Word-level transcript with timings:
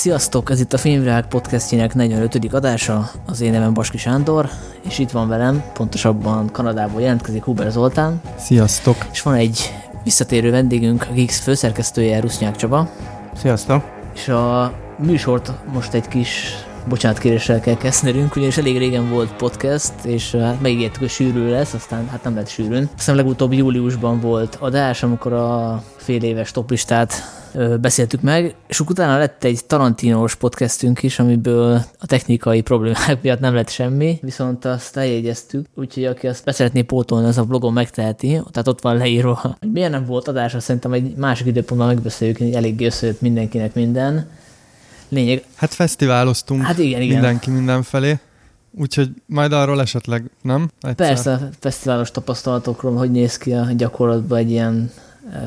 Sziasztok, 0.00 0.50
ez 0.50 0.60
itt 0.60 0.72
a 0.72 0.78
Filmvilág 0.78 1.28
podcastjének 1.28 1.94
45. 1.94 2.52
adása, 2.52 3.10
az 3.26 3.40
én 3.40 3.50
nevem 3.50 3.74
Baski 3.74 3.98
Sándor, 3.98 4.48
és 4.82 4.98
itt 4.98 5.10
van 5.10 5.28
velem, 5.28 5.64
pontosabban 5.72 6.50
Kanadából 6.52 7.00
jelentkezik 7.00 7.44
Huber 7.44 7.70
Zoltán. 7.70 8.20
Sziasztok! 8.38 8.96
És 9.12 9.22
van 9.22 9.34
egy 9.34 9.74
visszatérő 10.04 10.50
vendégünk, 10.50 11.06
a 11.10 11.12
Geeks 11.12 11.38
főszerkesztője, 11.38 12.20
Rusznyák 12.20 12.56
Csaba. 12.56 12.90
Sziasztok! 13.36 13.84
És 14.14 14.28
a 14.28 14.72
műsort 14.98 15.52
most 15.72 15.94
egy 15.94 16.08
kis 16.08 16.54
bocsánatkéréssel 16.88 17.60
kell 17.60 17.76
kezdenünk, 17.76 18.36
ugyanis 18.36 18.56
elég 18.56 18.78
régen 18.78 19.10
volt 19.10 19.32
podcast, 19.32 19.92
és 20.04 20.30
hát 20.34 20.60
megígértük, 20.60 21.00
hogy 21.00 21.10
sűrű 21.10 21.48
lesz, 21.48 21.74
aztán 21.74 22.08
hát 22.08 22.24
nem 22.24 22.34
lett 22.34 22.48
sűrűn. 22.48 22.88
Aztán 22.96 23.16
legutóbb 23.16 23.52
júliusban 23.52 24.20
volt 24.20 24.56
adás, 24.60 25.02
amikor 25.02 25.32
a 25.32 25.82
fél 25.96 26.22
éves 26.22 26.50
toplistát 26.50 27.12
beszéltük 27.80 28.20
meg, 28.20 28.54
és 28.68 28.80
utána 28.80 29.18
lett 29.18 29.44
egy 29.44 29.64
Tarantinos 29.66 30.34
podcastünk 30.34 31.02
is, 31.02 31.18
amiből 31.18 31.80
a 31.98 32.06
technikai 32.06 32.60
problémák 32.60 33.18
miatt 33.22 33.40
nem 33.40 33.54
lett 33.54 33.68
semmi, 33.68 34.18
viszont 34.22 34.64
azt 34.64 34.96
eljegyeztük, 34.96 35.66
úgyhogy 35.74 36.04
aki 36.04 36.26
azt 36.26 36.44
beszeretné 36.44 36.82
pótolni, 36.82 37.26
az 37.26 37.38
a 37.38 37.44
blogon 37.44 37.72
megteheti, 37.72 38.28
tehát 38.50 38.68
ott 38.68 38.80
van 38.80 38.96
leírva, 38.96 39.56
milyen 39.72 39.90
nem 39.90 40.04
volt 40.04 40.28
adás, 40.28 40.54
szerintem 40.58 40.92
egy 40.92 41.14
másik 41.16 41.46
időpontban 41.46 41.88
megbeszéljük, 41.88 42.38
hogy 42.38 42.52
eléggé 42.52 42.86
összejött 42.86 43.20
mindenkinek 43.20 43.74
minden. 43.74 44.28
Lényeg. 45.10 45.44
Hát 45.54 45.74
fesztiváloztunk 45.74 46.62
hát 46.62 46.78
igen, 46.78 47.00
igen. 47.00 47.14
mindenki 47.14 47.50
mindenfelé. 47.50 48.18
Úgyhogy 48.70 49.10
majd 49.26 49.52
arról 49.52 49.80
esetleg, 49.80 50.30
nem? 50.42 50.70
Egyszer. 50.80 51.06
Persze, 51.06 51.48
fesztiválos 51.60 52.10
tapasztalatokról, 52.10 52.96
hogy 52.96 53.10
néz 53.10 53.36
ki 53.36 53.52
a 53.52 53.66
gyakorlatban 53.76 54.38
egy 54.38 54.50
ilyen, 54.50 54.90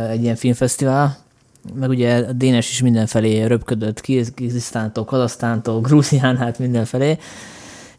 egy 0.10 0.24
ilyen 0.24 0.36
filmfesztivál 0.36 1.24
meg 1.74 1.90
ugye 1.90 2.18
a 2.28 2.32
Dénes 2.32 2.70
is 2.70 2.82
mindenfelé 2.82 3.44
röpködött, 3.44 4.02
Kirgizisztántól, 4.02 5.06
Kazasztántól, 5.06 5.82
Grúzián, 5.82 6.38
hát 6.38 6.60
mindenfelé. 6.60 7.18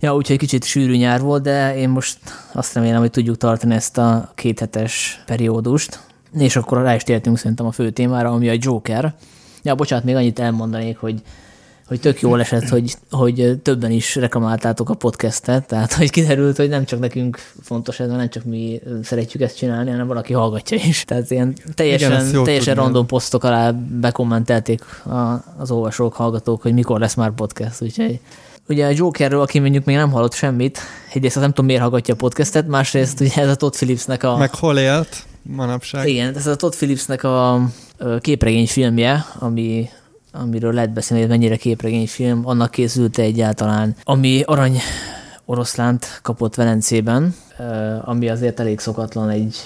Ja, 0.00 0.14
úgyhogy 0.14 0.38
kicsit 0.38 0.64
sűrű 0.64 0.96
nyár 0.96 1.20
volt, 1.20 1.42
de 1.42 1.76
én 1.76 1.88
most 1.88 2.18
azt 2.52 2.74
remélem, 2.74 3.00
hogy 3.00 3.10
tudjuk 3.10 3.36
tartani 3.36 3.74
ezt 3.74 3.98
a 3.98 4.32
kéthetes 4.34 5.22
periódust. 5.26 6.00
És 6.38 6.56
akkor 6.56 6.82
rá 6.82 6.94
is 6.94 7.02
tértünk 7.02 7.38
szerintem 7.38 7.66
a 7.66 7.72
fő 7.72 7.90
témára, 7.90 8.30
ami 8.30 8.48
a 8.48 8.56
Joker. 8.58 9.14
Ja, 9.62 9.74
bocsánat, 9.74 10.04
még 10.04 10.14
annyit 10.14 10.38
elmondanék, 10.38 10.96
hogy 10.96 11.22
hogy 11.86 12.00
tök 12.00 12.20
jól 12.20 12.40
esett, 12.40 12.68
hogy, 12.68 12.94
hogy 13.10 13.58
többen 13.62 13.90
is 13.90 14.14
reklamáltátok 14.14 14.90
a 14.90 14.94
podcastet, 14.94 15.66
tehát 15.66 15.92
hogy 15.92 16.10
kiderült, 16.10 16.56
hogy 16.56 16.68
nem 16.68 16.84
csak 16.84 16.98
nekünk 17.00 17.38
fontos 17.62 18.00
ez, 18.00 18.08
nem 18.08 18.28
csak 18.28 18.44
mi 18.44 18.80
szeretjük 19.02 19.42
ezt 19.42 19.56
csinálni, 19.56 19.90
hanem 19.90 20.06
valaki 20.06 20.32
hallgatja 20.32 20.76
is. 20.76 21.04
Tehát 21.04 21.30
ilyen 21.30 21.56
teljesen, 21.74 22.28
Igen, 22.28 22.44
teljesen 22.44 22.74
random 22.74 23.06
posztok 23.06 23.44
alá 23.44 23.70
bekommentelték 24.00 24.82
a, 25.04 25.44
az 25.58 25.70
olvasók, 25.70 26.14
hallgatók, 26.14 26.62
hogy 26.62 26.72
mikor 26.72 27.00
lesz 27.00 27.14
már 27.14 27.30
podcast, 27.30 27.82
úgyhogy 27.82 28.20
ugye 28.68 28.86
a 28.86 28.92
Jokerről, 28.94 29.40
aki 29.40 29.58
mondjuk 29.58 29.84
még 29.84 29.96
nem 29.96 30.10
hallott 30.10 30.34
semmit, 30.34 30.78
egyrészt 31.12 31.34
nem 31.34 31.48
tudom, 31.48 31.66
miért 31.66 31.80
hallgatja 31.80 32.14
a 32.14 32.16
podcastet, 32.16 32.66
másrészt 32.66 33.20
ugye 33.20 33.34
ez 33.34 33.48
a 33.48 33.54
Todd 33.54 33.72
Phillipsnek 33.72 34.22
a... 34.22 34.36
Meg 34.36 34.54
hol 34.54 34.78
élt 34.78 35.24
manapság. 35.42 36.08
Igen, 36.08 36.36
ez 36.36 36.46
a 36.46 36.56
Todd 36.56 36.70
Phillipsnek 36.70 37.24
a 37.24 37.60
képregény 38.20 38.66
filmje, 38.66 39.26
ami 39.38 39.88
amiről 40.42 40.72
lehet 40.72 40.92
beszélni, 40.92 41.22
hogy 41.22 41.32
mennyire 41.32 41.56
képregényfilm, 41.56 42.40
annak 42.44 42.70
készült 42.70 43.18
egyáltalán, 43.18 43.96
ami 44.02 44.42
arany 44.44 44.78
oroszlánt 45.44 46.20
kapott 46.22 46.54
Velencében, 46.54 47.34
ami 48.04 48.28
azért 48.28 48.60
elég 48.60 48.80
szokatlan 48.80 49.30
egy 49.30 49.56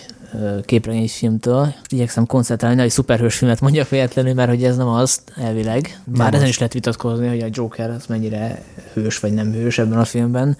képregényfilmtől. 0.64 1.74
Igyekszem 1.88 2.26
koncentrálni, 2.26 2.82
egy 2.82 2.90
szuperhős 2.90 3.36
filmet 3.36 3.60
mondjak 3.60 3.88
véletlenül, 3.88 4.34
mert 4.34 4.48
hogy 4.48 4.64
ez 4.64 4.76
nem 4.76 4.88
az 4.88 5.20
elvileg. 5.36 6.00
Bár 6.04 6.34
ezen 6.34 6.46
is 6.48 6.58
lehet 6.58 6.72
vitatkozni, 6.72 7.28
hogy 7.28 7.40
a 7.40 7.48
Joker 7.50 7.90
az 7.90 8.06
mennyire 8.06 8.62
hős 8.92 9.18
vagy 9.18 9.32
nem 9.32 9.52
hős 9.52 9.78
ebben 9.78 9.98
a 9.98 10.04
filmben. 10.04 10.56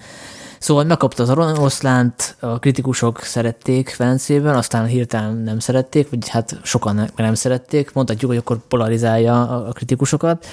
Szóval 0.59 0.83
megkapta 0.83 1.23
az 1.23 1.29
oroszlánt, 1.29 2.35
a 2.39 2.59
kritikusok 2.59 3.21
szerették 3.21 3.97
Velencében, 3.97 4.55
aztán 4.55 4.85
hirtelen 4.85 5.37
nem 5.37 5.59
szerették, 5.59 6.09
vagy 6.09 6.29
hát 6.29 6.59
sokan 6.63 7.11
nem 7.15 7.33
szerették, 7.33 7.93
mondhatjuk, 7.93 8.31
hogy 8.31 8.39
akkor 8.39 8.57
polarizálja 8.67 9.65
a 9.65 9.71
kritikusokat. 9.71 10.45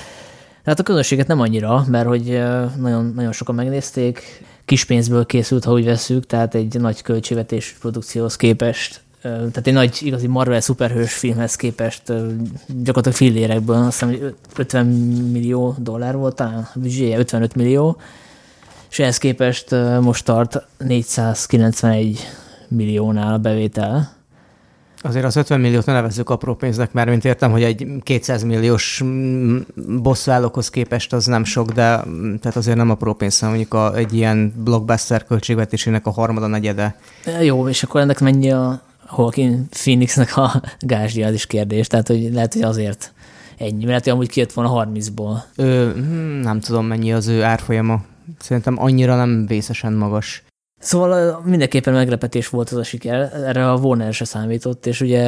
Hát 0.65 0.78
a 0.78 0.83
közönséget 0.83 1.27
nem 1.27 1.41
annyira, 1.41 1.84
mert 1.89 2.06
hogy 2.06 2.43
nagyon, 2.77 3.12
nagyon 3.15 3.33
sokan 3.33 3.55
megnézték, 3.55 4.45
kis 4.65 4.84
pénzből 4.84 5.27
készült, 5.27 5.65
ha 5.65 5.72
úgy 5.72 5.84
veszük, 5.84 6.27
tehát 6.27 6.55
egy 6.55 6.81
nagy 6.81 7.03
költségvetés 7.03 7.77
produkcióhoz 7.81 8.37
képest 8.37 9.05
tehát 9.27 9.66
egy 9.66 9.72
nagy 9.72 9.99
igazi 10.00 10.27
Marvel 10.27 10.61
szuperhős 10.61 11.12
filmhez 11.15 11.55
képest 11.55 12.03
gyakorlatilag 12.66 13.16
fillérekből, 13.16 13.77
azt 13.77 14.05
hiszem, 14.05 14.34
50 14.56 14.87
millió 15.33 15.75
dollár 15.78 16.16
volt 16.16 16.34
talán, 16.34 16.69
a 16.75 16.78
55 17.16 17.55
millió, 17.55 17.97
és 18.91 18.99
ehhez 18.99 19.19
képest 19.19 19.71
most 20.01 20.25
tart 20.25 20.67
491 20.79 22.27
milliónál 22.69 23.33
a 23.33 23.39
bevétel. 23.39 24.15
Azért 25.03 25.25
az 25.25 25.37
50 25.37 25.61
milliót 25.61 25.87
ne 25.87 25.93
nevezzük 25.93 26.31
apró 26.31 26.55
pénznek, 26.55 26.93
mert 26.93 27.09
mint 27.09 27.25
értem, 27.25 27.51
hogy 27.51 27.63
egy 27.63 27.87
200 28.03 28.43
milliós 28.43 29.05
bosszúállókhoz 30.03 30.71
képest 30.71 31.13
az 31.13 31.27
nem 31.27 31.45
sok, 31.45 31.71
de 31.71 32.05
tehát 32.41 32.57
azért 32.57 32.77
nem 32.77 32.91
apró 32.91 33.15
pénz, 33.15 33.39
hanem 33.39 33.55
mondjuk 33.55 33.75
a, 33.75 33.97
egy 33.97 34.15
ilyen 34.15 34.53
blockbuster 34.57 35.25
költségvetésének 35.25 36.07
a 36.07 36.11
harmada 36.11 36.47
negyede. 36.47 36.99
Jó, 37.43 37.69
és 37.69 37.83
akkor 37.83 38.01
ennek 38.01 38.21
mennyi 38.21 38.51
a 38.51 38.83
Hawking 39.07 39.69
Phoenixnek 39.71 40.37
a 40.37 40.63
gázsdia, 40.81 41.27
az 41.27 41.35
is 41.35 41.47
kérdés, 41.47 41.87
tehát 41.87 42.07
hogy 42.07 42.33
lehet, 42.33 42.53
hogy 42.53 42.63
azért 42.63 43.13
ennyi, 43.59 43.85
mert 43.85 44.07
amúgy 44.07 44.29
kijött 44.29 44.53
volna 44.53 44.87
30-ból. 44.93 45.37
Ö, 45.57 45.91
hm, 45.95 46.41
nem 46.41 46.61
tudom, 46.61 46.87
mennyi 46.87 47.13
az 47.13 47.27
ő 47.27 47.43
árfolyama. 47.43 48.01
Szerintem 48.39 48.79
annyira 48.79 49.17
nem 49.17 49.47
vészesen 49.47 49.93
magas. 49.93 50.43
Szóval 50.87 51.43
mindenképpen 51.45 51.95
meglepetés 51.95 52.49
volt 52.49 52.71
az 52.71 52.77
a 52.79 52.83
siker, 52.83 53.33
erre 53.47 53.71
a 53.71 53.77
Warner 53.77 54.13
se 54.13 54.25
számított, 54.25 54.87
és 54.87 55.01
ugye 55.01 55.21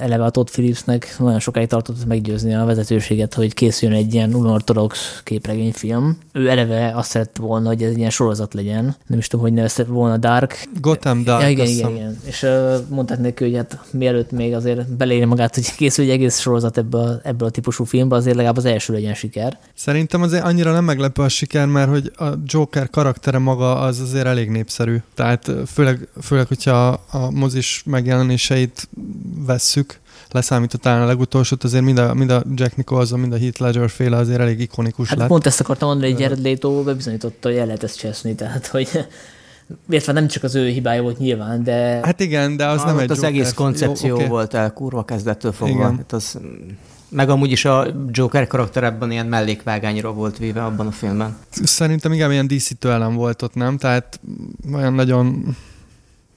eleve 0.00 0.24
a 0.24 0.30
Todd 0.30 0.46
Phillipsnek 0.50 1.14
nagyon 1.18 1.38
sokáig 1.38 1.68
tartott 1.68 2.06
meggyőzni 2.06 2.54
a 2.54 2.64
vezetőséget, 2.64 3.34
hogy 3.34 3.54
készüljön 3.54 3.98
egy 3.98 4.14
ilyen 4.14 4.34
unortodox 4.34 5.20
képregényfilm. 5.24 6.18
Ő 6.32 6.48
eleve 6.48 6.92
azt 6.94 7.10
szerette 7.10 7.42
volna, 7.42 7.68
hogy 7.68 7.82
ez 7.82 7.90
egy 7.90 7.98
ilyen 7.98 8.10
sorozat 8.10 8.54
legyen. 8.54 8.96
Nem 9.06 9.18
is 9.18 9.26
tudom, 9.26 9.44
hogy 9.44 9.54
nevezte 9.54 9.84
volna 9.84 10.16
Dark. 10.16 10.68
Gotham 10.80 11.24
Dark. 11.24 11.42
Ja, 11.42 11.48
igen, 11.48 11.66
igen, 11.66 11.90
igen. 11.90 12.18
És 12.24 12.42
uh, 12.42 12.74
mondták 12.88 13.18
neki, 13.18 13.44
hogy 13.44 13.56
hát 13.56 13.78
mielőtt 13.90 14.30
még 14.30 14.54
azért 14.54 14.96
beléri 14.96 15.24
magát, 15.24 15.54
hogy 15.54 15.74
készül 15.74 16.04
egy 16.04 16.10
egész 16.10 16.38
sorozat 16.38 16.78
ebből, 16.78 17.20
ebből 17.24 17.48
a 17.48 17.50
típusú 17.50 17.84
filmbe, 17.84 18.16
azért 18.16 18.36
legalább 18.36 18.56
az 18.56 18.64
első 18.64 18.92
legyen 18.92 19.14
siker. 19.14 19.58
Szerintem 19.74 20.22
azért 20.22 20.44
annyira 20.44 20.72
nem 20.72 20.84
meglepő 20.84 21.22
a 21.22 21.28
siker, 21.28 21.66
mert 21.66 21.88
hogy 21.88 22.12
a 22.16 22.26
Joker 22.44 22.90
karaktere 22.90 23.38
maga 23.38 23.78
az 23.78 24.00
azért 24.00 24.26
elég 24.26 24.50
népszerű 24.50 24.85
egyszerű. 24.86 25.02
Tehát 25.14 25.68
főleg, 25.68 26.08
főleg 26.22 26.46
hogyha 26.46 26.88
a 27.10 27.30
mozis 27.30 27.82
megjelenéseit 27.86 28.88
vesszük, 29.46 30.00
leszámítva 30.30 30.78
talán 30.78 31.02
a 31.02 31.06
legutolsót, 31.06 31.64
azért 31.64 31.84
mind 31.84 31.98
a, 31.98 32.14
mind 32.14 32.30
a 32.30 32.42
Jack 32.54 32.76
Nicholson, 32.76 33.20
mind 33.20 33.32
a 33.32 33.38
Heath 33.38 33.60
Ledger 33.60 33.90
féle 33.90 34.16
azért 34.16 34.40
elég 34.40 34.60
ikonikus 34.60 35.08
hát 35.08 35.18
lett. 35.18 35.28
pont 35.28 35.46
ezt 35.46 35.60
akartam 35.60 35.88
mondani, 35.88 36.12
hogy 36.12 36.20
Jared 36.20 36.42
Leto 36.42 36.82
bebizonyította, 36.82 37.48
hogy 37.48 37.58
el 37.58 37.66
lehet 37.66 37.82
ezt 37.82 37.98
cseszni, 37.98 38.34
tehát 38.34 38.66
hogy 38.66 38.88
Értve 39.88 40.12
nem 40.12 40.26
csak 40.26 40.42
az 40.42 40.54
ő 40.54 40.68
hibája 40.68 41.02
volt 41.02 41.18
nyilván, 41.18 41.64
de... 41.64 42.00
Hát 42.02 42.20
igen, 42.20 42.56
de 42.56 42.66
az 42.66 42.80
ah, 42.80 42.86
nem 42.86 42.98
egy 42.98 43.10
Az 43.10 43.22
egész 43.22 43.52
koncepció 43.52 44.08
Jó, 44.08 44.14
okay. 44.14 44.28
volt 44.28 44.54
el 44.54 44.72
kurva 44.72 45.04
kezdettől 45.04 45.52
fogva. 45.52 45.74
Igen. 45.74 45.96
Hát 45.96 46.12
az 46.12 46.38
meg 47.08 47.28
amúgy 47.28 47.50
is 47.50 47.64
a 47.64 47.86
Joker 48.10 48.46
karakter 48.46 48.96
ilyen 49.08 49.26
mellékvágányra 49.26 50.12
volt 50.12 50.38
véve 50.38 50.64
abban 50.64 50.86
a 50.86 50.90
filmben. 50.90 51.36
Szerintem 51.50 52.12
igen, 52.12 52.32
ilyen 52.32 52.46
díszítő 52.46 52.90
elem 52.90 53.14
volt 53.14 53.42
ott, 53.42 53.54
nem? 53.54 53.76
Tehát 53.76 54.20
olyan 54.72 54.92
nagyon 54.92 55.56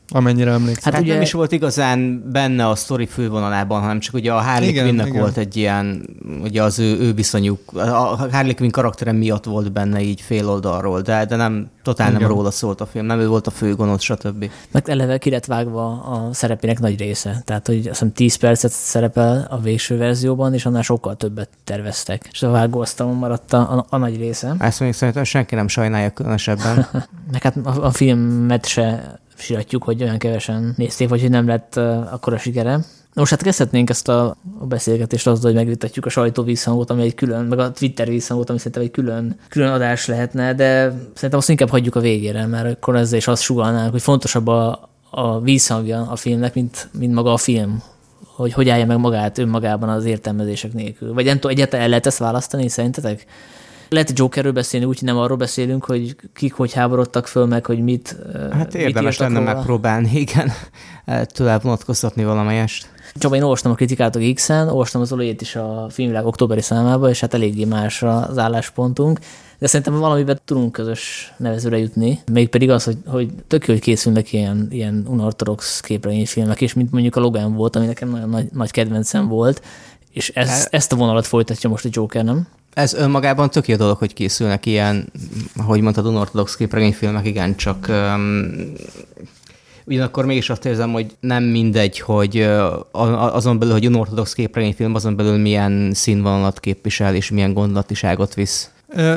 amennyire 0.10 0.52
emlékszem. 0.52 0.94
Hát 0.94 1.02
ugye 1.02 1.14
nem 1.14 1.22
is 1.22 1.32
volt 1.32 1.52
igazán 1.52 2.30
benne 2.32 2.68
a 2.68 2.76
sztori 2.76 3.06
fővonalában, 3.06 3.82
hanem 3.82 4.00
csak 4.00 4.14
ugye 4.14 4.34
a 4.34 4.42
Harley 4.42 4.72
Quinnnek 4.72 5.14
volt 5.14 5.38
egy 5.38 5.58
ilyen, 5.58 6.10
ugye 6.44 6.64
az 6.64 6.80
ő, 6.80 6.98
ő 7.00 7.14
viszonyuk, 7.14 7.60
a 7.74 8.28
Harley 8.32 8.56
Quinn 8.56 8.72
karaktere 8.72 9.12
miatt 9.12 9.44
volt 9.44 9.72
benne 9.72 10.02
így 10.02 10.22
fél 10.22 10.50
oldalról, 10.50 11.02
de, 11.02 11.26
de 11.26 11.36
nem, 11.36 11.70
totál 11.84 12.08
igen. 12.08 12.22
nem 12.22 12.30
róla 12.30 12.52
szólt 12.52 12.82
a 12.82 12.86
film, 12.86 13.06
nem 13.06 13.20
ő 13.20 13.28
volt 13.28 13.48
a 13.48 13.52
főgonosz, 13.52 14.02
stb. 14.02 14.50
Meg 14.72 14.90
eleve 14.90 15.18
ki 15.18 15.30
lett 15.30 15.46
vágva 15.46 16.02
a 16.02 16.34
szerepének 16.34 16.80
nagy 16.80 17.00
része, 17.00 17.42
tehát 17.46 17.68
hogy 17.68 17.78
azt 17.78 17.88
hiszem 17.88 18.14
10 18.14 18.36
percet 18.36 18.72
szerepel 18.72 19.48
a 19.50 19.60
végső 19.60 19.98
verzióban, 19.98 20.54
és 20.54 20.66
annál 20.66 20.82
sokkal 20.82 21.16
többet 21.16 21.50
terveztek, 21.64 22.30
és 22.32 22.44
a 22.44 22.52
vágóasztalon 22.52 23.16
maradt 23.16 23.54
a, 23.54 23.78
a, 23.78 23.86
a 23.90 23.98
nagy 23.98 24.18
része. 24.18 24.56
Ezt 24.60 24.80
mondjuk 24.80 25.00
szerintem 25.00 25.24
senki 25.24 25.56
nem 25.56 25.68
sajnálja 25.68 26.10
különösebben. 26.10 26.88
Meg 27.32 27.42
hát 27.42 27.56
a, 27.64 27.86
a 27.86 27.92
filmet 27.92 28.66
se 28.66 29.20
siratjuk, 29.40 29.84
hogy 29.84 30.04
olyan 30.04 30.18
kevesen 30.18 30.74
nézték, 30.78 31.10
vagy 31.10 31.22
hogy 31.22 31.30
nem 31.30 31.48
lett 31.48 31.76
akkora 32.12 32.38
sikere. 32.38 32.80
Most 33.14 33.32
hát 33.32 33.42
kezdhetnénk 33.42 33.90
ezt 33.90 34.08
a, 34.08 34.38
a 34.60 34.66
beszélgetést 34.66 35.28
azzal, 35.28 35.46
hogy 35.46 35.60
megvitatjuk 35.60 36.06
a 36.06 36.10
sajtó 36.10 36.44
visszhangot, 36.44 36.90
ami 36.90 37.02
egy 37.02 37.16
külön, 37.16 37.46
meg 37.46 37.60
a 37.60 37.72
Twitter 37.72 38.08
visszhangot, 38.08 38.50
ami 38.50 38.58
szerintem 38.58 38.82
egy 38.82 38.92
külön, 38.92 39.40
külön 39.50 39.72
adás 39.72 40.06
lehetne, 40.06 40.54
de 40.54 40.90
szerintem 41.14 41.40
azt 41.40 41.50
inkább 41.50 41.70
hagyjuk 41.70 41.96
a 41.96 42.00
végére, 42.00 42.46
mert 42.46 42.72
akkor 42.72 42.96
ezzel 42.96 43.18
is 43.18 43.28
azt 43.28 43.42
sugalnánk, 43.42 43.92
hogy 43.92 44.02
fontosabb 44.02 44.48
a, 44.48 44.90
a 45.10 45.40
vízhangja 45.40 46.08
a 46.10 46.16
filmnek, 46.16 46.54
mint, 46.54 46.90
mint 46.92 47.14
maga 47.14 47.34
a 47.34 47.38
film 47.38 47.84
hogy 48.36 48.54
hogy 48.54 48.70
állja 48.70 48.86
meg 48.86 48.98
magát 48.98 49.38
önmagában 49.38 49.90
az 49.90 50.06
értelmezések 50.06 50.74
nélkül. 50.74 51.14
Vagy 51.14 51.26
nem 51.26 51.34
tudom, 51.34 51.52
egyáltalán 51.52 51.84
el 51.84 51.90
lehet 51.90 52.06
ezt 52.06 52.18
választani 52.18 52.70
szerintetek? 52.70 53.26
Lehet 53.90 54.20
Jokerről 54.20 54.52
beszélni, 54.52 54.86
úgyhogy 54.86 55.08
nem 55.08 55.18
arról 55.18 55.38
beszélünk, 55.38 55.86
hogy 55.86 56.16
kik 56.34 56.54
hogy 56.54 56.74
háborodtak 56.74 57.28
föl, 57.28 57.46
meg 57.46 57.66
hogy 57.66 57.80
mit 57.80 58.16
Hát 58.52 58.76
érdemes 58.76 59.18
mit 59.18 59.28
lenne 59.28 59.40
róla. 59.40 59.54
megpróbálni, 59.54 60.10
igen, 60.14 60.52
tőle 61.36 61.60
vonatkoztatni 61.60 62.24
valamelyest. 62.24 62.90
Csak 63.16 63.36
én 63.36 63.42
olvastam 63.42 63.72
a 63.72 63.76
kritikát 63.76 64.16
a 64.16 64.20
Geeks-en, 64.20 64.68
olvastam 64.68 65.02
az 65.02 65.12
olajét 65.12 65.42
is 65.42 65.56
a 65.56 65.88
filmvilág 65.90 66.26
októberi 66.26 66.62
számába, 66.62 67.10
és 67.10 67.20
hát 67.20 67.34
eléggé 67.34 67.66
más 67.66 68.04
az 68.04 68.38
álláspontunk. 68.38 69.20
De 69.60 69.68
szerintem 69.68 70.00
valamiben 70.00 70.40
tudunk 70.46 70.72
közös 70.72 71.34
nevezőre 71.38 71.78
jutni. 71.78 72.20
Mégpedig 72.32 72.70
az, 72.70 72.84
hogy, 72.84 72.98
hogy 73.06 73.30
tök 73.48 73.68
jó, 73.68 73.74
hogy 73.74 73.84
készülnek 73.84 74.34
ilyen, 74.34 74.68
ilyen 74.72 75.06
unortodox 75.08 75.80
képregényfilmek, 75.80 76.62
és 76.62 76.74
mint 76.74 76.92
mondjuk 76.92 77.16
a 77.16 77.20
Logan 77.20 77.54
volt, 77.54 77.76
ami 77.76 77.86
nekem 77.86 78.10
nagyon 78.10 78.30
nagy, 78.30 78.48
nagy 78.54 78.72
kedvencem 78.72 79.28
volt, 79.28 79.62
és 80.12 80.30
ez, 80.30 80.50
e- 80.50 80.68
ezt 80.70 80.92
a 80.92 80.96
vonalat 80.96 81.28
folytatja 81.28 81.70
most 81.70 81.86
a 81.86 81.90
Joker, 81.92 82.24
nem? 82.24 82.48
Ez 82.74 82.94
önmagában 82.94 83.50
tök 83.50 83.68
jó 83.68 83.76
dolog, 83.76 83.98
hogy 83.98 84.14
készülnek 84.14 84.66
ilyen, 84.66 85.12
ahogy 85.58 85.82
mondtad, 85.82 86.06
unortodox 86.06 86.56
képregényfilmek, 86.56 87.26
igen, 87.26 87.56
csak 87.56 87.86
um, 87.90 88.52
ugyanakkor 89.86 90.26
mégis 90.26 90.50
azt 90.50 90.66
érzem, 90.66 90.92
hogy 90.92 91.16
nem 91.20 91.44
mindegy, 91.44 92.00
hogy 92.00 92.50
azon 92.92 93.60
belül, 93.60 93.74
hogy 93.74 93.88
unortodox 93.88 94.34
képregényfilm, 94.34 94.96
azon 94.96 95.16
belül 95.16 95.38
milyen 95.38 95.92
színvonalat 95.94 96.60
képvisel, 96.60 97.16
és 97.16 97.30
milyen 97.30 97.54
gondolatiságot 97.54 98.34
visz. 98.34 98.70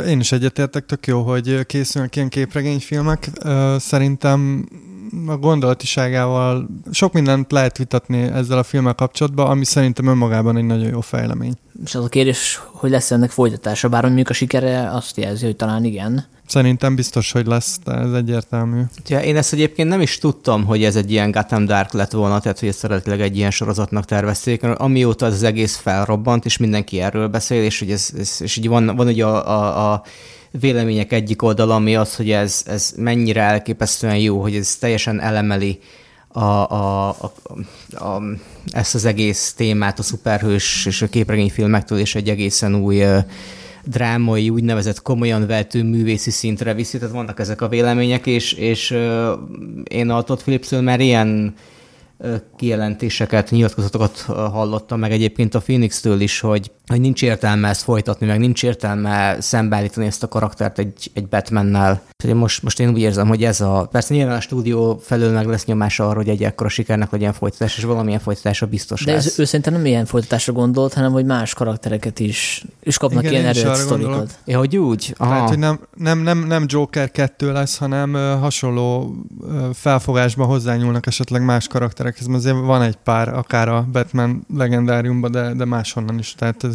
Én 0.08 0.20
is 0.20 0.32
egyetértek, 0.32 0.86
tök 0.86 1.06
jó, 1.06 1.22
hogy 1.22 1.66
készülnek 1.66 2.16
ilyen 2.16 2.28
képregényfilmek. 2.28 3.30
Szerintem 3.78 4.68
a 5.26 5.36
gondolatiságával 5.36 6.68
sok 6.90 7.12
mindent 7.12 7.52
lehet 7.52 7.78
vitatni 7.78 8.22
ezzel 8.22 8.58
a 8.58 8.62
filmmel 8.62 8.94
kapcsolatban, 8.94 9.46
ami 9.46 9.64
szerintem 9.64 10.06
önmagában 10.06 10.56
egy 10.56 10.64
nagyon 10.64 10.88
jó 10.88 11.00
fejlemény. 11.00 11.54
És 11.84 11.94
az 11.94 12.04
a 12.04 12.08
kérdés, 12.08 12.60
hogy 12.72 12.90
lesz 12.90 13.10
ennek 13.10 13.30
folytatása, 13.30 13.88
bár 13.88 14.04
mondjuk 14.04 14.28
a 14.28 14.32
sikere 14.32 14.90
azt 14.90 15.16
jelzi, 15.16 15.44
hogy 15.44 15.56
talán 15.56 15.84
igen. 15.84 16.26
Szerintem 16.46 16.94
biztos, 16.94 17.32
hogy 17.32 17.46
lesz, 17.46 17.78
de 17.84 17.92
ez 17.92 18.12
egyértelmű. 18.12 18.80
Ja, 19.08 19.20
én 19.20 19.36
ezt 19.36 19.52
egyébként 19.52 19.88
nem 19.88 20.00
is 20.00 20.18
tudtam, 20.18 20.64
hogy 20.64 20.84
ez 20.84 20.96
egy 20.96 21.10
ilyen 21.10 21.30
Gotham 21.30 21.64
Dark 21.64 21.92
lett 21.92 22.10
volna, 22.10 22.40
tehát 22.40 22.58
hogy 22.58 22.68
ezt 22.68 22.84
eredetileg 22.84 23.20
egy 23.20 23.36
ilyen 23.36 23.50
sorozatnak 23.50 24.04
tervezték. 24.04 24.62
Amióta 24.62 25.26
az 25.26 25.42
egész 25.42 25.76
felrobbant, 25.76 26.44
és 26.44 26.56
mindenki 26.56 27.00
erről 27.00 27.28
beszél, 27.28 27.62
és 27.62 27.78
hogy 27.78 27.90
ez, 27.90 28.10
ez 28.18 28.36
és 28.40 28.56
így 28.56 28.68
van, 28.68 28.96
van 28.96 29.06
ugye 29.06 29.24
a, 29.24 29.48
a, 29.48 29.92
a 29.92 30.02
vélemények 30.60 31.12
egyik 31.12 31.42
oldala, 31.42 31.74
ami 31.74 31.96
az, 31.96 32.16
hogy 32.16 32.30
ez, 32.30 32.62
ez 32.66 32.92
mennyire 32.96 33.40
elképesztően 33.40 34.18
jó, 34.18 34.40
hogy 34.40 34.54
ez 34.54 34.76
teljesen 34.76 35.20
elemeli 35.20 35.78
a, 36.28 36.40
a, 36.40 37.08
a, 37.08 37.32
a, 38.04 38.22
ezt 38.70 38.94
az 38.94 39.04
egész 39.04 39.52
témát 39.52 39.98
a 39.98 40.02
szuperhős 40.02 40.86
és 40.86 41.02
a 41.02 41.08
képregényfilmektől, 41.08 41.98
és 41.98 42.14
egy 42.14 42.28
egészen 42.28 42.74
új 42.74 43.04
drámai, 43.84 44.50
úgynevezett 44.50 45.02
komolyan 45.02 45.46
vető 45.46 45.82
művészi 45.82 46.30
szintre 46.30 46.74
viszi, 46.74 46.98
tehát 46.98 47.14
vannak 47.14 47.40
ezek 47.40 47.60
a 47.60 47.68
vélemények, 47.68 48.26
és, 48.26 48.52
és 48.52 48.96
én 49.84 50.10
a 50.10 50.22
Todd 50.22 50.38
Phillipsről 50.38 50.80
már 50.80 51.00
ilyen 51.00 51.54
kijelentéseket, 52.56 53.50
nyilatkozatokat 53.50 54.18
hallottam, 54.26 54.98
meg 54.98 55.12
egyébként 55.12 55.54
a 55.54 55.60
Phoenix-től 55.60 56.20
is, 56.20 56.40
hogy, 56.40 56.70
hogy 56.86 57.00
nincs 57.00 57.22
értelme 57.22 57.68
ezt 57.68 57.82
folytatni, 57.82 58.26
meg 58.26 58.38
nincs 58.38 58.62
értelme 58.62 59.36
szembeállítani 59.40 60.06
ezt 60.06 60.22
a 60.22 60.28
karaktert 60.28 60.78
egy, 60.78 61.10
egy 61.14 61.28
Batmannel. 61.28 62.02
Most, 62.34 62.62
most 62.62 62.80
én 62.80 62.88
úgy 62.88 62.98
érzem, 62.98 63.28
hogy 63.28 63.44
ez 63.44 63.60
a... 63.60 63.88
Persze 63.90 64.14
nyilván 64.14 64.36
a 64.36 64.40
stúdió 64.40 65.00
felől 65.02 65.32
meg 65.32 65.46
lesz 65.46 65.64
nyomása 65.64 66.08
arra, 66.08 66.16
hogy 66.16 66.28
egy 66.28 66.44
ekkora 66.44 66.68
sikernek 66.68 67.10
legyen 67.10 67.32
folytatás, 67.32 67.76
és 67.76 67.84
valamilyen 67.84 68.20
folytatása 68.20 68.66
biztos 68.66 69.04
De 69.04 69.12
lesz. 69.12 69.26
ez, 69.26 69.38
ő 69.38 69.44
szerintem 69.44 69.72
nem 69.72 69.86
ilyen 69.86 70.04
folytatásra 70.04 70.52
gondolt, 70.52 70.94
hanem 70.94 71.12
hogy 71.12 71.24
más 71.24 71.54
karaktereket 71.54 72.20
is, 72.20 72.64
és 72.80 72.98
kapnak 72.98 73.22
Igen, 73.22 73.32
ilyen 73.34 73.46
erőt 73.46 73.74
sztorikat. 73.74 74.38
Ja, 74.44 74.58
hogy 74.58 74.76
úgy? 74.76 75.14
Aha. 75.16 75.30
Tehát, 75.30 75.48
hogy 75.48 75.58
nem, 75.58 75.80
nem, 75.96 76.18
nem, 76.18 76.38
nem 76.38 76.64
Joker 76.68 77.10
2 77.10 77.52
lesz, 77.52 77.76
hanem 77.76 78.12
hasonló 78.40 79.14
felfogásban 79.72 80.46
hozzányúlnak 80.46 81.06
esetleg 81.06 81.44
más 81.44 81.66
karakterek 81.66 82.11
ez 82.18 82.26
azért 82.34 82.56
van 82.56 82.82
egy 82.82 82.96
pár, 82.96 83.28
akár 83.28 83.68
a 83.68 83.86
Batman 83.92 84.46
legendáriumban, 84.54 85.30
de, 85.30 85.52
de 85.54 85.64
máshonnan 85.64 86.18
is, 86.18 86.34
tehát 86.34 86.64
ez, 86.64 86.74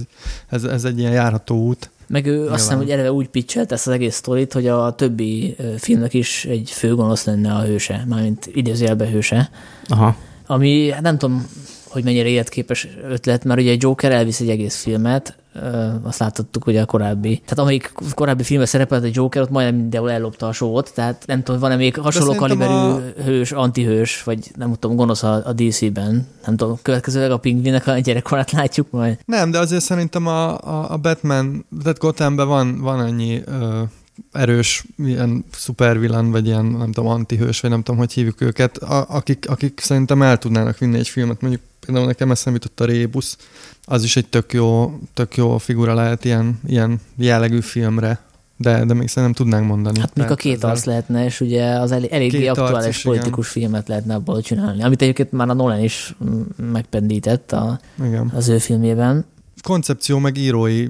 ez, 0.50 0.64
ez 0.64 0.84
egy 0.84 1.00
ilyen 1.00 1.12
járható 1.12 1.56
út. 1.56 1.90
Meg 2.08 2.26
ő 2.26 2.36
Nyilván. 2.36 2.54
azt 2.54 2.64
hiszem, 2.64 2.78
hogy 2.78 2.90
eleve 2.90 3.12
úgy 3.12 3.28
pitchelt 3.28 3.72
ezt 3.72 3.88
az 3.88 3.94
egész 3.94 4.16
sztorit, 4.16 4.54
hogy 4.54 4.68
a 4.68 4.96
többi 4.96 5.56
filmnek 5.78 6.14
is 6.14 6.46
egy 6.46 6.70
főgonosz 6.70 7.24
lenne 7.24 7.54
a 7.54 7.64
hőse, 7.64 8.06
mármint 8.08 8.50
idézőjelbe 8.54 9.10
hőse. 9.10 9.50
Aha. 9.88 10.16
Ami, 10.46 10.92
hát 10.92 11.02
nem 11.02 11.18
tudom, 11.18 11.48
hogy 11.90 12.04
mennyire 12.04 12.28
életképes 12.28 12.88
ötlet, 13.10 13.44
mert 13.44 13.60
ugye 13.60 13.72
egy 13.72 13.82
Joker 13.82 14.12
elvisz 14.12 14.40
egy 14.40 14.50
egész 14.50 14.82
filmet, 14.82 15.38
azt 16.04 16.20
láthattuk, 16.20 16.64
hogy 16.64 16.78
a 16.78 16.86
korábbi, 16.86 17.36
tehát 17.36 17.60
amelyik 17.60 17.94
korábbi 18.14 18.44
filmben 18.44 18.68
szerepelt 18.68 19.04
a 19.04 19.10
Joker, 19.12 19.42
ott 19.42 19.50
majdnem 19.50 19.76
mindenhol 19.76 20.12
ellopta 20.12 20.48
a 20.48 20.52
sót, 20.52 20.92
tehát 20.94 21.24
nem 21.26 21.44
tudom, 21.44 21.62
van-e 21.62 21.76
még 21.76 21.98
hasonló 21.98 22.34
kaliberű 22.34 22.72
a... 22.72 23.02
hős, 23.24 23.52
antihős, 23.52 24.24
vagy 24.24 24.52
nem 24.56 24.74
tudom, 24.80 24.96
gonosz 24.96 25.24
a, 25.24 25.42
a 25.46 25.54
DC-ben. 25.54 26.28
Nem 26.46 26.56
tudom, 26.56 26.78
következőleg 26.82 27.32
a 27.32 27.38
pingvinek 27.38 27.88
a 27.88 27.98
gyerekkorát 27.98 28.52
látjuk 28.52 28.92
majd. 28.92 29.18
Nem, 29.26 29.52
de 29.52 29.60
azért 29.60 29.84
szerintem 29.84 30.28
a, 30.28 30.58
a, 30.58 30.92
a 30.92 30.98
Batman, 30.98 31.66
tehát 31.84 31.98
Gothamben 31.98 32.48
van, 32.48 32.82
van 32.82 33.00
annyi 33.00 33.42
ö, 33.46 33.82
erős 34.32 34.86
ilyen 34.98 35.46
szupervillan, 35.52 36.32
vagy 36.32 36.46
ilyen, 36.46 36.66
nem 36.66 36.92
tudom, 36.92 37.10
antihős, 37.10 37.60
vagy 37.60 37.70
nem 37.70 37.84
tudom, 37.84 38.00
hogy 38.00 38.14
hívjuk 38.14 38.42
őket, 38.42 38.78
a, 38.78 39.06
akik, 39.10 39.50
akik 39.50 39.80
szerintem 39.80 40.22
el 40.22 40.38
tudnának 40.38 40.78
vinni 40.78 40.98
egy 40.98 41.08
filmet. 41.08 41.42
Mondjuk 41.42 41.64
például 41.86 42.06
nekem 42.06 42.32
eszembe 42.32 42.60
jutott 42.62 42.88
a 42.88 42.92
Rébusz, 42.92 43.38
az 43.84 44.04
is 44.04 44.16
egy 44.16 44.28
tök 44.28 44.54
jó, 44.54 45.00
tök 45.14 45.36
jó 45.36 45.58
figura 45.58 45.94
lehet 45.94 46.26
ilyen, 46.26 46.60
ilyen 46.68 47.02
jellegű 47.16 47.60
filmre, 47.60 48.20
de, 48.58 48.86
de 48.86 48.94
még 48.94 49.08
szerintem 49.08 49.46
tudnánk 49.46 49.68
mondani. 49.68 50.00
Hát 50.00 50.16
még 50.16 50.32
a 50.32 50.36
két 50.36 50.64
arc 50.64 50.84
lehetne, 50.84 51.26
és 51.26 51.42
ugye 51.42 51.66
az 51.66 51.92
elég, 51.92 52.12
eléggé 52.12 52.48
aktuális 52.48 53.02
politikus 53.02 53.56
igen. 53.56 53.70
filmet 53.70 53.88
lehetne 53.88 54.14
abból 54.14 54.42
csinálni, 54.42 54.84
amit 54.84 55.02
egyébként 55.02 55.32
már 55.32 55.50
a 55.50 55.54
Nolan 55.54 55.84
is 55.84 56.16
megpendített 56.72 57.52
a, 57.52 57.80
igen. 58.04 58.32
az 58.36 58.48
ő 58.48 58.58
filmjében. 58.58 59.26
Koncepció, 59.62 60.20
meg 60.20 60.38
írói, 60.38 60.88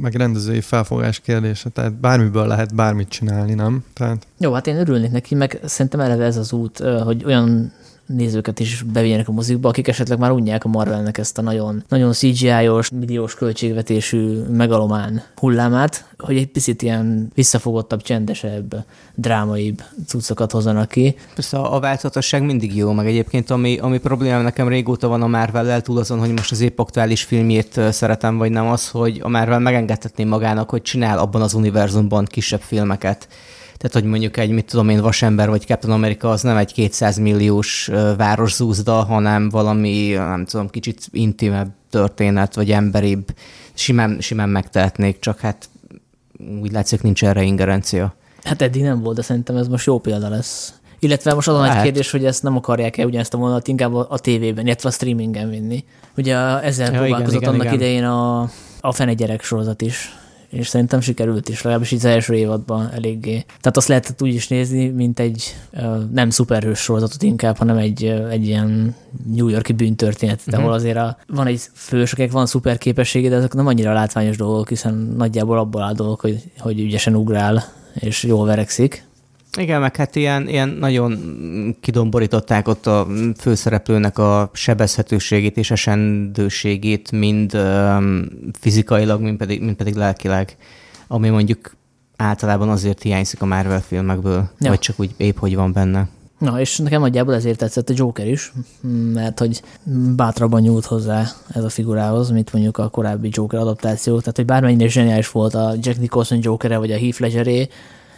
meg 0.00 0.14
rendezői 0.14 0.60
felfogás 0.60 1.20
kérdése, 1.20 1.68
tehát 1.68 1.94
bármiből 2.00 2.46
lehet 2.46 2.74
bármit 2.74 3.08
csinálni, 3.08 3.54
nem? 3.54 3.84
Tehát... 3.92 4.26
Jó, 4.38 4.52
hát 4.52 4.66
én 4.66 4.76
örülnék 4.76 5.10
neki, 5.10 5.34
meg 5.34 5.60
szerintem 5.64 6.00
eleve 6.00 6.24
ez 6.24 6.36
az 6.36 6.52
út, 6.52 6.78
hogy 6.78 7.24
olyan 7.24 7.72
nézőket 8.06 8.60
is 8.60 8.82
bevigyenek 8.82 9.28
a 9.28 9.32
mozikba, 9.32 9.68
akik 9.68 9.88
esetleg 9.88 10.18
már 10.18 10.30
unják 10.30 10.64
a 10.64 10.68
Marvelnek 10.68 11.18
ezt 11.18 11.38
a 11.38 11.42
nagyon, 11.42 11.84
nagyon 11.88 12.12
CGI-os, 12.12 12.90
milliós 12.90 13.34
költségvetésű 13.34 14.40
megalomán 14.42 15.22
hullámát, 15.36 16.08
hogy 16.18 16.36
egy 16.36 16.46
picit 16.46 16.82
ilyen 16.82 17.30
visszafogottabb, 17.34 18.02
csendesebb, 18.02 18.84
drámaibb 19.14 19.82
cuccokat 20.06 20.52
hozzanak 20.52 20.88
ki. 20.88 21.16
Persze 21.34 21.58
a 21.58 21.80
változatosság 21.80 22.42
mindig 22.42 22.76
jó, 22.76 22.92
meg 22.92 23.06
egyébként 23.06 23.50
ami, 23.50 23.78
ami 23.78 23.98
problémám 23.98 24.42
nekem 24.42 24.68
régóta 24.68 25.08
van 25.08 25.22
a 25.22 25.26
Marvel-lel, 25.26 25.80
túl 25.82 25.98
azon, 25.98 26.18
hogy 26.18 26.32
most 26.32 26.50
az 26.50 26.60
épp 26.60 26.78
aktuális 26.78 27.22
filmjét 27.22 27.80
szeretem, 27.90 28.38
vagy 28.38 28.50
nem 28.50 28.66
az, 28.68 28.88
hogy 28.88 29.20
a 29.22 29.28
Marvel 29.28 29.58
megengedhetné 29.58 30.24
magának, 30.24 30.70
hogy 30.70 30.82
csinál 30.82 31.18
abban 31.18 31.42
az 31.42 31.54
univerzumban 31.54 32.24
kisebb 32.24 32.60
filmeket 32.60 33.28
tehát, 33.76 33.92
hogy 33.92 34.04
mondjuk 34.04 34.36
egy, 34.36 34.50
mit 34.50 34.66
tudom 34.66 34.88
én, 34.88 35.00
Vasember 35.00 35.48
vagy 35.48 35.66
Captain 35.66 35.94
America 35.94 36.28
az 36.28 36.42
nem 36.42 36.56
egy 36.56 36.72
200 36.72 37.18
milliós 37.18 37.90
városzúzda, 38.16 38.92
hanem 38.92 39.48
valami, 39.48 40.12
nem 40.12 40.44
tudom, 40.44 40.68
kicsit 40.68 41.08
intimebb 41.10 41.68
történet, 41.90 42.54
vagy 42.54 42.70
emberibb. 42.70 43.34
Simán, 43.74 44.16
simán 44.20 44.48
megtehetnék, 44.48 45.18
csak 45.18 45.40
hát 45.40 45.68
úgy 46.60 46.72
látszik, 46.72 47.02
nincs 47.02 47.24
erre 47.24 47.42
ingerencia. 47.42 48.14
Hát 48.42 48.62
eddig 48.62 48.82
nem 48.82 49.00
volt, 49.00 49.16
de 49.16 49.22
szerintem 49.22 49.56
ez 49.56 49.68
most 49.68 49.86
jó 49.86 49.98
példa 49.98 50.28
lesz. 50.28 50.74
Illetve 50.98 51.34
most 51.34 51.48
az 51.48 51.54
a 51.54 51.58
nagy 51.58 51.82
kérdés, 51.82 52.10
hogy 52.10 52.24
ezt 52.24 52.42
nem 52.42 52.56
akarják-e 52.56 53.04
ugyanezt 53.04 53.34
a 53.34 53.38
vonalat 53.38 53.68
inkább 53.68 53.94
a 53.94 54.18
tévében, 54.18 54.66
illetve 54.66 54.88
a 54.88 54.92
streamingen 54.92 55.50
vinni. 55.50 55.84
Ugye 56.16 56.36
ezzel 56.60 56.92
ja, 56.92 57.00
próbálkozott 57.00 57.40
igen, 57.40 57.52
annak 57.52 57.64
igen. 57.64 57.74
idején 57.74 58.04
a, 58.04 58.40
a 58.80 58.92
Fene 58.92 59.14
gyerek 59.14 59.42
sorozat 59.42 59.82
is 59.82 60.16
és 60.48 60.68
szerintem 60.68 61.00
sikerült 61.00 61.48
is, 61.48 61.62
legalábbis 61.62 61.90
így 61.90 61.98
az 61.98 62.04
első 62.04 62.34
évadban 62.34 62.90
eléggé. 62.92 63.44
Tehát 63.46 63.76
azt 63.76 63.88
lehetett 63.88 64.22
úgy 64.22 64.34
is 64.34 64.48
nézni, 64.48 64.88
mint 64.88 65.20
egy 65.20 65.54
nem 66.12 66.30
szuperhős 66.30 66.78
sorozatot 66.78 67.22
inkább, 67.22 67.56
hanem 67.56 67.76
egy, 67.76 68.04
egy 68.30 68.46
ilyen 68.46 68.94
New 69.34 69.48
Yorki 69.48 69.72
bűntörténet, 69.72 70.40
uh-huh. 70.46 70.60
ahol 70.60 70.72
azért 70.72 70.96
a, 70.96 71.16
van 71.26 71.46
egy 71.46 71.60
fős, 71.72 72.12
akik 72.12 72.32
van 72.32 72.46
szuper 72.46 72.78
képessége, 72.78 73.28
de 73.28 73.36
ezek 73.36 73.54
nem 73.54 73.66
annyira 73.66 73.92
látványos 73.92 74.36
dolgok, 74.36 74.68
hiszen 74.68 74.94
nagyjából 74.94 75.58
abból 75.58 75.82
áll 75.82 75.94
dolgok, 75.94 76.20
hogy, 76.20 76.42
hogy 76.58 76.80
ügyesen 76.80 77.14
ugrál 77.14 77.64
és 77.94 78.22
jól 78.22 78.46
verekszik. 78.46 79.04
Igen, 79.56 79.80
meg 79.80 79.96
hát 79.96 80.16
ilyen, 80.16 80.48
ilyen 80.48 80.68
nagyon 80.68 81.18
kidomborították 81.80 82.68
ott 82.68 82.86
a 82.86 83.06
főszereplőnek 83.38 84.18
a 84.18 84.50
sebezhetőségét 84.52 85.56
és 85.56 85.70
esendőségét, 85.70 87.12
mind 87.12 87.54
um, 87.54 88.24
fizikailag, 88.60 89.20
mind 89.20 89.36
pedig, 89.36 89.60
mind 89.62 89.76
pedig 89.76 89.94
lelkileg, 89.94 90.56
ami 91.06 91.28
mondjuk 91.28 91.76
általában 92.16 92.68
azért 92.68 93.02
hiányzik 93.02 93.42
a 93.42 93.46
Marvel 93.46 93.80
filmekből, 93.80 94.50
ja. 94.58 94.68
vagy 94.68 94.78
csak 94.78 95.00
úgy 95.00 95.10
épp 95.16 95.38
hogy 95.38 95.54
van 95.54 95.72
benne. 95.72 96.08
Na, 96.38 96.60
és 96.60 96.78
nekem 96.78 97.00
nagyjából 97.00 97.34
ezért 97.34 97.58
tetszett 97.58 97.88
a 97.88 97.94
Joker 97.96 98.26
is, 98.26 98.52
mert 99.12 99.38
hogy 99.38 99.62
bátrabban 100.16 100.60
nyúlt 100.60 100.84
hozzá 100.84 101.26
ez 101.48 101.64
a 101.64 101.68
figurához, 101.68 102.30
mint 102.30 102.52
mondjuk 102.52 102.78
a 102.78 102.88
korábbi 102.88 103.28
Joker 103.32 103.60
adaptáció. 103.60 104.18
Tehát, 104.18 104.36
hogy 104.36 104.44
bármennyire 104.44 104.88
zseniális 104.88 105.30
volt 105.30 105.54
a 105.54 105.74
Jack 105.80 105.98
Nicholson 105.98 106.38
Joker 106.42 106.78
vagy 106.78 106.92
a 106.92 106.98
Heath 106.98 107.20
Ledgeré, 107.20 107.68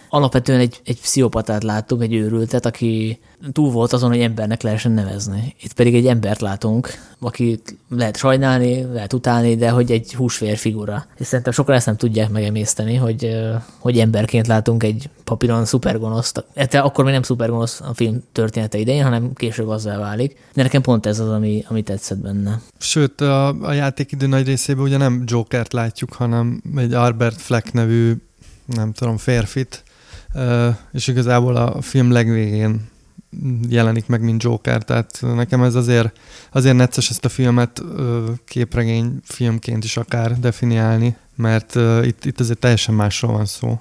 alapvetően 0.08 0.60
egy, 0.60 0.80
egy 0.84 1.00
pszichopatát 1.00 1.62
láttunk, 1.62 2.02
egy 2.02 2.14
őrültet, 2.14 2.66
aki 2.66 3.18
túl 3.52 3.70
volt 3.70 3.92
azon, 3.92 4.10
hogy 4.10 4.20
embernek 4.20 4.62
lehessen 4.62 4.92
nevezni. 4.92 5.54
Itt 5.62 5.72
pedig 5.72 5.94
egy 5.94 6.06
embert 6.06 6.40
látunk, 6.40 6.88
aki 7.18 7.60
lehet 7.88 8.16
sajnálni, 8.16 8.82
lehet 8.92 9.12
utálni, 9.12 9.56
de 9.56 9.70
hogy 9.70 9.90
egy 9.90 10.14
húsvér 10.14 10.56
figura. 10.56 11.06
És 11.18 11.26
szerintem 11.26 11.52
sokan 11.52 11.74
ezt 11.74 11.86
nem 11.86 11.96
tudják 11.96 12.30
megemészteni, 12.30 12.94
hogy, 12.94 13.36
hogy 13.78 13.98
emberként 13.98 14.46
látunk 14.46 14.82
egy 14.82 15.08
papíron 15.24 15.64
szupergonoszt. 15.64 16.44
Ettől 16.54 16.80
akkor 16.80 17.04
még 17.04 17.12
nem 17.12 17.22
szupergonosz 17.22 17.80
a 17.80 17.94
film 17.94 18.22
története 18.32 18.78
idején, 18.78 19.02
hanem 19.02 19.32
később 19.32 19.68
azzá 19.68 19.98
válik. 19.98 20.36
De 20.54 20.62
nekem 20.62 20.82
pont 20.82 21.06
ez 21.06 21.18
az, 21.18 21.28
ami, 21.28 21.64
ami 21.68 21.82
tetszett 21.82 22.18
benne. 22.18 22.60
Sőt, 22.78 23.20
a, 23.20 23.48
a 23.48 23.72
játékidő 23.72 24.26
nagy 24.26 24.46
részében 24.46 24.84
ugye 24.84 24.96
nem 24.96 25.22
Jokert 25.26 25.72
látjuk, 25.72 26.12
hanem 26.12 26.62
egy 26.76 26.92
Albert 26.92 27.40
Fleck 27.40 27.72
nevű 27.72 28.14
nem 28.66 28.92
tudom, 28.92 29.16
férfit, 29.16 29.82
és 30.92 31.06
igazából 31.06 31.56
a 31.56 31.80
film 31.80 32.12
legvégén 32.12 32.88
jelenik 33.68 34.06
meg, 34.06 34.20
mint 34.20 34.42
Joker, 34.42 34.82
tehát 34.82 35.18
nekem 35.20 35.62
ez 35.62 35.75
azért, 35.75 36.18
azért 36.52 36.76
necces 36.76 37.11
ezt 37.11 37.25
a 37.25 37.28
filmet 37.28 37.82
képregény 38.44 39.20
filmként 39.25 39.85
is 39.85 39.97
akár 39.97 40.38
definiálni, 40.38 41.16
mert 41.35 41.75
itt, 42.04 42.25
itt 42.25 42.40
azért 42.40 42.58
teljesen 42.58 42.94
másról 42.94 43.32
van 43.32 43.47
szó. 43.47 43.80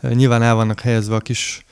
Nyilván 0.00 0.42
el 0.42 0.54
vannak 0.54 0.80
helyezve 0.80 1.14
a 1.14 1.20
kis 1.20 1.64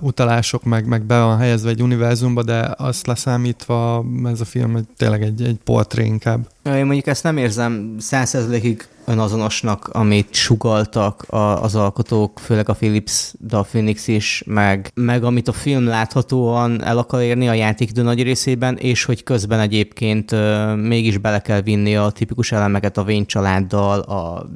utalások, 0.00 0.64
meg, 0.64 0.86
meg 0.86 1.02
be 1.02 1.22
van 1.22 1.38
helyezve 1.38 1.70
egy 1.70 1.82
univerzumba, 1.82 2.42
de 2.42 2.74
azt 2.76 3.06
leszámítva 3.06 4.04
ez 4.24 4.40
a 4.40 4.44
film 4.44 4.86
tényleg 4.96 5.22
egy, 5.22 5.42
egy 5.42 5.58
portré 5.64 6.04
inkább. 6.04 6.48
Én 6.64 6.84
mondjuk 6.84 7.06
ezt 7.06 7.22
nem 7.22 7.36
érzem 7.36 7.96
százszerzelékig 7.98 8.88
önazonosnak, 9.10 9.88
amit 9.88 10.34
sugaltak 10.34 11.22
a, 11.22 11.62
az 11.62 11.74
alkotók, 11.74 12.38
főleg 12.38 12.68
a 12.68 12.72
Philips, 12.72 13.32
de 13.38 13.56
a 13.56 13.62
Phoenix 13.62 14.08
is, 14.08 14.42
meg, 14.46 14.90
meg 14.94 15.24
amit 15.24 15.48
a 15.48 15.52
film 15.52 15.86
láthatóan 15.86 16.84
el 16.84 16.98
akar 16.98 17.22
érni 17.22 17.48
a 17.48 17.52
játékidő 17.52 18.02
nagy 18.02 18.22
részében, 18.22 18.76
és 18.76 19.04
hogy 19.04 19.22
közben 19.22 19.60
egyébként 19.60 20.32
uh, 20.32 20.76
mégis 20.76 21.18
bele 21.18 21.40
kell 21.40 21.60
vinni 21.60 21.96
a 21.96 22.10
tipikus 22.10 22.52
elemeket 22.52 22.96
a 22.96 23.04
vén 23.04 23.26
családdal, 23.26 24.00
a 24.00 24.46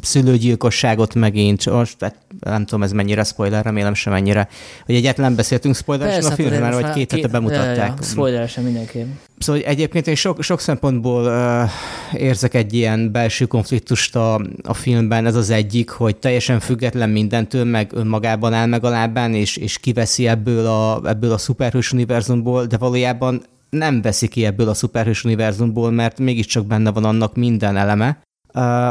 szülőgyilkosságot 0.00 1.14
megint, 1.14 1.70
most 1.70 1.96
hát 2.00 2.16
nem 2.40 2.64
tudom 2.64 2.82
ez 2.82 2.92
mennyire 2.92 3.24
spoiler, 3.24 3.64
remélem 3.64 3.94
sem 3.94 4.12
mennyire, 4.12 4.48
hogy 4.86 4.94
egyáltalán 4.94 5.34
beszéltünk 5.34 5.74
spoiler 5.74 6.24
a 6.24 6.30
filmről, 6.30 6.60
mert 6.60 6.80
vagy 6.80 6.92
két 6.92 7.12
hete 7.12 7.28
bemutatták. 7.28 7.76
Ja, 7.76 7.94
ja, 7.98 8.02
spoiler 8.02 8.48
sem 8.48 8.64
mindenképp. 8.64 9.06
Szóval 9.38 9.62
egyébként 9.62 10.06
én 10.06 10.14
sok, 10.14 10.42
sok 10.42 10.60
szempontból 10.60 11.24
uh, 11.24 12.20
érzek 12.20 12.54
egy 12.54 12.74
ilyen 12.74 13.12
belső 13.12 13.46
konfliktust 13.46 14.16
a, 14.16 14.40
a 14.62 14.74
filmben. 14.74 15.26
Ez 15.26 15.34
az 15.34 15.50
egyik, 15.50 15.90
hogy 15.90 16.16
teljesen 16.16 16.60
független 16.60 17.10
mindentől, 17.10 17.64
meg 17.64 17.90
önmagában 17.94 18.52
áll 18.52 18.66
meg 18.66 18.84
a 18.84 18.88
lábán, 18.88 19.34
és, 19.34 19.56
és 19.56 19.78
kiveszi 19.78 20.26
ebből 20.26 20.66
a, 20.66 21.00
ebből 21.04 21.32
a 21.32 21.38
szuperhős 21.38 21.92
univerzumból, 21.92 22.66
de 22.66 22.76
valójában 22.76 23.42
nem 23.70 24.02
veszi 24.02 24.28
ki 24.28 24.44
ebből 24.44 24.68
a 24.68 24.74
szuperhős 24.74 25.24
univerzumból, 25.24 25.90
mert 25.90 26.18
mégiscsak 26.18 26.66
benne 26.66 26.90
van 26.90 27.04
annak 27.04 27.36
minden 27.36 27.76
eleme. 27.76 28.18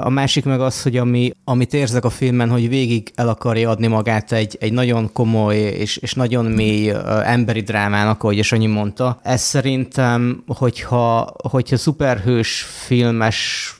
A 0.02 0.10
másik 0.10 0.46
meg 0.46 0.62
az, 0.62 0.82
hogy 0.82 0.98
ami, 0.98 1.32
amit 1.44 1.74
érzek 1.74 2.06
a 2.06 2.10
filmen, 2.10 2.50
hogy 2.50 2.70
végig 2.70 3.12
el 3.16 3.30
akarja 3.30 3.70
adni 3.70 3.88
magát 3.88 4.32
egy, 4.32 4.58
egy 4.60 4.74
nagyon 4.74 5.12
komoly 5.14 5.58
és, 5.58 5.98
és 5.98 6.14
nagyon 6.14 6.46
mély 6.46 6.94
emberi 7.24 7.62
drámának, 7.62 8.24
ahogy 8.24 8.44
Sanyi 8.44 8.66
mondta. 8.66 9.20
Ez 9.24 9.42
szerintem, 9.42 10.44
hogyha, 10.48 11.34
hogyha 11.50 11.78
szuperhős 11.78 12.62
filmes 12.62 13.72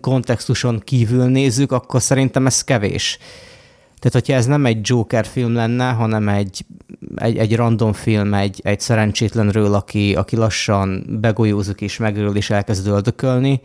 kontextuson 0.00 0.82
kívül 0.84 1.24
nézzük, 1.24 1.72
akkor 1.72 2.02
szerintem 2.02 2.46
ez 2.46 2.64
kevés. 2.64 3.18
Tehát, 3.98 4.26
hogyha 4.26 4.38
ez 4.38 4.46
nem 4.46 4.66
egy 4.66 4.78
Joker 4.82 5.26
film 5.26 5.54
lenne, 5.54 5.90
hanem 5.90 6.28
egy, 6.28 6.64
egy, 7.16 7.36
egy 7.36 7.56
random 7.56 7.92
film, 7.92 8.34
egy, 8.34 8.60
egy 8.64 8.80
szerencsétlenről, 8.80 9.74
aki, 9.74 10.14
aki 10.14 10.36
lassan 10.36 11.06
begolyózik 11.20 11.80
és 11.80 11.96
megörül 11.96 12.36
és 12.36 12.50
elkezd 12.50 12.86
öldökölni, 12.86 13.60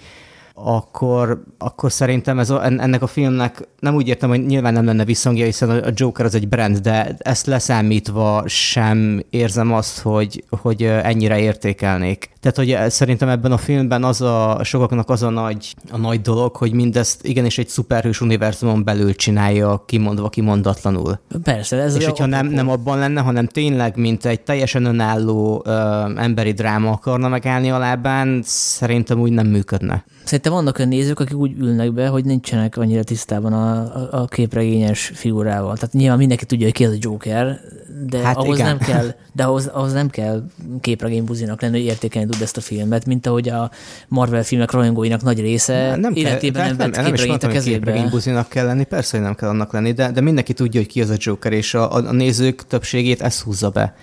akkor, 0.63 1.43
akkor 1.57 1.91
szerintem 1.91 2.39
ez 2.39 2.49
a, 2.49 2.65
ennek 2.65 3.01
a 3.01 3.07
filmnek 3.07 3.67
nem 3.79 3.95
úgy 3.95 4.07
értem, 4.07 4.29
hogy 4.29 4.45
nyilván 4.45 4.73
nem 4.73 4.85
lenne 4.85 5.05
visszhangja, 5.05 5.45
hiszen 5.45 5.69
a 5.69 5.91
Joker 5.93 6.25
az 6.25 6.35
egy 6.35 6.47
brand, 6.47 6.77
de 6.77 7.15
ezt 7.17 7.45
leszámítva 7.45 8.43
sem 8.45 9.23
érzem 9.29 9.73
azt, 9.73 9.99
hogy, 9.99 10.43
hogy 10.49 10.83
ennyire 10.83 11.39
értékelnék. 11.39 12.29
Tehát, 12.39 12.58
hogy 12.58 12.91
szerintem 12.91 13.29
ebben 13.29 13.51
a 13.51 13.58
filmben 13.58 14.03
az 14.03 14.22
a 14.22 14.60
sokaknak 14.63 15.10
az 15.10 15.24
a 15.24 15.29
nagy, 15.29 15.75
a 15.91 15.98
nagy 15.98 16.22
dolog, 16.22 16.55
hogy 16.55 16.74
mindezt 16.74 17.25
igenis 17.25 17.58
egy 17.58 17.67
szuperhős 17.67 18.22
univerzumon 18.22 18.84
belül 18.84 19.15
csinálja, 19.15 19.84
kimondva, 19.86 20.29
kimondatlanul. 20.29 21.19
Persze, 21.43 21.77
ez 21.77 21.96
És 21.96 22.05
hogyha 22.05 22.25
nem, 22.25 22.48
nem 22.48 22.69
abban 22.69 22.98
lenne, 22.98 23.22
hanem 23.22 23.48
tényleg, 23.48 23.98
mint 23.98 24.25
egy 24.25 24.41
teljesen 24.41 24.86
önálló 24.86 25.63
ö, 25.65 25.72
emberi 26.15 26.51
dráma 26.51 26.91
akarna 26.91 27.27
megállni 27.27 27.72
a 27.72 27.77
lábán, 27.77 28.41
szerintem 28.46 29.19
úgy 29.19 29.31
nem 29.31 29.48
működne. 29.48 30.05
Szerintem 30.24 30.53
vannak 30.53 30.77
olyan 30.77 30.89
nézők, 30.89 31.19
akik 31.19 31.38
úgy 31.38 31.55
ülnek 31.60 31.93
be, 31.93 32.08
hogy 32.08 32.25
nincsenek 32.25 32.77
annyira 32.77 33.03
tisztában 33.03 33.53
a, 33.53 34.22
a, 34.22 34.25
képregényes 34.25 35.12
figurával. 35.13 35.75
Tehát 35.75 35.93
nyilván 35.93 36.17
mindenki 36.17 36.46
tudja, 36.46 36.65
hogy 36.65 36.74
ki 36.74 36.86
az 36.86 36.91
a 36.91 36.98
Joker, 37.00 37.60
de 38.10 38.17
hát 38.17 38.38
ahhoz 38.38 38.58
igen. 38.58 38.67
nem 38.67 38.77
kell, 38.77 39.15
de 39.36 39.43
ahhoz, 39.43 39.67
ahhoz 39.67 39.93
nem 39.93 40.10
kell 40.10 40.43
képregénybuzinak 40.81 41.62
lenni, 41.62 41.77
hogy 41.77 41.88
értékelni 41.88 42.28
tud 42.29 42.41
ezt 42.41 42.57
a 42.57 42.62
filmet, 42.62 43.05
mint 43.05 43.27
ahogy 43.27 43.50
a 43.50 43.71
Marvel 44.07 44.43
filmek 44.43 44.71
rajongóinak 44.71 45.21
nagy 45.21 45.39
része 45.39 45.95
nem 45.95 46.13
életében 46.15 46.62
kell, 46.62 46.67
nem, 46.67 46.77
vett 46.77 46.95
nem, 46.95 47.03
nem 47.03 47.12
képregényt 47.12 47.43
a 47.43 47.48
kezébe. 47.48 47.77
képregénybuzinak 47.77 48.50
kell 48.50 48.65
lenni, 48.65 48.83
persze, 48.83 49.17
hogy 49.17 49.25
nem 49.25 49.36
kell 49.36 49.50
annak 49.50 49.74
lenni, 49.74 49.91
de, 49.91 50.12
de 50.12 50.21
mindenki 50.21 50.53
tudja, 50.53 50.79
hogy 50.79 50.89
ki 50.89 51.01
az 51.01 51.09
a 51.09 51.15
Joker, 51.17 51.51
és 51.51 51.74
a, 51.74 51.93
a, 51.93 52.12
nézők 52.12 52.67
többségét 52.67 53.21
ez 53.21 53.41
húzza 53.41 53.69
be. 53.69 53.95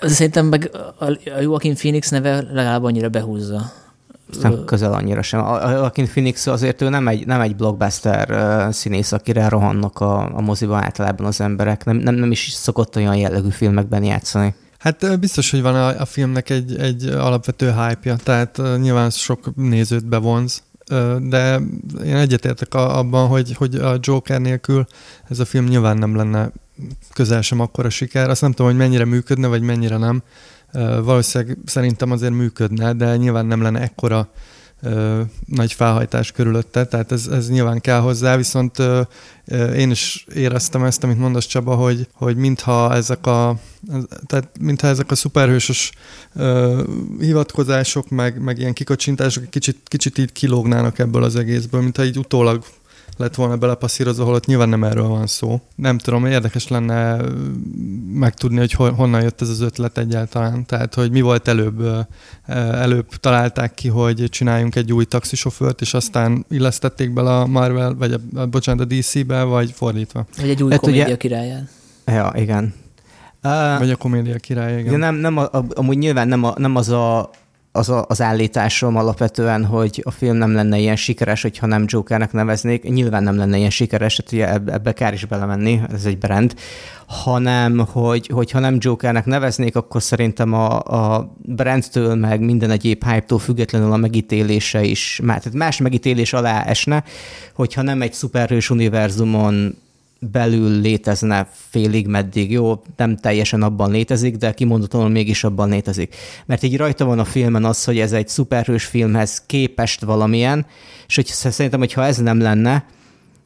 Szerintem 0.00 0.46
meg 0.46 0.70
a 0.98 1.40
Joaquin 1.40 1.74
Phoenix 1.74 2.08
neve 2.08 2.44
legalább 2.52 2.84
annyira 2.84 3.08
behúzza 3.08 3.72
nem 4.42 4.64
közel 4.64 4.92
annyira 4.92 5.22
sem. 5.22 5.44
A 5.44 5.70
Joaquin 5.70 6.06
Phoenix 6.06 6.46
azért 6.46 6.82
ő 6.82 6.88
nem 6.88 7.08
egy, 7.08 7.26
nem 7.26 7.40
egy 7.40 7.56
blockbuster 7.56 8.68
színész, 8.72 9.12
akire 9.12 9.48
rohannak 9.48 10.00
a, 10.00 10.36
a 10.36 10.40
moziba 10.40 10.76
általában 10.76 11.26
az 11.26 11.40
emberek. 11.40 11.84
Nem, 11.84 11.96
nem, 11.96 12.14
nem 12.14 12.30
is 12.30 12.50
szokott 12.50 12.96
olyan 12.96 13.16
jellegű 13.16 13.48
filmekben 13.48 14.04
játszani. 14.04 14.54
Hát 14.80 15.20
biztos, 15.20 15.50
hogy 15.50 15.62
van 15.62 15.74
a, 15.74 16.00
a 16.00 16.04
filmnek 16.04 16.50
egy, 16.50 16.76
egy 16.78 17.06
alapvető 17.06 17.66
hype-ja, 17.66 18.16
tehát 18.16 18.60
nyilván 18.80 19.10
sok 19.10 19.54
nézőt 19.56 20.06
bevonz, 20.06 20.62
de 21.18 21.60
én 22.04 22.16
egyetértek 22.16 22.74
abban, 22.74 23.28
hogy, 23.28 23.54
hogy 23.54 23.74
a 23.74 23.98
Joker 24.00 24.40
nélkül 24.40 24.86
ez 25.28 25.38
a 25.38 25.44
film 25.44 25.64
nyilván 25.64 25.96
nem 25.96 26.16
lenne 26.16 26.50
közel 27.12 27.40
sem 27.40 27.60
akkora 27.60 27.90
siker. 27.90 28.30
Azt 28.30 28.40
nem 28.40 28.50
tudom, 28.50 28.66
hogy 28.66 28.80
mennyire 28.80 29.04
működne, 29.04 29.46
vagy 29.46 29.62
mennyire 29.62 29.96
nem 29.96 30.22
valószínűleg 31.02 31.58
szerintem 31.64 32.10
azért 32.10 32.32
működne, 32.32 32.92
de 32.92 33.16
nyilván 33.16 33.46
nem 33.46 33.62
lenne 33.62 33.80
ekkora 33.80 34.28
ö, 34.82 35.20
nagy 35.46 35.72
felhajtás 35.72 36.32
körülötte, 36.32 36.84
tehát 36.84 37.12
ez, 37.12 37.26
ez 37.26 37.50
nyilván 37.50 37.80
kell 37.80 38.00
hozzá, 38.00 38.36
viszont 38.36 38.78
ö, 38.78 39.02
én 39.76 39.90
is 39.90 40.26
éreztem 40.34 40.84
ezt, 40.84 41.04
amit 41.04 41.18
mondasz 41.18 41.46
Csaba, 41.46 41.74
hogy, 41.74 42.06
hogy 42.12 42.36
mintha 42.36 42.94
ezek 42.94 43.26
a 43.26 43.56
tehát 44.26 44.50
mintha 44.60 44.86
ezek 44.86 45.10
a 45.10 45.14
szuperhősös 45.14 45.92
ö, 46.34 46.82
hivatkozások, 47.18 48.08
meg, 48.08 48.42
meg 48.42 48.58
ilyen 48.58 48.72
kikocsintások 48.72 49.50
kicsit, 49.50 49.78
kicsit 49.84 50.18
így 50.18 50.32
kilógnának 50.32 50.98
ebből 50.98 51.22
az 51.22 51.36
egészből, 51.36 51.80
mintha 51.80 52.04
így 52.04 52.18
utólag 52.18 52.64
lett 53.20 53.34
volna 53.34 53.56
belepasszírozva, 53.56 54.24
holott 54.24 54.46
nyilván 54.46 54.68
nem 54.68 54.84
erről 54.84 55.08
van 55.08 55.26
szó. 55.26 55.60
Nem 55.74 55.98
tudom, 55.98 56.26
érdekes 56.26 56.68
lenne 56.68 57.20
megtudni, 58.12 58.58
hogy 58.58 58.72
honnan 58.72 59.22
jött 59.22 59.40
ez 59.40 59.48
az 59.48 59.60
ötlet 59.60 59.98
egyáltalán. 59.98 60.66
Tehát, 60.66 60.94
hogy 60.94 61.10
mi 61.10 61.20
volt 61.20 61.48
előbb. 61.48 62.06
Előbb 62.46 63.08
találták 63.08 63.74
ki, 63.74 63.88
hogy 63.88 64.24
csináljunk 64.28 64.74
egy 64.76 64.92
új 64.92 65.04
taxisofőrt, 65.04 65.80
és 65.80 65.94
aztán 65.94 66.44
illesztették 66.48 67.12
bele 67.12 67.36
a 67.36 67.46
Marvel, 67.46 67.94
vagy 67.94 68.12
a, 68.34 68.46
bocsánat, 68.46 68.92
a 68.92 68.94
DC-be, 68.94 69.42
vagy 69.42 69.70
fordítva. 69.70 70.26
Vagy 70.36 70.48
egy 70.48 70.62
új 70.62 70.70
hát 70.70 70.80
komédia 70.80 71.04
ugye... 71.04 71.16
királyán. 71.16 71.68
Ja, 72.06 72.32
igen. 72.36 72.74
Uh, 73.42 73.78
vagy 73.78 73.90
a 73.90 73.96
komédia 73.96 74.36
király, 74.36 74.78
igen. 74.78 74.98
Nem, 74.98 75.14
nem, 75.14 75.36
a, 75.36 75.50
amúgy 75.74 75.98
nyilván 75.98 76.28
nem, 76.28 76.44
a, 76.44 76.54
nem 76.56 76.76
az 76.76 76.88
a 76.88 77.30
az 77.72 77.88
a, 77.88 78.04
az 78.08 78.22
állításom 78.22 78.96
alapvetően, 78.96 79.64
hogy 79.64 80.02
a 80.04 80.10
film 80.10 80.36
nem 80.36 80.52
lenne 80.52 80.78
ilyen 80.78 80.96
sikeres, 80.96 81.42
hogyha 81.42 81.66
nem 81.66 81.84
Jokernek 81.86 82.32
neveznék. 82.32 82.82
Nyilván 82.82 83.22
nem 83.22 83.36
lenne 83.36 83.56
ilyen 83.56 83.70
sikeres, 83.70 84.22
tehát 84.24 84.54
ebbe, 84.54 84.72
ebbe 84.72 84.92
kár 84.92 85.12
is 85.12 85.24
belemenni, 85.24 85.80
ez 85.92 86.04
egy 86.04 86.18
brand, 86.18 86.54
hanem 87.06 87.78
hogy, 87.78 88.26
hogyha 88.26 88.58
nem 88.58 88.76
Jokernek 88.78 89.24
neveznék, 89.24 89.76
akkor 89.76 90.02
szerintem 90.02 90.52
a, 90.52 90.78
a 90.78 91.34
brandtől, 91.38 92.14
meg 92.14 92.40
minden 92.40 92.70
egyéb 92.70 93.04
hype-tól 93.04 93.38
függetlenül 93.38 93.92
a 93.92 93.96
megítélése 93.96 94.82
is, 94.82 95.20
tehát 95.26 95.52
más 95.52 95.78
megítélés 95.78 96.32
alá 96.32 96.62
esne, 96.62 97.04
hogyha 97.54 97.82
nem 97.82 98.02
egy 98.02 98.12
szuperhős 98.12 98.70
univerzumon 98.70 99.76
belül 100.20 100.80
létezne 100.80 101.48
félig 101.52 102.06
meddig. 102.06 102.50
Jó, 102.50 102.82
nem 102.96 103.16
teljesen 103.16 103.62
abban 103.62 103.90
létezik, 103.90 104.36
de 104.36 104.52
kimondottanul 104.52 105.08
mégis 105.08 105.44
abban 105.44 105.68
létezik. 105.68 106.14
Mert 106.46 106.62
így 106.62 106.76
rajta 106.76 107.04
van 107.04 107.18
a 107.18 107.24
filmen 107.24 107.64
az, 107.64 107.84
hogy 107.84 107.98
ez 107.98 108.12
egy 108.12 108.28
szuperhős 108.28 108.84
filmhez 108.84 109.42
képest 109.46 110.04
valamilyen, 110.04 110.66
és 111.06 111.14
hogy 111.14 111.26
szerintem, 111.26 111.80
hogyha 111.80 112.04
ez 112.04 112.16
nem 112.16 112.40
lenne, 112.40 112.84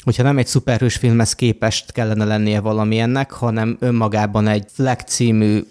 hogyha 0.04 0.23
nem 0.23 0.38
egy 0.38 0.47
szuperhős 0.47 0.97
filmhez 0.97 1.35
képest 1.35 1.93
kellene 1.93 2.25
lennie 2.25 2.61
valamilyennek, 2.61 3.31
hanem 3.31 3.76
önmagában 3.81 4.49
egy 4.49 4.64
Fleck 4.73 5.23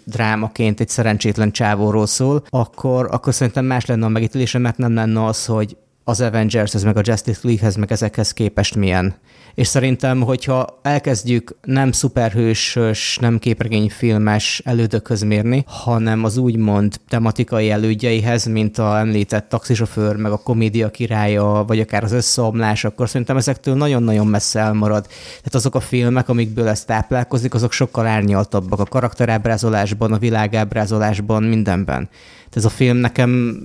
drámaként 0.04 0.80
egy 0.80 0.88
szerencsétlen 0.88 1.50
csávóról 1.50 2.06
szól, 2.06 2.44
akkor, 2.48 3.08
akkor 3.10 3.34
szerintem 3.34 3.64
más 3.64 3.86
lenne 3.86 4.04
a 4.04 4.08
megítélése, 4.08 4.58
mert 4.58 4.78
nem 4.78 4.94
lenne 4.94 5.24
az, 5.24 5.46
hogy 5.46 5.76
az 6.04 6.20
Avengers, 6.20 6.74
ez 6.74 6.82
meg 6.82 6.96
a 6.96 7.02
Justice 7.04 7.40
League-hez, 7.42 7.76
meg 7.76 7.92
ezekhez 7.92 8.32
képest 8.32 8.76
milyen. 8.76 9.14
És 9.54 9.66
szerintem, 9.66 10.20
hogyha 10.20 10.80
elkezdjük 10.82 11.56
nem 11.62 11.92
szuperhősös, 11.92 13.18
nem 13.20 13.38
képregényfilmes 13.38 14.62
elődökhöz 14.64 15.22
mérni, 15.22 15.64
hanem 15.66 16.24
az 16.24 16.36
úgymond 16.36 17.00
tematikai 17.08 17.70
elődjeihez, 17.70 18.44
mint 18.44 18.78
a 18.78 18.98
említett 18.98 19.48
taxisofőr, 19.48 20.16
meg 20.16 20.32
a 20.32 20.36
komédia 20.42 20.90
királya, 20.90 21.64
vagy 21.66 21.80
akár 21.80 22.04
az 22.04 22.12
összeomlás, 22.12 22.84
akkor 22.84 23.08
szerintem 23.08 23.36
ezektől 23.36 23.74
nagyon-nagyon 23.74 24.26
messze 24.26 24.60
elmarad. 24.60 25.06
Tehát 25.36 25.54
azok 25.54 25.74
a 25.74 25.80
filmek, 25.80 26.28
amikből 26.28 26.68
ez 26.68 26.84
táplálkozik, 26.84 27.54
azok 27.54 27.72
sokkal 27.72 28.06
árnyaltabbak 28.06 28.80
a 28.80 28.84
karakterábrázolásban, 28.84 30.12
a 30.12 30.18
világábrázolásban, 30.18 31.42
mindenben. 31.42 32.08
Tehát 32.34 32.56
ez 32.56 32.64
a 32.64 32.68
film 32.68 32.96
nekem 32.96 33.58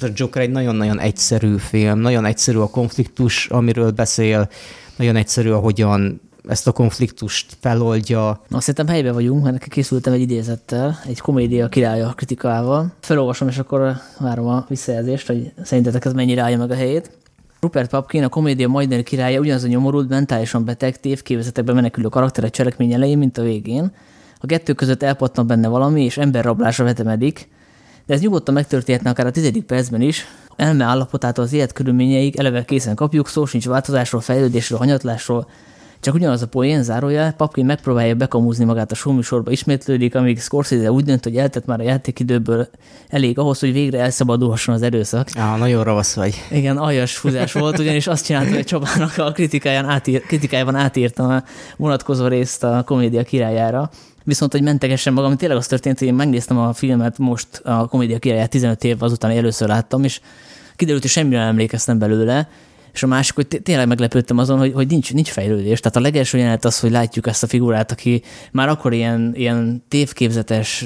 a 0.00 0.06
Joker 0.14 0.42
egy 0.42 0.50
nagyon-nagyon 0.50 1.00
egyszerű 1.00 1.56
film, 1.56 1.98
nagyon 1.98 2.24
egyszerű 2.24 2.58
a 2.58 2.70
konfliktus, 2.70 3.48
amiről 3.48 3.90
beszél, 3.90 4.48
nagyon 4.96 5.16
egyszerű, 5.16 5.50
ahogyan 5.50 6.20
ezt 6.48 6.66
a 6.66 6.72
konfliktust 6.72 7.56
feloldja. 7.60 8.42
Na, 8.48 8.60
szerintem 8.60 8.86
helyben 8.86 9.12
vagyunk, 9.12 9.44
mert 9.44 9.68
készültem 9.68 10.12
egy 10.12 10.20
idézettel, 10.20 10.98
egy 11.06 11.20
komédia 11.20 11.68
királya 11.68 12.12
kritikával. 12.16 12.92
Felolvasom, 13.00 13.48
és 13.48 13.58
akkor 13.58 13.96
várom 14.20 14.46
a 14.46 14.64
visszajelzést, 14.68 15.26
hogy 15.26 15.52
szerintetek 15.62 16.04
ez 16.04 16.12
mennyire 16.12 16.42
állja 16.42 16.58
meg 16.58 16.70
a 16.70 16.74
helyét. 16.74 17.10
Rupert 17.60 17.90
Papkin, 17.90 18.24
a 18.24 18.28
komédia 18.28 18.68
majdnem 18.68 19.02
királya, 19.02 19.40
ugyanaz 19.40 19.64
a 19.64 19.66
nyomorult, 19.66 20.08
mentálisan 20.08 20.64
beteg, 20.64 21.00
tévképzetekbe 21.00 21.72
menekülő 21.72 22.08
karakter 22.08 22.44
a 22.44 22.50
cselekmény 22.50 22.92
elején, 22.92 23.18
mint 23.18 23.38
a 23.38 23.42
végén. 23.42 23.92
A 24.38 24.46
kettő 24.46 24.72
között 24.72 25.02
elpattan 25.02 25.46
benne 25.46 25.68
valami, 25.68 26.04
és 26.04 26.16
emberrablásra 26.16 26.84
vetemedik, 26.84 27.48
de 28.06 28.14
ez 28.14 28.20
nyugodtan 28.20 28.54
megtörténhetne 28.54 29.10
akár 29.10 29.26
a 29.26 29.30
tizedik 29.30 29.64
percben 29.64 30.00
is. 30.00 30.26
Elme 30.56 30.84
állapotától 30.84 31.44
az 31.44 31.52
élet 31.52 31.72
körülményeig 31.72 32.36
eleve 32.36 32.64
készen 32.64 32.94
kapjuk, 32.94 33.28
szó 33.28 33.44
sincs 33.44 33.66
változásról, 33.66 34.20
fejlődésről, 34.20 34.78
hanyatlásról, 34.78 35.46
csak 36.04 36.14
ugyanaz 36.14 36.42
a 36.42 36.46
poén 36.46 36.82
zárója, 36.82 37.34
Papkin 37.36 37.64
megpróbálja 37.64 38.14
bekamúzni 38.14 38.64
magát 38.64 38.92
a 38.92 38.94
showműsorba, 38.94 39.50
ismétlődik, 39.50 40.14
amíg 40.14 40.40
Scorsese 40.40 40.92
úgy 40.92 41.04
dönt, 41.04 41.24
hogy 41.24 41.36
eltett 41.36 41.66
már 41.66 41.80
a 41.80 41.82
játékidőből 41.82 42.68
elég 43.08 43.38
ahhoz, 43.38 43.58
hogy 43.58 43.72
végre 43.72 43.98
elszabadulhasson 43.98 44.74
az 44.74 44.82
erőszak. 44.82 45.28
Ah, 45.34 45.58
nagyon 45.58 45.84
ravasz 45.84 46.14
vagy. 46.14 46.42
Igen, 46.50 46.76
aljas 46.76 47.16
fúzás 47.16 47.52
volt, 47.52 47.78
ugyanis 47.78 48.06
azt 48.06 48.24
csinálta, 48.24 48.54
hogy 48.54 48.64
Csabának 48.64 49.18
a 49.18 49.32
kritikáján 49.32 49.84
átír, 49.84 50.22
kritikájában 50.22 50.74
átírtam 50.74 51.30
a 51.30 51.42
vonatkozó 51.76 52.26
részt 52.26 52.64
a 52.64 52.82
komédia 52.86 53.22
királyára. 53.22 53.90
Viszont, 54.24 54.52
hogy 54.52 54.62
mentegesen 54.62 55.12
magam, 55.12 55.36
tényleg 55.36 55.58
az 55.58 55.66
történt, 55.66 55.98
hogy 55.98 56.08
én 56.08 56.14
megnéztem 56.14 56.58
a 56.58 56.72
filmet 56.72 57.18
most, 57.18 57.60
a 57.64 57.86
komédia 57.86 58.18
királyát 58.18 58.50
15 58.50 58.84
év 58.84 59.02
azután 59.02 59.30
először 59.30 59.68
láttam, 59.68 60.04
és 60.04 60.20
kiderült, 60.76 61.02
hogy 61.02 61.10
semmire 61.10 61.38
nem 61.38 61.48
emlékeztem 61.48 61.98
belőle, 61.98 62.48
és 62.94 63.02
a 63.02 63.06
másik, 63.06 63.34
hogy 63.34 63.46
tényleg 63.46 63.88
meglepődtem 63.88 64.38
azon, 64.38 64.58
hogy, 64.58 64.72
hogy 64.72 64.86
nincs, 64.86 65.12
nincs 65.12 65.30
fejlődés. 65.30 65.80
Tehát 65.80 65.96
a 65.96 66.00
legelső 66.00 66.38
jelenet 66.38 66.64
az, 66.64 66.80
hogy 66.80 66.90
látjuk 66.90 67.26
ezt 67.26 67.42
a 67.42 67.46
figurát, 67.46 67.92
aki 67.92 68.22
már 68.52 68.68
akkor 68.68 68.92
ilyen, 68.92 69.32
ilyen 69.34 69.84
tévképzetes, 69.88 70.84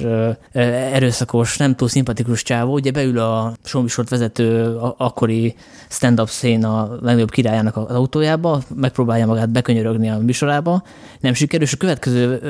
erőszakos, 0.93 1.57
nem 1.57 1.75
túl 1.75 1.89
szimpatikus 1.89 2.43
csávó, 2.43 2.73
ugye 2.73 2.91
beül 2.91 3.19
a 3.19 3.55
showműsort 3.65 4.09
vezető 4.09 4.77
akkori 4.97 5.55
stand-up 5.89 6.29
szén 6.29 6.65
a 6.65 6.89
legnagyobb 7.01 7.31
királyának 7.31 7.77
az 7.77 7.97
autójába, 7.97 8.63
megpróbálja 8.75 9.27
magát 9.27 9.51
bekönyörögni 9.51 10.11
a 10.11 10.19
műsorába, 10.19 10.83
nem 11.21 11.35
sikerül, 11.35 11.67
és 11.67 11.73
a 11.73 11.77
következő 11.77 12.41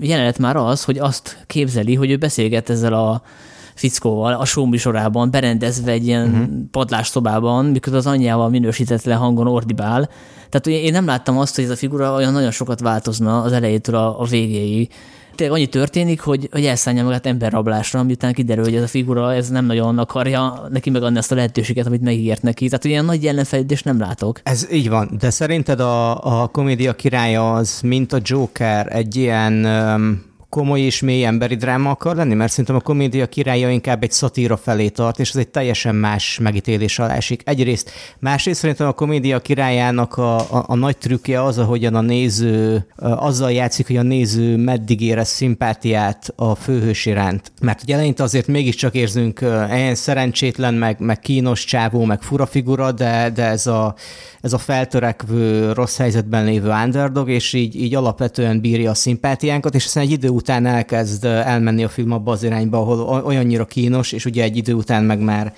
jelenet 0.00 0.38
már 0.38 0.56
az, 0.56 0.84
hogy 0.84 0.98
azt 0.98 1.44
képzeli, 1.46 1.94
hogy 1.94 2.10
ő 2.10 2.16
beszélget 2.16 2.70
ezzel 2.70 2.92
a 2.92 3.22
fickóval 3.78 4.32
a 4.32 4.44
show 4.44 4.66
műsorában, 4.66 5.30
berendezve 5.30 5.90
egy 5.90 6.06
ilyen 6.06 6.28
uh-huh. 6.28 6.46
padlásszobában, 6.70 7.64
mikor 7.64 7.94
az 7.94 8.06
anyjával 8.06 8.48
minősítetlen 8.48 9.18
hangon 9.18 9.46
ordibál. 9.46 10.08
Tehát 10.50 10.66
én 10.84 10.92
nem 10.92 11.06
láttam 11.06 11.38
azt, 11.38 11.54
hogy 11.54 11.64
ez 11.64 11.70
a 11.70 11.76
figura 11.76 12.14
olyan 12.14 12.32
nagyon 12.32 12.50
sokat 12.50 12.80
változna 12.80 13.42
az 13.42 13.52
elejétől 13.52 13.94
a, 13.94 14.20
a 14.20 14.24
végéig 14.24 14.90
tényleg 15.38 15.56
annyi 15.56 15.66
történik, 15.66 16.20
hogy, 16.20 16.48
hogy 16.52 16.64
elszállja 16.64 17.04
magát 17.04 17.26
emberrablásra, 17.26 18.02
miután 18.02 18.32
kiderül, 18.32 18.64
hogy 18.64 18.74
ez 18.74 18.82
a 18.82 18.86
figura 18.86 19.34
ez 19.34 19.48
nem 19.48 19.64
nagyon 19.64 19.98
akarja 19.98 20.66
neki 20.70 20.90
megadni 20.90 21.18
azt 21.18 21.32
a 21.32 21.34
lehetőséget, 21.34 21.86
amit 21.86 22.02
megígért 22.02 22.42
neki. 22.42 22.68
Tehát 22.68 22.84
ilyen 22.84 23.04
nagy 23.04 23.22
jelenfejlődést 23.22 23.84
nem 23.84 23.98
látok. 23.98 24.40
Ez 24.42 24.66
így 24.72 24.88
van, 24.88 25.10
de 25.20 25.30
szerinted 25.30 25.80
a, 25.80 26.42
a 26.42 26.46
komédia 26.46 26.92
királya 26.92 27.54
az, 27.54 27.80
mint 27.80 28.12
a 28.12 28.18
Joker, 28.22 28.96
egy 28.96 29.16
ilyen 29.16 29.64
um, 29.64 30.27
komoly 30.48 30.80
és 30.80 31.00
mély 31.00 31.24
emberi 31.24 31.54
dráma 31.54 31.90
akar 31.90 32.16
lenni, 32.16 32.34
mert 32.34 32.50
szerintem 32.50 32.76
a 32.76 32.80
komédia 32.80 33.26
királya 33.26 33.70
inkább 33.70 34.02
egy 34.02 34.10
szatíra 34.10 34.56
felé 34.56 34.88
tart, 34.88 35.18
és 35.18 35.28
ez 35.28 35.36
egy 35.36 35.48
teljesen 35.48 35.94
más 35.94 36.38
megítélés 36.42 36.98
alá 36.98 37.14
esik. 37.14 37.42
Egyrészt, 37.44 37.90
másrészt 38.18 38.60
szerintem 38.60 38.86
a 38.86 38.92
komédia 38.92 39.40
királyának 39.40 40.16
a, 40.16 40.36
a, 40.36 40.64
a 40.66 40.74
nagy 40.74 40.98
trükkje 40.98 41.42
az, 41.42 41.58
ahogyan 41.58 41.94
a 41.94 42.00
néző 42.00 42.86
azzal 42.96 43.52
játszik, 43.52 43.86
hogy 43.86 43.96
a 43.96 44.02
néző 44.02 44.56
meddig 44.56 45.00
érez 45.00 45.28
szimpátiát 45.28 46.32
a 46.36 46.54
főhős 46.54 47.06
iránt. 47.06 47.52
Mert 47.60 47.82
ugye 47.82 47.94
eleinte 47.94 48.22
azért 48.22 48.46
mégiscsak 48.46 48.94
érzünk 48.94 49.40
ilyen 49.70 49.94
szerencsétlen, 49.94 50.74
meg, 50.74 51.00
meg 51.00 51.18
kínos 51.18 51.64
csávó, 51.64 52.04
meg 52.04 52.22
fura 52.22 52.46
figura, 52.46 52.92
de, 52.92 53.30
de 53.34 53.44
ez, 53.44 53.66
a, 53.66 53.94
ez 54.40 54.52
a 54.52 54.58
feltörekvő, 54.58 55.72
rossz 55.72 55.96
helyzetben 55.96 56.44
lévő 56.44 56.70
underdog, 56.84 57.28
és 57.28 57.52
így, 57.52 57.76
így 57.76 57.94
alapvetően 57.94 58.60
bírja 58.60 58.90
a 58.90 58.94
szimpátiánkat, 58.94 59.74
és 59.74 59.84
aztán 59.84 60.02
egy 60.04 60.10
idő 60.10 60.28
után 60.38 60.66
elkezd 60.66 61.24
elmenni 61.24 61.84
a 61.84 61.88
film 61.88 62.12
abba 62.12 62.32
az 62.32 62.42
irányba, 62.42 62.78
ahol 62.78 63.24
olyannyira 63.24 63.64
kínos, 63.64 64.12
és 64.12 64.24
ugye 64.24 64.42
egy 64.42 64.56
idő 64.56 64.72
után 64.72 65.04
meg 65.04 65.20
már 65.20 65.54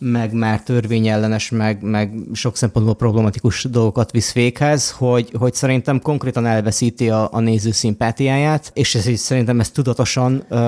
meg 0.00 0.32
már 0.32 0.62
törvényellenes, 0.62 1.50
meg, 1.50 1.82
meg 1.82 2.12
sok 2.32 2.56
szempontból 2.56 2.94
problematikus 2.94 3.64
dolgokat 3.64 4.10
visz 4.10 4.32
véghez, 4.32 4.90
hogy, 4.90 5.30
hogy 5.38 5.54
szerintem 5.54 6.00
konkrétan 6.00 6.46
elveszíti 6.46 7.10
a, 7.10 7.28
a 7.32 7.40
néző 7.40 7.70
szimpátiáját, 7.70 8.70
és 8.74 8.94
ez, 8.94 9.08
szerintem 9.20 9.60
ez 9.60 9.70
tudatosan 9.70 10.44
uh, 10.50 10.60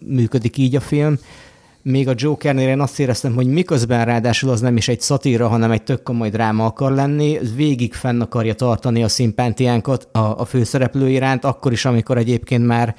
működik 0.00 0.56
így 0.56 0.76
a 0.76 0.80
film 0.80 1.18
még 1.82 2.08
a 2.08 2.14
Jokernél 2.16 2.68
én 2.68 2.80
azt 2.80 3.00
éreztem, 3.00 3.34
hogy 3.34 3.46
miközben 3.46 4.04
ráadásul 4.04 4.50
az 4.50 4.60
nem 4.60 4.76
is 4.76 4.88
egy 4.88 5.00
szatíra, 5.00 5.48
hanem 5.48 5.70
egy 5.70 5.82
tök 5.82 6.02
komoly 6.02 6.28
dráma 6.28 6.64
akar 6.64 6.92
lenni, 6.92 7.38
végig 7.54 7.94
fenn 7.94 8.20
akarja 8.20 8.54
tartani 8.54 9.02
a 9.02 9.08
szimpátiánkat 9.08 10.08
a, 10.12 10.18
a 10.18 10.44
főszereplő 10.44 11.08
iránt, 11.08 11.44
akkor 11.44 11.72
is, 11.72 11.84
amikor 11.84 12.18
egyébként 12.18 12.66
már 12.66 12.94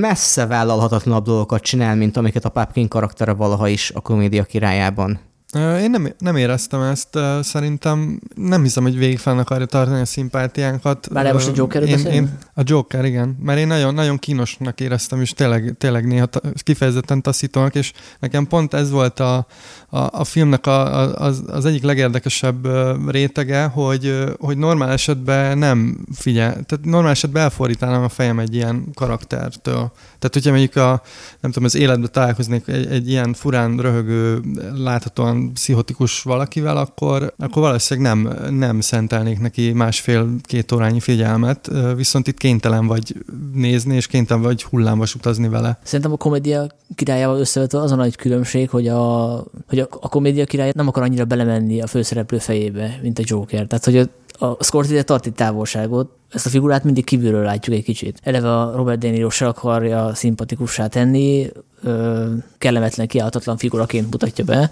messze 0.00 0.46
vállalhatatlanabb 0.46 1.24
dolgokat 1.24 1.62
csinál, 1.62 1.96
mint 1.96 2.16
amiket 2.16 2.44
a 2.44 2.48
Papkin 2.48 2.88
karaktere 2.88 3.32
valaha 3.32 3.68
is 3.68 3.90
a 3.94 4.00
komédia 4.00 4.44
királyában. 4.44 5.20
Én 5.54 5.90
nem, 5.90 6.14
nem 6.18 6.36
éreztem 6.36 6.80
ezt, 6.80 7.18
szerintem 7.42 8.20
nem 8.34 8.62
hiszem, 8.62 8.82
hogy 8.82 8.98
végig 8.98 9.18
fel 9.18 9.38
akarja 9.38 9.66
tartani 9.66 10.00
a 10.00 10.04
szimpátiánkat. 10.04 11.08
Már 11.10 11.32
most 11.32 11.48
a 11.48 11.52
Joker 11.54 11.82
én, 11.82 11.98
én, 11.98 12.38
A 12.54 12.62
Joker, 12.64 13.04
igen. 13.04 13.36
Mert 13.40 13.58
én 13.58 13.66
nagyon, 13.66 13.94
nagyon 13.94 14.18
kínosnak 14.18 14.80
éreztem, 14.80 15.20
és 15.20 15.30
tényleg, 15.30 15.74
tényleg 15.78 16.06
néha 16.06 16.28
kifejezetten 16.54 17.22
taszítónak, 17.22 17.74
és 17.74 17.92
nekem 18.20 18.46
pont 18.46 18.74
ez 18.74 18.90
volt 18.90 19.20
a, 19.20 19.46
a, 19.88 19.98
a 19.98 20.24
filmnek 20.24 20.66
a, 20.66 21.00
a, 21.00 21.14
az, 21.14 21.42
az 21.46 21.64
egyik 21.64 21.82
legérdekesebb 21.82 22.68
rétege, 23.10 23.64
hogy, 23.64 24.24
hogy 24.38 24.56
normál 24.56 24.90
esetben 24.90 25.58
nem 25.58 26.06
figyel, 26.14 26.50
tehát 26.52 26.84
normál 26.84 27.10
esetben 27.10 27.42
elfordítanám 27.42 28.02
a 28.02 28.08
fejem 28.08 28.38
egy 28.38 28.54
ilyen 28.54 28.84
karaktertől. 28.94 29.92
Tehát, 30.18 30.32
hogyha 30.32 30.50
mondjuk 30.50 30.76
a, 30.76 31.02
nem 31.40 31.50
tudom, 31.50 31.64
az 31.64 31.74
életben 31.74 32.12
találkoznék 32.12 32.68
egy, 32.68 32.86
egy 32.86 33.08
ilyen 33.08 33.32
furán 33.32 33.76
röhögő, 33.76 34.40
láthatóan 34.74 35.43
pszichotikus 35.52 36.22
valakivel, 36.22 36.76
akkor, 36.76 37.34
akkor 37.38 37.62
valószínűleg 37.62 38.14
nem, 38.14 38.54
nem 38.54 38.80
szentelnék 38.80 39.40
neki 39.40 39.72
másfél-két 39.72 40.72
órányi 40.72 41.00
figyelmet, 41.00 41.70
viszont 41.96 42.26
itt 42.26 42.38
kénytelen 42.38 42.86
vagy 42.86 43.14
nézni, 43.54 43.94
és 43.94 44.06
kénytelen 44.06 44.42
vagy 44.42 44.62
hullámos 44.62 45.14
utazni 45.14 45.48
vele. 45.48 45.78
Szerintem 45.82 46.12
a 46.12 46.16
komédia 46.16 46.66
királyával 46.94 47.38
összevetve 47.38 47.80
az 47.80 47.92
a 47.92 47.96
nagy 47.96 48.16
különbség, 48.16 48.70
hogy 48.70 48.88
a, 48.88 49.34
hogy 49.68 49.78
a, 49.78 49.88
a 50.00 50.08
komédia 50.08 50.44
király 50.44 50.72
nem 50.74 50.88
akar 50.88 51.02
annyira 51.02 51.24
belemenni 51.24 51.80
a 51.80 51.86
főszereplő 51.86 52.38
fejébe, 52.38 52.98
mint 53.02 53.18
a 53.18 53.22
Joker. 53.24 53.66
Tehát, 53.66 53.84
hogy 53.84 53.96
a, 53.96 54.44
a 54.46 54.64
Scorsese 54.64 55.02
tart 55.02 55.26
egy 55.26 55.32
távolságot, 55.32 56.10
ezt 56.32 56.46
a 56.46 56.48
figurát 56.48 56.84
mindig 56.84 57.04
kívülről 57.04 57.42
látjuk 57.42 57.76
egy 57.76 57.84
kicsit. 57.84 58.20
Eleve 58.22 58.60
a 58.60 58.76
Robert 58.76 58.98
De 58.98 59.10
Niro 59.10 59.30
se 59.30 59.46
akarja 59.46 60.14
szimpatikussá 60.14 60.86
tenni, 60.86 61.50
ö, 61.82 62.26
kellemetlen, 62.58 63.06
kiáltatlan 63.06 63.56
figuraként 63.56 64.10
mutatja 64.10 64.44
be, 64.44 64.70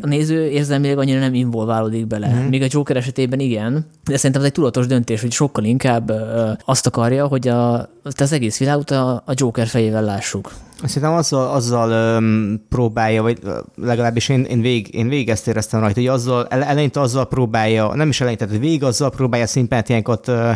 a 0.00 0.06
néző 0.06 0.48
érzelmileg 0.48 0.98
annyira 0.98 1.18
nem 1.18 1.34
involválódik 1.34 2.06
bele. 2.06 2.28
Mm. 2.28 2.48
Míg 2.48 2.62
a 2.62 2.66
Joker 2.68 2.96
esetében 2.96 3.40
igen, 3.40 3.86
de 4.04 4.16
szerintem 4.16 4.40
ez 4.40 4.46
egy 4.46 4.52
tudatos 4.52 4.86
döntés, 4.86 5.20
hogy 5.20 5.32
sokkal 5.32 5.64
inkább 5.64 6.10
ö, 6.10 6.50
azt 6.64 6.86
akarja, 6.86 7.26
hogy 7.26 7.48
a, 7.48 7.88
az 8.02 8.32
egész 8.32 8.58
világot 8.58 8.90
a, 8.90 9.12
a 9.12 9.32
Joker 9.34 9.66
fejével 9.66 10.04
lássuk. 10.04 10.52
Szerintem 10.84 11.12
azzal, 11.12 11.50
azzal 11.50 12.18
um, 12.18 12.64
próbálja, 12.68 13.22
vagy 13.22 13.38
legalábbis 13.76 14.28
én, 14.28 14.44
én, 14.44 14.60
vég, 14.60 14.94
én 14.94 15.08
végig 15.08 15.28
ezt 15.28 15.48
éreztem 15.48 15.80
rajta, 15.80 16.00
hogy 16.00 16.08
azzal, 16.08 16.46
eleinte 16.46 17.00
azzal 17.00 17.28
próbálja, 17.28 17.94
nem 17.94 18.08
is 18.08 18.20
eleinte, 18.20 18.46
tehát 18.46 18.60
végig 18.60 18.82
azzal 18.82 19.10
próbálja 19.10 19.46
szimpátiánkat 19.46 20.28
uh, 20.28 20.52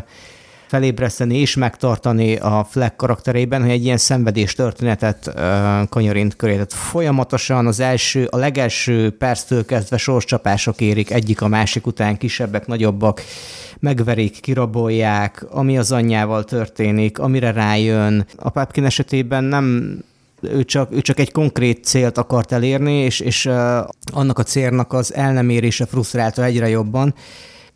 felébreszteni 0.68 1.38
és 1.38 1.54
megtartani 1.56 2.36
a 2.36 2.66
Fleck 2.70 2.96
karakterében, 2.96 3.60
hogy 3.60 3.70
egy 3.70 3.84
ilyen 3.84 3.96
szenvedés 3.96 4.54
történetet 4.54 5.34
kanyarint 5.88 6.36
köré. 6.36 6.52
Tehát 6.52 6.72
folyamatosan 6.72 7.66
az 7.66 7.80
első, 7.80 8.24
a 8.30 8.36
legelső 8.36 9.10
perctől 9.10 9.64
kezdve 9.64 9.96
sorscsapások 9.96 10.80
érik 10.80 11.10
egyik 11.10 11.40
a 11.40 11.48
másik 11.48 11.86
után, 11.86 12.16
kisebbek, 12.16 12.66
nagyobbak, 12.66 13.22
megverik, 13.78 14.40
kirabolják, 14.40 15.46
ami 15.50 15.78
az 15.78 15.92
anyjával 15.92 16.44
történik, 16.44 17.18
amire 17.18 17.52
rájön. 17.52 18.26
A 18.36 18.50
Papkin 18.50 18.84
esetében 18.84 19.44
nem 19.44 19.98
ő 20.40 20.64
csak, 20.64 20.92
ő 20.92 21.00
csak 21.00 21.18
egy 21.18 21.32
konkrét 21.32 21.84
célt 21.84 22.18
akart 22.18 22.52
elérni, 22.52 22.92
és, 22.92 23.20
és 23.20 23.46
annak 24.12 24.38
a 24.38 24.42
célnak 24.42 24.92
az 24.92 25.14
el 25.14 25.32
nem 25.32 25.48
érése 25.48 25.86
frusztrálta 25.86 26.44
egyre 26.44 26.68
jobban, 26.68 27.14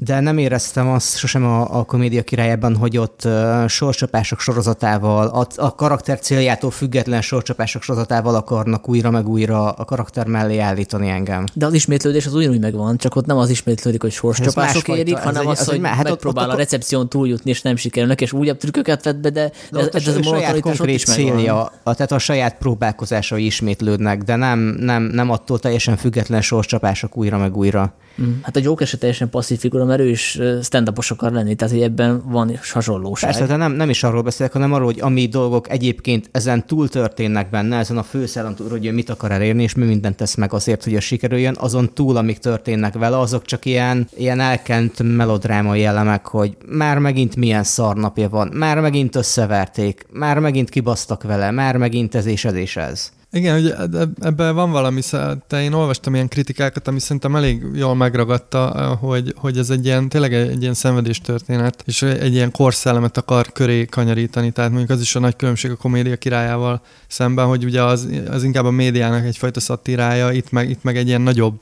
de 0.04 0.20
nem 0.20 0.38
éreztem 0.38 0.88
azt 0.88 1.16
sosem 1.16 1.44
a, 1.44 1.78
a 1.78 1.84
komédia 1.84 2.22
királyában, 2.22 2.76
hogy 2.76 2.98
ott 2.98 3.20
uh, 3.24 3.68
sorcsapások 3.68 4.40
sorozatával, 4.40 5.26
a, 5.26 5.46
a 5.56 5.74
karakter 5.74 6.18
céljától 6.18 6.70
független 6.70 7.20
sorcsapások 7.20 7.82
sorozatával 7.82 8.34
akarnak 8.34 8.88
újra 8.88 9.10
meg 9.10 9.28
újra 9.28 9.70
a 9.70 9.84
karakter 9.84 10.26
mellé 10.26 10.58
állítani 10.58 11.08
engem. 11.08 11.44
De 11.54 11.66
az 11.66 11.72
ismétlődés 11.72 12.26
az 12.26 12.34
ugyanúgy 12.34 12.60
megvan, 12.60 12.96
csak 12.96 13.16
ott 13.16 13.26
nem 13.26 13.36
az 13.36 13.50
ismétlődik, 13.50 14.00
hogy 14.00 14.12
sorcsapások 14.12 14.88
érik, 14.88 15.16
hanem 15.16 15.46
az, 15.46 15.60
az, 15.60 15.68
hogy 15.68 15.80
hát 15.82 16.02
megpróbál 16.02 16.44
ott, 16.44 16.50
ott, 16.50 16.56
a 16.56 16.58
recepción 16.58 17.08
túljutni, 17.08 17.50
és 17.50 17.62
nem 17.62 17.76
sikerülnek, 17.76 18.20
és 18.20 18.32
újabb 18.32 18.56
trükköket 18.56 19.04
vett 19.04 19.16
be, 19.16 19.30
de, 19.30 19.50
de 19.70 19.78
ez, 19.78 19.88
ez, 19.92 20.06
ez 20.06 20.16
a 20.16 20.22
saját 20.22 20.60
konkrét 20.60 21.04
célja, 21.04 21.72
a, 21.82 21.94
tehát 21.94 22.12
a 22.12 22.18
saját 22.18 22.56
próbálkozásai 22.58 23.44
ismétlődnek, 23.44 24.22
de 24.22 24.36
nem, 24.36 24.58
nem, 24.58 25.02
nem 25.02 25.30
attól 25.30 25.58
teljesen 25.58 25.96
független 25.96 26.40
sorcsapások 26.40 27.16
újra 27.16 27.38
meg 27.38 27.56
újra. 27.56 27.94
Mm. 28.22 28.32
Hát 28.42 28.56
a 28.56 28.60
Joker 28.62 28.86
se 28.86 28.96
teljesen 28.96 29.30
passzív 29.30 29.58
figura, 29.58 29.84
mert 29.84 30.00
ő 30.00 30.08
is 30.08 30.38
stand 30.62 30.92
akar 31.08 31.32
lenni, 31.32 31.54
tehát 31.54 31.74
hogy 31.74 31.82
ebben 31.82 32.22
van 32.30 32.58
hasonlóság. 32.72 33.30
Persze, 33.30 33.46
de 33.46 33.56
nem, 33.56 33.72
nem 33.72 33.90
is 33.90 34.02
arról 34.02 34.22
beszélek, 34.22 34.52
hanem 34.52 34.72
arról, 34.72 34.86
hogy 34.86 35.00
ami 35.00 35.26
dolgok 35.26 35.70
egyébként 35.70 36.28
ezen 36.32 36.66
túl 36.66 36.88
történnek 36.88 37.50
benne, 37.50 37.76
ezen 37.76 37.98
a 37.98 38.02
főszálon 38.02 38.54
túl, 38.54 38.68
hogy 38.68 38.86
ő 38.86 38.92
mit 38.92 39.10
akar 39.10 39.30
elérni, 39.30 39.62
és 39.62 39.74
mi 39.74 39.84
mindent 39.84 40.16
tesz 40.16 40.34
meg 40.34 40.52
azért, 40.52 40.84
hogy 40.84 40.96
a 40.96 41.00
sikerüljön, 41.00 41.56
azon 41.58 41.94
túl, 41.94 42.16
amik 42.16 42.38
történnek 42.38 42.94
vele, 42.94 43.18
azok 43.18 43.44
csak 43.44 43.64
ilyen, 43.64 44.08
ilyen 44.16 44.40
elkent 44.40 45.02
melodrámai 45.02 45.84
elemek, 45.84 46.26
hogy 46.26 46.56
már 46.66 46.98
megint 46.98 47.36
milyen 47.36 47.64
szarnapja 47.64 48.28
van, 48.28 48.48
már 48.52 48.80
megint 48.80 49.16
összeverték, 49.16 50.06
már 50.12 50.38
megint 50.38 50.68
kibasztak 50.68 51.22
vele, 51.22 51.50
már 51.50 51.76
megint 51.76 52.14
ez 52.14 52.26
és 52.26 52.44
ez 52.44 52.54
és 52.54 52.76
ez. 52.76 53.12
Igen, 53.34 53.60
hogy 53.60 53.74
ebben 54.20 54.54
van 54.54 54.70
valami, 54.70 55.00
te 55.46 55.62
én 55.62 55.72
olvastam 55.72 56.14
ilyen 56.14 56.28
kritikákat, 56.28 56.88
ami 56.88 57.00
szerintem 57.00 57.36
elég 57.36 57.64
jól 57.74 57.94
megragadta, 57.94 58.66
hogy, 59.00 59.34
hogy 59.36 59.58
ez 59.58 59.70
egy 59.70 59.84
ilyen, 59.84 60.08
tényleg 60.08 60.34
egy 60.34 60.62
ilyen 60.62 60.74
szenvedés 60.74 61.20
történet, 61.20 61.82
és 61.86 62.02
egy 62.02 62.34
ilyen 62.34 62.50
korszellemet 62.50 63.16
akar 63.16 63.52
köré 63.52 63.84
kanyarítani, 63.84 64.50
tehát 64.50 64.70
mondjuk 64.70 64.90
az 64.90 65.00
is 65.00 65.14
a 65.14 65.18
nagy 65.18 65.36
különbség 65.36 65.70
a 65.70 65.76
komédia 65.76 66.16
királyával 66.16 66.82
szemben, 67.06 67.46
hogy 67.46 67.64
ugye 67.64 67.82
az, 67.82 68.08
az 68.30 68.44
inkább 68.44 68.64
a 68.64 68.70
médiának 68.70 69.24
egyfajta 69.24 69.60
szattirája, 69.60 70.30
itt 70.30 70.50
meg, 70.50 70.70
itt 70.70 70.82
meg 70.82 70.96
egy 70.96 71.06
ilyen 71.06 71.20
nagyobb 71.20 71.60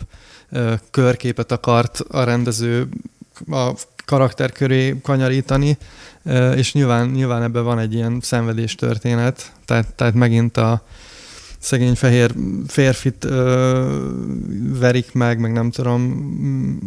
ö, 0.51 0.75
körképet 0.91 1.53
akart 1.53 2.01
a 2.09 2.25
rendező 2.25 2.89
a 3.51 3.71
karakter 4.05 4.53
köré 4.53 5.01
kanyarítani, 5.03 5.79
és 6.55 6.73
nyilván, 6.73 7.09
nyilván 7.09 7.43
ebben 7.43 7.65
van 7.65 7.79
egy 7.79 7.95
ilyen 7.95 8.19
szenvedés 8.21 8.75
történet, 8.75 9.53
tehát, 9.65 9.95
tehát 9.95 10.15
megint 10.15 10.57
a, 10.57 10.83
szegény 11.61 11.95
fehér 11.95 12.35
férfit 12.67 13.25
ö, 13.25 14.09
verik 14.79 15.13
meg, 15.13 15.41
meg 15.41 15.53
nem 15.53 15.71
tudom, 15.71 16.03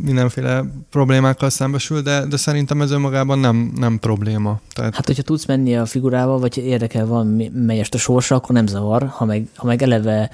mindenféle 0.03 0.63
problémákkal 0.89 1.49
szembesül, 1.49 2.01
de, 2.01 2.25
de 2.25 2.37
szerintem 2.37 2.81
ez 2.81 2.91
önmagában 2.91 3.39
nem, 3.39 3.71
nem 3.75 3.99
probléma. 3.99 4.59
Tehát... 4.73 4.95
Hát, 4.95 5.05
hogyha 5.05 5.21
tudsz 5.21 5.45
menni 5.45 5.75
a 5.77 5.85
figurával, 5.85 6.39
vagy 6.39 6.57
érdekel 6.57 7.05
van 7.05 7.27
melyest 7.53 7.93
a 7.93 7.97
sorsa, 7.97 8.35
akkor 8.35 8.55
nem 8.55 8.67
zavar. 8.67 9.07
Ha 9.07 9.25
meg, 9.25 9.47
ha 9.55 9.65
meg 9.65 9.81
eleve 9.81 10.29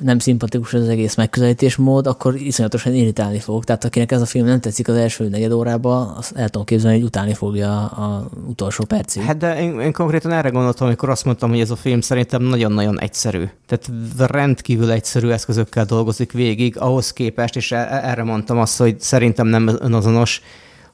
nem 0.00 0.18
szimpatikus 0.18 0.74
az 0.74 0.88
egész 0.88 1.14
megközelítésmód, 1.14 2.06
akkor 2.06 2.34
iszonyatosan 2.34 2.94
irritálni 2.94 3.38
fog. 3.38 3.64
Tehát 3.64 3.84
akinek 3.84 4.12
ez 4.12 4.20
a 4.20 4.26
film 4.26 4.46
nem 4.46 4.60
tetszik 4.60 4.88
az 4.88 4.94
első 4.94 5.28
negyed 5.28 5.52
órában, 5.52 6.08
azt 6.16 6.36
el 6.36 6.48
tudom 6.48 6.66
képzelni, 6.66 6.96
hogy 6.96 7.06
utáni 7.06 7.34
fogja 7.34 7.86
az 7.86 8.22
utolsó 8.48 8.84
percig. 8.84 9.22
Hát 9.22 9.36
de 9.36 9.60
én, 9.60 9.80
én 9.80 9.92
konkrétan 9.92 10.32
erre 10.32 10.48
gondoltam, 10.48 10.86
amikor 10.86 11.08
azt 11.08 11.24
mondtam, 11.24 11.50
hogy 11.50 11.60
ez 11.60 11.70
a 11.70 11.76
film 11.76 12.00
szerintem 12.00 12.42
nagyon-nagyon 12.42 13.00
egyszerű. 13.00 13.44
Tehát 13.66 13.90
rendkívül 14.30 14.90
egyszerű 14.90 15.28
eszközökkel 15.28 15.84
dolgozik 15.84 16.32
végig, 16.32 16.78
ahhoz 16.78 17.12
képest, 17.12 17.56
és 17.56 17.72
e, 17.72 17.76
e, 17.76 18.00
erre 18.10 18.22
mondtam 18.22 18.58
azt, 18.58 18.78
hogy 18.78 19.00
szerintem 19.00 19.46
nem 19.46 19.68
önazonos, 19.80 20.42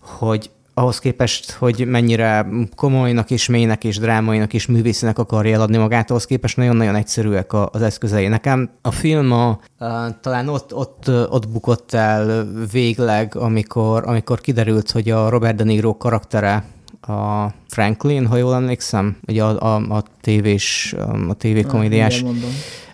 hogy 0.01 0.51
ahhoz 0.75 0.99
képest, 0.99 1.51
hogy 1.51 1.87
mennyire 1.87 2.47
komolynak 2.75 3.31
és 3.31 3.47
mélynek 3.47 3.85
és 3.85 3.99
drámainak 3.99 4.55
és 4.55 4.67
művészinek 4.67 5.19
akarja 5.19 5.55
eladni 5.55 5.77
magát, 5.77 6.11
ahhoz 6.11 6.25
képest 6.25 6.57
nagyon-nagyon 6.57 6.95
egyszerűek 6.95 7.53
az 7.53 7.83
eszközei. 7.83 8.27
Nekem 8.29 8.71
a 8.83 8.91
film 8.91 9.33
a, 9.33 9.49
a, 9.79 10.21
talán 10.21 10.49
ott, 10.49 10.75
ott, 10.75 11.09
ott 11.09 11.49
bukott 11.49 11.93
el 11.93 12.47
végleg, 12.73 13.37
amikor, 13.37 14.03
amikor 14.07 14.41
kiderült, 14.41 14.91
hogy 14.91 15.11
a 15.11 15.29
Robert 15.29 15.57
De 15.57 15.65
Niro 15.65 15.97
karaktere 15.97 16.65
a 17.01 17.47
Franklin, 17.69 18.27
ha 18.27 18.37
jól 18.37 18.55
emlékszem, 18.55 19.17
ugye 19.27 19.45
a, 19.45 19.75
a, 19.75 19.97
a 19.97 20.03
tévés, 20.21 20.95
a 21.29 21.35
tévékomédiás. 21.35 22.25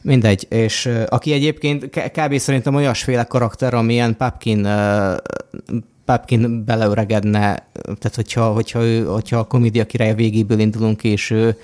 Mindegy, 0.02 0.46
és 0.50 0.90
aki 1.08 1.32
egyébként 1.32 1.90
kb. 1.90 2.38
szerintem 2.38 2.74
olyasféle 2.74 3.24
karakter, 3.24 3.74
amilyen 3.74 4.16
Papkin 4.16 4.68
Papkin 6.08 6.64
beleöregedne, 6.64 7.68
tehát 7.72 8.14
hogyha, 8.14 8.52
hogyha, 8.52 8.82
ő, 8.82 9.04
hogyha 9.04 9.38
a 9.38 9.44
komédia 9.44 9.86
királya 9.86 10.14
végéből 10.14 10.58
indulunk, 10.58 11.04
és 11.04 11.30
ő 11.30 11.56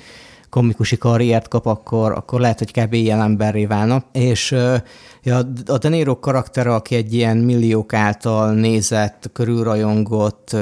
komikusi 0.50 0.98
karriert 0.98 1.48
kap, 1.48 1.66
akkor, 1.66 2.12
akkor 2.12 2.40
lehet, 2.40 2.58
hogy 2.58 2.72
kb. 2.72 2.92
ilyen 2.92 3.20
emberré 3.20 3.66
válna. 3.66 4.04
És 4.12 4.54
Ja, 5.26 5.36
a 5.66 5.78
De 5.78 5.88
Niro 5.88 6.18
karakter, 6.18 6.66
aki 6.66 6.94
egy 6.94 7.14
ilyen 7.14 7.36
milliók 7.36 7.92
által 7.92 8.54
nézett, 8.54 9.30
körülrajongott 9.32 10.56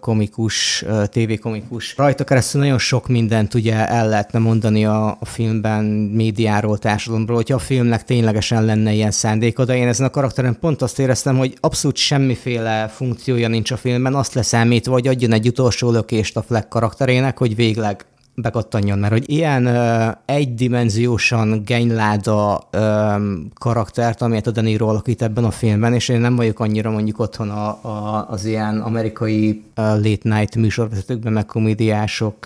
komikus, 0.00 0.84
tévékomikus. 1.06 1.96
Rajta 1.96 2.24
keresztül 2.24 2.60
nagyon 2.60 2.78
sok 2.78 3.08
mindent 3.08 3.54
ugye 3.54 3.88
el 3.88 4.08
lehetne 4.08 4.38
mondani 4.38 4.84
a, 4.84 5.06
a 5.20 5.24
filmben, 5.24 5.84
médiáról, 6.14 6.78
társadalomról, 6.78 7.36
hogyha 7.36 7.54
a 7.54 7.58
filmnek 7.58 8.04
ténylegesen 8.04 8.64
lenne 8.64 8.92
ilyen 8.92 9.10
szándéka, 9.10 9.64
de 9.64 9.76
én 9.76 9.88
ezen 9.88 10.06
a 10.06 10.10
karakteren 10.10 10.58
pont 10.60 10.82
azt 10.82 10.98
éreztem, 10.98 11.36
hogy 11.36 11.56
abszolút 11.60 11.96
semmiféle 11.96 12.88
funkciója 12.88 13.48
nincs 13.48 13.70
a 13.70 13.76
filmben, 13.76 14.14
azt 14.14 14.34
leszámítva, 14.34 14.92
hogy 14.92 15.08
adjon 15.08 15.32
egy 15.32 15.46
utolsó 15.46 15.90
lökést 15.90 16.36
a 16.36 16.42
Fleck 16.42 16.68
karakterének, 16.68 17.38
hogy 17.38 17.56
végleg 17.56 18.04
bekattanjon, 18.34 18.98
mert 18.98 19.12
hogy 19.12 19.30
ilyen 19.30 19.66
ö, 19.66 20.08
egydimenziósan 20.24 21.62
genyláda 21.64 22.68
ö, 22.70 23.14
karaktert, 23.54 24.22
amilyet 24.22 24.46
a 24.46 24.50
Deniro 24.50 24.88
alakít 24.88 25.22
ebben 25.22 25.44
a 25.44 25.50
filmben, 25.50 25.94
és 25.94 26.08
én 26.08 26.20
nem 26.20 26.36
vagyok 26.36 26.60
annyira 26.60 26.90
mondjuk 26.90 27.18
otthon 27.18 27.50
a, 27.50 27.68
a, 27.82 28.26
az 28.30 28.44
ilyen 28.44 28.80
amerikai 28.80 29.62
uh, 29.76 29.84
late 29.84 30.36
night 30.38 30.56
műsorvezetőkben, 30.56 31.32
meg 31.32 31.46
komédiások 31.46 32.44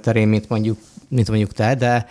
terén, 0.00 0.28
mint 0.28 0.48
mondjuk, 0.48 0.78
mint 1.08 1.28
mondjuk 1.28 1.52
te, 1.52 1.74
de 1.74 2.06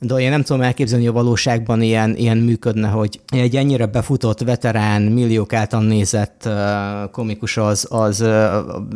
de 0.00 0.14
én 0.14 0.30
nem 0.30 0.42
tudom 0.42 0.62
elképzelni, 0.62 1.06
hogy 1.06 1.14
a 1.14 1.22
valóságban 1.22 1.82
ilyen, 1.82 2.16
ilyen 2.16 2.36
működne, 2.36 2.88
hogy 2.88 3.20
egy 3.26 3.56
ennyire 3.56 3.86
befutott 3.86 4.40
veterán, 4.40 5.02
milliók 5.02 5.52
által 5.52 5.82
nézett 5.82 6.48
komikus 7.10 7.56
az, 7.56 7.86
az 7.90 8.20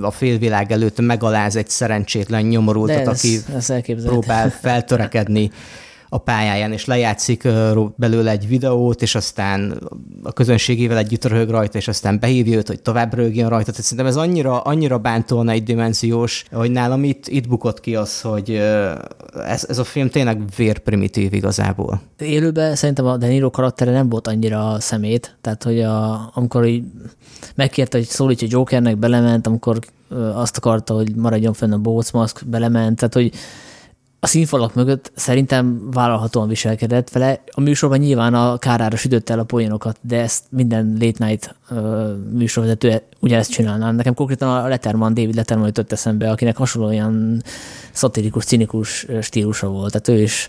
a 0.01 0.11
félvilág 0.11 0.73
előtt 0.73 1.01
megaláz 1.01 1.57
egy 1.57 1.69
szerencsétlen 1.69 2.45
nyomorultat, 2.45 3.07
ez, 3.07 3.09
aki 3.71 3.93
ez 3.93 4.05
próbál 4.05 4.51
feltörekedni 4.51 5.51
a 6.13 6.19
pályáján, 6.19 6.73
és 6.73 6.85
lejátszik 6.85 7.49
belőle 7.97 8.31
egy 8.31 8.49
videót, 8.49 9.03
és 9.03 9.15
aztán 9.15 9.81
a 10.23 10.33
közönségével 10.33 10.97
együtt 10.97 11.25
röhög 11.25 11.51
rajta, 11.51 11.79
és 11.79 11.89
aztán 11.89 12.19
behívja 12.21 12.57
őt, 12.57 12.67
hogy 12.67 12.83
tovább 12.83 13.15
röhögjön 13.15 13.49
rajta. 13.49 13.71
Tehát 13.71 13.87
szerintem 13.87 14.07
ez 14.07 14.17
annyira, 14.17 14.61
annyira 14.61 14.99
bántóan 14.99 15.49
egydimenziós, 15.49 16.45
hogy 16.53 16.71
nálam 16.71 17.05
itt, 17.05 17.29
itt 17.29 17.49
bukott 17.49 17.81
ki 17.81 17.97
az, 17.97 18.21
hogy 18.21 18.51
ez, 19.47 19.65
ez 19.69 19.79
a 19.79 19.85
film 19.85 20.09
tényleg 20.09 20.43
vérprimitív 20.57 21.35
igazából. 21.35 22.01
Élőben 22.19 22.75
szerintem 22.75 23.07
a 23.07 23.17
De 23.17 23.27
Niro 23.27 23.51
karaktere 23.51 23.91
nem 23.91 24.09
volt 24.09 24.27
annyira 24.27 24.81
szemét, 24.81 25.37
tehát 25.41 25.63
hogy 25.63 25.81
a, 25.81 26.31
amikor 26.35 26.67
így 26.67 26.85
megkérte, 27.55 27.99
hogy 27.99 28.07
szólítja 28.07 28.49
Jokernek, 28.51 28.97
belement, 28.97 29.47
amikor 29.47 29.79
azt 30.35 30.57
akarta, 30.57 30.95
hogy 30.95 31.15
maradjon 31.15 31.53
fenn 31.53 31.73
a 31.73 31.79
Bócmaszk, 31.79 32.43
belement, 32.47 32.97
tehát 32.97 33.15
hogy 33.15 33.33
a 34.21 34.27
színfalak 34.27 34.75
mögött 34.75 35.13
szerintem 35.15 35.91
vállalhatóan 35.91 36.49
viselkedett 36.49 37.11
vele. 37.11 37.43
A 37.51 37.61
műsorban 37.61 37.99
nyilván 37.99 38.35
a 38.35 38.59
kárára 38.59 38.97
sütött 38.97 39.31
el 39.31 39.39
a 39.39 39.45
poénokat, 39.45 39.99
de 40.01 40.21
ezt 40.21 40.45
minden 40.49 40.97
late 41.01 41.27
night 41.27 41.55
műsorvezető 42.33 43.03
ugye 43.21 43.37
ezt 43.37 43.51
csinálná. 43.51 43.91
Nekem 43.91 44.15
konkrétan 44.15 44.49
a 44.49 44.69
Letterman, 44.69 45.15
David 45.15 45.35
Letterman 45.35 45.67
jutott 45.67 45.93
eszembe, 45.93 46.31
akinek 46.31 46.57
hasonló 46.57 46.89
olyan 46.89 47.43
szatirikus, 47.93 48.45
cinikus 48.45 49.07
stílusa 49.21 49.69
volt. 49.69 49.93
Tehát 49.93 50.21
ő 50.21 50.23
is 50.23 50.49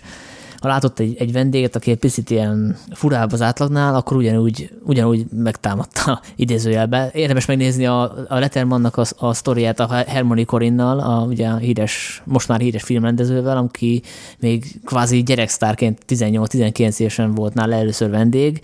ha 0.62 0.68
látott 0.68 0.98
egy, 0.98 1.16
egy 1.18 1.32
vendéget, 1.32 1.76
aki 1.76 1.90
egy 1.90 1.98
picit 1.98 2.30
ilyen 2.30 2.76
furább 2.92 3.32
az 3.32 3.42
átlagnál, 3.42 3.94
akkor 3.94 4.16
ugyanúgy, 4.16 4.70
ugyanúgy 4.84 5.24
megtámadta 5.32 6.20
idézőjelbe. 6.36 7.10
Érdemes 7.12 7.46
megnézni 7.46 7.86
a, 7.86 8.02
a 8.28 8.38
Lettermannak 8.38 8.96
a, 8.96 9.04
a 9.16 9.32
sztoriát 9.32 9.80
a 9.80 9.86
Hermione 10.06 10.44
Corinnal, 10.44 11.00
a, 11.00 11.24
ugye 11.24 11.48
a 11.48 11.56
híres, 11.56 12.22
most 12.24 12.48
már 12.48 12.60
híres 12.60 12.82
filmrendezővel, 12.82 13.56
aki 13.56 14.02
még 14.38 14.80
kvázi 14.84 15.22
gyereksztárként 15.22 15.98
18-19 16.08 16.98
évesen 16.98 17.34
volt 17.34 17.54
nála 17.54 17.74
először 17.74 18.10
vendég, 18.10 18.60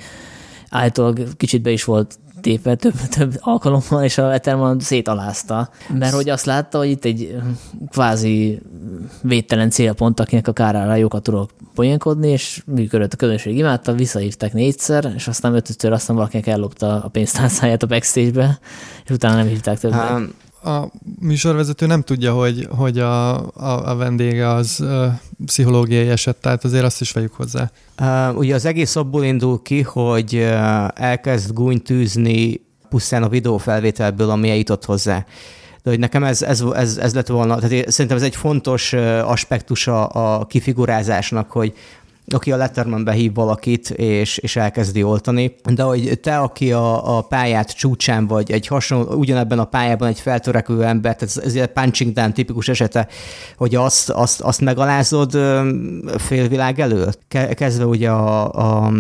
állítólag 0.70 1.36
kicsit 1.36 1.62
be 1.62 1.70
is 1.70 1.84
volt 1.84 2.18
tépve 2.40 2.74
több, 2.74 2.94
több 2.94 3.36
alkalommal, 3.40 4.04
és 4.04 4.18
a 4.18 4.32
Eterman 4.32 4.80
szétalázta. 4.80 5.70
Mert 5.98 6.14
hogy 6.14 6.28
azt 6.28 6.44
látta, 6.44 6.78
hogy 6.78 6.88
itt 6.88 7.04
egy 7.04 7.36
kvázi 7.90 8.60
védtelen 9.22 9.70
célpont, 9.70 10.20
akinek 10.20 10.48
a 10.48 10.52
kárára 10.52 10.94
jókat 10.94 11.22
tudok 11.22 11.50
poénkodni, 11.74 12.28
és 12.28 12.62
működött 12.66 13.12
a 13.12 13.16
közönség 13.16 13.56
imádta, 13.56 13.92
visszahívták 13.92 14.52
négyszer, 14.52 15.12
és 15.16 15.28
aztán 15.28 15.54
ötötször 15.54 15.92
aztán 15.92 16.16
valakinek 16.16 16.46
ellopta 16.46 17.02
a 17.02 17.08
pénztárcáját 17.08 17.82
a 17.82 17.86
backstage-be, 17.86 18.58
és 19.04 19.10
utána 19.10 19.36
nem 19.36 19.46
hívták 19.46 19.78
többet. 19.78 20.20
A 20.62 20.90
műsorvezető 21.20 21.86
nem 21.86 22.02
tudja, 22.02 22.32
hogy, 22.34 22.68
hogy 22.70 22.98
a, 22.98 23.34
a, 23.46 23.90
a 23.90 23.96
vendége 23.96 24.48
az 24.48 24.78
uh, 24.80 25.06
pszichológiai 25.44 26.08
eset, 26.08 26.36
tehát 26.36 26.64
azért 26.64 26.84
azt 26.84 27.00
is 27.00 27.12
vegyük 27.12 27.34
hozzá. 27.34 27.70
Uh, 28.00 28.36
ugye 28.38 28.54
az 28.54 28.64
egész 28.64 28.96
abból 28.96 29.24
indul 29.24 29.62
ki, 29.62 29.82
hogy 29.82 30.34
uh, 30.34 30.88
elkezd 30.94 31.52
gúnytűzni 31.52 32.60
pusztán 32.88 33.22
a 33.22 33.28
videófelvételből, 33.28 34.30
ami 34.30 34.50
eljutott 34.50 34.84
hozzá. 34.84 35.24
De 35.82 35.90
hogy 35.90 35.98
nekem 35.98 36.24
ez, 36.24 36.42
ez, 36.42 36.60
ez, 36.74 36.96
ez 36.96 37.14
lett 37.14 37.26
volna, 37.26 37.58
tehát 37.58 37.90
szerintem 37.90 38.16
ez 38.16 38.22
egy 38.22 38.36
fontos 38.36 38.92
aspektusa 39.22 40.06
a 40.06 40.46
kifigurázásnak, 40.46 41.50
hogy 41.50 41.72
aki 42.30 42.52
a 42.52 42.56
Lettermanbe 42.56 43.12
hív 43.12 43.34
valakit, 43.34 43.90
és, 43.90 44.38
és 44.38 44.56
elkezdi 44.56 45.02
oltani, 45.02 45.54
de 45.74 45.82
hogy 45.82 46.18
te, 46.22 46.38
aki 46.38 46.72
a, 46.72 47.16
a 47.16 47.20
pályát 47.20 47.76
csúcsán 47.76 48.26
vagy, 48.26 48.50
egy 48.50 48.66
hasonló, 48.66 49.14
ugyanebben 49.14 49.58
a 49.58 49.64
pályában 49.64 50.08
egy 50.08 50.20
feltörekvő 50.20 50.84
ember, 50.84 51.16
tehát 51.16 51.36
ez, 51.36 51.42
ez 51.44 51.54
egy 51.54 51.66
punching 51.66 52.12
down 52.12 52.32
tipikus 52.32 52.68
esete, 52.68 53.08
hogy 53.56 53.74
azt, 53.74 54.10
azt, 54.10 54.40
azt 54.40 54.60
megalázod 54.60 55.38
félvilág 56.16 56.80
előtt, 56.80 57.20
kezdve 57.54 57.84
ugye 57.84 58.10
a, 58.10 58.52
a 58.84 58.92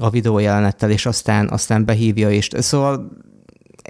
a 0.00 0.10
videójelenettel, 0.10 0.90
és 0.90 1.06
aztán, 1.06 1.48
aztán 1.48 1.84
behívja, 1.84 2.30
és 2.30 2.48
szóval 2.52 3.08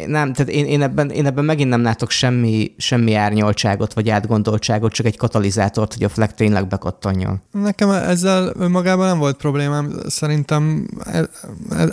nem, 0.07 0.33
tehát 0.33 0.53
én, 0.53 0.67
én, 0.67 0.83
ebben, 0.83 1.11
én 1.11 1.27
ebben 1.27 1.45
megint 1.45 1.69
nem 1.69 1.83
látok 1.83 2.11
semmi, 2.11 2.75
semmi 2.77 3.15
árnyaltságot 3.15 3.93
vagy 3.93 4.09
átgondoltságot, 4.09 4.93
csak 4.93 5.07
egy 5.07 5.17
katalizátort, 5.17 5.95
hogy 5.95 6.05
a 6.05 6.09
flag 6.09 6.31
tényleg 6.31 6.69
bekattanjon. 6.69 7.41
Nekem 7.51 7.91
ezzel 7.91 8.53
önmagában 8.59 9.07
nem 9.07 9.19
volt 9.19 9.37
problémám. 9.37 9.93
Szerintem 10.07 10.89
e, 11.05 11.19
e, 11.19 11.27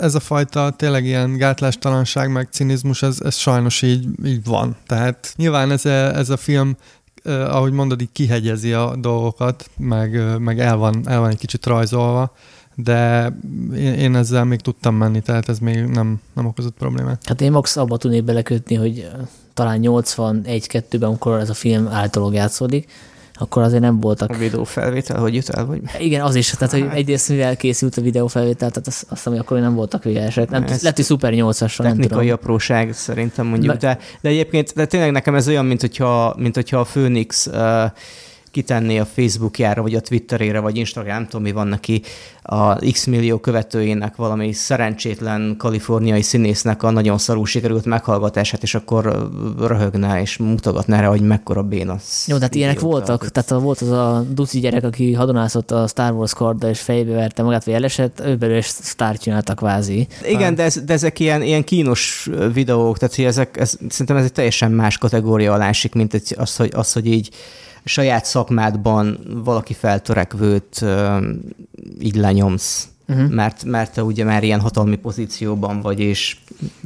ez 0.00 0.14
a 0.14 0.20
fajta 0.20 0.70
tényleg 0.70 1.04
ilyen 1.04 1.36
gátlástalanság, 1.36 2.32
meg 2.32 2.48
cinizmus, 2.50 3.02
ez, 3.02 3.20
ez 3.20 3.34
sajnos 3.34 3.82
így, 3.82 4.06
így 4.24 4.44
van. 4.44 4.76
Tehát 4.86 5.32
nyilván 5.36 5.70
ez 5.70 5.84
a, 5.84 6.16
ez 6.16 6.30
a 6.30 6.36
film 6.36 6.76
eh, 7.22 7.54
ahogy 7.54 7.72
mondod, 7.72 8.00
így 8.00 8.12
kihegyezi 8.12 8.72
a 8.72 8.96
dolgokat, 8.96 9.70
meg, 9.76 10.38
meg 10.38 10.60
el, 10.60 10.76
van, 10.76 11.02
el 11.08 11.20
van 11.20 11.30
egy 11.30 11.38
kicsit 11.38 11.66
rajzolva, 11.66 12.32
de 12.74 13.32
én, 13.76 13.92
én 13.92 14.16
ezzel 14.16 14.44
még 14.44 14.60
tudtam 14.60 14.94
menni, 14.94 15.20
tehát 15.20 15.48
ez 15.48 15.58
még 15.58 15.84
nem, 15.84 16.20
nem 16.32 16.46
okozott 16.46 16.74
problémát. 16.78 17.22
Hát 17.24 17.40
én 17.40 17.52
max 17.52 17.76
abba 17.76 17.96
tudnék 17.96 18.24
belekötni, 18.24 18.74
hogy 18.74 19.10
talán 19.54 19.80
81-2-ben, 19.82 21.08
amikor 21.08 21.38
ez 21.38 21.50
a 21.50 21.54
film 21.54 21.88
általában 21.88 22.34
játszódik, 22.34 22.88
akkor 23.38 23.62
azért 23.62 23.82
nem 23.82 24.00
voltak... 24.00 24.30
A 24.30 24.36
videófelvétel, 24.36 25.20
hogy 25.20 25.34
jut 25.34 25.48
el, 25.48 25.66
vagy... 25.66 25.80
Igen, 25.98 26.20
az 26.20 26.34
is, 26.34 26.50
tehát 26.50 26.72
hogy 26.72 26.86
egyrészt 26.92 27.28
mivel 27.28 27.56
készült 27.56 27.96
a 27.96 28.00
videófelvétel, 28.00 28.70
tehát 28.70 28.86
azt, 28.86 29.06
azt 29.08 29.24
hogy 29.24 29.38
akkor 29.38 29.58
nem 29.58 29.74
voltak 29.74 30.04
végesek. 30.04 30.50
Nem, 30.50 30.62
ez 30.62 30.80
lehet, 30.80 30.96
hogy 30.96 31.04
Super 31.04 31.32
8-asra, 31.36 31.82
nem 31.82 31.98
tudom. 31.98 32.30
apróság 32.30 32.92
szerintem 32.92 33.46
mondjuk, 33.46 33.76
de, 33.76 33.98
de 34.20 34.28
egyébként 34.28 34.72
de 34.74 34.86
tényleg 34.86 35.10
nekem 35.10 35.34
ez 35.34 35.48
olyan, 35.48 35.64
mint 35.64 35.80
hogyha, 35.80 36.34
mint 36.38 36.54
hogyha 36.54 36.78
a 36.78 36.84
Phoenix 36.84 37.46
uh, 37.46 37.84
kitenné 38.54 38.98
a 38.98 39.04
Facebookjára, 39.04 39.82
vagy 39.82 39.94
a 39.94 40.00
Twitterére, 40.00 40.60
vagy 40.60 40.76
Instagram, 40.76 41.14
nem 41.14 41.26
tudom, 41.26 41.42
mi 41.42 41.52
van 41.52 41.66
neki, 41.66 42.02
a 42.42 42.74
X 42.74 43.04
millió 43.04 43.38
követőjének 43.38 44.16
valami 44.16 44.52
szerencsétlen 44.52 45.54
kaliforniai 45.58 46.22
színésznek 46.22 46.82
a 46.82 46.90
nagyon 46.90 47.18
szarú 47.18 47.44
sikerült 47.44 47.84
meghallgatását, 47.84 48.62
és 48.62 48.74
akkor 48.74 49.30
röhögne 49.58 50.20
és 50.20 50.36
mutogatná 50.36 51.00
rá, 51.00 51.08
hogy 51.08 51.20
mekkora 51.20 51.62
béna. 51.62 51.96
Jó, 52.26 52.36
tehát 52.36 52.54
ilyenek 52.54 52.80
voltak. 52.80 53.30
Tehát 53.30 53.50
volt 53.50 53.80
az 53.80 53.90
a 53.90 54.24
duci 54.30 54.60
gyerek, 54.60 54.84
aki 54.84 55.12
hadonászott 55.12 55.70
a 55.70 55.86
Star 55.86 56.12
Wars 56.12 56.34
karddal, 56.34 56.70
és 56.70 56.80
fejbe 56.80 57.14
verte 57.14 57.42
magát, 57.42 57.64
vagy 57.64 57.74
elesett, 57.74 58.20
ő 58.20 58.36
belőle 58.36 58.58
is 58.58 58.66
sztárt 58.66 59.20
csináltak 59.20 59.56
kvázi. 59.56 60.06
Igen, 60.28 60.54
de, 60.54 60.62
ez, 60.62 60.84
de 60.84 60.92
ezek 60.92 61.20
ilyen, 61.20 61.42
ilyen 61.42 61.64
kínos 61.64 62.30
videók, 62.52 62.98
tehát 62.98 63.14
hogy 63.14 63.24
ezek, 63.24 63.56
ez, 63.56 63.76
szerintem 63.88 64.16
ez 64.16 64.24
egy 64.24 64.32
teljesen 64.32 64.70
más 64.70 64.98
kategória 64.98 65.52
alá 65.52 65.68
esik, 65.68 65.94
mint 65.94 66.14
egy, 66.14 66.34
az, 66.38 66.56
hogy, 66.56 66.70
az, 66.74 66.92
hogy 66.92 67.06
így 67.06 67.30
saját 67.84 68.24
szakmádban 68.24 69.18
valaki 69.44 69.74
feltörekvőt 69.74 70.84
így 72.00 72.16
lenyomsz. 72.16 72.88
Uh-huh. 73.08 73.30
Mert, 73.30 73.64
mert 73.64 73.94
te 73.94 74.02
ugye 74.02 74.24
már 74.24 74.42
ilyen 74.42 74.60
hatalmi 74.60 74.96
pozícióban 74.96 75.80
vagy, 75.80 76.00
és... 76.00 76.36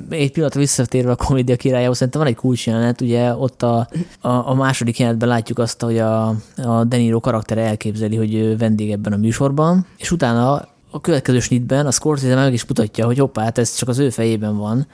Egy 0.09 0.33
pillanat 0.33 0.55
visszatérve 0.55 1.11
a 1.11 1.17
komédia 1.17 1.57
királyához, 1.57 1.97
szerintem 1.97 2.21
van 2.21 2.31
egy 2.31 2.37
kulcsjelenet, 2.37 3.01
ugye 3.01 3.35
ott 3.35 3.63
a, 3.63 3.89
a, 4.21 4.29
a 4.29 4.55
második 4.55 4.99
jelenetben 4.99 5.29
látjuk 5.29 5.59
azt, 5.59 5.83
hogy 5.83 5.99
a, 5.99 6.27
a 6.57 6.85
Deniro 6.85 7.21
karaktere 7.21 7.63
elképzeli, 7.63 8.17
hogy 8.17 8.35
ő 8.35 8.57
vendég 8.57 8.91
ebben 8.91 9.13
a 9.13 9.17
műsorban, 9.17 9.87
és 9.97 10.11
utána 10.11 10.69
a 10.91 11.01
következő 11.01 11.41
snitben 11.41 11.87
a 11.87 11.91
Scorsese 11.91 12.35
meg 12.35 12.53
is 12.53 12.67
mutatja, 12.67 13.07
hogy 13.07 13.19
hoppá, 13.19 13.43
hát 13.43 13.59
ez 13.59 13.75
csak 13.75 13.89
az 13.89 13.99
ő 13.99 14.11
fejében 14.11 14.57
van, 14.57 14.87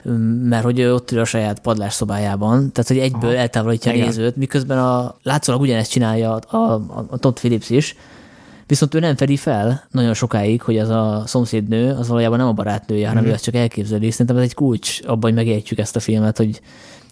mert 0.42 0.64
hogy 0.64 0.78
ő 0.78 0.94
ott 0.94 1.10
ül 1.10 1.20
a 1.20 1.24
saját 1.24 1.60
padlásszobájában, 1.60 2.72
tehát 2.72 2.88
hogy 2.88 2.98
egyből 2.98 3.30
Aha. 3.30 3.38
eltávolítja 3.38 3.92
a 3.92 3.94
nézőt, 3.94 4.36
miközben 4.36 4.78
a, 4.78 5.16
látszólag 5.22 5.60
ugyanezt 5.60 5.90
csinálja 5.90 6.34
a, 6.34 6.56
a, 6.56 7.06
a 7.08 7.18
Todd 7.18 7.34
Phillips 7.34 7.70
is, 7.70 7.96
Viszont 8.66 8.94
ő 8.94 8.98
nem 8.98 9.16
fedi 9.16 9.36
fel 9.36 9.86
nagyon 9.90 10.14
sokáig, 10.14 10.62
hogy 10.62 10.78
az 10.78 10.88
a 10.88 11.22
szomszédnő 11.26 11.94
az 11.94 12.08
valójában 12.08 12.38
nem 12.38 12.46
a 12.46 12.52
barátnője, 12.52 13.08
hanem 13.08 13.24
mm. 13.24 13.26
ő 13.26 13.32
ezt 13.32 13.44
csak 13.44 13.54
elképzeli. 13.54 14.10
Szerintem 14.10 14.36
ez 14.36 14.42
egy 14.42 14.54
kulcs 14.54 15.00
abban, 15.02 15.20
hogy 15.20 15.34
megértjük 15.34 15.78
ezt 15.78 15.96
a 15.96 16.00
filmet, 16.00 16.36
hogy, 16.36 16.60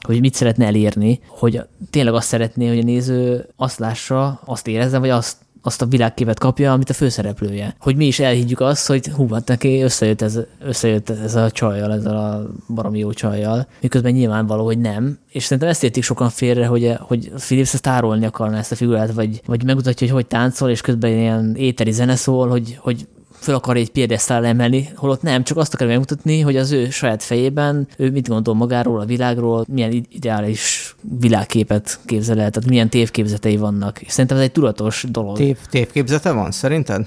hogy 0.00 0.20
mit 0.20 0.34
szeretne 0.34 0.66
elérni, 0.66 1.20
hogy 1.28 1.60
tényleg 1.90 2.14
azt 2.14 2.26
szeretné, 2.26 2.68
hogy 2.68 2.78
a 2.78 2.82
néző 2.82 3.48
azt 3.56 3.78
lássa, 3.78 4.40
azt 4.44 4.66
érezze, 4.66 4.98
vagy 4.98 5.10
azt 5.10 5.36
azt 5.62 5.82
a 5.82 5.86
világképet 5.86 6.38
kapja, 6.38 6.72
amit 6.72 6.90
a 6.90 6.94
főszereplője. 6.94 7.74
Hogy 7.78 7.96
mi 7.96 8.06
is 8.06 8.18
elhiggyük 8.18 8.60
azt, 8.60 8.86
hogy 8.86 9.06
hú, 9.06 9.28
hát 9.28 9.48
neki 9.48 9.82
összejött 9.82 10.22
ez, 10.22 10.38
összejött 10.64 11.10
ez 11.10 11.34
a 11.34 11.50
csajjal, 11.50 11.92
ezzel 11.92 12.16
a 12.16 12.50
baromi 12.74 12.98
jó 12.98 13.12
csajjal, 13.12 13.66
miközben 13.80 14.12
nyilvánvaló, 14.12 14.64
hogy 14.64 14.78
nem. 14.78 15.18
És 15.28 15.42
szerintem 15.42 15.68
ezt 15.68 15.84
értik 15.84 16.02
sokan 16.02 16.28
félre, 16.28 16.66
hogy, 16.66 16.92
hogy 17.00 17.32
Philips 17.36 17.74
ezt 17.74 17.82
tárolni 17.82 18.24
akarná 18.26 18.58
ezt 18.58 18.72
a 18.72 18.76
figurát, 18.76 19.12
vagy, 19.12 19.40
vagy 19.46 19.64
megmutatja, 19.64 20.06
hogy 20.06 20.16
hogy 20.16 20.26
táncol, 20.26 20.70
és 20.70 20.80
közben 20.80 21.10
ilyen 21.10 21.54
éteri 21.56 21.92
zene 21.92 22.16
szól, 22.16 22.48
hogy, 22.48 22.78
hogy 22.80 23.06
föl 23.42 23.54
akar 23.54 23.76
egy 23.76 23.90
piedesztál 23.90 24.44
emelni, 24.44 24.88
holott 24.94 25.22
nem, 25.22 25.44
csak 25.44 25.56
azt 25.56 25.74
akar 25.74 25.86
megmutatni, 25.86 26.40
hogy 26.40 26.56
az 26.56 26.72
ő 26.72 26.90
saját 26.90 27.22
fejében 27.22 27.88
ő 27.96 28.10
mit 28.10 28.28
gondol 28.28 28.54
magáról, 28.54 29.00
a 29.00 29.04
világról, 29.04 29.64
milyen 29.68 30.06
ideális 30.08 30.94
világképet 31.20 31.98
képzel 32.06 32.40
el, 32.40 32.50
tehát 32.50 32.68
milyen 32.68 32.88
tévképzetei 32.88 33.56
vannak. 33.56 34.00
És 34.00 34.12
szerintem 34.12 34.36
ez 34.36 34.42
egy 34.42 34.52
tudatos 34.52 35.04
dolog. 35.08 35.36
Tév, 35.36 35.56
tévképzete 35.70 36.32
van, 36.32 36.50
szerinted? 36.50 37.06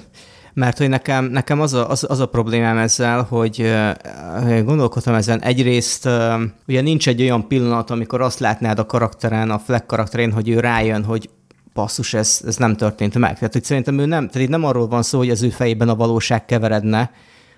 Mert 0.53 0.77
hogy 0.77 0.89
nekem, 0.89 1.25
nekem 1.25 1.61
az, 1.61 1.73
a, 1.73 1.89
az, 1.89 2.05
az 2.09 2.19
a 2.19 2.25
problémám 2.25 2.77
ezzel, 2.77 3.21
hogy 3.23 3.73
gondolkodtam 4.63 5.13
ezen. 5.13 5.41
Egyrészt 5.41 6.09
ugye 6.67 6.81
nincs 6.81 7.07
egy 7.07 7.21
olyan 7.21 7.47
pillanat, 7.47 7.89
amikor 7.89 8.21
azt 8.21 8.39
látnád 8.39 8.79
a 8.79 8.85
karakteren, 8.85 9.49
a 9.49 9.59
Fleck 9.59 9.85
karakterén, 9.85 10.31
hogy 10.31 10.49
ő 10.49 10.59
rájön, 10.59 11.03
hogy 11.03 11.29
passzus, 11.75 12.13
ez, 12.13 12.41
ez 12.47 12.57
nem 12.57 12.75
történt 12.75 13.17
meg. 13.17 13.33
Tehát, 13.33 13.53
hogy 13.53 13.63
szerintem 13.63 13.99
ő 13.99 14.05
nem, 14.05 14.27
tehát 14.27 14.47
itt 14.47 14.53
nem 14.53 14.65
arról 14.65 14.87
van 14.87 15.03
szó, 15.03 15.17
hogy 15.17 15.29
az 15.29 15.41
ő 15.41 15.49
fejében 15.49 15.89
a 15.89 15.95
valóság 15.95 16.45
keveredne, 16.45 17.11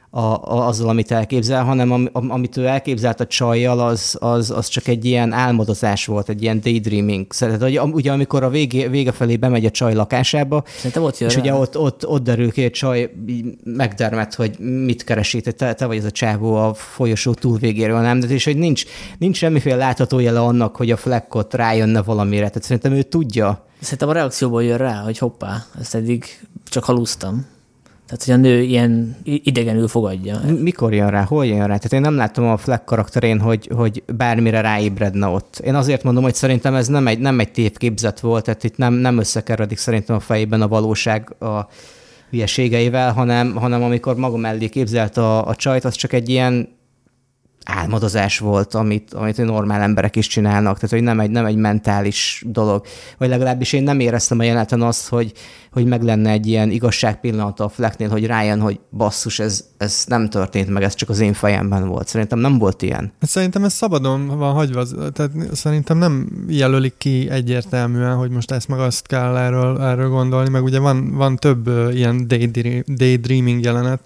a, 0.09 0.19
a, 0.19 0.67
azzal, 0.67 0.89
amit 0.89 1.11
elképzel, 1.11 1.63
hanem 1.63 1.91
am, 1.91 2.09
amit 2.11 2.57
ő 2.57 2.65
elképzelt 2.65 3.19
a 3.19 3.25
csajjal, 3.25 3.79
az, 3.79 4.17
az, 4.19 4.51
az 4.51 4.67
csak 4.67 4.87
egy 4.87 5.05
ilyen 5.05 5.31
álmodozás 5.31 6.05
volt, 6.05 6.29
egy 6.29 6.41
ilyen 6.41 6.59
daydreaming. 6.61 7.25
Szerintem, 7.29 7.67
hogy 7.67 7.93
ugye 7.93 8.11
amikor 8.11 8.43
a 8.43 8.49
vége, 8.49 8.89
vége 8.89 9.11
felé 9.11 9.37
bemegy 9.37 9.65
a 9.65 9.71
csaj 9.71 9.93
lakásába, 9.93 10.63
Szerintem 10.75 11.03
ott 11.03 11.21
és 11.21 11.35
ugye 11.35 11.53
ott, 11.53 11.77
ott, 11.77 12.07
ott 12.07 12.23
derül 12.23 12.51
ki, 12.51 12.63
egy 12.63 12.71
csaj 12.71 13.11
megdermet, 13.63 14.33
hogy 14.33 14.59
mit 14.59 15.03
keresi, 15.03 15.41
te, 15.41 15.73
te 15.73 15.85
vagy 15.85 15.97
ez 15.97 16.05
a 16.05 16.11
csávó 16.11 16.55
a 16.55 16.73
folyosó 16.73 17.33
túlvégéről, 17.33 17.99
nem? 17.99 18.19
De 18.19 18.27
és 18.27 18.43
hogy 18.43 18.57
nincs, 18.57 18.83
nincs 19.17 19.37
semmiféle 19.37 19.75
látható 19.75 20.19
jele 20.19 20.39
annak, 20.39 20.75
hogy 20.75 20.91
a 20.91 20.97
flekkot 20.97 21.53
rájönne 21.53 22.01
valamire. 22.01 22.47
Tehát 22.47 22.63
szerintem 22.63 22.93
ő 22.93 23.01
tudja, 23.01 23.66
Szerintem 23.79 24.09
a 24.09 24.13
reakcióból 24.13 24.63
jön 24.63 24.77
rá, 24.77 24.95
hogy 24.95 25.17
hoppá, 25.17 25.65
ezt 25.79 25.95
eddig 25.95 26.25
csak 26.63 26.83
halusztam. 26.83 27.45
Tehát, 28.07 28.23
hogy 28.23 28.33
a 28.33 28.37
nő 28.37 28.61
ilyen 28.61 29.15
idegenül 29.23 29.87
fogadja. 29.87 30.39
Mikor 30.59 30.93
jön 30.93 31.09
rá? 31.09 31.23
Hol 31.23 31.45
jön 31.45 31.57
rá? 31.57 31.65
Tehát 31.65 31.93
én 31.93 32.01
nem 32.01 32.15
látom 32.15 32.45
a 32.45 32.57
Fleck 32.57 32.85
karakterén, 32.85 33.39
hogy, 33.39 33.69
hogy 33.75 34.03
bármire 34.17 34.61
ráébredne 34.61 35.27
ott. 35.27 35.59
Én 35.63 35.75
azért 35.75 36.03
mondom, 36.03 36.23
hogy 36.23 36.35
szerintem 36.35 36.75
ez 36.75 36.87
nem 36.87 37.07
egy, 37.07 37.19
nem 37.19 37.39
egy 37.39 37.51
tévképzet 37.51 38.19
volt, 38.19 38.43
tehát 38.43 38.63
itt 38.63 38.77
nem, 38.77 38.93
nem 38.93 39.17
összekeredik 39.17 39.77
szerintem 39.77 40.15
a 40.15 40.19
fejében 40.19 40.61
a 40.61 40.67
valóság 40.67 41.35
a 41.41 41.67
hülyeségeivel, 42.29 43.13
hanem, 43.13 43.55
hanem 43.55 43.83
amikor 43.83 44.15
maga 44.15 44.37
mellé 44.37 44.67
képzelt 44.67 45.17
a, 45.17 45.47
a 45.47 45.55
csajt, 45.55 45.85
az 45.85 45.95
csak 45.95 46.13
egy 46.13 46.29
ilyen 46.29 46.76
álmodozás 47.67 48.39
volt, 48.39 48.73
amit, 48.73 49.13
amit 49.13 49.37
normál 49.37 49.81
emberek 49.81 50.15
is 50.15 50.27
csinálnak, 50.27 50.75
tehát 50.75 50.89
hogy 50.89 51.03
nem 51.03 51.19
egy, 51.19 51.29
nem 51.29 51.45
egy 51.45 51.55
mentális 51.55 52.43
dolog. 52.47 52.85
Vagy 53.17 53.29
legalábbis 53.29 53.73
én 53.73 53.83
nem 53.83 53.99
éreztem 53.99 54.39
a 54.39 54.43
jeleneten 54.43 54.81
azt, 54.81 55.07
hogy, 55.07 55.31
hogy 55.71 55.85
meg 55.85 56.01
lenne 56.01 56.29
egy 56.29 56.47
ilyen 56.47 56.71
igazság 56.71 57.19
pillanata 57.19 57.63
a 57.63 57.69
Flecknél, 57.69 58.09
hogy 58.09 58.25
rájön, 58.25 58.59
hogy 58.59 58.79
basszus, 58.91 59.39
ez, 59.39 59.65
ez 59.77 60.03
nem 60.07 60.29
történt 60.29 60.69
meg, 60.69 60.83
ez 60.83 60.95
csak 60.95 61.09
az 61.09 61.19
én 61.19 61.33
fejemben 61.33 61.87
volt. 61.87 62.07
Szerintem 62.07 62.39
nem 62.39 62.57
volt 62.57 62.81
ilyen. 62.81 63.13
Hát 63.19 63.29
szerintem 63.29 63.63
ez 63.63 63.73
szabadon 63.73 64.37
van 64.37 64.53
hagyva, 64.53 64.85
tehát 65.13 65.31
szerintem 65.53 65.97
nem 65.97 66.45
jelölik 66.47 66.93
ki 66.97 67.29
egyértelműen, 67.29 68.15
hogy 68.15 68.29
most 68.29 68.51
ezt 68.51 68.67
meg 68.67 68.79
azt 68.79 69.07
kell 69.07 69.37
erről, 69.37 69.81
erről 69.81 70.09
gondolni, 70.09 70.49
meg 70.49 70.63
ugye 70.63 70.79
van, 70.79 71.15
van 71.15 71.35
több 71.35 71.67
ilyen 71.93 72.27
daydreaming 72.87 73.63
jelenet, 73.63 73.99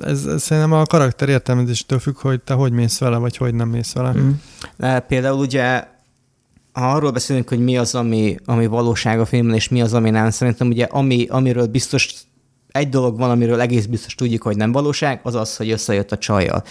ez, 0.00 0.24
ez 0.26 0.42
szerintem 0.42 0.72
a 0.72 0.84
karakter 0.84 1.28
értelmezéstől 1.28 1.98
függ, 1.98 2.16
hogy 2.16 2.40
te 2.40 2.54
hogy 2.54 2.72
mész 2.72 2.98
vele, 2.98 3.16
vagy 3.16 3.36
hogy 3.36 3.54
nem 3.54 3.68
mész 3.68 3.92
vele. 3.92 4.12
Mm. 4.12 4.30
De 4.76 5.00
például 5.00 5.38
ugye 5.38 5.84
ha 6.72 6.90
arról 6.90 7.10
beszélünk, 7.10 7.48
hogy 7.48 7.64
mi 7.64 7.78
az, 7.78 7.94
ami, 7.94 8.36
ami 8.44 8.66
valóság 8.66 9.20
a 9.20 9.24
filmben, 9.24 9.54
és 9.54 9.68
mi 9.68 9.82
az, 9.82 9.94
ami 9.94 10.10
nem, 10.10 10.30
szerintem 10.30 10.68
ugye 10.68 10.84
ami, 10.84 11.26
amiről 11.30 11.66
biztos 11.66 12.14
egy 12.72 12.88
dolog 12.88 13.18
van, 13.18 13.30
amiről 13.30 13.60
egész 13.60 13.86
biztos 13.86 14.14
tudjuk, 14.14 14.42
hogy 14.42 14.56
nem 14.56 14.72
valóság, 14.72 15.20
az 15.22 15.34
az, 15.34 15.56
hogy 15.56 15.70
összejött 15.70 16.12
a 16.12 16.18
csajjal. 16.18 16.62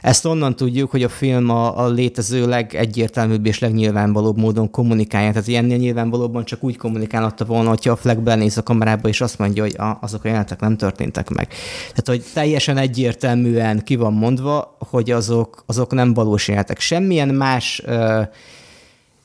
Ezt 0.00 0.24
onnan 0.24 0.56
tudjuk, 0.56 0.90
hogy 0.90 1.02
a 1.02 1.08
film 1.08 1.50
a, 1.50 1.84
a 1.84 1.88
létező 1.88 2.46
legegyértelműbb 2.46 3.46
és 3.46 3.58
legnyilvánvalóbb 3.58 4.38
módon 4.38 4.70
kommunikálja. 4.70 5.30
Tehát 5.30 5.48
ilyennél 5.48 5.76
nyilvánvalóban 5.76 6.44
csak 6.44 6.64
úgy 6.64 6.76
kommunikálhatta 6.76 7.44
volna, 7.44 7.68
hogyha 7.68 7.92
a 7.92 7.96
Fleck 7.96 8.20
benéz 8.20 8.58
a 8.58 8.62
kamerába, 8.62 9.08
és 9.08 9.20
azt 9.20 9.38
mondja, 9.38 9.62
hogy 9.62 9.74
a, 9.78 9.98
azok 10.00 10.24
a 10.24 10.26
jelenetek 10.26 10.60
nem 10.60 10.76
történtek 10.76 11.30
meg. 11.30 11.48
Tehát, 11.88 12.08
hogy 12.08 12.24
teljesen 12.34 12.76
egyértelműen 12.76 13.84
ki 13.84 13.96
van 13.96 14.12
mondva, 14.12 14.76
hogy 14.78 15.10
azok, 15.10 15.62
azok 15.66 15.92
nem 15.92 16.14
valós 16.14 16.48
jelenetek. 16.48 16.80
Semmilyen 16.80 17.28
más 17.28 17.82
uh, 17.86 18.22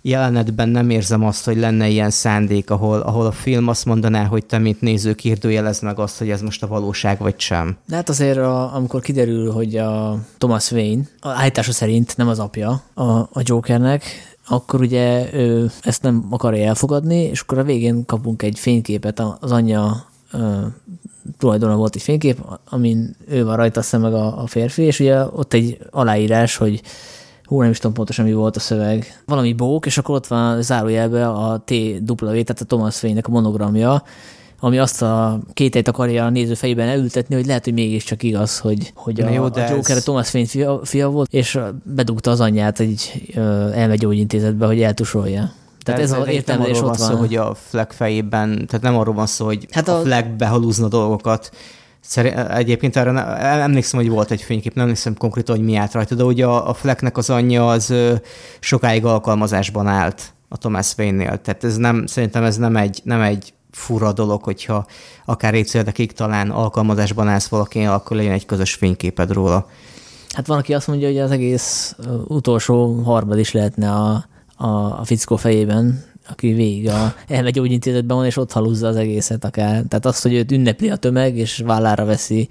jelenetben 0.10 0.70
nem 0.70 0.90
érzem 0.90 1.26
azt, 1.26 1.46
hogy 1.46 1.58
lenne 1.58 1.88
ilyen 1.88 2.10
szándék, 2.10 2.70
ahol, 2.70 3.00
ahol 3.00 3.26
a 3.26 3.32
film 3.32 3.68
azt 3.68 3.86
mondaná, 3.86 4.26
hogy 4.26 4.46
te, 4.46 4.58
mint 4.58 4.82
néző, 4.82 5.14
kérdőjelez 5.14 5.80
meg 5.80 6.00
azt, 6.00 6.18
hogy 6.18 6.30
ez 6.30 6.42
most 6.42 6.64
a 6.64 6.68
valóság 6.68 7.20
vagy 7.20 7.40
sem. 7.40 7.78
De 7.88 7.96
hát 7.96 8.10
azért, 8.10 8.38
a, 8.38 8.76
amikor 8.76 9.02
kiderül, 9.02 9.52
hogy 9.52 9.76
a 9.76 10.20
Thomas 10.38 10.72
Wayne, 10.72 11.04
a 11.20 11.30
állítása 11.30 11.72
szerint 11.72 12.18
nem 12.18 12.28
az 12.28 12.40
apja 12.40 12.82
a, 12.94 13.04
a 13.12 13.42
Jokernek, 13.44 14.04
akkor 14.48 14.82
ugye 14.82 15.34
ő 15.34 15.72
ezt 15.82 16.02
nem 16.02 16.28
akarja 16.30 16.68
elfogadni, 16.68 17.24
és 17.24 17.42
akkor 17.42 17.58
a 17.58 17.64
végén 17.64 18.06
kapunk 18.06 18.42
egy 18.42 18.60
fényképet, 18.60 19.24
az 19.40 19.52
anyja 19.52 20.08
tulajdonban 21.38 21.78
volt 21.78 21.96
egy 21.96 22.02
fénykép, 22.02 22.38
amin 22.70 23.16
ő 23.28 23.46
van 23.46 23.56
rajta, 23.56 23.80
aztán 23.80 24.02
meg 24.02 24.14
a, 24.14 24.42
a 24.42 24.48
férfi, 24.48 24.82
és 24.82 25.00
ugye 25.00 25.26
ott 25.26 25.54
egy 25.54 25.78
aláírás, 25.90 26.56
hogy 26.56 26.82
hú, 27.50 27.62
nem 27.62 27.70
is 27.70 27.78
tudom 27.78 27.94
pontosan, 27.94 28.26
mi 28.26 28.34
volt 28.34 28.56
a 28.56 28.60
szöveg. 28.60 29.22
Valami 29.26 29.54
bók, 29.54 29.86
és 29.86 29.98
akkor 29.98 30.16
ott 30.16 30.28
van 30.28 30.62
zárójelbe 30.62 31.28
a 31.28 31.64
TW, 31.66 32.16
tehát 32.16 32.62
a 32.62 32.66
Thomas 32.66 33.04
Wayne-nek 33.04 33.28
a 33.28 33.32
monogramja, 33.32 34.04
ami 34.60 34.80
azt 34.80 35.02
a 35.02 35.40
kételyt 35.54 35.88
akarja 35.88 36.26
a 36.26 36.30
néző 36.30 36.54
fejében 36.54 36.88
elültetni, 36.88 37.36
hogy 37.36 37.46
lehet, 37.46 37.64
hogy 37.64 37.74
mégiscsak 37.74 38.24
igaz, 38.24 38.60
hogy, 38.60 38.92
hogy 38.96 39.22
a, 39.22 39.30
jó, 39.30 39.44
a 39.44 39.52
Joker 39.70 39.96
ez... 39.96 39.98
a 39.98 40.02
Thomas 40.02 40.34
Wayne 40.34 40.50
fia, 40.50 40.80
fia 40.84 41.10
volt, 41.10 41.34
és 41.34 41.60
bedugta 41.84 42.32
az 42.32 42.40
anyját 42.40 42.80
egy 42.80 43.32
elmegyógyintézetbe, 43.74 44.66
hogy 44.66 44.82
eltusolja. 44.82 45.52
Tehát 45.84 46.02
ez, 46.02 46.12
ez 46.12 46.20
az 46.20 46.28
értelmezés 46.28 46.82
ott 46.82 46.98
van. 46.98 47.10
Szó, 47.10 47.16
hogy 47.16 47.36
a 47.36 47.54
Fleck 47.54 47.92
fejében, 47.92 48.66
tehát 48.68 48.82
nem 48.82 48.98
arról 48.98 49.14
van 49.14 49.28
szó, 49.28 49.46
hogy 49.46 49.68
hát 49.72 49.88
a, 49.88 49.98
a 49.98 50.02
Fleck 50.02 50.36
behalúzna 50.36 50.88
dolgokat, 50.88 51.52
Szerint, 52.02 52.38
egyébként 52.38 52.96
arra 52.96 53.12
ne, 53.12 53.22
emlékszem, 53.38 54.00
hogy 54.00 54.10
volt 54.10 54.32
egy 54.32 54.42
fénykép, 54.42 54.74
nem 54.74 54.84
emlékszem 54.84 55.18
konkrétan, 55.18 55.56
hogy 55.56 55.66
mi 55.66 55.76
állt 55.76 55.94
rajta, 55.94 56.16
de 56.16 56.24
ugye 56.24 56.46
a, 56.46 56.70
a 56.70 56.74
Flecknek 56.74 57.18
az 57.18 57.30
anyja 57.30 57.70
az 57.70 57.94
sokáig 58.60 59.06
alkalmazásban 59.06 59.88
állt 59.88 60.34
a 60.50 60.58
Thomas 60.58 60.94
Wayne-nél. 60.98 61.42
Tehát 61.42 61.64
ez 61.64 61.78
nem, 61.78 62.06
szerintem 62.06 62.44
ez 62.44 62.58
nem 62.58 62.76
egy, 62.76 63.02
nem 63.04 63.22
egy 63.22 63.54
fura 63.72 64.14
dolog, 64.14 64.44
hogyha 64.44 64.86
akár 65.26 65.54
évtizedekig 65.54 66.12
talán 66.12 66.50
alkalmazásban 66.50 67.28
állsz 67.28 67.48
valakinél, 67.48 67.92
akkor 67.92 68.18
legyen 68.18 68.32
egy 68.32 68.46
közös 68.46 68.74
fényképed 68.74 69.32
róla. 69.32 69.68
Hát 70.30 70.48
van, 70.48 70.58
aki 70.58 70.74
azt 70.74 70.88
mondja, 70.88 71.08
hogy 71.08 71.18
az 71.18 71.32
egész 71.32 71.96
utolsó 72.28 73.02
harmad 73.02 73.40
is 73.40 73.52
lehetne 73.52 73.92
a, 73.92 74.26
a, 74.56 74.68
a 75.00 75.02
fickó 75.04 75.36
fejében, 75.36 76.04
aki 76.30 76.54
végig 76.54 76.90
a, 76.90 77.16
elmegy 77.28 77.54
gyógyintézetben 77.54 78.18
van, 78.18 78.26
és 78.26 78.38
ott 78.38 78.52
halúzza 78.52 78.88
az 78.88 78.96
egészet 78.96 79.46
akár. 79.46 79.84
Tehát 79.88 80.06
azt, 80.06 80.24
hogy 80.24 80.34
őt 80.34 80.52
ünnepli 80.52 80.90
a 80.90 80.96
tömeg, 80.96 81.38
és 81.38 81.58
vállára 81.66 82.06
veszi 82.06 82.48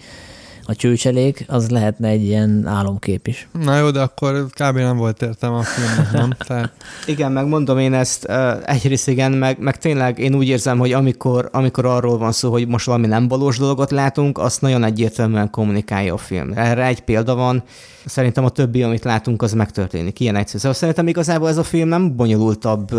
a 0.71 0.75
csőcselék, 0.75 1.45
az 1.47 1.71
lehetne 1.71 2.09
egy 2.09 2.25
ilyen 2.25 2.67
álomkép 2.67 3.27
is. 3.27 3.49
Na 3.63 3.79
jó, 3.79 3.91
de 3.91 4.01
akkor 4.01 4.47
kb. 4.47 4.77
nem 4.77 4.97
volt 4.97 5.23
értem 5.23 5.53
a 5.53 5.63
filmnek, 5.63 6.13
nem? 6.13 6.31
Tehát... 6.47 6.73
igen, 7.07 7.33
megmondom 7.33 7.79
én 7.79 7.95
ezt, 7.95 8.25
egyrészt 8.65 9.09
igen, 9.09 9.33
meg, 9.33 9.59
meg 9.59 9.79
tényleg 9.79 10.19
én 10.19 10.35
úgy 10.35 10.49
érzem, 10.49 10.79
hogy 10.79 10.93
amikor, 10.93 11.49
amikor 11.53 11.87
arról 11.87 12.19
van 12.19 12.33
szó, 12.33 12.51
hogy 12.51 12.67
most 12.67 12.87
valami 12.87 13.07
nem 13.07 13.29
valós 13.29 13.59
dolgot 13.59 13.91
látunk, 13.91 14.39
azt 14.39 14.61
nagyon 14.61 14.85
egyértelműen 14.85 15.51
kommunikálja 15.51 16.15
a 16.15 16.19
film. 16.19 16.53
Erre 16.55 16.85
egy 16.87 17.01
példa 17.01 17.35
van, 17.35 17.63
szerintem 18.05 18.45
a 18.45 18.49
többi, 18.49 18.83
amit 18.83 19.05
látunk, 19.05 19.43
az 19.43 19.53
megtörténik. 19.53 20.21
Ilyen 20.21 20.37
egyszerű. 20.37 20.59
Szóval 20.59 20.77
szerintem 20.77 21.09
igazából 21.09 21.49
ez 21.49 21.57
a 21.57 21.65
film 21.65 21.89
nem 21.89 22.17
bonyolultabb, 22.17 22.91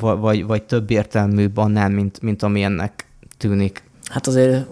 vagy, 0.00 0.46
vagy 0.46 0.62
több 0.62 0.90
értelműbb 0.90 1.56
annál, 1.56 1.88
mint, 1.88 2.22
mint 2.22 2.42
ami 2.42 2.62
ennek 2.62 3.06
tűnik. 3.38 3.82
Hát 4.04 4.26
azért 4.26 4.66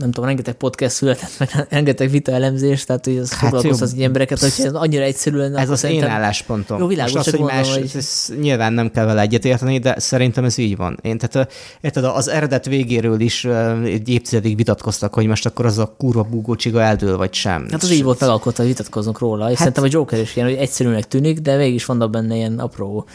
nem 0.00 0.10
tudom, 0.10 0.24
rengeteg 0.24 0.54
podcast 0.54 0.94
született, 0.94 1.30
meg 1.38 1.48
rengeteg 1.70 2.10
vita 2.10 2.32
elemzés, 2.32 2.84
tehát 2.84 3.04
hogy 3.04 3.18
az 3.18 3.30
hát 3.30 3.40
foglalkoztat 3.40 3.88
az 3.88 3.94
embereket, 4.00 4.38
hogy 4.38 4.52
ez 4.58 4.72
annyira 4.72 5.02
egyszerű 5.02 5.36
lenne. 5.36 5.60
Ez 5.60 5.70
az 5.70 5.78
szerintem... 5.78 6.08
én 6.08 6.14
álláspontom. 6.14 6.78
Jó, 6.78 6.86
világos, 6.86 7.12
Most 7.12 7.26
az, 7.26 7.34
hogy 7.34 7.44
más, 7.44 7.74
hogy... 7.74 7.90
Ez, 7.94 8.32
nyilván 8.40 8.72
nem 8.72 8.90
kell 8.90 9.04
vele 9.04 9.20
egyetérteni, 9.20 9.78
de 9.78 9.98
szerintem 9.98 10.44
ez 10.44 10.58
így 10.58 10.76
van. 10.76 10.98
Én, 11.02 11.18
tehát 11.18 11.52
érted, 11.80 12.04
az 12.04 12.28
eredet 12.28 12.66
végéről 12.66 13.20
is 13.20 13.44
egy 13.84 14.08
évtizedig 14.08 14.56
vitatkoztak, 14.56 15.14
hogy 15.14 15.26
most 15.26 15.46
akkor 15.46 15.66
az 15.66 15.78
a 15.78 15.94
kurva 15.98 16.22
búgócsiga 16.22 16.82
eldől, 16.82 17.16
vagy 17.16 17.34
sem. 17.34 17.66
Hát 17.70 17.82
az 17.82 17.90
így 17.90 18.02
volt 18.02 18.20
megalkotva, 18.20 18.62
hogy 18.62 18.72
vitatkozunk 18.72 19.18
róla, 19.18 19.44
és 19.44 19.48
hát... 19.48 19.56
szerintem 19.58 19.84
a 19.84 19.88
Joker 19.90 20.20
is 20.20 20.36
ilyen, 20.36 20.48
hogy 20.48 20.56
egyszerűnek 20.56 21.08
tűnik, 21.08 21.38
de 21.38 21.56
végig 21.56 21.74
is 21.74 21.84
vannak 21.84 22.10
benne 22.10 22.34
ilyen 22.34 22.58
apró 22.58 23.06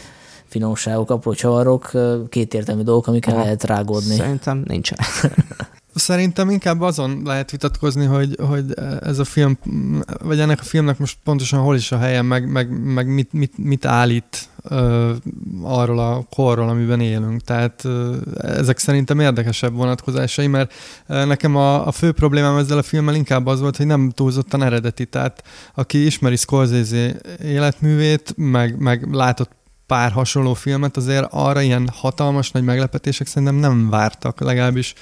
finomságok, 0.45 1.09
apró 1.09 1.33
csavarok, 1.33 1.91
kétértelmű 2.29 2.81
dolgok, 2.81 3.07
amikkel 3.07 3.33
Aha. 3.33 3.43
lehet 3.43 3.63
rágódni. 3.63 4.15
Szerintem 4.15 4.63
nincsen. 4.67 4.97
Szerintem 5.93 6.49
inkább 6.49 6.81
azon 6.81 7.21
lehet 7.23 7.51
vitatkozni, 7.51 8.05
hogy, 8.05 8.37
hogy 8.47 8.73
ez 9.01 9.19
a 9.19 9.23
film, 9.23 9.57
vagy 10.23 10.39
ennek 10.39 10.59
a 10.59 10.63
filmnek 10.63 10.97
most 10.97 11.17
pontosan 11.23 11.59
hol 11.59 11.75
is 11.75 11.91
a 11.91 11.97
helye, 11.97 12.21
meg, 12.21 12.51
meg, 12.51 12.83
meg 12.83 13.07
mit, 13.07 13.33
mit, 13.33 13.53
mit 13.57 13.85
állít 13.85 14.49
uh, 14.63 15.09
arról 15.61 15.99
a 15.99 16.25
korról, 16.29 16.69
amiben 16.69 16.99
élünk. 16.99 17.41
Tehát 17.41 17.83
uh, 17.83 18.15
ezek 18.37 18.77
szerintem 18.77 19.19
érdekesebb 19.19 19.73
vonatkozásai, 19.73 20.47
mert 20.47 20.73
nekem 21.07 21.55
a, 21.55 21.87
a 21.87 21.91
fő 21.91 22.11
problémám 22.11 22.57
ezzel 22.57 22.77
a 22.77 22.83
filmmel 22.83 23.15
inkább 23.15 23.45
az 23.45 23.59
volt, 23.59 23.77
hogy 23.77 23.85
nem 23.85 24.09
túlzottan 24.09 24.63
eredeti. 24.63 25.05
Tehát 25.05 25.43
aki 25.75 26.05
ismeri 26.05 26.35
Scorsese 26.35 27.15
életművét, 27.43 28.33
meg, 28.37 28.79
meg 28.79 29.13
látott 29.13 29.60
pár 29.91 30.11
hasonló 30.11 30.53
filmet, 30.53 30.97
azért 30.97 31.27
arra 31.29 31.61
ilyen 31.61 31.89
hatalmas 31.93 32.51
nagy 32.51 32.63
meglepetések 32.63 33.27
szerintem 33.27 33.55
nem 33.55 33.89
vártak, 33.89 34.39
legalábbis 34.39 34.93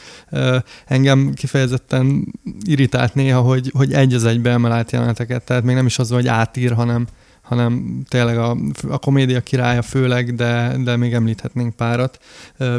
engem 0.85 1.33
kifejezetten 1.33 2.33
irritált 2.61 3.13
néha, 3.13 3.41
hogy, 3.41 3.71
hogy 3.73 3.93
egy 3.93 4.13
az 4.13 4.25
egybe 4.25 4.49
emel 4.49 4.71
át 4.71 4.91
jeleneteket, 4.91 5.43
tehát 5.43 5.63
még 5.63 5.75
nem 5.75 5.85
is 5.85 5.99
az, 5.99 6.09
hogy 6.09 6.27
átír, 6.27 6.73
hanem, 6.73 7.07
hanem 7.41 8.03
tényleg 8.07 8.37
a, 8.37 8.57
a 8.89 8.97
komédia 8.97 9.41
királya 9.41 9.81
főleg, 9.81 10.35
de, 10.35 10.75
de 10.83 10.95
még 10.95 11.13
említhetnénk 11.13 11.75
párat. 11.75 12.19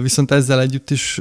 Viszont 0.03 0.31
ezzel 0.31 0.61
együtt 0.61 0.91
is 0.91 1.21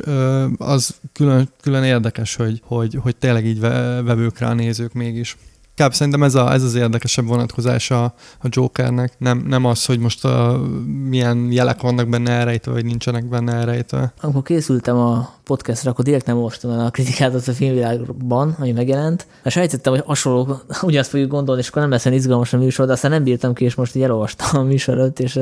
az 0.57 0.95
külön, 1.13 1.49
külön 1.61 1.83
érdekes, 1.83 2.35
hogy, 2.35 2.61
hogy, 2.63 2.97
hogy 3.01 3.15
tényleg 3.15 3.45
így 3.45 3.59
vevők 3.59 4.39
rá 4.39 4.49
a 4.49 4.53
nézők 4.53 4.93
mégis. 4.93 5.37
Inkább 5.79 5.93
szerintem 5.93 6.23
ez, 6.23 6.35
a, 6.35 6.53
ez 6.53 6.63
az 6.63 6.75
érdekesebb 6.75 7.27
vonatkozása 7.27 8.03
a, 8.03 8.13
Jokernek, 8.49 9.13
nem, 9.17 9.43
nem 9.47 9.65
az, 9.65 9.85
hogy 9.85 9.99
most 9.99 10.25
a, 10.25 10.61
milyen 10.85 11.51
jelek 11.51 11.81
vannak 11.81 12.09
benne 12.09 12.31
elrejtve, 12.31 12.71
vagy 12.71 12.85
nincsenek 12.85 13.29
benne 13.29 13.53
elrejtve. 13.53 14.13
Amikor 14.21 14.41
készültem 14.41 14.97
a 14.97 15.33
podcastra, 15.43 15.91
akkor 15.91 16.05
direkt 16.05 16.25
nem 16.25 16.35
olvastam 16.35 16.79
a 16.79 16.89
kritikát 16.89 17.33
az 17.33 17.47
a 17.47 17.51
filmvilágban, 17.51 18.55
ami 18.59 18.71
megjelent. 18.71 19.27
És 19.43 19.53
sejtettem, 19.53 19.93
hogy 19.93 20.03
hasonló, 20.05 20.59
ugyanazt 20.81 21.09
fogjuk 21.09 21.29
gondolni, 21.29 21.61
és 21.61 21.67
akkor 21.67 21.81
nem 21.81 21.91
lesz 21.91 22.05
izgalmas 22.05 22.53
a 22.53 22.57
műsor, 22.57 22.85
de 22.85 22.91
aztán 22.91 23.11
nem 23.11 23.23
bírtam 23.23 23.53
ki, 23.53 23.65
és 23.65 23.75
most 23.75 23.95
így 23.95 24.03
elolvastam 24.03 24.59
a 24.61 24.63
műsorot, 24.63 25.19
és 25.19 25.37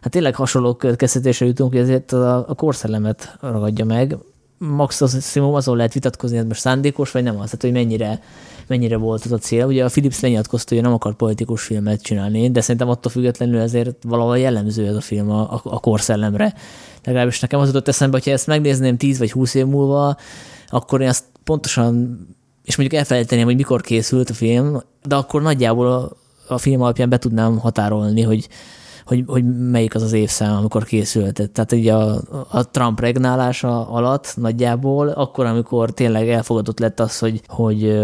hát 0.00 0.10
tényleg 0.10 0.34
hasonló 0.34 0.74
következtetésre 0.74 1.46
jutunk, 1.46 1.72
hogy 1.72 1.80
ezért 1.80 2.12
a, 2.12 2.48
a 2.48 2.54
korszellemet 2.54 3.36
ragadja 3.40 3.84
meg. 3.84 4.16
Max 4.58 5.00
maximum 5.00 5.54
azon 5.54 5.76
lehet 5.76 5.92
vitatkozni, 5.92 6.36
hogy 6.36 6.46
most 6.46 6.60
szándékos, 6.60 7.10
vagy 7.10 7.22
nem 7.22 7.38
az, 7.38 7.44
tehát 7.44 7.60
hogy 7.60 7.72
mennyire, 7.72 8.20
mennyire 8.70 8.96
volt 8.96 9.24
az 9.24 9.32
a 9.32 9.38
cél. 9.38 9.66
Ugye 9.66 9.84
a 9.84 9.88
Philips 9.88 10.20
lenyilatkozta, 10.20 10.74
hogy 10.74 10.84
nem 10.84 10.92
akar 10.92 11.14
politikus 11.14 11.62
filmet 11.62 12.02
csinálni, 12.02 12.50
de 12.50 12.60
szerintem 12.60 12.88
attól 12.88 13.12
függetlenül 13.12 13.60
ezért 13.60 13.96
valahol 14.04 14.38
jellemző 14.38 14.86
ez 14.86 14.94
a 14.94 15.00
film 15.00 15.30
a, 15.30 15.40
a, 15.40 15.60
a 15.64 15.80
korszellemre. 15.80 16.54
Legalábbis 17.04 17.40
nekem 17.40 17.60
az 17.60 17.66
jutott 17.66 17.88
eszembe, 17.88 18.16
hogyha 18.16 18.30
ezt 18.30 18.46
megnézném 18.46 18.96
10 18.96 19.18
vagy 19.18 19.32
20 19.32 19.54
év 19.54 19.66
múlva, 19.66 20.16
akkor 20.68 21.00
én 21.00 21.08
azt 21.08 21.24
pontosan, 21.44 22.18
és 22.64 22.76
mondjuk 22.76 23.00
elfelejteném, 23.00 23.44
hogy 23.44 23.56
mikor 23.56 23.80
készült 23.80 24.30
a 24.30 24.34
film, 24.34 24.82
de 25.02 25.14
akkor 25.14 25.42
nagyjából 25.42 25.86
a, 25.92 26.12
a 26.48 26.58
film 26.58 26.80
alapján 26.80 27.08
be 27.08 27.18
tudnám 27.18 27.58
határolni, 27.58 28.22
hogy 28.22 28.48
hogy, 29.10 29.24
hogy 29.26 29.44
melyik 29.58 29.94
az 29.94 30.02
az 30.02 30.12
évszám, 30.12 30.56
amikor 30.56 30.84
készült. 30.84 31.50
Tehát 31.52 31.72
ugye 31.72 31.94
a, 31.94 32.20
a 32.48 32.70
Trump 32.70 33.00
regnálása 33.00 33.88
alatt 33.88 34.34
nagyjából, 34.36 35.08
akkor, 35.08 35.46
amikor 35.46 35.90
tényleg 35.90 36.28
elfogadott 36.28 36.78
lett 36.78 37.00
az, 37.00 37.18
hogy, 37.18 37.40
hogy 37.46 38.00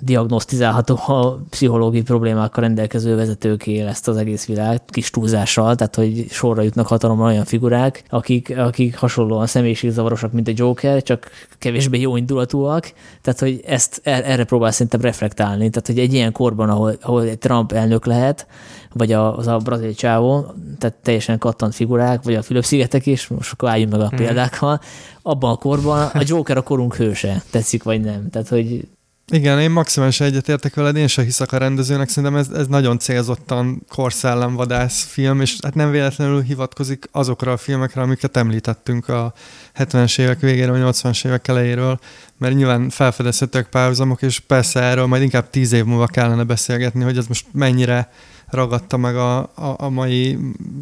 diagnosztizálható 0.00 0.98
a 1.06 1.40
pszichológiai 1.50 2.02
problémákkal 2.02 2.62
rendelkező 2.62 3.16
vezetőké 3.16 3.80
ezt 3.80 4.08
az 4.08 4.16
egész 4.16 4.46
világ 4.46 4.80
kis 4.86 5.10
túlzással, 5.10 5.74
tehát 5.74 5.94
hogy 5.94 6.26
sorra 6.30 6.62
jutnak 6.62 6.86
hatalomra 6.86 7.24
olyan 7.24 7.44
figurák, 7.44 8.04
akik, 8.08 8.58
akik 8.58 8.96
hasonlóan 8.96 9.46
személyiségzavarosak, 9.46 10.32
mint 10.32 10.48
a 10.48 10.52
Joker, 10.54 11.02
csak 11.02 11.30
kevésbé 11.58 12.00
jó 12.00 12.16
indulatúak, 12.16 12.92
tehát 13.22 13.40
hogy 13.40 13.60
ezt 13.66 14.00
er, 14.04 14.30
erre 14.30 14.44
próbál 14.44 14.70
szerintem 14.70 15.00
reflektálni, 15.00 15.70
tehát 15.70 15.86
hogy 15.86 15.98
egy 15.98 16.12
ilyen 16.12 16.32
korban, 16.32 16.70
ahol, 16.70 16.96
ahol 17.00 17.22
egy 17.22 17.38
Trump 17.38 17.72
elnök 17.72 18.06
lehet, 18.06 18.46
vagy 18.92 19.12
a, 19.12 19.36
az 19.36 19.46
a 19.46 19.56
brazil 19.56 19.94
csávó, 19.94 20.46
tehát 20.78 20.96
teljesen 21.02 21.38
kattant 21.38 21.74
figurák, 21.74 22.22
vagy 22.22 22.34
a 22.34 22.42
Fülöp-szigetek 22.42 23.06
is, 23.06 23.28
most 23.28 23.52
akkor 23.52 23.68
álljunk 23.68 23.92
meg 23.92 24.00
a 24.00 24.08
hmm. 24.08 24.18
példákkal, 24.18 24.80
abban 25.22 25.50
a 25.50 25.56
korban 25.56 26.10
a 26.12 26.22
Joker 26.24 26.56
a 26.56 26.62
korunk 26.62 26.94
hőse, 26.94 27.42
tetszik 27.50 27.82
vagy 27.82 28.00
nem. 28.00 28.30
Tehát, 28.30 28.48
hogy 28.48 28.88
igen, 29.32 29.60
én 29.60 29.70
maximálisan 29.70 30.26
egyetértek 30.26 30.74
veled, 30.74 30.96
én 30.96 31.06
sem 31.06 31.24
hiszek 31.24 31.52
a 31.52 31.58
rendezőnek, 31.58 32.08
szerintem 32.08 32.36
ez, 32.36 32.48
ez 32.48 32.66
nagyon 32.66 32.98
célzottan 32.98 33.84
korszellemvadász 33.88 35.04
film, 35.04 35.40
és 35.40 35.56
hát 35.62 35.74
nem 35.74 35.90
véletlenül 35.90 36.42
hivatkozik 36.42 37.08
azokra 37.12 37.52
a 37.52 37.56
filmekre, 37.56 38.00
amiket 38.00 38.36
említettünk 38.36 39.08
a 39.08 39.32
70-es 39.78 40.18
évek 40.18 40.40
végéről, 40.40 40.86
a 40.86 40.92
80-as 40.92 41.26
évek 41.26 41.48
elejéről, 41.48 41.98
mert 42.38 42.54
nyilván 42.54 42.90
felfedezhetők 42.90 43.68
párhuzamok, 43.68 44.22
és 44.22 44.38
persze 44.38 44.80
erről 44.80 45.06
majd 45.06 45.22
inkább 45.22 45.50
tíz 45.50 45.72
év 45.72 45.84
múlva 45.84 46.06
kellene 46.06 46.44
beszélgetni, 46.44 47.02
hogy 47.02 47.18
ez 47.18 47.26
most 47.26 47.46
mennyire 47.52 48.10
ragadta 48.50 48.96
meg 48.96 49.16
a, 49.16 49.38
a, 49.38 49.74
a 49.76 49.88
mai 49.88 50.38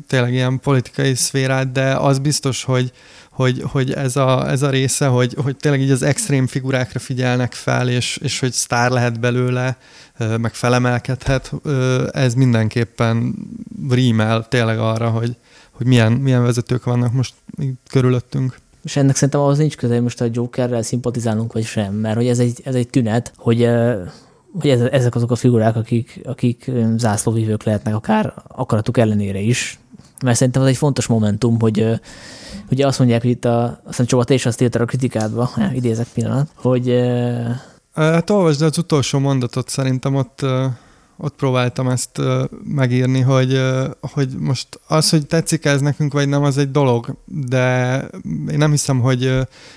tényleg 0.06 0.32
ilyen 0.32 0.60
politikai 0.60 1.14
szférát, 1.14 1.72
de 1.72 1.94
az 1.96 2.18
biztos, 2.18 2.64
hogy, 2.64 2.92
hogy, 3.30 3.62
hogy 3.66 3.92
ez, 3.92 4.16
a, 4.16 4.50
ez 4.50 4.62
a 4.62 4.70
része, 4.70 5.06
hogy, 5.06 5.34
hogy 5.42 5.56
tényleg 5.56 5.80
így 5.80 5.90
az 5.90 6.02
extrém 6.02 6.46
figurákra 6.46 6.98
figyelnek 6.98 7.52
fel, 7.52 7.88
és, 7.88 8.16
és 8.22 8.40
hogy 8.40 8.52
sztár 8.52 8.90
lehet 8.90 9.20
belőle, 9.20 9.76
meg 10.18 10.54
felemelkedhet, 10.54 11.52
ez 12.12 12.34
mindenképpen 12.34 13.34
rímel 13.90 14.46
tényleg 14.48 14.78
arra, 14.78 15.10
hogy, 15.10 15.36
hogy 15.70 15.86
milyen, 15.86 16.12
milyen 16.12 16.42
vezetők 16.42 16.84
vannak 16.84 17.12
most 17.12 17.34
körülöttünk. 17.90 18.56
És 18.84 18.96
ennek 18.96 19.14
szerintem 19.14 19.40
ahhoz 19.40 19.58
nincs 19.58 19.76
köze, 19.76 19.92
hogy 19.92 20.02
most 20.02 20.20
a 20.20 20.28
Jokerrel 20.32 20.82
szimpatizálunk, 20.82 21.52
vagy 21.52 21.64
sem, 21.64 21.94
mert 21.94 22.16
hogy 22.16 22.26
ez 22.26 22.38
egy, 22.38 22.60
ez 22.64 22.74
egy 22.74 22.88
tünet, 22.88 23.32
hogy 23.36 23.68
hogy 24.60 24.70
ezek 24.70 25.14
azok 25.14 25.30
a 25.30 25.36
figurák, 25.36 25.76
akik, 25.76 26.20
akik 26.24 26.70
zászlóvívők 26.96 27.62
lehetnek 27.62 27.94
akár 27.94 28.34
akaratuk 28.46 28.98
ellenére 28.98 29.38
is, 29.38 29.78
mert 30.22 30.36
szerintem 30.36 30.62
az 30.62 30.68
egy 30.68 30.76
fontos 30.76 31.06
momentum, 31.06 31.60
hogy 31.60 32.00
ugye 32.70 32.86
azt 32.86 32.98
mondják, 32.98 33.22
hogy 33.22 33.30
itt 33.30 33.44
a, 33.44 33.80
azt 33.84 34.06
Csaba, 34.06 34.24
te 34.24 34.34
is 34.34 34.46
azt 34.46 34.60
írtad 34.60 34.80
a 34.80 34.84
kritikádba, 34.84 35.50
idézek 35.74 36.06
pillanat, 36.14 36.48
hogy... 36.54 37.02
Hát 37.94 38.30
olvasd 38.30 38.62
az 38.62 38.78
utolsó 38.78 39.18
mondatot, 39.18 39.68
szerintem 39.68 40.14
ott 40.14 40.40
ott 41.16 41.34
próbáltam 41.34 41.88
ezt 41.88 42.20
megírni, 42.64 43.20
hogy, 43.20 43.60
hogy 44.00 44.28
most 44.38 44.80
az, 44.86 45.10
hogy 45.10 45.26
tetszik 45.26 45.64
ez 45.64 45.80
nekünk, 45.80 46.12
vagy 46.12 46.28
nem, 46.28 46.42
az 46.42 46.58
egy 46.58 46.70
dolog, 46.70 47.14
de 47.24 47.96
én 48.50 48.58
nem 48.58 48.70
hiszem, 48.70 49.00
hogy 49.00 49.22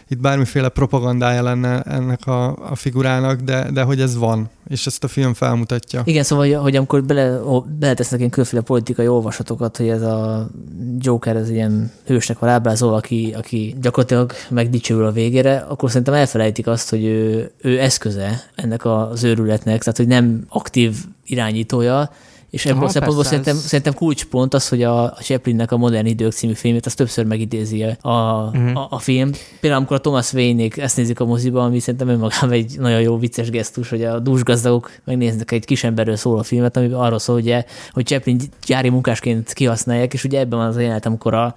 itt 0.07 0.19
bármiféle 0.19 0.69
propagandája 0.69 1.43
lenne 1.43 1.81
ennek 1.81 2.27
a, 2.27 2.69
a 2.69 2.75
figurának, 2.75 3.39
de, 3.39 3.71
de 3.71 3.81
hogy 3.81 4.01
ez 4.01 4.17
van, 4.17 4.49
és 4.67 4.85
ezt 4.85 5.03
a 5.03 5.07
film 5.07 5.33
felmutatja. 5.33 6.01
Igen, 6.05 6.23
szóval, 6.23 6.61
hogy 6.61 6.75
amikor 6.75 7.03
bele, 7.03 7.39
beletesznek 7.79 8.19
ilyen 8.19 8.31
különféle 8.31 8.61
politikai 8.61 9.07
olvasatokat, 9.07 9.77
hogy 9.77 9.87
ez 9.87 10.01
a 10.01 10.49
Joker 10.97 11.35
ez 11.35 11.49
ilyen 11.49 11.91
hősnek 12.05 12.39
van 12.39 12.49
ábrázol, 12.49 12.93
aki, 12.93 13.33
aki 13.37 13.75
gyakorlatilag 13.81 14.31
megdicsőül 14.49 15.05
a 15.05 15.11
végére, 15.11 15.57
akkor 15.57 15.89
szerintem 15.89 16.13
elfelejtik 16.13 16.67
azt, 16.67 16.89
hogy 16.89 17.03
ő, 17.03 17.51
ő 17.57 17.79
eszköze 17.79 18.43
ennek 18.55 18.85
az 18.85 19.23
őrületnek, 19.23 19.79
tehát 19.79 19.97
hogy 19.97 20.07
nem 20.07 20.45
aktív 20.49 20.95
irányítója, 21.27 22.09
és 22.49 22.65
ebből 22.65 22.83
a 22.83 22.89
szempontból 22.89 23.23
szerintem, 23.23 23.55
ez... 23.55 23.61
szerintem 23.61 23.93
kulcspont 23.93 24.53
az, 24.53 24.67
hogy 24.67 24.83
a, 24.83 25.03
a 25.03 25.17
Chaplinnek 25.19 25.71
a 25.71 25.77
Modern 25.77 26.05
Idők 26.05 26.31
című 26.31 26.53
filmét, 26.53 26.85
az 26.85 26.93
többször 26.93 27.25
megidézi 27.25 27.83
a, 27.83 28.09
uh-huh. 28.11 28.77
a, 28.77 28.87
a 28.89 28.99
film. 28.99 29.31
Például 29.59 29.81
amikor 29.81 29.97
a 29.97 30.01
Thomas 30.01 30.33
wayne 30.33 30.67
ezt 30.75 30.97
nézik 30.97 31.19
a 31.19 31.25
moziban, 31.25 31.65
ami 31.65 31.79
szerintem 31.79 32.07
önmagában 32.07 32.51
egy 32.51 32.75
nagyon 32.79 33.01
jó 33.01 33.17
vicces 33.17 33.49
gesztus, 33.49 33.89
hogy 33.89 34.03
a 34.03 34.19
dúsgazdagok 34.19 34.91
megnéznek 35.03 35.51
egy 35.51 35.65
kisemberről 35.65 36.15
szóló 36.15 36.41
filmet, 36.41 36.77
ami 36.77 36.91
arról 36.91 37.19
szól, 37.19 37.35
ugye, 37.35 37.65
hogy 37.91 38.05
Chaplin 38.05 38.39
gyári 38.65 38.89
munkásként 38.89 39.53
kihasználják, 39.53 40.13
és 40.13 40.23
ugye 40.23 40.39
ebben 40.39 40.59
van 40.59 40.67
az 40.67 40.75
a 40.75 40.79
jelenet, 40.79 41.05
amikor 41.05 41.33
a 41.33 41.55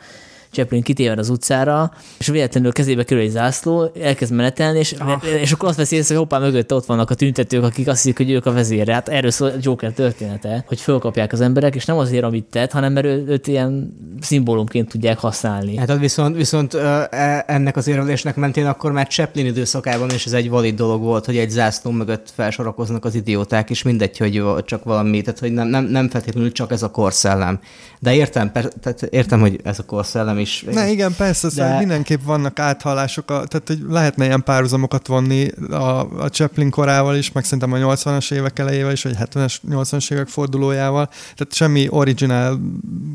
Chaplin 0.53 0.83
kitéven 0.83 1.19
az 1.19 1.29
utcára, 1.29 1.93
és 2.19 2.27
véletlenül 2.27 2.73
kezébe 2.73 3.05
kerül 3.05 3.23
egy 3.23 3.31
zászló, 3.31 3.91
elkezd 4.01 4.33
menetelni, 4.33 4.79
és, 4.79 4.93
ah. 4.93 5.25
és 5.41 5.53
akkor 5.53 5.69
azt 5.69 5.79
veszi 5.79 5.97
észre, 5.97 6.15
hogy 6.15 6.25
hoppá, 6.29 6.39
mögött 6.45 6.73
ott 6.73 6.87
vannak 6.87 7.11
a 7.11 7.15
tüntetők, 7.15 7.65
akik 7.65 7.89
azt 7.89 8.03
hiszik, 8.03 8.17
hogy 8.17 8.31
ők 8.31 8.47
a 8.47 8.53
vezére. 8.53 8.93
Hát 8.93 9.09
erről 9.09 9.31
szól 9.31 9.49
a 9.49 9.53
Joker 9.61 9.93
története, 9.93 10.65
hogy 10.67 10.81
fölkapják 10.81 11.33
az 11.33 11.41
emberek, 11.41 11.75
és 11.75 11.85
nem 11.85 11.99
azért, 11.99 12.25
amit 12.25 12.45
tett, 12.45 12.73
hanem 12.73 12.93
mert 12.93 13.07
ő, 13.07 13.25
őt 13.27 13.47
ilyen 13.47 13.97
szimbólumként 14.21 14.89
tudják 14.89 15.19
használni. 15.19 15.77
Hát 15.77 15.99
viszont, 15.99 16.37
viszont 16.37 16.75
e, 16.75 17.45
ennek 17.47 17.77
az 17.77 17.89
érvelésnek 17.89 18.37
mentén 18.37 18.67
akkor 18.67 18.93
már 18.93 19.07
Chaplin 19.07 19.47
időszakában 19.47 20.11
is 20.11 20.27
ez 20.27 20.33
egy 20.33 20.51
valid 20.51 20.75
dolog 20.75 21.03
volt, 21.03 21.25
hogy 21.25 21.37
egy 21.37 21.51
zászló 21.51 21.91
mögött 21.91 22.31
felsorakoznak 22.35 23.05
az 23.05 23.15
idióták, 23.15 23.71
és 23.71 23.83
mindegy, 23.83 24.19
hogy 24.19 24.45
csak 24.65 24.85
valami, 24.85 25.21
tehát 25.21 25.39
hogy 25.39 25.53
nem, 25.53 25.69
nem, 25.69 25.85
nem 25.85 26.09
feltétlenül 26.09 26.53
csak 26.53 26.73
ez 26.73 26.83
a 26.83 26.91
korszellem. 26.91 27.61
De 27.99 28.15
értem, 28.15 28.53
per, 28.53 28.69
tehát 28.83 29.03
értem, 29.03 29.41
hogy 29.41 29.61
ez 29.65 29.79
a 29.79 29.85
korszellem 29.85 30.39
is. 30.41 30.65
Ne, 30.73 30.91
igen, 30.91 31.15
persze, 31.17 31.49
de... 31.49 31.55
szóval 31.55 31.79
mindenképp 31.79 32.21
vannak 32.25 32.59
áthallások, 32.59 33.27
tehát 33.27 33.63
hogy 33.67 33.79
lehetne 33.89 34.25
ilyen 34.25 34.43
párhuzamokat 34.43 35.07
vonni 35.07 35.49
a, 35.71 36.23
a 36.23 36.29
Chaplin 36.29 36.71
korával 36.71 37.17
is, 37.17 37.33
meg 37.33 37.45
szerintem 37.45 37.73
a 37.73 37.77
80-as 37.77 38.33
évek 38.33 38.59
elejével 38.59 38.93
is, 38.93 39.03
vagy 39.03 39.17
70-es, 39.21 39.55
80-as 39.71 40.13
évek 40.13 40.29
fordulójával, 40.29 41.07
tehát 41.07 41.55
semmi 41.55 41.87
originál, 41.91 42.61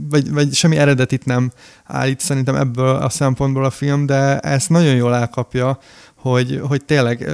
vagy, 0.10 0.32
vagy 0.32 0.54
semmi 0.54 0.78
eredetit 0.78 1.26
nem 1.26 1.52
állít 1.86 2.20
szerintem 2.20 2.56
ebből 2.56 2.96
a 2.96 3.10
szempontból 3.10 3.66
a 3.66 3.70
film, 3.70 4.06
de 4.06 4.40
ezt 4.40 4.70
nagyon 4.70 4.96
jól 4.96 5.16
elkapja, 5.16 5.80
hogy, 6.30 6.62
hogy 6.68 6.86
tényleg 6.86 7.30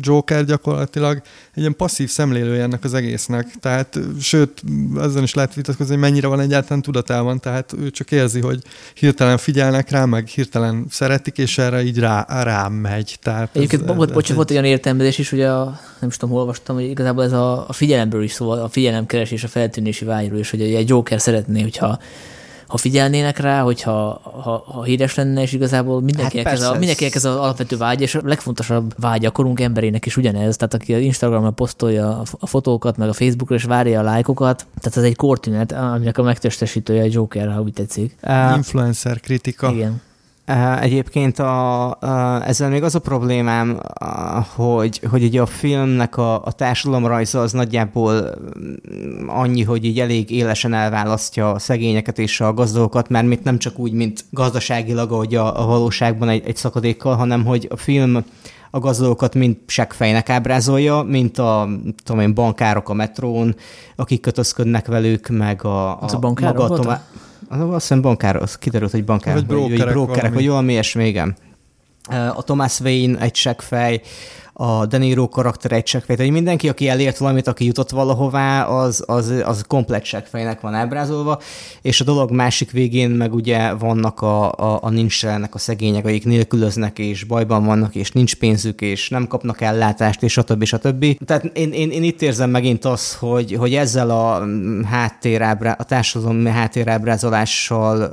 Joker 0.00 0.44
gyakorlatilag 0.44 1.16
egy 1.54 1.60
ilyen 1.60 1.76
passzív 1.76 2.08
szemlélője 2.08 2.62
ennek 2.62 2.84
az 2.84 2.94
egésznek. 2.94 3.50
Tehát, 3.60 3.98
sőt, 4.20 4.62
ezen 5.00 5.22
is 5.22 5.34
lehet 5.34 5.54
vitatkozni, 5.54 5.92
hogy 5.92 6.02
mennyire 6.02 6.26
van 6.26 6.40
egyáltalán 6.40 6.82
tudatában, 6.82 7.40
tehát 7.40 7.72
ő 7.78 7.90
csak 7.90 8.10
érzi, 8.10 8.40
hogy 8.40 8.62
hirtelen 8.94 9.38
figyelnek 9.38 9.90
rá, 9.90 10.04
meg 10.04 10.26
hirtelen 10.26 10.86
szeretik, 10.90 11.38
és 11.38 11.58
erre 11.58 11.82
így 11.82 11.98
rá, 11.98 12.26
rám 12.28 12.72
megy. 12.72 13.18
Tehát 13.22 13.56
Egyébként, 13.56 13.90
ez, 13.90 13.96
bocs, 13.96 14.30
egy... 14.30 14.36
volt 14.36 14.50
olyan 14.50 14.64
értelmezés 14.64 15.18
is, 15.18 15.30
hogy 15.30 15.42
a, 15.42 15.80
nem 16.00 16.08
is 16.08 16.16
tudom, 16.16 16.34
olvastam, 16.34 16.74
hogy 16.76 16.84
igazából 16.84 17.24
ez 17.24 17.32
a, 17.32 17.68
a 17.68 17.72
figyelemből 17.72 18.22
is 18.22 18.32
szól, 18.32 18.58
a 18.58 18.68
figyelemkeresés, 18.68 19.44
a 19.44 19.48
feltűnési 19.48 20.04
vágyról 20.04 20.38
is, 20.38 20.50
hogy 20.50 20.60
egy 20.60 20.88
Joker 20.88 21.20
szeretné, 21.20 21.62
hogyha 21.62 21.98
ha 22.72 22.78
figyelnének 22.78 23.38
rá, 23.38 23.60
hogyha 23.60 24.20
ha, 24.22 24.64
ha 24.66 24.82
híres 24.82 25.14
lenne, 25.14 25.42
és 25.42 25.52
igazából 25.52 26.00
mindenki 26.00 26.38
hát 26.38 26.46
ez, 26.46 26.62
a, 26.62 26.70
mindenki 26.78 27.04
ez 27.04 27.24
az 27.24 27.36
alapvető 27.36 27.76
vágy, 27.76 28.00
és 28.00 28.14
a 28.14 28.20
legfontosabb 28.24 28.94
vágy 28.98 29.24
a 29.24 29.30
korunk 29.30 29.60
emberének 29.60 30.06
is 30.06 30.16
ugyanez, 30.16 30.56
tehát 30.56 30.74
aki 30.74 30.94
az 30.94 31.00
Instagramra 31.00 31.50
posztolja 31.50 32.22
a 32.40 32.46
fotókat, 32.46 32.96
meg 32.96 33.08
a 33.08 33.12
Facebookra, 33.12 33.54
és 33.54 33.64
várja 33.64 34.00
a 34.00 34.02
lájkokat, 34.02 34.66
tehát 34.80 34.96
ez 34.96 35.02
egy 35.04 35.16
kortünet, 35.16 35.72
aminek 35.72 36.18
a 36.18 36.22
megtestesítője 36.22 37.02
a 37.02 37.08
Joker, 37.10 37.52
ha 37.52 37.60
úgy 37.60 37.72
tetszik. 37.72 38.16
Uh, 38.22 38.56
Influencer 38.56 39.20
kritika. 39.20 39.70
Igen. 39.70 40.00
Egyébként 40.80 41.38
a, 41.38 41.90
a, 41.90 42.46
ezzel 42.46 42.68
még 42.68 42.82
az 42.82 42.94
a 42.94 42.98
problémám, 42.98 43.80
a, 43.94 44.46
hogy, 44.54 45.00
hogy 45.10 45.22
ugye 45.22 45.40
a 45.40 45.46
filmnek 45.46 46.16
a, 46.16 46.44
a 46.44 46.52
társadalomrajza 46.52 47.40
az 47.40 47.52
nagyjából 47.52 48.34
annyi, 49.26 49.62
hogy 49.62 49.84
így 49.84 50.00
elég 50.00 50.30
élesen 50.30 50.74
elválasztja 50.74 51.50
a 51.50 51.58
szegényeket 51.58 52.18
és 52.18 52.40
a 52.40 52.54
gazdagokat, 52.54 53.08
mert 53.08 53.26
még 53.26 53.40
nem 53.42 53.58
csak 53.58 53.78
úgy, 53.78 53.92
mint 53.92 54.24
gazdaságilag, 54.30 55.12
ahogy 55.12 55.34
a, 55.34 55.62
a 55.62 55.66
valóságban 55.66 56.28
egy, 56.28 56.42
egy 56.46 56.56
szakadékkal, 56.56 57.16
hanem 57.16 57.44
hogy 57.44 57.68
a 57.70 57.76
film 57.76 58.24
a 58.74 58.78
gazdagokat 58.78 59.34
mind 59.34 59.56
seggfejnek 59.66 60.28
ábrázolja, 60.28 61.02
mint 61.02 61.38
a 61.38 61.68
tudom 62.04 62.20
én, 62.20 62.34
bankárok 62.34 62.88
a 62.88 62.92
metrón, 62.92 63.56
akik 63.96 64.20
kötözködnek 64.20 64.86
velük, 64.86 65.28
meg 65.28 65.64
a, 65.64 65.90
a, 65.90 66.04
a 66.04 66.18
maga 66.40 66.64
a 66.64 66.68
tomá... 66.68 67.02
Azt 67.60 67.80
hiszem 67.80 68.00
bankár, 68.00 68.36
az 68.36 68.58
kiderült, 68.58 68.90
hogy 68.90 69.04
bankár, 69.04 69.34
vagy, 69.34 69.46
vagy, 69.46 69.78
vagy 69.78 69.88
brókerek, 69.88 70.34
vagy 70.34 70.48
valami 70.48 70.72
ilyesmi, 70.72 71.06
igen. 71.06 71.36
A 72.34 72.42
Thomas 72.42 72.80
Wayne 72.80 73.20
egy 73.20 73.34
seggfej, 73.34 74.00
a 74.52 74.86
De 74.86 74.98
Niro 74.98 75.28
karakter 75.28 75.72
egy 75.72 75.86
seggfej. 75.86 76.16
Tehát 76.16 76.32
mindenki, 76.32 76.68
aki 76.68 76.88
elért 76.88 77.18
valamit, 77.18 77.46
aki 77.46 77.64
jutott 77.64 77.90
valahová, 77.90 78.64
az, 78.64 79.04
az, 79.06 79.32
az 79.44 79.64
komplet 79.66 80.04
seggfejnek 80.04 80.60
van 80.60 80.74
ábrázolva, 80.74 81.40
és 81.82 82.00
a 82.00 82.04
dolog 82.04 82.30
másik 82.30 82.70
végén 82.70 83.10
meg 83.10 83.34
ugye 83.34 83.72
vannak 83.72 84.20
a, 84.20 84.52
a, 84.52 84.78
a 84.82 84.90
nincsenek 84.90 85.54
a 85.54 85.58
szegények, 85.58 86.04
akik 86.04 86.24
nélkülöznek, 86.24 86.98
és 86.98 87.24
bajban 87.24 87.64
vannak, 87.64 87.94
és 87.94 88.10
nincs 88.10 88.34
pénzük, 88.34 88.80
és 88.80 89.08
nem 89.08 89.26
kapnak 89.26 89.60
ellátást, 89.60 90.22
és 90.22 90.32
stb. 90.32 90.64
stb. 90.64 91.24
Tehát 91.24 91.44
én, 91.44 91.72
én, 91.72 91.90
én 91.90 92.02
itt 92.02 92.22
érzem 92.22 92.50
megint 92.50 92.84
azt, 92.84 93.12
hogy, 93.14 93.52
hogy 93.52 93.74
ezzel 93.74 94.10
a 94.10 94.42
háttérábrá, 94.86 95.76
a 95.78 95.84
társadalom 95.84 96.46
háttérábrázolással 96.46 98.10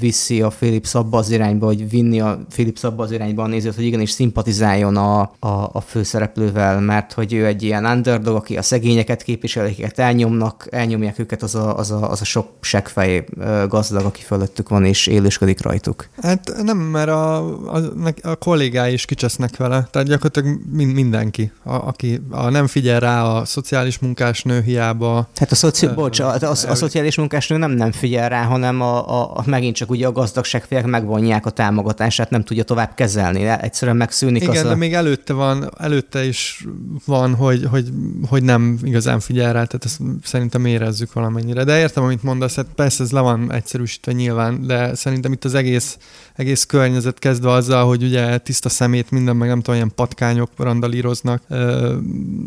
viszi 0.00 0.42
a 0.42 0.48
Philips 0.48 0.94
abba 0.94 1.18
az 1.18 1.30
irányba, 1.30 1.66
hogy 1.66 1.90
vinni 1.90 2.20
a 2.20 2.38
Philips 2.50 2.84
abba 2.84 3.02
az 3.02 3.10
irányba 3.10 3.42
a 3.42 3.46
nézőt, 3.46 3.74
hogy 3.74 3.84
igenis 3.84 4.10
szimpatizáljon 4.10 4.96
a, 4.96 5.20
a, 5.38 5.63
a 5.72 5.80
főszereplővel, 5.80 6.80
mert 6.80 7.12
hogy 7.12 7.32
ő 7.32 7.46
egy 7.46 7.62
ilyen 7.62 7.84
underdog, 7.84 8.36
aki 8.36 8.56
a 8.56 8.62
szegényeket 8.62 9.22
képvisel, 9.22 9.64
akiket 9.64 9.98
elnyomnak, 9.98 10.66
elnyomják 10.70 11.18
őket 11.18 11.42
az 11.42 11.54
a, 11.54 11.78
az 11.78 11.90
a, 11.90 12.10
az 12.10 12.20
a 12.20 12.24
sok 12.24 12.48
seggfej 12.60 13.24
gazdag, 13.68 14.04
aki 14.04 14.22
fölöttük 14.22 14.68
van, 14.68 14.84
és 14.84 15.06
élősködik 15.06 15.62
rajtuk. 15.62 16.08
Hát 16.22 16.52
nem, 16.62 16.76
mert 16.76 17.08
a, 17.08 17.36
a, 17.74 17.80
a 18.22 18.34
kollégái 18.34 18.92
is 18.92 19.04
kicsesznek 19.04 19.56
vele, 19.56 19.88
tehát 19.90 20.08
gyakorlatilag 20.08 20.58
mind, 20.70 20.94
mindenki, 20.94 21.52
a, 21.62 21.74
aki 21.74 22.20
a, 22.30 22.48
nem 22.50 22.66
figyel 22.66 23.00
rá 23.00 23.22
a 23.24 23.44
szociális 23.44 23.98
munkásnő 23.98 24.62
hiába. 24.62 25.28
Hát 25.36 25.52
a, 25.52 25.54
szoci, 25.54 25.86
bocs, 25.86 26.20
a, 26.20 26.32
a, 26.32 26.36
a, 26.40 26.50
a 26.50 26.74
szociális 26.74 27.16
munkásnő 27.16 27.56
nem 27.56 27.70
nem 27.70 27.92
figyel 27.92 28.28
rá, 28.28 28.42
hanem 28.42 28.80
a, 28.80 29.20
a, 29.20 29.32
a 29.34 29.42
megint 29.46 29.76
csak 29.76 29.90
ugye 29.90 30.06
a 30.06 30.12
gazdagságfélek 30.12 30.86
megvonják 30.86 31.46
a 31.46 31.50
támogatását, 31.50 32.30
nem 32.30 32.42
tudja 32.42 32.62
tovább 32.62 32.94
kezelni, 32.94 33.46
egyszerűen 33.46 33.96
megszűnik 33.96 34.42
Igen, 34.42 34.56
az 34.56 34.62
de 34.62 34.68
a... 34.68 34.76
még 34.76 34.94
előtte 34.94 35.32
van 35.32 35.53
előtte 35.76 36.24
is 36.24 36.66
van, 37.04 37.34
hogy, 37.34 37.66
hogy, 37.70 37.88
hogy 38.28 38.42
nem 38.42 38.78
igazán 38.82 39.20
figyel 39.20 39.52
rá, 39.52 39.64
tehát 39.64 39.84
ezt 39.84 40.00
szerintem 40.22 40.64
érezzük 40.64 41.12
valamennyire. 41.12 41.64
De 41.64 41.78
értem, 41.78 42.02
amit 42.04 42.22
mondasz, 42.22 42.54
hát 42.54 42.66
persze 42.74 43.02
ez 43.02 43.10
le 43.10 43.20
van 43.20 43.52
egyszerűsítve 43.52 44.12
nyilván, 44.12 44.66
de 44.66 44.94
szerintem 44.94 45.32
itt 45.32 45.44
az 45.44 45.54
egész, 45.54 45.98
egész 46.34 46.64
környezet 46.64 47.18
kezdve 47.18 47.50
azzal, 47.50 47.86
hogy 47.86 48.02
ugye 48.02 48.38
tiszta 48.38 48.68
szemét, 48.68 49.10
minden, 49.10 49.36
meg 49.36 49.48
nem 49.48 49.60
tudom, 49.60 49.74
ilyen 49.74 49.92
patkányok 49.94 50.50
randalíroznak. 50.56 51.42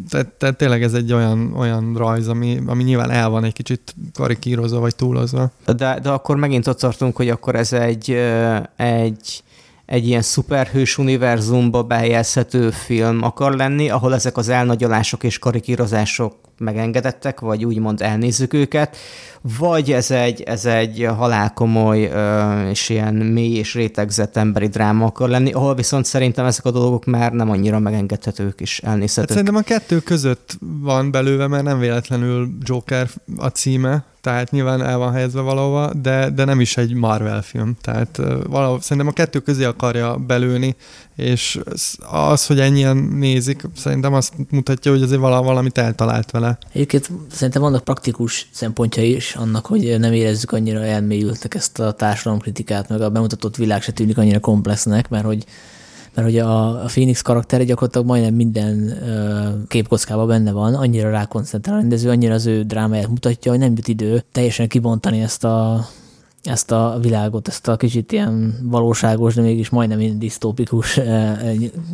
Tehát, 0.09 0.27
tehát 0.37 0.57
tényleg 0.57 0.83
ez 0.83 0.93
egy 0.93 1.13
olyan, 1.13 1.53
olyan 1.55 1.93
rajz, 1.95 2.27
ami, 2.27 2.61
ami 2.65 2.83
nyilván 2.83 3.11
el 3.11 3.29
van 3.29 3.43
egy 3.43 3.53
kicsit 3.53 3.95
karikírozva, 4.13 4.79
vagy 4.79 4.95
túlozva. 4.95 5.51
De, 5.65 5.99
de 5.99 6.09
akkor 6.09 6.35
megint 6.35 6.67
ott 6.67 6.79
tartunk, 6.79 7.15
hogy 7.15 7.29
akkor 7.29 7.55
ez 7.55 7.73
egy, 7.73 8.11
egy 8.75 9.43
egy 9.87 10.07
ilyen 10.07 10.21
szuperhős 10.21 10.97
univerzumba 10.97 11.83
bejegyezhető 11.83 12.69
film 12.69 13.23
akar 13.23 13.55
lenni, 13.55 13.89
ahol 13.89 14.13
ezek 14.13 14.37
az 14.37 14.49
elnagyolások 14.49 15.23
és 15.23 15.39
karikírozások 15.39 16.46
megengedettek, 16.59 17.39
vagy 17.39 17.65
úgymond 17.65 18.01
elnézzük 18.01 18.53
őket, 18.53 18.97
vagy 19.57 19.91
ez 19.91 20.11
egy, 20.11 20.41
ez 20.41 20.65
egy 20.65 21.07
halálkomoly 21.17 22.11
és 22.69 22.89
ilyen 22.89 23.13
mély 23.13 23.55
és 23.55 23.73
rétegzett 23.73 24.37
emberi 24.37 24.67
dráma 24.67 25.05
akar 25.05 25.29
lenni, 25.29 25.51
ahol 25.51 25.75
viszont 25.75 26.05
szerintem 26.05 26.45
ezek 26.45 26.65
a 26.65 26.71
dolgok 26.71 27.05
már 27.05 27.31
nem 27.31 27.49
annyira 27.49 27.79
megengedhetők 27.79 28.61
és 28.61 28.79
elnézhetők. 28.79 29.29
Hát 29.29 29.37
szerintem 29.37 29.55
a 29.55 29.61
kettő 29.61 29.99
között 29.99 30.57
van 30.81 31.11
belőle, 31.11 31.47
mert 31.47 31.63
nem 31.63 31.79
véletlenül 31.79 32.49
Joker 32.63 33.09
a 33.37 33.47
címe, 33.47 34.05
tehát 34.21 34.51
nyilván 34.51 34.81
el 34.81 34.97
van 34.97 35.13
helyezve 35.13 35.41
valahova, 35.41 35.93
de, 35.93 36.29
de 36.29 36.45
nem 36.45 36.59
is 36.59 36.77
egy 36.77 36.93
Marvel 36.93 37.41
film. 37.41 37.77
Tehát 37.81 38.21
valahol, 38.47 38.81
szerintem 38.81 39.07
a 39.07 39.11
kettő 39.11 39.39
közé 39.39 39.63
akarja 39.63 40.15
belőni, 40.15 40.75
és 41.17 41.59
az, 42.11 42.45
hogy 42.45 42.59
ennyien 42.59 42.97
nézik, 42.97 43.63
szerintem 43.75 44.13
azt 44.13 44.33
mutatja, 44.49 44.91
hogy 44.91 45.01
azért 45.01 45.19
valamit 45.19 45.77
eltalált 45.77 46.31
vele. 46.31 46.57
Egyébként 46.73 47.09
szerintem 47.31 47.61
vannak 47.61 47.83
praktikus 47.83 48.49
szempontja 48.51 49.03
is 49.03 49.35
annak, 49.35 49.65
hogy 49.65 49.99
nem 49.99 50.13
érezzük 50.13 50.51
annyira 50.51 50.83
elmélyültek 50.83 51.55
ezt 51.55 51.79
a 51.79 51.91
társadalomkritikát, 51.91 52.89
meg 52.89 53.01
a 53.01 53.09
bemutatott 53.09 53.55
világ 53.55 53.81
se 53.81 53.91
tűnik 53.91 54.17
annyira 54.17 54.39
komplexnek, 54.39 55.09
mert 55.09 55.25
hogy 55.25 55.45
mert 56.13 56.29
hogy 56.29 56.37
a, 56.37 56.83
Phoenix 56.87 57.21
karakter 57.21 57.65
gyakorlatilag 57.65 58.07
majdnem 58.07 58.33
minden 58.33 58.97
uh, 59.01 59.67
képkockában 59.67 60.27
benne 60.27 60.51
van, 60.51 60.73
annyira 60.73 61.09
rákoncentrál 61.09 61.75
a 61.75 61.79
rendező, 61.79 62.09
annyira 62.09 62.33
az 62.33 62.45
ő 62.45 62.63
drámáját 62.63 63.07
mutatja, 63.07 63.51
hogy 63.51 63.59
nem 63.59 63.73
jut 63.75 63.87
idő 63.87 64.23
teljesen 64.31 64.67
kibontani 64.67 65.21
ezt 65.21 65.43
a 65.43 65.87
ezt 66.43 66.71
a 66.71 66.97
világot, 67.01 67.47
ezt 67.47 67.67
a 67.67 67.75
kicsit 67.75 68.11
ilyen 68.11 68.59
valóságos, 68.63 69.33
de 69.33 69.41
mégis 69.41 69.69
majdnem 69.69 69.99
ilyen 69.99 70.19
disztópikus 70.19 70.99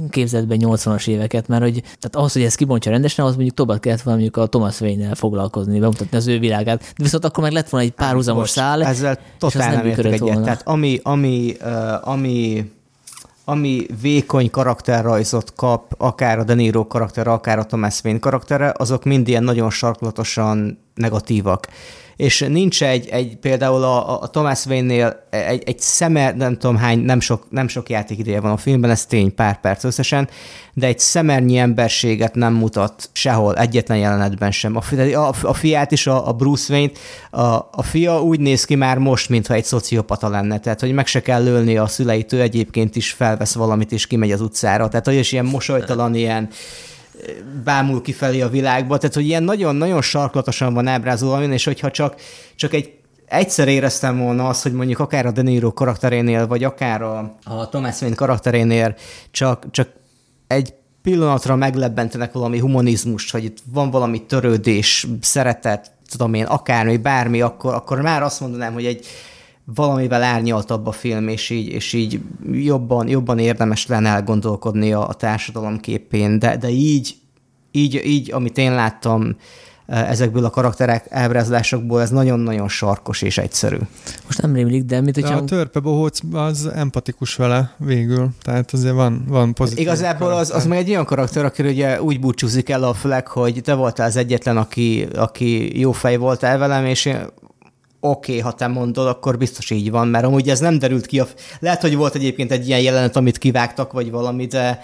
képzetben 0.10 0.60
80-as 0.62 1.08
éveket, 1.08 1.48
mert 1.48 1.62
hogy 1.62 1.82
tehát 1.82 2.16
ahhoz, 2.16 2.34
hogy 2.34 2.42
ezt 2.42 2.56
kibontja 2.56 2.92
rendesen, 2.92 3.26
az 3.26 3.36
mondjuk 3.36 3.56
tovább 3.56 3.80
kellett 3.80 4.02
volna 4.02 4.20
mondjuk 4.20 4.44
a 4.44 4.48
Thomas 4.48 4.82
Wayne-nel 4.82 5.16
foglalkozni, 5.16 5.80
bemutatni 5.80 6.18
az 6.18 6.28
ő 6.28 6.40
világát. 6.40 6.80
De 6.80 7.04
viszont 7.04 7.26
akkor 7.26 7.44
meg 7.44 7.52
lett 7.52 7.70
volna 7.70 7.86
egy 7.86 7.94
párhuzamos 7.94 8.50
szál, 8.50 8.84
ezzel 8.84 9.18
totál 9.38 9.70
nem, 9.70 9.78
nem 9.78 9.86
értek 9.86 10.12
egyet. 10.14 10.42
Tehát 10.42 10.68
ami, 10.68 11.00
ami, 11.04 11.56
uh, 11.62 12.08
ami 12.08 12.72
ami 13.46 13.86
vékony 14.02 14.50
karakterrajzot 14.50 15.54
kap, 15.56 15.94
akár 15.98 16.40
a 16.40 16.44
De 16.44 16.54
Niro 16.54 16.88
karakter, 16.88 17.28
akár 17.28 17.60
a 17.60 17.66
Thomas 17.66 18.04
Wayne 18.04 18.20
karaktere, 18.20 18.74
azok 18.78 19.04
mind 19.04 19.28
ilyen 19.28 19.44
nagyon 19.44 19.70
sarklatosan 19.70 20.80
negatívak 20.96 21.68
és 22.16 22.46
nincs 22.50 22.84
egy, 22.84 23.08
egy 23.08 23.38
például 23.38 23.84
a, 23.84 24.22
a 24.22 24.28
Thomas 24.28 24.66
Wayne-nél 24.66 25.24
egy, 25.30 25.64
egy 25.66 25.80
szemer, 25.80 26.36
nem 26.36 26.58
tudom 26.58 26.76
hány, 26.76 27.00
nem 27.00 27.20
sok, 27.20 27.46
nem 27.50 27.68
sok 27.68 27.90
ideje 27.90 28.40
van 28.40 28.52
a 28.52 28.58
filmben, 28.58 28.90
ez 28.90 29.06
tény, 29.06 29.36
pár 29.36 29.60
perc 29.60 29.84
összesen, 29.84 30.30
de 30.74 30.88
egy 30.88 31.00
szemernyi 31.00 31.58
emberséget 31.58 32.36
nem 32.36 32.54
mutat 32.54 33.10
sehol, 33.12 33.56
egyetlen 33.56 33.98
jelenetben 33.98 34.52
sem. 34.52 34.76
A, 34.76 34.82
a, 35.14 35.34
a 35.42 35.54
fiát 35.54 35.92
is, 35.92 36.08
a, 36.08 36.28
a 36.28 36.34
Bruce 36.34 36.74
Wayne-t, 36.74 37.00
a, 37.32 37.42
a 37.72 37.82
fia 37.82 38.22
úgy 38.22 38.40
néz 38.40 38.66
ki 38.66 38.76
már 38.76 38.98
most, 38.98 39.30
mintha 39.30 39.54
egy 39.54 39.66
szociopata 39.66 40.30
lenne, 40.30 40.60
tehát 40.60 40.80
hogy 40.80 40.92
meg 40.92 41.08
se 41.08 41.22
kell 41.22 41.44
lölni 41.44 41.78
a 41.78 41.88
szüleit, 41.88 42.34
ő 42.34 42.42
egyébként 42.42 42.96
is 42.96 43.12
felvesz 43.12 43.54
valamit, 43.54 43.92
és 43.92 44.08
kimegy 44.08 44.32
az 44.32 44.42
utcára, 44.42 44.88
tehát 44.88 45.06
hogy 45.06 45.16
is 45.16 45.32
ilyen 45.32 45.46
mosolytalan, 45.46 46.16
ilyen, 46.16 46.50
bámul 47.64 48.02
kifelé 48.02 48.42
a 48.42 48.50
világba, 48.50 48.98
tehát 48.98 49.16
hogy 49.16 49.26
ilyen 49.26 49.44
nagyon-nagyon 49.44 50.02
sarklatosan 50.02 50.74
van 50.74 50.88
ábrázolva, 50.88 51.44
és 51.44 51.66
hogyha 51.66 51.92
csak, 51.92 52.16
csak 52.56 52.74
egy 52.74 52.92
egyszer 53.26 53.68
éreztem 53.68 54.18
volna 54.18 54.48
azt, 54.48 54.64
hogy 54.64 54.74
mondjuk 54.74 55.00
akár 55.00 55.26
a 55.26 55.32
De 55.32 55.42
Niro 55.42 55.74
karakterénél, 55.74 56.48
vagy 56.48 56.64
akár 56.64 57.02
a, 57.02 57.36
a 57.44 57.70
Thomas 57.70 58.02
Wayne 58.02 58.16
karakterénél 58.16 58.96
csak, 59.32 59.66
csak 59.72 59.90
egy 60.48 60.74
pillanatra 61.02 61.56
meglebbentenek 61.56 62.32
valami 62.32 62.60
humanizmust, 62.60 63.32
hogy 63.32 63.44
itt 63.44 63.58
van 63.72 63.92
valami 63.92 64.26
törődés, 64.26 65.08
szeretet, 65.22 65.92
tudom 66.10 66.34
én, 66.34 66.46
akármi, 66.46 66.98
bármi, 66.98 67.42
akkor, 67.42 67.74
akkor 67.74 68.02
már 68.02 68.24
azt 68.24 68.40
mondanám, 68.40 68.74
hogy 68.74 68.86
egy 68.86 69.06
valamivel 69.66 70.24
árnyaltabb 70.24 70.88
a 70.88 70.92
film, 70.92 71.28
és 71.28 71.50
így, 71.50 71.68
és 71.68 71.94
így 71.94 72.20
jobban, 72.52 73.08
jobban 73.08 73.40
érdemes 73.40 73.88
lenne 73.88 74.10
elgondolkodni 74.10 74.94
a, 74.94 75.08
a 75.08 75.14
társadalom 75.14 75.80
képén, 75.80 76.40
de, 76.40 76.58
de 76.58 76.70
így, 76.70 77.16
így, 77.72 78.02
így, 78.06 78.32
amit 78.32 78.58
én 78.58 78.74
láttam, 78.74 79.36
e, 79.86 80.06
ezekből 80.06 80.46
a 80.46 80.50
karakterek 80.50 81.06
elbrázolásokból, 81.10 82.02
ez 82.02 82.10
nagyon-nagyon 82.10 82.68
sarkos 82.68 83.22
és 83.22 83.38
egyszerű. 83.38 83.78
Most 84.26 84.42
nem 84.42 84.54
rémlik, 84.54 84.84
de 84.84 85.02
mit, 85.02 85.16
hogyha... 85.16 85.36
De 85.36 85.42
a 85.42 85.44
törpe 85.44 85.80
bohóc 85.80 86.20
az 86.32 86.66
empatikus 86.66 87.36
vele 87.36 87.76
végül, 87.78 88.30
tehát 88.42 88.72
azért 88.72 88.94
van, 88.94 89.26
van 89.28 89.54
pozitív. 89.54 89.82
Igazából 89.82 90.32
az, 90.32 90.52
az 90.52 90.66
meg 90.66 90.78
egy 90.78 90.90
olyan 90.90 91.06
karakter, 91.06 91.46
aki 91.46 91.64
ugye 91.64 92.02
úgy 92.02 92.20
búcsúzik 92.20 92.70
el 92.70 92.84
a 92.84 92.94
flag, 92.94 93.28
hogy 93.28 93.62
te 93.64 93.74
voltál 93.74 94.08
az 94.08 94.16
egyetlen, 94.16 94.58
aki, 94.58 95.08
aki 95.16 95.80
jó 95.80 95.92
fej 95.92 96.18
voltál 96.18 96.58
velem, 96.58 96.86
és 96.86 97.06
én 97.06 97.18
oké, 98.06 98.32
okay, 98.32 98.40
ha 98.40 98.54
te 98.54 98.68
mondod, 98.68 99.08
akkor 99.08 99.38
biztos 99.38 99.70
így 99.70 99.92
van, 99.92 100.08
mert 100.08 100.26
amúgy 100.26 100.50
ez 100.50 100.60
nem 100.60 100.80
derült 100.80 101.06
ki. 101.06 101.20
A... 101.20 101.28
Lehet, 101.60 101.82
hogy 101.82 101.96
volt 101.96 102.16
egyébként 102.16 102.52
egy 102.52 102.68
ilyen 102.68 102.80
jelenet, 102.80 103.16
amit 103.16 103.38
kivágtak, 103.38 103.92
vagy 103.92 104.12
valami, 104.12 104.46
de, 104.46 104.82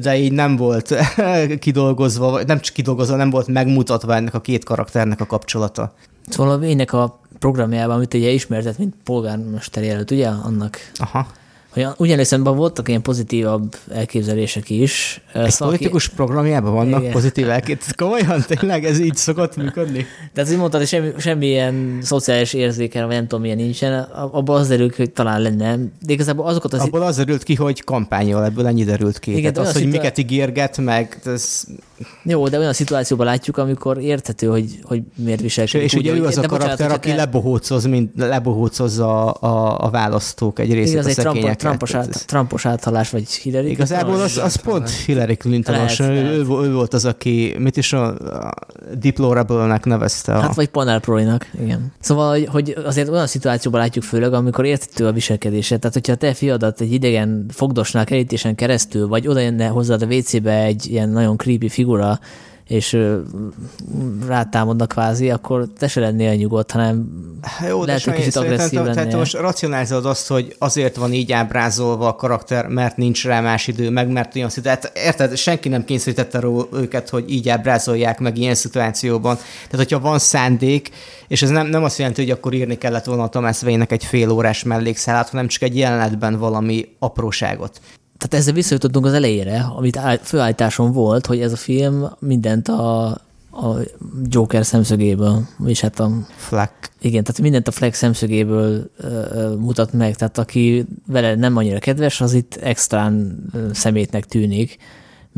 de 0.00 0.16
így 0.16 0.32
nem 0.32 0.56
volt 0.56 0.94
kidolgozva, 1.58 2.30
vagy 2.30 2.46
nem 2.46 2.60
csak 2.60 2.74
kidolgozva, 2.74 3.16
nem 3.16 3.30
volt 3.30 3.46
megmutatva 3.46 4.14
ennek 4.14 4.34
a 4.34 4.40
két 4.40 4.64
karakternek 4.64 5.20
a 5.20 5.26
kapcsolata. 5.26 5.92
Szóval 6.28 6.76
a 6.88 6.96
a 6.96 7.20
programjában, 7.38 7.96
amit 7.96 8.14
ugye 8.14 8.30
ismertet, 8.30 8.78
mint 8.78 8.94
polgármester 9.04 9.82
jelölt, 9.82 10.10
ugye, 10.10 10.28
annak 10.28 10.78
Aha. 10.94 11.26
Hogy 11.70 11.86
ugyanis 11.96 12.30
voltak 12.30 12.88
ilyen 12.88 13.02
pozitívabb 13.02 13.76
elképzelések 13.94 14.70
is. 14.70 15.20
Egy 15.32 15.50
szóval 15.50 15.68
politikus 15.68 16.08
ki... 16.08 16.14
programjában 16.14 16.72
vannak 16.72 17.00
Igen. 17.00 17.12
pozitív 17.12 17.50
elképzelések? 17.50 17.96
Komolyan? 17.96 18.44
Tényleg 18.46 18.84
ez 18.84 18.98
így 18.98 19.16
szokott 19.16 19.56
működni? 19.56 20.06
Tehát 20.32 20.50
úgy 20.50 20.56
mondtad, 20.56 20.80
hogy 20.80 20.88
semmi, 20.88 21.10
semmilyen 21.18 21.98
szociális 22.02 22.52
érzéken, 22.52 23.06
vagy 23.06 23.14
nem 23.14 23.26
tudom, 23.26 23.40
milyen 23.40 23.56
nincsen, 23.56 24.00
abból 24.10 24.56
az 24.56 24.68
derült 24.68 24.96
hogy 24.96 25.10
talán 25.10 25.40
lenne. 25.40 25.76
De 25.76 26.12
igazából 26.12 26.46
azokat 26.46 26.72
az... 26.72 26.80
Abból 26.80 27.02
az 27.02 27.16
derült 27.16 27.42
ki, 27.42 27.54
hogy 27.54 27.84
kampányol, 27.84 28.44
ebből 28.44 28.66
ennyi 28.66 28.84
derült 28.84 29.18
ki. 29.18 29.36
Igen, 29.36 29.52
Tehát 29.52 29.68
az, 29.68 29.74
hogy 29.74 29.82
szitúá... 29.82 30.00
miket 30.00 30.18
ígérget, 30.18 30.78
meg 30.78 31.18
ez... 31.24 31.64
Jó, 32.22 32.48
de 32.48 32.58
olyan 32.58 32.72
szituációban 32.72 33.26
látjuk, 33.26 33.56
amikor 33.56 33.98
érthető, 33.98 34.46
hogy, 34.46 34.78
hogy 34.82 35.02
miért 35.14 35.40
viselkedik. 35.40 35.86
És, 35.86 35.92
és 35.92 35.98
ugye 35.98 36.14
ő 36.14 36.24
az 36.24 36.38
a 36.38 36.40
karakter, 36.40 36.70
bocsánat, 36.70 36.96
aki 36.96 37.12
lebohócoz, 37.12 37.84
mint 37.84 38.10
lebohócozza 38.16 39.32
a, 39.32 39.48
a, 39.48 39.84
a 39.86 39.90
választók 39.90 40.58
egy 40.58 40.72
részét 40.72 40.92
Igen, 40.92 41.04
a 41.04 41.10
szekényeket. 41.10 41.58
Trumpos, 41.58 41.94
át, 41.94 42.26
Trumpos 42.26 42.66
áthalás, 42.66 43.10
vagy 43.10 43.28
Hillary 43.28 43.70
Igazából 43.70 44.20
az, 44.20 44.36
az 44.36 44.54
pont 44.56 44.90
Hillary 44.90 45.36
clinton 45.36 45.74
ő, 45.98 46.04
ő, 46.04 46.46
ő, 46.62 46.72
volt 46.72 46.94
az, 46.94 47.04
aki, 47.04 47.54
mit 47.58 47.76
is 47.76 47.92
a, 47.92 48.06
a 48.16 48.54
deplorable-nek 48.98 49.84
nevezte. 49.84 50.34
A... 50.34 50.40
Hát 50.40 50.54
vagy 50.54 50.68
panel 50.68 51.00
nak 51.04 51.50
igen. 51.60 51.92
Szóval, 52.00 52.44
hogy 52.44 52.76
azért 52.84 53.08
olyan 53.08 53.26
szituációban 53.26 53.80
látjuk 53.80 54.04
főleg, 54.04 54.32
amikor 54.32 54.64
értető 54.64 55.06
a 55.06 55.12
viselkedése. 55.12 55.78
Tehát, 55.78 55.94
hogyha 55.94 56.14
te 56.14 56.34
fiadat 56.34 56.80
egy 56.80 56.92
idegen 56.92 57.46
fogdosnál 57.48 58.04
kerítésen 58.04 58.54
keresztül, 58.54 59.08
vagy 59.08 59.28
oda 59.28 59.40
jönne 59.40 59.66
hozzád 59.66 60.02
a 60.02 60.06
WC-be 60.06 60.62
egy 60.62 60.86
ilyen 60.90 61.08
nagyon 61.08 61.36
creepy 61.36 61.68
figura, 61.68 61.87
és 62.68 62.98
rátámadnak 64.26 64.88
kvázi, 64.88 65.30
akkor 65.30 65.68
te 65.78 65.88
se 65.88 66.00
lennél 66.00 66.34
nyugodt, 66.34 66.70
hanem 66.70 67.08
Jó, 67.68 67.84
lehet, 67.84 68.02
hogy 68.02 68.14
kicsit 68.14 68.36
agresszív 68.36 68.78
lennél. 68.78 68.94
Tehát 68.94 69.12
most 69.12 69.34
racionalizálod 69.34 70.06
azt, 70.06 70.28
hogy 70.28 70.56
azért 70.58 70.96
van 70.96 71.12
így 71.12 71.32
ábrázolva 71.32 72.08
a 72.08 72.14
karakter, 72.14 72.66
mert 72.66 72.96
nincs 72.96 73.24
rá 73.24 73.40
más 73.40 73.66
idő, 73.66 73.90
meg 73.90 74.08
mert 74.08 74.36
olyan 74.36 74.48
szituáció. 74.48 74.90
Érted, 74.94 75.36
senki 75.36 75.68
nem 75.68 75.84
kényszerítette 75.84 76.40
őket, 76.72 77.08
hogy 77.08 77.30
így 77.30 77.48
ábrázolják 77.48 78.18
meg 78.18 78.38
ilyen 78.38 78.54
szituációban. 78.54 79.36
Tehát, 79.36 79.86
hogyha 79.86 80.00
van 80.00 80.18
szándék, 80.18 80.90
és 81.28 81.42
ez 81.42 81.50
nem, 81.50 81.66
nem 81.66 81.84
azt 81.84 81.98
jelenti, 81.98 82.22
hogy 82.22 82.30
akkor 82.30 82.52
írni 82.52 82.78
kellett 82.78 83.04
volna 83.04 83.22
a 83.22 83.28
Thomas 83.28 83.62
Wayne-nek 83.62 83.92
egy 83.92 84.04
fél 84.04 84.30
órás 84.30 84.62
mellékszálát, 84.62 85.28
hanem 85.28 85.46
csak 85.46 85.62
egy 85.62 85.76
jelenetben 85.76 86.38
valami 86.38 86.88
apróságot 86.98 87.80
tehát 88.18 88.34
ezzel 88.34 88.54
visszajutottunk 88.54 89.06
az 89.06 89.12
elejére, 89.12 89.60
amit 89.60 90.00
főállításon 90.22 90.92
volt, 90.92 91.26
hogy 91.26 91.40
ez 91.40 91.52
a 91.52 91.56
film 91.56 92.06
mindent 92.18 92.68
a, 92.68 93.06
a 93.50 93.76
Joker 94.24 94.66
szemszögéből, 94.66 95.46
és 95.66 95.80
hát 95.80 96.00
a... 96.00 96.10
Fleck. 96.36 96.90
Igen, 97.00 97.24
tehát 97.24 97.40
mindent 97.40 97.68
a 97.68 97.70
Fleck 97.70 97.94
szemszögéből 97.94 98.90
uh, 98.98 99.56
mutat 99.56 99.92
meg, 99.92 100.16
tehát 100.16 100.38
aki 100.38 100.86
vele 101.06 101.34
nem 101.34 101.56
annyira 101.56 101.78
kedves, 101.78 102.20
az 102.20 102.32
itt 102.32 102.58
extrán 102.62 103.44
uh, 103.52 103.72
szemétnek 103.72 104.24
tűnik 104.26 104.78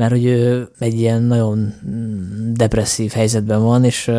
mert 0.01 0.13
hogy 0.13 0.25
ő 0.25 0.69
egy 0.79 1.01
ilyen 1.01 1.23
nagyon 1.23 1.75
depresszív 2.53 3.13
helyzetben 3.13 3.63
van, 3.63 3.85
és 3.85 4.11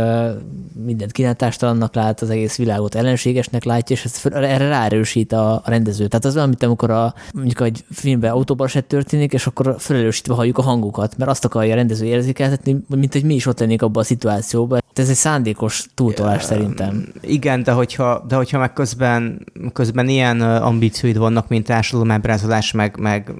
mindent 0.85 1.11
kínálástalannak 1.11 1.95
lát, 1.95 2.21
az 2.21 2.29
egész 2.29 2.57
világot 2.57 2.95
ellenségesnek 2.95 3.63
látja, 3.63 3.95
és 3.95 4.05
ezt 4.05 4.25
erre 4.25 4.67
ráerősít 4.67 5.31
a, 5.31 5.53
a 5.53 5.63
rendező. 5.65 6.07
Tehát 6.07 6.25
az 6.25 6.35
olyan, 6.35 6.47
mint 6.47 6.63
amikor 6.63 6.89
a, 6.89 7.13
mondjuk 7.33 7.61
egy 7.61 7.83
filmben 7.91 8.31
autóbaleset 8.31 8.85
történik, 8.85 9.33
és 9.33 9.47
akkor 9.47 9.75
felerősítve 9.77 10.33
halljuk 10.33 10.57
a 10.57 10.61
hangokat, 10.61 11.17
mert 11.17 11.31
azt 11.31 11.45
akarja 11.45 11.71
a 11.71 11.75
rendező 11.75 12.05
érzékeltetni, 12.05 12.77
mint 12.87 13.13
hogy 13.13 13.23
mi 13.23 13.33
is 13.33 13.45
ott 13.45 13.59
lennénk 13.59 13.81
abban 13.81 14.03
a 14.03 14.05
szituációban. 14.05 14.83
Ez 14.93 15.09
egy 15.09 15.15
szándékos 15.15 15.85
túltolás 15.95 16.43
szerintem. 16.43 17.07
Igen, 17.21 17.63
de 17.63 17.71
hogyha, 17.71 18.25
de 18.27 18.35
hogyha 18.35 18.59
meg 18.59 18.73
közben, 18.73 19.45
közben 19.73 20.07
ilyen 20.07 20.41
ambícióid 20.41 21.17
vannak, 21.17 21.47
mint 21.47 21.65
társadalomábrázolás, 21.65 22.71
meg, 22.71 22.97
meg 22.99 23.31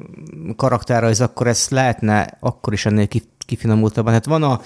karakterrajz, 0.55 1.21
akkor 1.21 1.47
ezt 1.47 1.69
lehetne 1.69 2.30
akkor 2.39 2.73
is 2.73 2.85
ennél 2.85 3.07
kifinomultabban. 3.45 4.13
Hát 4.13 4.25
van 4.25 4.43
a, 4.43 4.61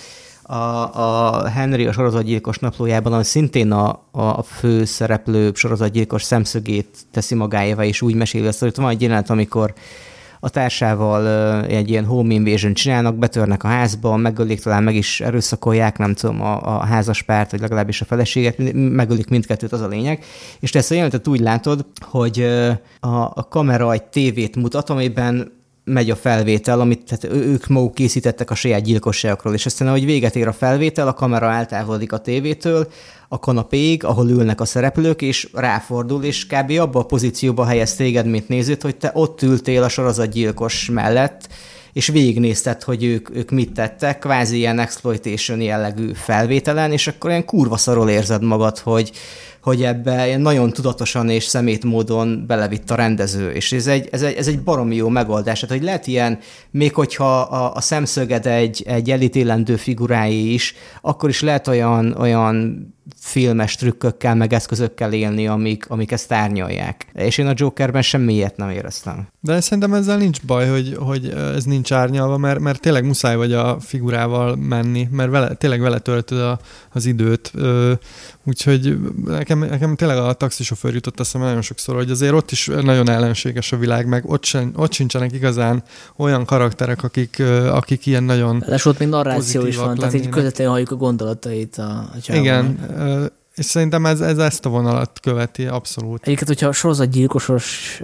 a, 0.53 1.43
a 1.43 1.47
Henry 1.47 1.85
a 1.85 1.91
sorozatgyilkos 1.91 2.57
naplójában, 2.57 3.13
ami 3.13 3.23
szintén 3.23 3.71
a, 3.71 3.99
a 4.11 4.41
fő 4.43 4.85
szereplő 4.85 5.51
sorozatgyilkos 5.53 6.23
szemszögét 6.23 6.97
teszi 7.11 7.35
magáéva, 7.35 7.83
és 7.83 8.01
úgy 8.01 8.15
meséli 8.15 8.47
azt, 8.47 8.59
hogy 8.59 8.75
van 8.75 8.89
egy 8.89 9.01
jelenet, 9.01 9.29
amikor 9.29 9.73
a 10.39 10.49
társával 10.49 11.27
egy 11.65 11.89
ilyen 11.89 12.05
home 12.05 12.33
invasion 12.33 12.73
csinálnak, 12.73 13.15
betörnek 13.15 13.63
a 13.63 13.67
házba, 13.67 14.15
megölik, 14.15 14.61
talán 14.61 14.83
meg 14.83 14.95
is 14.95 15.21
erőszakolják, 15.21 15.97
nem 15.97 16.13
tudom, 16.13 16.41
a, 16.41 16.75
a 16.75 16.85
házaspárt, 16.85 17.51
vagy 17.51 17.59
legalábbis 17.59 18.01
a 18.01 18.05
feleséget, 18.05 18.73
megölik 18.73 19.27
mindkettőt, 19.27 19.71
az 19.71 19.81
a 19.81 19.87
lényeg. 19.87 20.23
És 20.59 20.69
te 20.69 20.79
ezt 20.79 20.91
a 20.91 20.93
jelenetet 20.93 21.27
úgy 21.27 21.39
látod, 21.39 21.85
hogy 22.01 22.41
a, 22.99 23.07
a 23.33 23.47
kamera 23.49 23.91
egy 23.91 24.03
tévét 24.03 24.55
mutat, 24.55 24.89
amiben 24.89 25.51
megy 25.85 26.09
a 26.09 26.15
felvétel, 26.15 26.79
amit 26.79 27.03
tehát 27.03 27.35
ők 27.45 27.67
maguk 27.67 27.93
készítettek 27.93 28.51
a 28.51 28.55
saját 28.55 28.81
gyilkosságokról, 28.81 29.53
és 29.53 29.65
aztán, 29.65 29.87
ahogy 29.87 30.05
véget 30.05 30.35
ér 30.35 30.47
a 30.47 30.53
felvétel, 30.53 31.07
a 31.07 31.13
kamera 31.13 31.51
eltávolodik 31.51 32.11
a 32.11 32.17
tévétől, 32.17 32.87
a 33.27 33.39
kanapéig, 33.39 34.03
ahol 34.03 34.29
ülnek 34.29 34.61
a 34.61 34.65
szereplők, 34.65 35.21
és 35.21 35.49
ráfordul, 35.53 36.23
és 36.23 36.45
kb. 36.45 36.71
abba 36.79 36.99
a 36.99 37.05
pozícióba 37.05 37.65
helyez 37.65 37.95
téged, 37.95 38.25
mint 38.25 38.47
nézőt, 38.47 38.81
hogy 38.81 38.95
te 38.95 39.11
ott 39.13 39.41
ültél 39.41 39.83
a 39.83 39.89
sorozatgyilkos 39.89 40.89
mellett, 40.89 41.47
és 41.93 42.07
végignézted, 42.07 42.83
hogy 42.83 43.03
ők, 43.03 43.35
ők 43.35 43.49
mit 43.49 43.71
tettek, 43.71 44.19
kvázi 44.19 44.57
ilyen 44.57 44.79
exploitation 44.79 45.61
jellegű 45.61 46.11
felvételen, 46.13 46.91
és 46.91 47.07
akkor 47.07 47.29
ilyen 47.29 47.45
kurva 47.45 47.77
szarul 47.77 48.09
érzed 48.09 48.43
magad, 48.43 48.77
hogy, 48.77 49.11
hogy 49.65 49.83
ebbe 49.83 50.37
nagyon 50.37 50.69
tudatosan 50.69 51.29
és 51.29 51.43
szemét 51.43 51.83
módon 51.83 52.43
belevitt 52.47 52.91
a 52.91 52.95
rendező, 52.95 53.51
és 53.51 53.71
ez 53.71 53.87
egy, 53.87 54.07
ez 54.11 54.21
egy, 54.21 54.35
ez 54.35 54.47
egy 54.47 54.59
baromi 54.59 54.95
jó 54.95 55.09
megoldás. 55.09 55.59
Tehát, 55.59 55.75
hogy 55.75 55.85
lehet 55.85 56.07
ilyen, 56.07 56.39
még 56.71 56.93
hogyha 56.93 57.39
a, 57.39 57.73
a 57.73 57.81
szemszöged 57.81 58.45
egy, 58.45 58.83
egy 58.87 59.11
elítélendő 59.11 59.75
figurái 59.75 60.53
is, 60.53 60.75
akkor 61.01 61.29
is 61.29 61.41
lehet 61.41 61.67
olyan, 61.67 62.15
olyan 62.19 62.85
filmes 63.19 63.75
trükkökkel, 63.75 64.35
meg 64.35 64.53
eszközökkel 64.53 65.13
élni, 65.13 65.47
amik, 65.47 65.89
amik 65.89 66.11
ezt 66.11 66.31
árnyalják. 66.31 67.05
És 67.13 67.37
én 67.37 67.47
a 67.47 67.53
Jokerben 67.55 68.01
semmi 68.01 68.33
ilyet 68.33 68.57
nem 68.57 68.69
éreztem. 68.69 69.27
De 69.39 69.61
szerintem 69.61 69.93
ezzel 69.93 70.17
nincs 70.17 70.41
baj, 70.41 70.67
hogy, 70.67 70.95
hogy 70.99 71.27
ez 71.55 71.63
nincs 71.63 71.91
árnyalva, 71.91 72.37
mert, 72.37 72.59
mert 72.59 72.81
tényleg 72.81 73.05
muszáj 73.05 73.35
vagy 73.35 73.53
a 73.53 73.79
figurával 73.79 74.55
menni, 74.55 75.07
mert 75.11 75.29
vele, 75.29 75.53
tényleg 75.53 75.81
vele 75.81 75.99
töltöd 75.99 76.39
a, 76.39 76.59
az 76.93 77.05
időt. 77.05 77.51
Úgyhogy 78.47 78.97
nekem, 79.25 79.59
nekem 79.59 79.95
tényleg 79.95 80.17
a 80.17 80.33
taxisofőr 80.33 80.93
jutott 80.93 81.19
eszembe 81.19 81.47
nagyon 81.47 81.61
sokszor, 81.61 81.95
hogy 81.95 82.11
azért 82.11 82.33
ott 82.33 82.51
is 82.51 82.69
nagyon 82.81 83.09
ellenséges 83.09 83.71
a 83.71 83.77
világ, 83.77 84.07
meg 84.07 84.25
ott, 84.25 84.43
sen, 84.43 84.73
ott 84.75 84.91
sincsenek 84.91 85.33
igazán 85.33 85.83
olyan 86.15 86.45
karakterek, 86.45 87.03
akik, 87.03 87.43
akik 87.71 88.05
ilyen 88.05 88.23
nagyon 88.23 88.63
És 88.71 88.85
ott 88.85 88.99
még 88.99 89.07
narráció 89.07 89.65
is 89.65 89.75
van, 89.75 89.85
lennének. 89.85 90.09
tehát 90.09 90.25
így 90.25 90.31
közvetlenül 90.31 90.71
halljuk 90.71 90.91
a 90.91 90.95
gondolatait 90.95 91.77
a, 91.77 91.89
a 91.89 92.33
Igen, 92.33 92.79
és 93.55 93.65
szerintem 93.65 94.05
ez, 94.05 94.21
ez 94.21 94.37
ezt 94.37 94.65
a 94.65 94.69
vonalat 94.69 95.19
követi 95.19 95.65
abszolút. 95.65 96.21
Egyébként, 96.23 96.47
hogyha 96.47 96.71
sorozatgyilkosos 96.71 97.99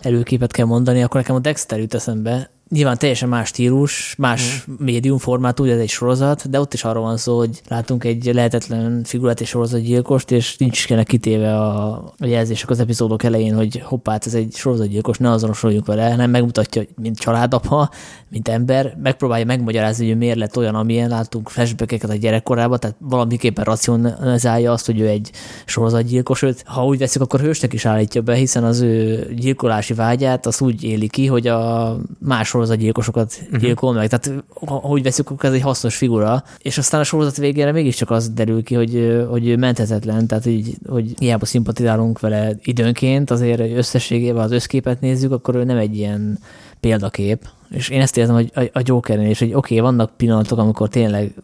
előképet 0.00 0.52
kell 0.52 0.66
mondani, 0.66 1.02
akkor 1.02 1.20
nekem 1.20 1.34
a 1.34 1.38
Dexter 1.38 1.78
jut 1.78 1.94
eszembe, 1.94 2.50
Nyilván 2.72 2.98
teljesen 2.98 3.28
más 3.28 3.48
stílus, 3.48 4.14
más 4.18 4.64
mm. 4.70 4.74
médium 4.84 5.18
formát, 5.18 5.60
úgy 5.60 5.68
ez 5.68 5.78
egy 5.78 5.88
sorozat, 5.88 6.50
de 6.50 6.60
ott 6.60 6.74
is 6.74 6.84
arról 6.84 7.02
van 7.02 7.16
szó, 7.16 7.38
hogy 7.38 7.60
látunk 7.68 8.04
egy 8.04 8.30
lehetetlen 8.34 9.02
figurát 9.04 9.40
és 9.40 9.48
sorozatgyilkost, 9.48 10.30
és 10.30 10.56
nincs 10.56 10.78
is 10.78 10.86
kellene 10.86 11.06
kitéve 11.06 11.56
a, 11.60 11.92
a 12.18 12.26
jelzések 12.26 12.70
az 12.70 12.80
epizódok 12.80 13.22
elején, 13.22 13.54
hogy 13.54 13.80
hoppát, 13.84 14.26
ez 14.26 14.34
egy 14.34 14.54
sorozatgyilkos, 14.54 15.18
ne 15.18 15.30
azonosuljunk 15.30 15.86
vele, 15.86 16.10
hanem 16.10 16.30
megmutatja, 16.30 16.82
mint 17.00 17.18
családapa, 17.18 17.90
mint 18.28 18.48
ember, 18.48 18.96
megpróbálja 19.02 19.44
megmagyarázni, 19.44 20.08
hogy 20.08 20.18
miért 20.18 20.38
lett 20.38 20.56
olyan, 20.56 20.74
amilyen 20.74 21.08
látunk 21.08 21.48
flashbackeket 21.48 22.10
a 22.10 22.14
gyerekkorában, 22.14 22.78
tehát 22.78 22.96
valamiképpen 22.98 23.64
racionalizálja 23.64 24.72
azt, 24.72 24.86
hogy 24.86 25.00
ő 25.00 25.08
egy 25.08 25.30
sorozatgyilkos, 25.64 26.42
őt, 26.42 26.62
ha 26.66 26.84
úgy 26.84 26.98
veszik, 26.98 27.20
akkor 27.20 27.40
hősnek 27.40 27.72
is 27.72 27.84
állítja 27.84 28.22
be, 28.22 28.34
hiszen 28.34 28.64
az 28.64 28.80
ő 28.80 29.26
gyilkolási 29.36 29.94
vágyát 29.94 30.46
az 30.46 30.60
úgy 30.60 30.84
éli 30.84 31.08
ki, 31.08 31.26
hogy 31.26 31.46
a 31.46 31.96
más 32.18 32.54
sorozatgyilkosokat 32.62 33.40
uh-huh. 33.42 33.60
gyilkol 33.60 33.92
meg. 33.92 34.08
Tehát 34.08 34.44
ha 34.66 34.88
úgy 34.88 35.02
veszük, 35.02 35.30
akkor 35.30 35.48
ez 35.48 35.54
egy 35.54 35.60
hasznos 35.60 35.96
figura. 35.96 36.44
És 36.58 36.78
aztán 36.78 37.00
a 37.00 37.04
sorozat 37.04 37.36
végére 37.36 37.72
mégiscsak 37.72 38.10
az 38.10 38.30
derül 38.30 38.62
ki, 38.62 38.74
hogy, 38.74 39.24
hogy 39.28 39.58
menthetetlen, 39.58 40.26
tehát 40.26 40.46
így, 40.46 40.76
hogy 40.88 41.14
hiába 41.18 41.44
szimpatizálunk 41.44 42.20
vele 42.20 42.56
időnként, 42.62 43.30
azért 43.30 43.60
összességében 43.76 44.42
az 44.42 44.50
összképet 44.50 45.00
nézzük, 45.00 45.32
akkor 45.32 45.54
ő 45.54 45.64
nem 45.64 45.76
egy 45.76 45.96
ilyen 45.96 46.38
példakép. 46.80 47.48
És 47.70 47.88
én 47.88 48.00
ezt 48.00 48.16
érzem, 48.16 48.34
hogy 48.34 48.50
a, 48.54 48.60
a 48.60 48.82
Jokeren 48.84 49.26
is, 49.26 49.38
hogy 49.38 49.54
oké, 49.54 49.56
okay, 49.56 49.90
vannak 49.90 50.10
pillanatok, 50.16 50.58
amikor 50.58 50.88
tényleg 50.88 51.34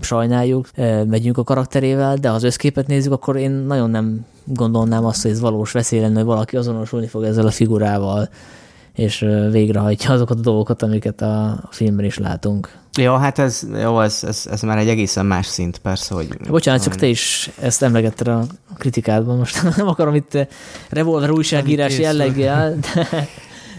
sajnáljuk, 0.00 0.68
megyünk 1.06 1.38
a 1.38 1.44
karakterével, 1.44 2.16
de 2.16 2.28
ha 2.28 2.34
az 2.34 2.42
összképet 2.42 2.86
nézzük, 2.86 3.12
akkor 3.12 3.36
én 3.36 3.50
nagyon 3.50 3.90
nem 3.90 4.26
gondolnám 4.44 5.04
azt, 5.04 5.22
hogy 5.22 5.30
ez 5.30 5.40
valós 5.40 5.72
veszély 5.72 6.00
lenne, 6.00 6.14
hogy 6.14 6.24
valaki 6.24 6.56
azonosulni 6.56 7.06
fog 7.06 7.24
ezzel 7.24 7.46
a 7.46 7.50
figurával 7.50 8.28
és 8.98 9.26
végrehajtja 9.50 10.12
azokat 10.12 10.38
a 10.38 10.40
dolgokat, 10.40 10.82
amiket 10.82 11.20
a 11.20 11.60
filmben 11.70 12.04
is 12.04 12.18
látunk. 12.18 12.70
Ja, 12.98 13.16
hát 13.16 13.38
ez, 13.38 13.66
jó, 13.82 14.00
ez, 14.00 14.24
ez, 14.26 14.46
ez 14.50 14.62
már 14.62 14.78
egy 14.78 14.88
egészen 14.88 15.26
más 15.26 15.46
szint, 15.46 15.78
persze, 15.78 16.14
hogy... 16.14 16.28
Bocsánat, 16.48 16.82
csak 16.82 16.94
te 16.94 17.06
is 17.06 17.50
ezt 17.60 17.82
emlegetted 17.82 18.28
a 18.28 18.44
kritikádban, 18.78 19.36
most 19.36 19.62
nem 19.76 19.88
akarom 19.88 20.14
itt 20.14 20.38
revolver 20.88 21.30
újságírás 21.30 21.98
jelleggel, 21.98 22.76
de 22.94 23.28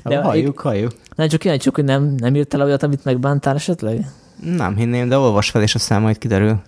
De 0.04 0.22
halljuk, 0.22 0.60
halljuk. 0.60 0.92
Nem 1.16 1.28
csak 1.28 1.40
kíváncsiak, 1.40 1.76
hogy 1.76 1.84
nem, 1.84 2.16
nem 2.18 2.36
írtál 2.36 2.62
olyat, 2.62 2.84
amit 2.84 3.04
megbántál 3.04 3.56
esetleg? 3.56 4.08
Nem 4.44 4.76
hinném, 4.76 5.10
de 5.10 5.18
olvas 5.18 5.50
fel, 5.50 5.62
és 5.62 5.76
aztán 5.76 6.02
majd 6.02 6.18
kiderül. 6.18 6.60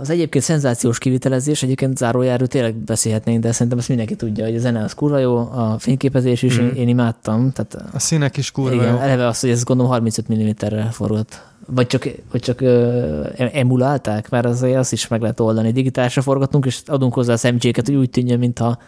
Az 0.00 0.10
egyébként 0.10 0.44
szenzációs 0.44 0.98
kivitelezés, 0.98 1.62
egyébként 1.62 1.96
zárójáról 1.96 2.46
tényleg 2.46 2.74
beszélhetnénk, 2.74 3.42
de 3.42 3.52
szerintem 3.52 3.78
ezt 3.78 3.88
mindenki 3.88 4.14
tudja, 4.14 4.44
hogy 4.44 4.54
a 4.54 4.58
zene 4.58 4.84
az 4.84 4.94
kurva 4.94 5.18
jó, 5.18 5.36
a 5.36 5.76
fényképezés 5.78 6.42
is, 6.42 6.60
mm. 6.60 6.64
én, 6.64 6.74
én 6.74 6.88
imádtam. 6.88 7.52
Tehát, 7.52 7.94
a 7.94 7.98
színek 7.98 8.36
is 8.36 8.50
kurva 8.50 8.72
igen, 8.72 8.92
jó. 8.92 8.98
eleve 8.98 9.26
az, 9.26 9.40
hogy 9.40 9.50
ez 9.50 9.64
gondolom 9.64 9.92
35 9.92 10.32
mm-re 10.32 10.88
forgott. 10.90 11.42
Vagy 11.66 11.86
csak, 11.86 12.08
vagy 12.30 12.40
csak 12.40 12.60
ö, 12.60 13.26
emulálták, 13.36 14.30
mert 14.30 14.46
azért 14.46 14.78
azt 14.78 14.92
is 14.92 15.08
meg 15.08 15.20
lehet 15.20 15.40
oldani. 15.40 15.72
Digitálisra 15.72 16.22
forgatunk, 16.22 16.66
és 16.66 16.80
adunk 16.86 17.14
hozzá 17.14 17.32
a 17.32 17.36
szemcséket, 17.36 17.86
hogy 17.86 17.94
úgy 17.94 18.10
tűnjön, 18.10 18.38
mintha 18.38 18.78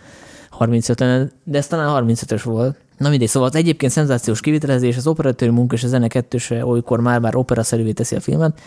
35 0.50 1.00
lenne, 1.00 1.28
de 1.44 1.58
ez 1.58 1.66
talán 1.66 2.06
35-ös 2.06 2.40
volt. 2.44 2.76
Na 3.00 3.08
mindegy, 3.08 3.28
szóval 3.28 3.48
az 3.48 3.54
egyébként 3.54 3.92
szenzációs 3.92 4.40
kivitelezés, 4.40 4.96
az 4.96 5.06
operatőri 5.06 5.52
munka 5.52 5.74
és 5.74 5.84
a 5.84 5.88
zene 5.88 6.08
kettőse 6.08 6.66
olykor 6.66 7.00
már 7.00 7.20
bár 7.20 7.36
operaszerűvé 7.36 7.92
teszi 7.92 8.16
a 8.16 8.20
filmet, 8.20 8.60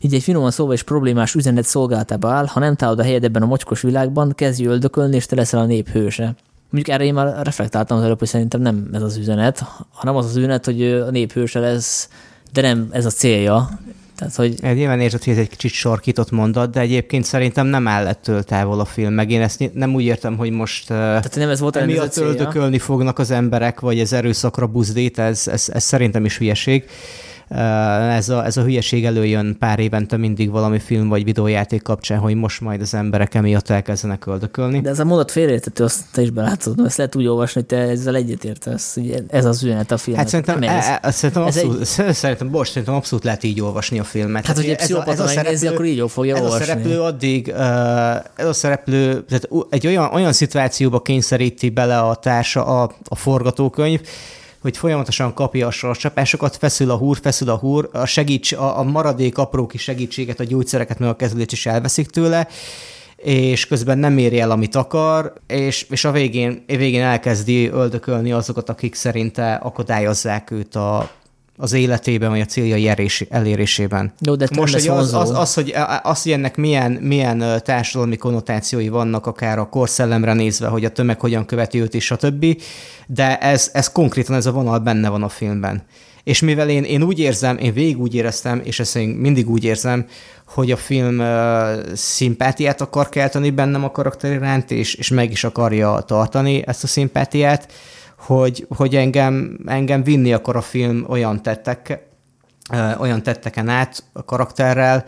így 0.00 0.14
egy 0.14 0.22
finoman 0.22 0.50
szóval 0.50 0.74
is 0.74 0.82
problémás 0.82 1.34
üzenet 1.34 1.64
szolgáltába 1.64 2.30
áll, 2.30 2.46
ha 2.46 2.60
nem 2.60 2.76
találod 2.76 2.98
a 2.98 3.02
helyed 3.02 3.24
ebben 3.24 3.42
a 3.42 3.46
mocskos 3.46 3.80
világban, 3.80 4.32
kezdj 4.34 4.66
öldökölni, 4.66 5.16
és 5.16 5.26
te 5.26 5.36
leszel 5.36 5.60
a 5.60 5.64
nép 5.64 5.88
hőse. 5.88 6.34
Mondjuk 6.70 6.96
erre 6.96 7.04
én 7.04 7.14
már 7.14 7.42
reflektáltam 7.42 7.98
az 7.98 8.04
előbb, 8.04 8.18
hogy 8.18 8.28
szerintem 8.28 8.60
nem 8.60 8.88
ez 8.92 9.02
az 9.02 9.16
üzenet, 9.16 9.64
hanem 9.90 10.16
az 10.16 10.24
az 10.24 10.36
üzenet, 10.36 10.64
hogy 10.64 10.82
a 10.82 11.10
nép 11.10 11.32
hőse 11.32 11.60
lesz, 11.60 12.08
de 12.52 12.60
nem 12.60 12.88
ez 12.90 13.06
a 13.06 13.10
célja. 13.10 13.68
Tehát, 14.16 14.34
hogy... 14.34 14.54
Ez 14.60 14.76
nyilván 14.76 15.00
érzed, 15.00 15.24
hogy 15.24 15.32
ez 15.32 15.38
egy 15.38 15.48
kicsit 15.48 15.70
sarkított 15.70 16.30
mondat, 16.30 16.70
de 16.70 16.80
egyébként 16.80 17.24
szerintem 17.24 17.66
nem 17.66 17.88
áll 17.88 18.06
ettől 18.06 18.42
távol 18.42 18.80
a 18.80 18.84
film, 18.84 19.14
meg 19.14 19.30
én 19.30 19.42
ezt 19.42 19.70
nem 19.74 19.94
úgy 19.94 20.04
értem, 20.04 20.36
hogy 20.36 20.50
most 20.50 20.86
Tehát 20.86 21.36
nem 21.36 21.48
ez 21.48 21.60
volt 21.60 21.76
a 21.76 21.86
öldökölni 22.14 22.78
fognak 22.78 23.18
az 23.18 23.30
emberek, 23.30 23.80
vagy 23.80 23.98
ez 23.98 24.12
erőszakra 24.12 24.66
buzdít, 24.66 25.18
ez, 25.18 25.48
ez, 25.48 25.68
ez 25.72 25.84
szerintem 25.84 26.24
is 26.24 26.38
hülyeség. 26.38 26.84
Ez 27.48 28.28
a, 28.28 28.44
ez 28.44 28.56
a 28.56 28.62
hülyeség 28.62 29.04
előjön 29.04 29.56
pár 29.58 29.78
évente 29.78 30.16
mindig 30.16 30.50
valami 30.50 30.78
film 30.78 31.08
vagy 31.08 31.24
videójáték 31.24 31.82
kapcsán, 31.82 32.18
hogy 32.18 32.34
most 32.34 32.60
majd 32.60 32.80
az 32.80 32.94
emberek 32.94 33.34
emiatt 33.34 33.70
elkezdenek 33.70 34.26
öldökölni. 34.26 34.80
De 34.80 34.88
ez 34.88 34.98
a 34.98 35.04
mondat 35.04 35.30
félreértető, 35.30 35.84
azt 35.84 36.00
te 36.12 36.22
is 36.22 36.30
belátod, 36.30 36.80
ezt 36.84 36.96
lehet 36.96 37.16
úgy 37.16 37.26
olvasni, 37.26 37.60
hogy 37.60 37.78
te 37.78 37.84
ezzel 37.88 38.14
egyetértesz, 38.14 38.94
hogy 38.94 39.24
ez 39.28 39.44
az 39.44 39.62
üzenet 39.62 39.90
a 39.90 39.96
film. 39.96 40.16
Hát 40.16 40.28
szerintem, 40.28 40.62
ez, 40.62 40.84
e, 40.84 40.98
e, 41.02 41.10
szerintem, 41.10 41.42
abszolút, 41.42 41.80
egy... 41.80 42.14
szerintem, 42.14 42.50
bocs, 42.50 42.68
szerintem 42.68 42.94
abszolút 42.94 43.24
lehet 43.24 43.42
így 43.42 43.60
olvasni 43.60 43.98
a 43.98 44.04
filmet. 44.04 44.46
Hát, 44.46 44.56
hogy 44.56 44.68
egy 44.68 44.76
pszichopata 44.76 45.24
megnézi, 45.34 45.66
akkor 45.66 45.84
így 45.84 46.10
fogja 46.10 46.36
ez 46.36 46.42
olvasni. 46.42 46.62
a 46.62 46.66
szereplő 46.66 47.00
addig, 47.00 47.48
ez 48.36 48.46
a 48.46 48.52
szereplő, 48.52 49.24
tehát 49.24 49.48
egy 49.70 49.86
olyan, 49.86 50.12
olyan 50.12 50.32
szituációba 50.32 51.02
kényszeríti 51.02 51.70
bele 51.70 51.98
a 51.98 52.14
társa 52.14 52.64
a, 52.64 52.90
a 53.08 53.14
forgatókönyv, 53.14 54.00
hogy 54.66 54.76
folyamatosan 54.76 55.34
kapja 55.34 55.66
a 55.66 55.94
csapásokat, 55.94 56.56
feszül 56.56 56.90
a 56.90 56.96
húr, 56.96 57.18
feszül 57.22 57.50
a 57.50 57.56
húr, 57.56 57.88
a, 57.92 58.06
segíts, 58.06 58.52
a, 58.52 58.78
a 58.78 58.82
maradék 58.82 59.38
apró 59.38 59.66
kis 59.66 59.82
segítséget, 59.82 60.40
a 60.40 60.44
gyógyszereket, 60.44 60.98
meg 60.98 61.08
a 61.08 61.16
kezelést 61.16 61.52
is 61.52 61.66
elveszik 61.66 62.10
tőle, 62.10 62.48
és 63.16 63.66
közben 63.66 63.98
nem 63.98 64.18
éri 64.18 64.40
el, 64.40 64.50
amit 64.50 64.74
akar, 64.74 65.32
és, 65.46 65.86
és 65.90 66.04
a 66.04 66.10
végén, 66.10 66.64
végén 66.66 67.02
elkezdi 67.02 67.68
öldökölni 67.68 68.32
azokat, 68.32 68.68
akik 68.68 68.94
szerinte 68.94 69.54
akadályozzák 69.54 70.50
őt 70.50 70.74
a, 70.74 71.10
az 71.56 71.72
életében, 71.72 72.30
vagy 72.30 72.40
a 72.40 72.44
céljai 72.44 72.90
elérésében. 73.28 74.12
Jó, 74.20 74.34
de 74.34 74.48
Most 74.54 74.74
hogy 74.74 74.88
az, 74.88 75.14
az, 75.14 75.30
az, 75.30 75.54
hogy, 75.54 75.74
az, 76.02 76.22
hogy 76.22 76.32
ennek 76.32 76.56
milyen, 76.56 76.92
milyen 76.92 77.62
társadalmi 77.64 78.16
konnotációi 78.16 78.88
vannak, 78.88 79.26
akár 79.26 79.58
a 79.58 79.68
korszellemre 79.68 80.32
nézve, 80.32 80.66
hogy 80.66 80.84
a 80.84 80.90
tömeg 80.90 81.20
hogyan 81.20 81.46
követi 81.46 81.80
őt, 81.80 81.94
és 81.94 82.04
stb., 82.04 82.62
de 83.06 83.38
ez, 83.38 83.70
ez 83.72 83.92
konkrétan 83.92 84.36
ez 84.36 84.46
a 84.46 84.52
vonal 84.52 84.78
benne 84.78 85.08
van 85.08 85.22
a 85.22 85.28
filmben. 85.28 85.82
És 86.24 86.40
mivel 86.40 86.68
én, 86.68 86.82
én 86.82 87.02
úgy 87.02 87.18
érzem, 87.18 87.58
én 87.58 87.72
végig 87.72 88.00
úgy 88.00 88.14
éreztem, 88.14 88.60
és 88.64 88.80
ezt 88.80 88.96
én 88.96 89.08
mindig 89.08 89.50
úgy 89.50 89.64
érzem, 89.64 90.06
hogy 90.46 90.70
a 90.70 90.76
film 90.76 91.18
uh, 91.18 91.94
szimpátiát 91.94 92.80
akar 92.80 93.08
kelteni 93.08 93.50
bennem 93.50 93.84
a 93.84 93.90
karakter 93.90 94.32
iránt, 94.32 94.70
és, 94.70 94.94
és 94.94 95.08
meg 95.08 95.30
is 95.30 95.44
akarja 95.44 96.00
tartani 96.06 96.62
ezt 96.66 96.84
a 96.84 96.86
szimpátiát, 96.86 97.72
hogy, 98.26 98.66
hogy 98.76 98.96
engem, 98.96 99.58
engem 99.66 100.02
vinni 100.02 100.32
akar 100.32 100.56
a 100.56 100.60
film 100.60 101.04
olyan 101.08 101.42
tettek, 101.42 102.08
olyan 102.98 103.22
tetteken 103.22 103.68
át 103.68 104.04
a 104.12 104.24
karakterrel, 104.24 105.04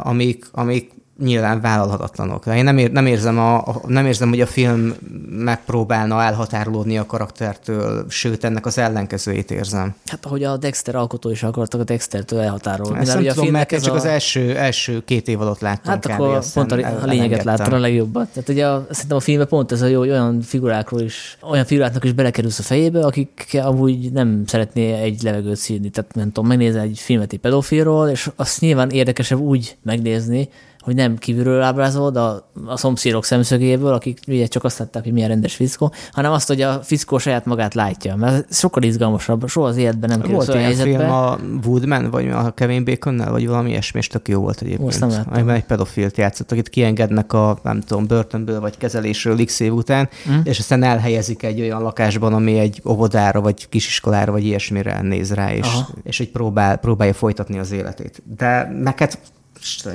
amik, 0.00 0.44
amik 0.52 0.92
nyilván 1.18 1.60
vállalhatatlanok. 1.60 2.46
Én 2.46 2.64
nem, 2.64 2.78
ér, 2.78 2.90
nem, 2.90 3.06
érzem 3.06 3.38
a, 3.38 3.56
a, 3.56 3.80
nem 3.86 4.06
érzem, 4.06 4.28
hogy 4.28 4.40
a 4.40 4.46
film 4.46 4.94
megpróbálna 5.28 6.22
elhatárolódni 6.22 6.98
a 6.98 7.06
karaktertől, 7.06 8.04
sőt, 8.08 8.44
ennek 8.44 8.66
az 8.66 8.78
ellenkezőjét 8.78 9.50
érzem. 9.50 9.94
Hát 10.06 10.24
ahogy 10.24 10.44
a 10.44 10.56
Dexter 10.56 10.94
alkotó 10.94 11.30
is 11.30 11.42
akartak 11.42 11.80
a 11.80 11.84
Dextertől 11.84 12.40
elhatárolni. 12.40 12.98
Ezt 12.98 13.14
nem 13.14 13.24
tudom, 13.26 13.50
mert 13.50 13.72
én 13.72 13.80
csak 13.80 13.92
a... 13.92 13.96
az 13.96 14.04
első, 14.04 14.56
első 14.56 15.04
két 15.04 15.28
év 15.28 15.40
alatt 15.40 15.60
láttam. 15.60 15.92
Hát 15.92 16.06
akkor 16.06 16.44
pont 16.54 16.72
a, 16.72 16.76
a 17.02 17.06
lényeget 17.06 17.44
láttam 17.44 17.72
a 17.72 17.78
legjobbat. 17.78 18.28
Tehát 18.28 18.48
ugye 18.48 18.66
a, 18.66 18.86
szerintem 18.90 19.16
a 19.16 19.20
filmben 19.20 19.48
pont 19.48 19.72
ez 19.72 19.82
a 19.82 19.86
jó, 19.86 20.00
olyan 20.00 20.40
figurákról 20.40 21.00
is, 21.00 21.38
olyan 21.50 21.64
figuráknak 21.64 22.04
is 22.04 22.12
belekerülsz 22.12 22.58
a 22.58 22.62
fejébe, 22.62 23.04
akik 23.04 23.58
amúgy 23.62 24.12
nem 24.12 24.42
szeretné 24.46 24.92
egy 24.92 25.22
levegőt 25.22 25.56
szívni. 25.56 25.90
Tehát 25.90 26.14
nem 26.14 26.32
tudom, 26.32 26.48
megnézni 26.48 26.80
egy 26.80 26.98
filmet 26.98 27.32
egy 27.32 27.38
pedofilról, 27.38 28.08
és 28.08 28.30
azt 28.36 28.60
nyilván 28.60 28.90
érdekesebb 28.90 29.38
úgy 29.38 29.76
megnézni, 29.82 30.48
hogy 30.86 30.94
nem 30.94 31.16
kívülről 31.16 31.62
ábrázolod 31.62 32.16
a, 32.16 32.50
a 32.66 32.76
szomszédok 32.76 33.24
szemszögéből, 33.24 33.92
akik 33.92 34.18
ugye 34.26 34.46
csak 34.46 34.64
azt 34.64 34.78
látták, 34.78 35.02
hogy 35.02 35.12
milyen 35.12 35.28
rendes 35.28 35.54
fiszkó, 35.54 35.92
hanem 36.12 36.32
azt, 36.32 36.48
hogy 36.48 36.60
a 36.60 36.80
fiszkó 36.82 37.18
saját 37.18 37.44
magát 37.44 37.74
látja. 37.74 38.16
Mert 38.16 38.46
ez 38.50 38.56
sokkal 38.56 38.82
izgalmasabb, 38.82 39.48
soha 39.48 39.66
az 39.66 39.76
életben 39.76 40.08
nem 40.10 40.20
kerül 40.20 40.34
Volt 40.34 40.52
helyzetbe. 40.52 40.98
film 40.98 41.10
a 41.10 41.38
Woodman, 41.64 42.10
vagy 42.10 42.28
a 42.28 42.50
Kevin 42.50 42.84
Baconnel, 42.84 43.30
vagy 43.30 43.46
valami 43.46 43.70
ilyesmi, 43.70 43.98
és 43.98 44.06
tök 44.06 44.28
jó 44.28 44.40
volt 44.40 44.60
egyébként. 44.60 45.00
Most 45.00 45.24
nem 45.30 45.48
egy 45.48 45.64
pedofilt 45.64 46.16
játszott, 46.16 46.52
akit 46.52 46.68
kiengednek 46.68 47.32
a, 47.32 47.58
nem 47.62 47.80
tudom, 47.80 48.06
börtönből, 48.06 48.60
vagy 48.60 48.78
kezelésről 48.78 49.44
x 49.44 49.60
év 49.60 49.72
után, 49.72 50.08
mm. 50.30 50.38
és 50.44 50.58
aztán 50.58 50.82
elhelyezik 50.82 51.42
egy 51.42 51.60
olyan 51.60 51.82
lakásban, 51.82 52.34
ami 52.34 52.58
egy 52.58 52.82
óvodára, 52.84 53.40
vagy 53.40 53.68
kisiskolára, 53.68 54.32
vagy 54.32 54.44
ilyesmire 54.44 55.00
néz 55.00 55.32
rá, 55.32 55.52
és, 55.52 55.68
és 56.02 56.18
hogy 56.18 56.30
próbál, 56.30 56.76
próbálja 56.76 57.14
folytatni 57.14 57.58
az 57.58 57.72
életét. 57.72 58.22
De 58.36 58.72
neked 58.82 59.18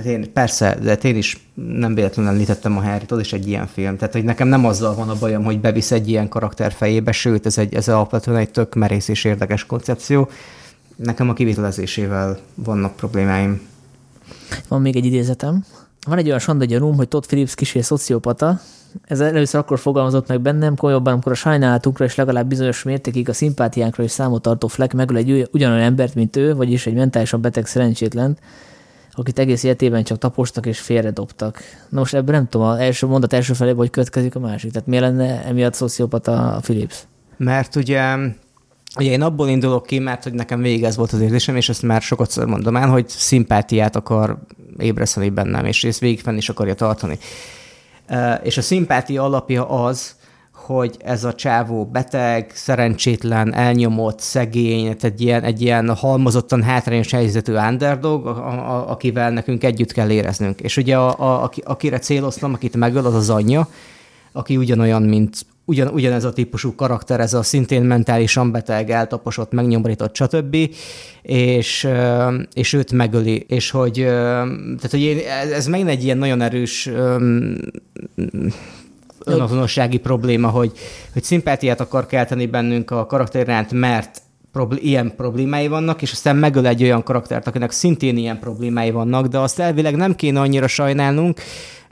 én, 0.06 0.34
persze, 0.34 0.78
de 0.82 0.94
én 0.94 1.16
is 1.16 1.48
nem 1.54 1.96
véletlenül 1.96 2.32
említettem 2.32 2.78
a 2.78 2.82
harry 2.82 3.06
az 3.08 3.20
is 3.20 3.34
egy 3.34 3.48
ilyen 3.48 3.68
film. 3.68 3.98
Tehát, 3.98 4.14
hogy 4.14 4.24
nekem 4.24 4.48
nem 4.48 4.66
azzal 4.66 4.96
van 4.96 5.10
a 5.10 5.16
bajom, 5.20 5.44
hogy 5.44 5.60
bevisz 5.60 5.92
egy 5.92 6.10
ilyen 6.10 6.30
karakter 6.30 6.72
fejébe, 6.72 7.12
sőt, 7.12 7.46
ez, 7.46 7.58
egy, 7.58 7.74
ez 7.74 7.88
alapvetően 7.88 8.38
egy 8.38 8.52
tök 8.52 8.76
merész 8.76 9.08
és 9.08 9.24
érdekes 9.24 9.66
koncepció. 9.66 10.30
Nekem 10.96 11.30
a 11.30 11.34
kivitelezésével 11.34 12.40
vannak 12.56 12.96
problémáim. 12.96 13.62
Van 14.68 14.82
még 14.82 14.96
egy 14.96 15.06
idézetem. 15.06 15.66
Van 16.08 16.18
egy 16.18 16.28
olyan 16.28 16.40
sanda 16.40 16.66
gyanúm, 16.66 16.96
hogy 16.96 17.08
Todd 17.08 17.26
Phillips 17.28 17.56
kisé 17.56 17.82
szociopata. 17.82 18.60
Ez 19.04 19.20
először 19.20 19.60
akkor 19.60 19.80
fogalmazott 19.80 20.28
meg 20.28 20.42
bennem, 20.42 20.76
kolyabban, 20.76 21.14
amikor 21.14 21.32
a 21.32 21.36
sajnálatunkra 21.36 22.06
és 22.06 22.16
legalább 22.16 22.48
bizonyos 22.48 22.84
mértékig 22.84 23.30
a 23.30 23.34
szimpátiánkra 23.34 24.04
is 24.04 24.12
számot 24.12 24.42
tartó 24.42 24.68
Fleck 24.68 24.94
megöl 24.94 25.18
egy 25.18 25.50
ugyanolyan 25.52 25.84
embert, 25.84 26.16
mint 26.16 26.36
ő, 26.36 26.56
vagyis 26.56 26.86
egy 26.86 26.94
mentálisan 26.94 27.42
beteg 27.42 27.66
szerencsétlen, 27.66 28.38
akit 29.12 29.40
egész 29.40 29.64
életében 29.64 30.04
csak 30.04 30.18
tapostak 30.18 30.66
és 30.66 30.80
félredobtak. 30.80 31.60
Na 31.90 32.00
most 32.00 32.14
ebből 32.14 32.36
nem 32.36 32.48
tudom, 32.48 32.68
az 32.68 32.80
első 32.80 33.08
mondat 33.08 33.34
első 33.34 33.54
felé, 33.54 33.72
hogy 33.72 33.90
következik 33.90 34.36
a 34.36 34.40
másik. 34.40 34.72
Tehát 34.72 34.88
miért 34.88 35.04
lenne 35.04 35.44
emiatt 35.44 35.74
szociopata 35.74 36.56
a 36.56 36.60
Philips? 36.60 37.04
Mert 37.38 37.76
ugye 37.76 38.18
Ugye 38.98 39.12
én 39.12 39.22
abból 39.22 39.50
indulok 39.50 39.86
ki, 39.86 40.00
mert 40.00 40.24
hogy 40.24 40.34
nekem 40.34 40.62
végig 40.62 40.84
ez 40.84 40.96
volt 40.96 41.12
az 41.12 41.22
érzésem, 41.22 41.56
és 41.56 41.70
ezt 41.70 41.82
már 41.82 42.02
sokat 42.02 42.46
mondom 42.46 42.76
el, 42.76 42.90
hogy 42.90 43.08
szimpátiát 43.08 43.96
akar 43.96 44.38
ébreszteni 44.78 45.30
bennem, 45.30 45.66
és 45.66 45.84
ezt 45.84 46.00
végig 46.00 46.20
fenn 46.20 46.38
is 46.38 46.50
akarja 46.50 46.74
tartani. 46.74 47.18
És 48.44 48.58
a 48.58 48.62
szimpátia 48.62 49.24
alapja 49.24 49.70
az, 49.70 50.16
hogy 50.72 50.96
ez 51.04 51.24
a 51.24 51.34
csávó 51.34 51.86
beteg, 51.86 52.52
szerencsétlen, 52.54 53.54
elnyomott, 53.54 54.20
szegény, 54.20 54.96
egy 55.02 55.22
ilyen, 55.22 55.44
egy 55.44 55.62
ilyen 55.62 55.96
halmozottan 55.96 56.64
hátrányos 56.64 57.12
helyzetű 57.12 57.54
underdog, 57.54 58.26
a, 58.26 58.48
a, 58.48 58.90
akivel 58.90 59.32
nekünk 59.32 59.64
együtt 59.64 59.92
kell 59.92 60.10
éreznünk. 60.10 60.60
És 60.60 60.78
ugye 60.78 60.98
a, 60.98 61.44
a, 61.44 61.52
akire 61.64 62.00
céloztam, 62.00 62.54
akit 62.54 62.76
megöl, 62.76 63.06
az 63.06 63.14
az 63.14 63.30
anyja, 63.30 63.68
aki 64.32 64.58
ugyanolyan, 64.58 65.02
mint 65.02 65.46
ugyan, 65.66 65.88
ugyanez 65.88 66.24
a 66.24 66.34
típusú 66.34 66.76
karakter, 66.76 67.20
ez 67.20 67.34
a 67.34 67.44
szintén 67.44 67.82
mentálisan 67.82 68.52
beteg, 68.52 68.90
eltaposott, 68.90 69.52
megnyomorított, 69.52 70.16
stb. 70.16 70.58
És, 71.22 71.88
és 72.54 72.74
őt 72.74 72.92
megöli. 72.92 73.46
És 73.48 73.70
hogy, 73.70 73.94
tehát, 73.94 74.92
hogy 74.92 75.02
én, 75.02 75.18
ez 75.54 75.68
megint 75.68 75.90
egy 75.90 76.04
ilyen 76.04 76.18
nagyon 76.18 76.42
erős 76.42 76.90
önazonossági 79.26 79.98
probléma, 79.98 80.48
hogy, 80.48 80.72
hogy 81.14 81.24
szimpátiát 81.24 81.80
akar 81.80 82.06
kelteni 82.06 82.46
bennünk 82.46 82.92
a 82.92 83.06
karakter 83.06 83.42
iránt, 83.42 83.72
mert 83.72 84.22
probl- 84.52 84.82
ilyen 84.82 85.14
problémái 85.16 85.68
vannak, 85.68 86.02
és 86.02 86.12
aztán 86.12 86.36
megöl 86.36 86.68
egy 86.68 86.84
olyan 86.84 87.04
karaktert, 87.04 87.48
akinek 87.48 87.72
szintén 87.72 88.18
ilyen 88.18 88.40
problémái 88.40 88.92
vannak, 88.92 89.28
de 89.28 89.40
azt 89.40 89.60
elvileg 89.60 89.96
nem 89.96 90.16
kéne 90.16 90.40
annyira 90.40 90.68
sajnálnunk, 90.68 91.40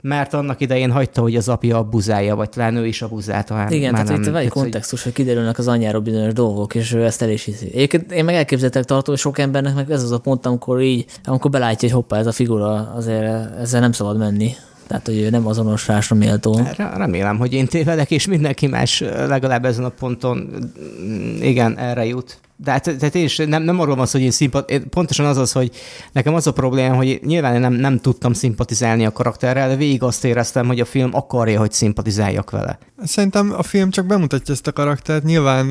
mert 0.02 0.34
annak 0.34 0.60
idején 0.60 0.90
hagyta, 0.90 1.20
hogy 1.20 1.36
az 1.36 1.48
apja 1.48 1.76
abuzálja, 1.76 2.36
vagy 2.36 2.48
talán 2.48 2.76
ő 2.76 2.86
is 2.86 3.02
abuzálta. 3.02 3.54
Hát 3.54 3.70
Igen, 3.70 3.92
tehát 3.92 4.08
nem, 4.08 4.20
itt 4.20 4.28
van 4.28 4.36
egy 4.36 4.48
kontextus, 4.48 5.02
hogy 5.02 5.12
kiderülnek 5.12 5.58
az 5.58 5.68
anyjáról 5.68 6.00
bizonyos 6.00 6.32
dolgok, 6.32 6.74
és 6.74 6.92
ő 6.92 7.04
ezt 7.04 7.22
el 7.22 7.30
is 7.30 7.44
hiszi. 7.44 7.66
Egyébként 7.74 8.12
én 8.12 8.24
meg 8.24 8.34
elképzeltek 8.34 8.84
tartom, 8.84 9.14
hogy 9.14 9.22
sok 9.22 9.38
embernek 9.38 9.74
meg 9.74 9.90
ez 9.90 10.02
az 10.02 10.12
a 10.12 10.18
pont, 10.18 10.46
amikor 10.46 10.80
így, 10.80 11.04
amikor 11.24 11.50
belátja, 11.50 11.88
hogy 11.88 11.96
hoppá, 11.96 12.18
ez 12.18 12.26
a 12.26 12.32
figura, 12.32 12.92
azért 12.94 13.56
ezzel 13.58 13.80
nem 13.80 13.92
szabad 13.92 14.18
menni. 14.18 14.52
Tehát, 14.90 15.06
hogy 15.06 15.18
ő 15.18 15.30
nem 15.30 15.46
azonosításra 15.46 16.16
méltó. 16.16 16.60
Remélem, 16.76 17.38
hogy 17.38 17.52
én 17.52 17.66
tévedek, 17.66 18.10
és 18.10 18.26
mindenki 18.26 18.66
más 18.66 19.00
legalább 19.00 19.64
ezen 19.64 19.84
a 19.84 19.88
ponton 19.88 20.48
igen, 21.40 21.78
erre 21.78 22.04
jut 22.04 22.38
de 22.64 22.70
hát, 22.70 22.82
tehát 22.82 23.14
én 23.14 23.24
is 23.24 23.36
nem, 23.36 23.62
nem 23.62 23.80
arról 23.80 23.96
van 23.96 24.06
szó, 24.06 24.12
hogy 24.12 24.26
én 24.26 24.30
szimpat, 24.30 24.72
pontosan 24.90 25.26
az 25.26 25.36
az, 25.36 25.52
hogy 25.52 25.70
nekem 26.12 26.34
az 26.34 26.46
a 26.46 26.52
probléma, 26.52 26.94
hogy 26.94 27.20
nyilván 27.24 27.60
nem, 27.60 27.72
nem 27.72 27.98
tudtam 27.98 28.32
szimpatizálni 28.32 29.06
a 29.06 29.12
karakterrel, 29.12 29.68
de 29.68 29.76
végig 29.76 30.02
azt 30.02 30.24
éreztem, 30.24 30.66
hogy 30.66 30.80
a 30.80 30.84
film 30.84 31.10
akarja, 31.12 31.58
hogy 31.58 31.72
szimpatizáljak 31.72 32.50
vele. 32.50 32.78
Szerintem 33.04 33.52
a 33.56 33.62
film 33.62 33.90
csak 33.90 34.06
bemutatja 34.06 34.54
ezt 34.54 34.66
a 34.66 34.72
karaktert. 34.72 35.24
Nyilván 35.24 35.70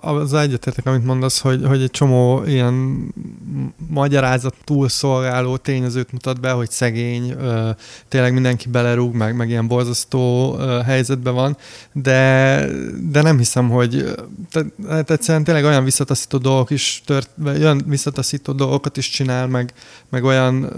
az 0.00 0.34
egyetetek, 0.34 0.86
amit 0.86 1.04
mondasz, 1.04 1.40
hogy, 1.40 1.64
hogy 1.66 1.82
egy 1.82 1.90
csomó 1.90 2.42
ilyen 2.46 3.06
magyarázat 3.88 4.54
túlszolgáló 4.64 5.56
tényezőt 5.56 6.12
mutat 6.12 6.40
be, 6.40 6.50
hogy 6.50 6.70
szegény, 6.70 7.34
tényleg 8.08 8.32
mindenki 8.32 8.68
belerúg, 8.68 9.14
meg, 9.14 9.36
meg 9.36 9.48
ilyen 9.48 9.68
borzasztó 9.68 10.54
helyzetben 10.84 11.34
van, 11.34 11.56
de, 11.92 12.64
de 13.10 13.22
nem 13.22 13.38
hiszem, 13.38 13.68
hogy 13.68 14.14
tehát 14.82 15.10
egyszerűen 15.10 15.44
tényleg 15.44 15.64
olyan 15.64 15.84
visszataszító 16.18 16.50
dolgok 16.50 16.70
is 16.70 17.02
tört, 17.04 17.30
olyan 17.46 17.82
visszataszító 17.86 18.52
dolgokat 18.52 18.96
is 18.96 19.08
csinál, 19.08 19.46
meg, 19.46 19.72
meg 20.08 20.24
olyan 20.24 20.72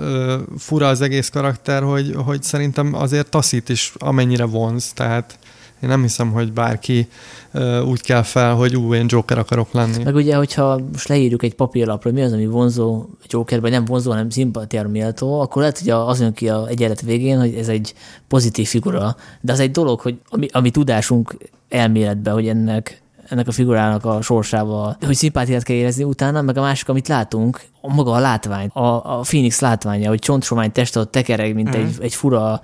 fura 0.58 0.88
az 0.88 1.00
egész 1.00 1.28
karakter, 1.28 1.82
hogy, 1.82 2.14
hogy 2.24 2.42
szerintem 2.42 2.94
azért 2.94 3.30
taszít 3.30 3.68
is, 3.68 3.92
amennyire 3.98 4.44
vonz, 4.44 4.92
tehát 4.92 5.38
én 5.82 5.88
nem 5.88 6.02
hiszem, 6.02 6.30
hogy 6.30 6.52
bárki 6.52 7.08
uh, 7.52 7.88
úgy 7.88 8.00
kell 8.00 8.22
fel, 8.22 8.54
hogy 8.54 8.76
ú, 8.76 8.94
én 8.94 9.06
Joker 9.08 9.38
akarok 9.38 9.72
lenni. 9.72 10.02
Meg 10.02 10.14
ugye, 10.14 10.36
hogyha 10.36 10.80
most 10.92 11.08
leírjuk 11.08 11.42
egy 11.42 11.54
papírlapra, 11.54 12.10
mi 12.12 12.22
az, 12.22 12.32
ami 12.32 12.46
vonzó 12.46 13.06
Joker, 13.26 13.60
vagy 13.60 13.70
nem 13.70 13.84
vonzó, 13.84 14.10
hanem 14.10 14.30
szimpatiára 14.30 14.88
méltó, 14.88 15.40
akkor 15.40 15.62
lehet, 15.62 15.78
hogy 15.78 15.90
az 15.90 16.20
jön 16.20 16.32
ki 16.32 16.48
a 16.48 16.66
egyenlet 16.68 17.00
végén, 17.00 17.38
hogy 17.38 17.54
ez 17.54 17.68
egy 17.68 17.94
pozitív 18.28 18.68
figura, 18.68 19.16
de 19.40 19.52
az 19.52 19.60
egy 19.60 19.70
dolog, 19.70 20.00
hogy 20.00 20.18
ami, 20.28 20.46
ami 20.52 20.70
tudásunk 20.70 21.36
elméletben, 21.68 22.34
hogy 22.34 22.48
ennek 22.48 23.02
ennek 23.30 23.48
a 23.48 23.52
figurának 23.52 24.04
a 24.04 24.22
sorsával, 24.22 24.96
hogy 25.06 25.14
szimpátiát 25.14 25.62
kell 25.62 25.76
érezni 25.76 26.04
utána, 26.04 26.42
meg 26.42 26.56
a 26.56 26.60
másik, 26.60 26.88
amit 26.88 27.08
látunk, 27.08 27.60
a 27.80 27.94
maga 27.94 28.12
a 28.12 28.18
látvány, 28.18 28.66
a, 28.72 29.18
a 29.18 29.20
Phoenix 29.20 29.60
látványa, 29.60 30.08
hogy 30.08 30.18
csontsomány 30.18 30.72
teste 30.72 31.00
ott 31.00 31.10
tekereg, 31.10 31.54
mint 31.54 31.68
mm. 31.68 31.80
egy, 31.80 31.96
egy 32.00 32.14
fura 32.14 32.60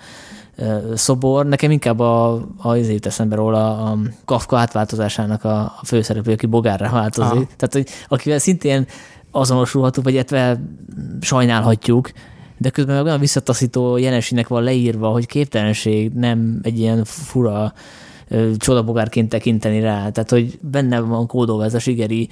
szobor. 0.94 1.46
Nekem 1.46 1.70
inkább 1.70 1.98
a, 1.98 2.32
a 2.56 2.68
az 2.68 2.90
jut 2.90 3.06
eszembe 3.06 3.36
róla 3.36 3.84
a 3.84 3.98
Kafka 4.24 4.58
átváltozásának 4.58 5.44
a, 5.44 5.60
a 5.60 5.80
főszereplő, 5.84 6.32
aki 6.32 6.46
bogárra 6.46 6.90
változik. 6.90 7.32
Aha. 7.32 7.46
Tehát, 7.56 7.72
hogy 7.72 7.88
akivel 8.08 8.38
szintén 8.38 8.86
azonosulható, 9.30 10.02
vagy 10.02 10.12
illetve 10.12 10.60
sajnálhatjuk, 11.20 12.10
de 12.58 12.70
közben 12.70 12.96
meg 12.96 13.04
olyan 13.04 13.20
visszataszító 13.20 13.96
jelenségnek 13.96 14.48
van 14.48 14.62
leírva, 14.62 15.08
hogy 15.08 15.26
képtelenség 15.26 16.12
nem 16.12 16.58
egy 16.62 16.78
ilyen 16.78 17.04
fura 17.04 17.72
csodabogárként 18.56 19.28
tekinteni 19.28 19.80
rá. 19.80 20.10
Tehát, 20.10 20.30
hogy 20.30 20.58
benne 20.60 21.00
van 21.00 21.26
kódolva 21.26 21.64
ez 21.64 21.74
a 21.74 21.78
sigeri 21.78 22.28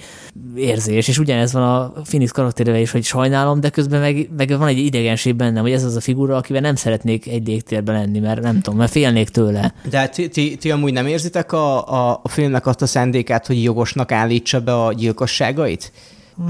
érzés, 0.55 1.07
és 1.07 1.17
ugyanez 1.17 1.53
van 1.53 1.63
a 1.63 1.91
Phoenix 2.01 2.31
karakterével 2.31 2.79
is, 2.79 2.91
hogy 2.91 3.03
sajnálom, 3.03 3.59
de 3.59 3.69
közben 3.69 3.99
meg, 3.99 4.29
meg 4.37 4.57
van 4.57 4.67
egy 4.67 4.77
idegenség 4.77 5.35
bennem, 5.35 5.61
hogy 5.61 5.71
ez 5.71 5.83
az 5.83 5.95
a 5.95 6.01
figura, 6.01 6.35
akivel 6.35 6.61
nem 6.61 6.75
szeretnék 6.75 7.27
egy 7.27 7.47
légtérben 7.47 7.95
lenni, 7.95 8.19
mert 8.19 8.41
nem 8.41 8.61
tudom, 8.61 8.79
mert 8.79 8.91
félnék 8.91 9.29
tőle. 9.29 9.73
De 9.89 10.07
ti, 10.07 10.27
ti, 10.27 10.57
ti 10.57 10.71
amúgy 10.71 10.93
nem 10.93 11.07
érzitek 11.07 11.51
a, 11.51 11.87
a, 11.87 12.19
a 12.23 12.29
filmnek 12.29 12.67
azt 12.67 12.81
a 12.81 12.85
szándékát, 12.85 13.47
hogy 13.47 13.63
jogosnak 13.63 14.11
állítsa 14.11 14.59
be 14.59 14.83
a 14.83 14.93
gyilkosságait? 14.93 15.91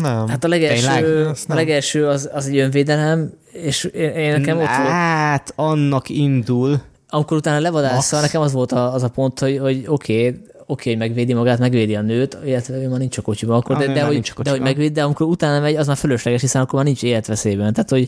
Nem. 0.01 0.27
Hát 0.27 0.43
a 0.43 0.47
legelső, 0.47 1.31
a 1.47 1.53
legelső 1.53 2.07
az, 2.07 2.29
az 2.33 2.47
egy 2.47 2.57
önvédelem, 2.57 3.31
és 3.51 3.83
én, 3.83 4.09
én 4.09 4.31
nekem 4.31 4.57
ott 4.57 4.63
volt... 4.65 4.89
Hát, 4.89 5.53
annak 5.55 6.09
indul 6.09 6.81
amikor 7.15 7.37
utána 7.37 7.59
levadásza, 7.59 8.21
nekem 8.21 8.41
az 8.41 8.51
volt 8.51 8.71
a, 8.71 8.93
az 8.93 9.03
a 9.03 9.09
pont, 9.09 9.39
hogy, 9.39 9.57
hogy 9.57 9.83
oké, 9.87 10.27
okay, 10.27 10.41
oké, 10.67 10.93
okay, 10.93 11.07
megvédi 11.07 11.33
magát, 11.33 11.59
megvédi 11.59 11.95
a 11.95 12.01
nőt, 12.01 12.37
illetve 12.45 12.75
ő 12.75 12.89
már 12.89 12.99
nincs 12.99 13.17
a 13.17 13.21
kocsiban, 13.21 13.57
akkor, 13.57 13.77
de, 13.77 13.93
de, 13.93 14.03
hogy, 14.03 14.33
de 14.43 14.49
hogy 14.49 14.61
megvéd, 14.61 14.93
de 14.93 15.03
amikor 15.03 15.27
utána 15.27 15.59
megy, 15.59 15.75
az 15.75 15.87
már 15.87 15.97
fölösleges, 15.97 16.41
hiszen 16.41 16.61
akkor 16.61 16.73
már 16.73 16.83
nincs 16.83 17.03
életveszélyben. 17.03 17.73
Tehát, 17.73 17.89
hogy 17.89 18.07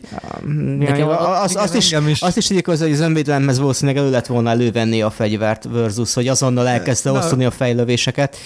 nekem 0.78 0.98
ja, 0.98 1.18
az, 1.40 1.56
azt, 1.56 1.74
is, 1.74 1.92
is. 1.92 2.22
azt 2.22 2.36
is 2.36 2.50
az, 2.64 2.80
hogy 2.80 2.92
az 2.92 3.00
önvédelemhez 3.00 3.58
valószínűleg 3.58 4.02
elő 4.02 4.10
lett 4.10 4.26
volna 4.26 4.50
elővenni 4.50 5.02
a 5.02 5.10
fegyvert 5.10 5.68
versus, 5.72 6.14
hogy 6.14 6.28
azonnal 6.28 6.68
elkezdte 6.68 7.10
osztani 7.10 7.44
a 7.44 7.50
fejlövéseket. 7.50 8.36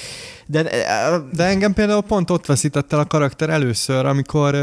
De, 0.53 0.63
de 1.33 1.45
engem 1.45 1.73
például 1.73 2.03
pont 2.03 2.31
ott 2.31 2.47
veszített 2.47 2.93
el 2.93 2.99
a 2.99 3.05
karakter 3.05 3.51
először, 3.51 4.07
amikor, 4.07 4.55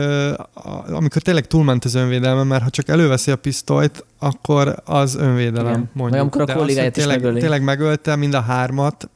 amikor 0.90 1.22
tényleg 1.22 1.48
túlment 1.48 1.86
az 1.86 1.96
önvédelme, 1.96 2.44
mert 2.44 2.64
ha 2.64 2.70
csak 2.70 2.88
előveszi 2.88 3.32
a 3.32 3.36
pisztolyt, 3.36 4.06
akkor 4.20 4.76
az 4.86 5.16
önvédelem, 5.16 5.72
Igen. 5.72 5.90
mondjuk. 5.94 6.10
Vagy 6.10 6.20
amikor 6.20 6.42
a 6.42 6.54
kollégáját 6.54 6.98
is 6.98 7.04
tényleg, 7.04 7.22
megöli. 7.22 7.40
tényleg 7.40 7.64
megölte 7.64 8.16
mind 8.16 8.34
a 8.34 8.42
hármat, 8.42 9.10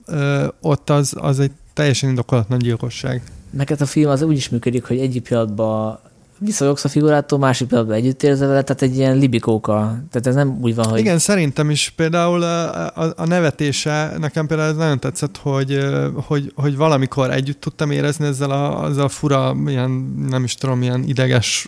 ott 0.62 0.90
az, 0.90 1.14
az 1.18 1.40
egy 1.40 1.52
teljesen 1.74 2.10
indokolatlan 2.10 2.60
gyilkosság. 2.60 3.22
Meg 3.50 3.76
a 3.80 3.86
film 3.86 4.10
az 4.10 4.22
úgy 4.22 4.38
is 4.38 4.50
működik, 4.50 4.84
hogy 4.84 5.00
egyik 5.00 5.24
pillanatban 5.24 6.00
visszajogsz 6.44 6.84
a 6.84 6.89
figurától, 6.89 7.39
másik 7.39 7.68
pillanatban 7.68 7.98
együtt 7.98 8.24
érzel 8.24 8.48
vele, 8.48 8.62
tehát 8.62 8.82
egy 8.82 8.98
ilyen 8.98 9.18
libikóka. 9.18 9.76
Tehát 10.12 10.28
ez 10.28 10.36
nem 10.36 10.58
úgy 10.62 10.76
van, 10.76 10.86
hogy... 10.86 11.00
Igen, 11.00 11.20
szerintem 11.20 11.70
is 11.70 11.94
például 11.96 12.44
a, 12.44 12.86
a, 12.86 13.14
a 13.16 13.26
nevetése, 13.26 14.14
nekem 14.20 14.48
például 14.48 14.70
ez 14.70 14.76
nagyon 14.76 15.00
tetszett, 15.00 15.38
hogy, 15.38 15.80
hogy, 16.16 16.52
hogy 16.56 16.78
valamikor 16.78 17.32
együtt 17.32 17.62
tudtam 17.62 17.91
érezni 17.91 18.26
ezzel 18.26 18.52
a, 18.52 18.88
ezzel 18.89 19.04
a 19.04 19.10
fura, 19.10 19.56
ilyen, 19.68 19.89
nem 20.30 20.44
is 20.44 20.56
tudom, 20.56 20.82
ilyen 20.82 21.04
ideges, 21.04 21.68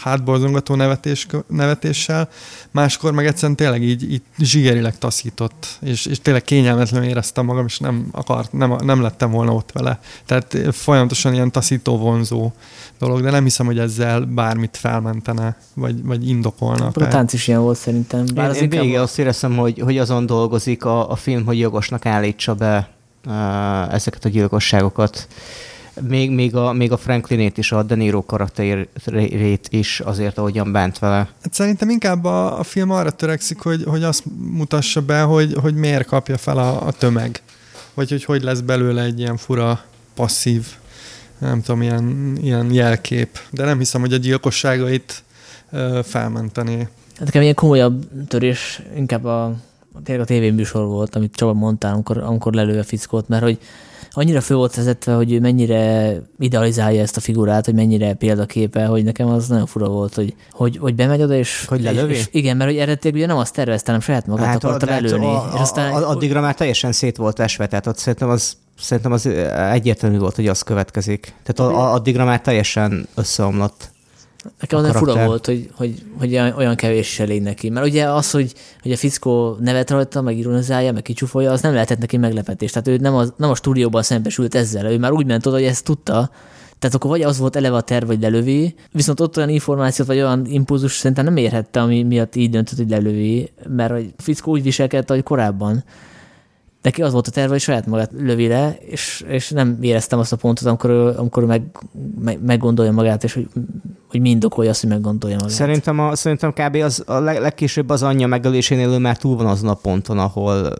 hátborzongató 0.00 0.74
nevetés, 0.74 1.26
nevetéssel, 1.46 2.28
máskor 2.70 3.12
meg 3.12 3.26
egyszerűen 3.26 3.56
tényleg 3.56 3.82
így, 3.82 4.12
így 4.12 4.22
zsigerileg 4.38 4.98
taszított, 4.98 5.78
és, 5.80 6.06
és 6.06 6.20
tényleg 6.20 6.42
kényelmetlenül 6.42 7.08
éreztem 7.08 7.44
magam, 7.44 7.64
és 7.64 7.78
nem 7.78 8.08
akart, 8.12 8.52
nem, 8.52 8.76
nem 8.84 9.02
lettem 9.02 9.30
volna 9.30 9.52
ott 9.52 9.72
vele. 9.72 10.00
Tehát 10.26 10.56
folyamatosan 10.72 11.34
ilyen 11.34 11.50
taszító, 11.50 11.98
vonzó 11.98 12.52
dolog, 12.98 13.22
de 13.22 13.30
nem 13.30 13.42
hiszem, 13.42 13.66
hogy 13.66 13.73
ezzel 13.78 14.20
bármit 14.20 14.76
felmentene, 14.76 15.56
vagy, 15.74 16.04
vagy 16.04 16.28
indokolna. 16.28 16.90
A 16.94 17.08
tánc 17.08 17.32
is 17.32 17.48
ilyen 17.48 17.60
volt 17.60 17.78
szerintem. 17.78 18.24
Bár 18.34 18.54
én, 18.56 18.62
én 18.62 18.68
végig 18.68 18.96
azt 18.96 19.18
éreztem, 19.18 19.56
hogy, 19.56 19.78
hogy 19.78 19.98
azon 19.98 20.26
dolgozik 20.26 20.84
a, 20.84 21.10
a 21.10 21.16
film, 21.16 21.44
hogy 21.44 21.58
jogosnak 21.58 22.06
állítsa 22.06 22.54
be 22.54 22.88
uh, 23.26 23.94
ezeket 23.94 24.24
a 24.24 24.28
gyilkosságokat. 24.28 25.28
Még, 26.08 26.30
még, 26.30 26.56
a, 26.56 26.72
még 26.72 26.92
a 26.92 26.96
Franklinét 26.96 27.58
is, 27.58 27.72
a 27.72 27.82
De 27.82 27.94
Niro 27.94 28.24
karakterét 28.24 29.68
is 29.70 30.00
azért, 30.00 30.38
ahogyan 30.38 30.72
bánt 30.72 30.98
vele. 30.98 31.16
Hát 31.16 31.52
szerintem 31.52 31.88
inkább 31.88 32.24
a, 32.24 32.58
a 32.58 32.62
film 32.62 32.90
arra 32.90 33.10
törekszik, 33.10 33.60
hogy, 33.60 33.84
hogy 33.86 34.02
azt 34.02 34.22
mutassa 34.50 35.00
be, 35.02 35.20
hogy, 35.20 35.56
hogy 35.60 35.74
miért 35.74 36.06
kapja 36.06 36.36
fel 36.36 36.58
a, 36.58 36.86
a 36.86 36.92
tömeg. 36.92 37.42
Vagy 37.94 38.10
hogy 38.10 38.24
hogy 38.24 38.42
lesz 38.42 38.60
belőle 38.60 39.02
egy 39.02 39.18
ilyen 39.18 39.36
fura, 39.36 39.80
passzív 40.14 40.66
nem 41.38 41.62
tudom, 41.62 41.82
ilyen, 41.82 42.36
ilyen 42.40 42.72
jelkép. 42.72 43.38
De 43.50 43.64
nem 43.64 43.78
hiszem, 43.78 44.00
hogy 44.00 44.12
a 44.12 44.16
gyilkosságait 44.16 45.22
ö, 45.70 46.00
felmenteni. 46.04 46.88
Hát 47.16 47.24
nekem 47.24 47.42
ilyen 47.42 47.54
komolyabb 47.54 48.04
törés 48.28 48.82
inkább 48.96 49.24
a, 49.24 49.54
tényleg 50.04 50.24
a 50.24 50.28
tévéműsor 50.28 50.86
volt, 50.86 51.16
amit 51.16 51.34
Csaba 51.34 51.52
mondtál, 51.52 51.92
amikor, 51.92 52.18
amikor 52.18 52.52
lelő 52.52 52.78
a 52.78 52.84
fickót, 52.84 53.28
mert 53.28 53.42
hogy 53.42 53.58
annyira 54.16 54.40
fő 54.40 54.54
volt 54.54 54.74
vezetve, 54.74 55.14
hogy 55.14 55.32
ő 55.32 55.40
mennyire 55.40 56.14
idealizálja 56.38 57.00
ezt 57.00 57.16
a 57.16 57.20
figurát, 57.20 57.64
hogy 57.64 57.74
mennyire 57.74 58.14
példaképe, 58.14 58.84
hogy 58.86 59.04
nekem 59.04 59.28
az 59.28 59.48
nagyon 59.48 59.66
fura 59.66 59.88
volt, 59.88 60.14
hogy, 60.14 60.34
hogy, 60.52 60.76
hogy 60.76 60.94
bemegy 60.94 61.22
oda, 61.22 61.34
és, 61.34 61.64
hogy 61.66 61.82
lelövi? 61.82 62.12
És, 62.12 62.18
és 62.18 62.28
igen, 62.30 62.56
mert 62.56 62.70
hogy 62.70 62.78
eredetileg 62.78 63.16
ugye 63.16 63.26
nem 63.26 63.36
azt 63.36 63.54
tervezte, 63.54 63.86
hanem 63.86 64.00
saját 64.00 64.26
magát 64.26 64.46
hát, 64.46 64.64
akarta 64.64 64.86
lelőni. 64.86 65.24
A, 65.24 65.36
a, 65.36 65.50
és 65.54 65.60
aztán, 65.60 65.92
addigra 65.92 66.40
már 66.40 66.54
teljesen 66.54 66.92
szét 66.92 67.16
volt 67.16 67.40
esve, 67.40 67.66
tehát 67.66 67.86
ott 67.86 67.98
szerintem 67.98 68.28
az 68.28 68.56
szerintem 68.78 69.12
az 69.12 69.26
egyértelmű 69.72 70.18
volt, 70.18 70.34
hogy 70.34 70.48
az 70.48 70.62
következik. 70.62 71.34
Tehát 71.42 71.72
a, 71.72 71.78
a, 71.78 71.92
addigra 71.92 72.24
már 72.24 72.40
teljesen 72.40 73.06
összeomlott. 73.14 73.92
Nekem 74.60 74.78
az 74.78 74.96
fura 74.96 75.26
volt, 75.26 75.46
hogy, 75.46 75.70
hogy, 75.74 76.02
hogy 76.18 76.36
olyan 76.36 76.76
kevés 76.76 77.20
elég 77.20 77.42
neki. 77.42 77.70
Mert 77.70 77.86
ugye 77.86 78.10
az, 78.10 78.30
hogy, 78.30 78.52
hogy 78.82 78.92
a 78.92 78.96
fickó 78.96 79.56
nevet 79.60 79.90
rajta, 79.90 80.20
meg 80.20 80.38
ironizálja, 80.38 80.92
meg 80.92 81.02
kicsúfolja, 81.02 81.52
az 81.52 81.60
nem 81.60 81.72
lehetett 81.72 81.98
neki 81.98 82.16
meglepetés. 82.16 82.70
Tehát 82.70 82.88
ő 82.88 82.96
nem, 82.96 83.14
az, 83.14 83.32
nem 83.36 83.50
a 83.50 83.54
stúdióban 83.54 84.02
szembesült 84.02 84.54
ezzel, 84.54 84.92
ő 84.92 84.98
már 84.98 85.12
úgy 85.12 85.26
ment 85.26 85.46
oda, 85.46 85.56
hogy 85.56 85.64
ezt 85.64 85.84
tudta, 85.84 86.30
tehát 86.78 86.98
akkor 86.98 87.10
vagy 87.10 87.22
az 87.22 87.38
volt 87.38 87.56
eleve 87.56 87.76
a 87.76 87.80
terv, 87.80 88.06
hogy 88.06 88.20
lelövi, 88.20 88.74
viszont 88.92 89.20
ott 89.20 89.36
olyan 89.36 89.48
információt, 89.48 90.08
vagy 90.08 90.16
olyan 90.16 90.46
impulzus 90.46 90.96
szerintem 90.96 91.24
nem 91.24 91.36
érhette, 91.36 91.80
ami 91.80 92.02
miatt 92.02 92.36
így 92.36 92.50
döntött, 92.50 92.76
hogy 92.76 92.90
lelövi, 92.90 93.50
mert 93.68 93.92
a 93.92 93.98
fickó 94.16 94.50
úgy 94.52 94.62
viselkedett, 94.62 95.10
ahogy 95.10 95.22
korábban 95.22 95.84
Neki 96.84 97.02
az 97.02 97.12
volt 97.12 97.26
a 97.26 97.30
terve, 97.30 97.50
hogy 97.50 97.60
saját 97.60 97.86
magát 97.86 98.10
lövi 98.18 98.48
le, 98.48 98.76
és, 98.80 99.24
és 99.28 99.50
nem 99.50 99.78
éreztem 99.80 100.18
azt 100.18 100.32
a 100.32 100.36
pontot, 100.36 100.66
amikor, 100.66 100.90
amikor 101.16 101.44
meg, 101.44 101.62
meg, 102.20 102.44
meggondolja 102.44 102.92
magát, 102.92 103.24
és 103.24 103.32
hogy, 103.32 103.48
hogy 104.10 104.20
mind 104.20 104.44
okolja 104.44 104.70
azt, 104.70 104.80
hogy 104.80 104.90
meggondolja 104.90 105.36
magát. 105.36 105.50
Szerintem, 105.50 106.00
a, 106.00 106.14
szerintem 106.14 106.52
kb. 106.52 106.74
Az, 106.74 107.02
a 107.06 107.18
leg, 107.18 107.40
legkésőbb 107.40 107.90
az 107.90 108.02
anyja 108.02 108.26
megölésénél 108.26 108.88
ő 108.88 108.98
már 108.98 109.16
túl 109.16 109.36
van 109.36 109.46
azon 109.46 109.68
a 109.68 109.74
ponton, 109.74 110.18
ahol 110.18 110.72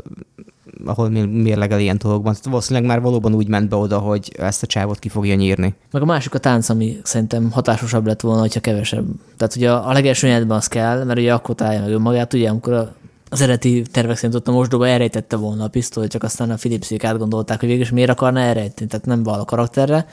ahol 0.84 1.08
mérlegel 1.08 1.80
ilyen 1.80 1.98
dolgokban. 1.98 2.32
Tehát 2.32 2.48
valószínűleg 2.48 2.88
már 2.88 3.00
valóban 3.00 3.34
úgy 3.34 3.48
ment 3.48 3.68
be 3.68 3.76
oda, 3.76 3.98
hogy 3.98 4.32
ezt 4.38 4.62
a 4.62 4.66
csávot 4.66 4.98
ki 4.98 5.08
fogja 5.08 5.34
nyírni. 5.34 5.74
Meg 5.90 6.02
a 6.02 6.04
másik 6.04 6.34
a 6.34 6.38
tánc, 6.38 6.68
ami 6.68 7.00
szerintem 7.02 7.50
hatásosabb 7.50 8.06
lett 8.06 8.20
volna, 8.20 8.40
hogyha 8.40 8.60
kevesebb. 8.60 9.04
Tehát 9.36 9.56
ugye 9.56 9.72
a, 9.72 9.92
legelső 9.92 10.46
az 10.48 10.66
kell, 10.66 11.04
mert 11.04 11.18
ugye 11.18 11.34
akkor 11.34 11.54
találja 11.54 11.80
meg 11.80 11.90
önmagát, 11.90 12.32
ugye 12.32 12.48
amikor 12.48 12.72
a, 12.72 12.94
az 13.34 13.40
eredeti 13.40 13.82
tervek 13.90 14.16
szerint 14.16 14.34
ott 14.34 14.48
a 14.48 14.52
mosdóba 14.52 14.88
elrejtette 14.88 15.36
volna 15.36 15.64
a 15.64 15.68
pisztolyt, 15.68 16.10
csak 16.10 16.22
aztán 16.22 16.50
a 16.50 16.54
Philipsék 16.54 17.04
átgondolták, 17.04 17.60
hogy 17.60 17.68
végül 17.68 17.86
miért 17.92 18.10
akarna 18.10 18.40
elrejteni, 18.40 18.90
tehát 18.90 19.06
nem 19.06 19.22
val 19.22 19.40
a 19.40 19.44
karakterre, 19.44 20.06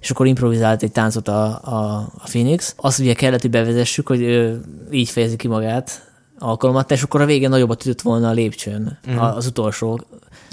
és 0.00 0.10
akkor 0.10 0.26
improvizált 0.26 0.82
egy 0.82 0.92
táncot 0.92 1.28
a, 1.28 1.44
a, 1.64 2.10
a 2.18 2.24
Phoenix. 2.24 2.74
Azt 2.76 2.98
ugye 2.98 3.14
kellett, 3.14 3.40
hogy 3.40 3.50
bevezessük, 3.50 4.06
hogy 4.06 4.20
ő 4.20 4.60
így 4.90 5.08
fejezi 5.08 5.36
ki 5.36 5.48
magát, 5.48 6.10
alkalmat, 6.38 6.90
és 6.90 7.02
akkor 7.02 7.20
a 7.20 7.26
végén 7.26 7.48
nagyobbat 7.48 7.84
ütött 7.84 8.02
volna 8.02 8.28
a 8.28 8.32
lépcsőn, 8.32 8.98
mm. 9.10 9.16
az 9.16 9.46
utolsó. 9.46 10.00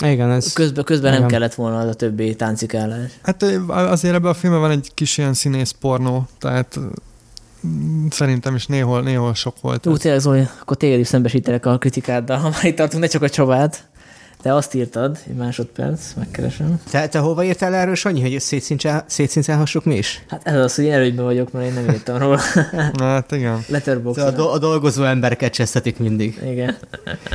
Igen, 0.04 0.32
ez... 0.32 0.54
Közben, 0.54 0.84
közben 0.84 1.10
igen. 1.10 1.22
nem 1.22 1.30
kellett 1.30 1.54
volna 1.54 1.80
az 1.80 1.88
a 1.88 1.94
többi 1.94 2.36
táncikálás. 2.36 3.12
Hát 3.22 3.44
azért 3.68 4.16
ebben 4.16 4.32
a 4.32 4.34
filmben 4.34 4.62
van 4.62 4.72
egy 4.72 4.92
kis 4.94 5.18
ilyen 5.18 5.34
színész 5.34 5.76
pornó, 5.80 6.28
tehát 6.40 6.80
szerintem 8.10 8.56
is 8.56 8.66
néhol, 8.66 9.02
néhol 9.02 9.34
sok 9.34 9.56
volt. 9.62 9.86
Ú, 9.86 9.98
tényleg 9.98 10.20
Zoli, 10.20 10.48
akkor 10.62 10.78
téged 10.78 11.00
is 11.00 11.08
szembesítelek 11.08 11.66
a 11.66 11.78
kritikáddal, 11.78 12.38
ha 12.38 12.50
már 12.50 12.66
itt 12.66 12.76
tartunk, 12.76 13.04
ne 13.04 13.10
csak 13.10 13.22
a 13.22 13.30
Csabát. 13.30 13.84
Te 14.42 14.56
azt 14.56 14.74
írtad, 14.74 15.18
egy 15.28 15.36
másodperc, 15.36 16.14
megkeresem. 16.18 16.80
Te, 16.92 17.08
te 17.08 17.20
hova 17.20 17.44
írtál 17.44 17.74
erről, 17.74 17.96
Sanyi, 17.96 18.22
hogy 18.22 18.40
szétszincálhassuk 19.08 19.86
mi 19.86 19.96
is? 19.96 20.24
Hát 20.28 20.48
ez 20.48 20.56
az, 20.56 20.76
hogy 20.76 20.86
én 20.86 20.92
előnyben 20.92 21.26
vagyok, 21.26 21.52
mert 21.52 21.66
én 21.66 21.74
nem 21.74 21.94
írtam 21.94 22.18
róla. 22.18 22.40
hát 23.00 23.32
igen. 23.32 23.64
Letterbox. 23.68 24.18
A, 24.18 24.32
do- 24.32 24.52
a 24.54 24.58
dolgozó 24.58 25.04
embereket 25.04 25.54
csesztetik 25.54 25.98
mindig. 25.98 26.40
Igen. 26.46 26.78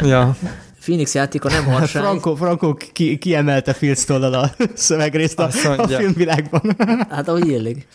ja. 0.02 0.36
Phoenix 0.80 1.14
játéka 1.14 1.48
nem 1.48 1.64
harsány. 1.72 2.02
Franco, 2.02 2.34
Franco 2.34 2.74
ki, 2.74 3.18
kiemelte 3.18 3.72
Filztollal 3.72 4.34
a 4.34 4.50
szövegrészt 4.74 5.38
a, 5.38 5.48
a 5.76 5.86
filmvilágban. 5.88 6.76
hát 7.10 7.28
ahogy 7.28 7.48
illik. 7.48 7.86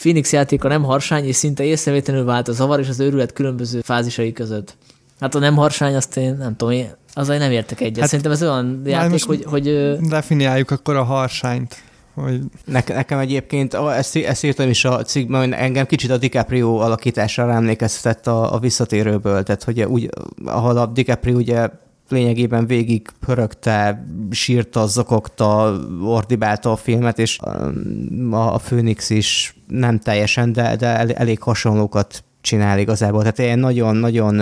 Phoenix 0.00 0.32
játéka 0.32 0.68
nem 0.68 0.82
harsány, 0.82 1.24
és 1.24 1.36
szinte 1.36 1.64
észrevétlenül 1.64 2.24
vált 2.24 2.48
a 2.48 2.52
zavar 2.52 2.80
és 2.80 2.88
az 2.88 3.00
őrület 3.00 3.32
különböző 3.32 3.80
fázisai 3.80 4.32
között. 4.32 4.76
Hát 5.20 5.34
a 5.34 5.38
nem 5.38 5.56
harsány, 5.56 5.94
azt 5.94 6.16
én 6.16 6.36
nem 6.36 6.56
tudom, 6.56 6.74
én 6.74 6.90
azzal 7.14 7.36
nem 7.36 7.50
értek 7.50 7.80
egyet. 7.80 7.98
Hát, 7.98 8.08
Szerintem 8.08 8.32
ez 8.32 8.42
olyan 8.42 8.82
játék, 8.84 9.24
hogy, 9.24 9.44
hogy... 9.44 9.96
Definiáljuk 10.08 10.70
akkor 10.70 10.96
a 10.96 11.02
harsányt. 11.02 11.82
Hogy... 12.14 12.40
Ne, 12.64 12.80
nekem 12.86 13.18
egyébként, 13.18 13.74
ezt, 13.74 14.16
ezt 14.16 14.44
írtam 14.44 14.68
is 14.68 14.84
a 14.84 15.02
cikkben, 15.02 15.54
engem 15.54 15.86
kicsit 15.86 16.10
a 16.10 16.16
DiCaprio 16.16 16.76
alakítására 16.76 17.52
emlékeztetett 17.52 18.26
a, 18.26 18.54
a 18.54 18.58
visszatérőből, 18.58 19.42
tehát 19.42 19.64
hogy 19.64 19.82
úgy, 19.82 20.08
ahol 20.44 20.76
a 20.76 20.86
DiCaprio 20.86 21.36
ugye 21.36 21.68
lényegében 22.10 22.66
végig 22.66 23.08
pörögte, 23.26 24.06
sírta, 24.30 24.86
zokogta, 24.86 25.78
ordibálta 26.02 26.72
a 26.72 26.76
filmet, 26.76 27.18
és 27.18 27.38
um, 27.46 28.32
a, 28.32 28.54
a 28.54 28.58
Phoenix 28.58 29.10
is 29.10 29.54
nem 29.66 29.98
teljesen, 29.98 30.52
de, 30.52 30.76
de 30.76 31.14
elég 31.14 31.42
hasonlókat 31.42 32.24
csinál 32.40 32.78
igazából. 32.78 33.20
Tehát 33.20 33.38
ilyen 33.38 33.58
nagyon-nagyon 33.58 34.34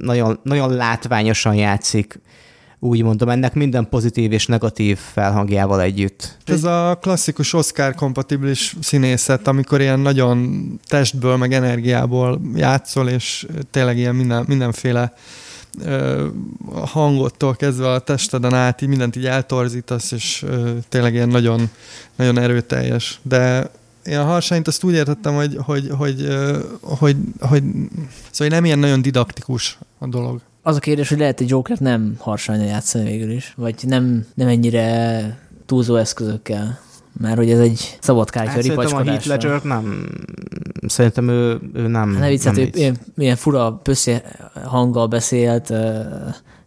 nagyon, 0.00 0.40
nagyon 0.42 0.74
látványosan 0.74 1.54
játszik 1.54 2.20
úgy 2.82 3.02
mondom, 3.02 3.28
ennek 3.28 3.54
minden 3.54 3.88
pozitív 3.88 4.32
és 4.32 4.46
negatív 4.46 4.98
felhangjával 4.98 5.80
együtt. 5.80 6.36
Ez 6.44 6.64
a 6.64 6.98
klasszikus 7.00 7.52
Oscar-kompatibilis 7.52 8.76
színészet, 8.80 9.48
amikor 9.48 9.80
ilyen 9.80 10.00
nagyon 10.00 10.60
testből, 10.88 11.36
meg 11.36 11.52
energiából 11.52 12.40
játszol, 12.54 13.08
és 13.08 13.46
tényleg 13.70 13.98
ilyen 13.98 14.14
minden, 14.14 14.44
mindenféle 14.48 15.12
a 16.72 16.86
hangottól 16.86 17.56
kezdve 17.56 17.90
a 17.90 17.98
testeden 17.98 18.54
át, 18.54 18.82
így 18.82 18.88
mindent 18.88 19.16
így 19.16 19.26
eltorzítasz, 19.26 20.12
és 20.12 20.44
tényleg 20.88 21.14
ilyen 21.14 21.28
nagyon, 21.28 21.70
nagyon 22.16 22.38
erőteljes. 22.38 23.20
De 23.22 23.70
én 24.04 24.18
a 24.18 24.24
harsányt 24.24 24.66
azt 24.66 24.84
úgy 24.84 24.94
értettem, 24.94 25.34
hogy, 25.34 25.56
hogy, 25.64 25.90
hogy, 25.98 26.28
hogy, 26.80 27.16
hogy, 27.40 27.62
szóval 28.30 28.54
nem 28.54 28.64
ilyen 28.64 28.78
nagyon 28.78 29.02
didaktikus 29.02 29.78
a 29.98 30.06
dolog. 30.06 30.40
Az 30.62 30.76
a 30.76 30.78
kérdés, 30.78 31.08
hogy 31.08 31.18
lehet 31.18 31.40
egy 31.40 31.48
Joker 31.48 31.78
nem 31.78 32.14
harsányan 32.18 32.66
játszani 32.66 33.04
végül 33.04 33.30
is, 33.30 33.52
vagy 33.56 33.74
nem, 33.86 34.26
nem 34.34 34.48
ennyire 34.48 35.38
túlzó 35.66 35.96
eszközökkel. 35.96 36.80
Mert 37.18 37.36
hogy 37.36 37.50
ez 37.50 37.58
egy 37.58 37.98
szabadkártya 38.00 38.50
hát 38.50 38.62
ripacskodásra. 38.62 38.98
a 38.98 39.04
Heath 39.04 39.26
Ledger 39.26 39.62
nem, 39.62 40.08
szerintem 40.86 41.28
ő, 41.28 41.60
ő 41.72 41.86
nem. 41.86 42.12
Hát 42.12 42.20
ne 42.20 42.28
vicc, 42.28 42.58
ő 42.58 42.70
ilyen, 42.72 42.96
ilyen 43.16 43.36
fura 43.36 43.72
pösszi 43.72 44.16
hanggal 44.64 45.06
beszélt, 45.06 45.72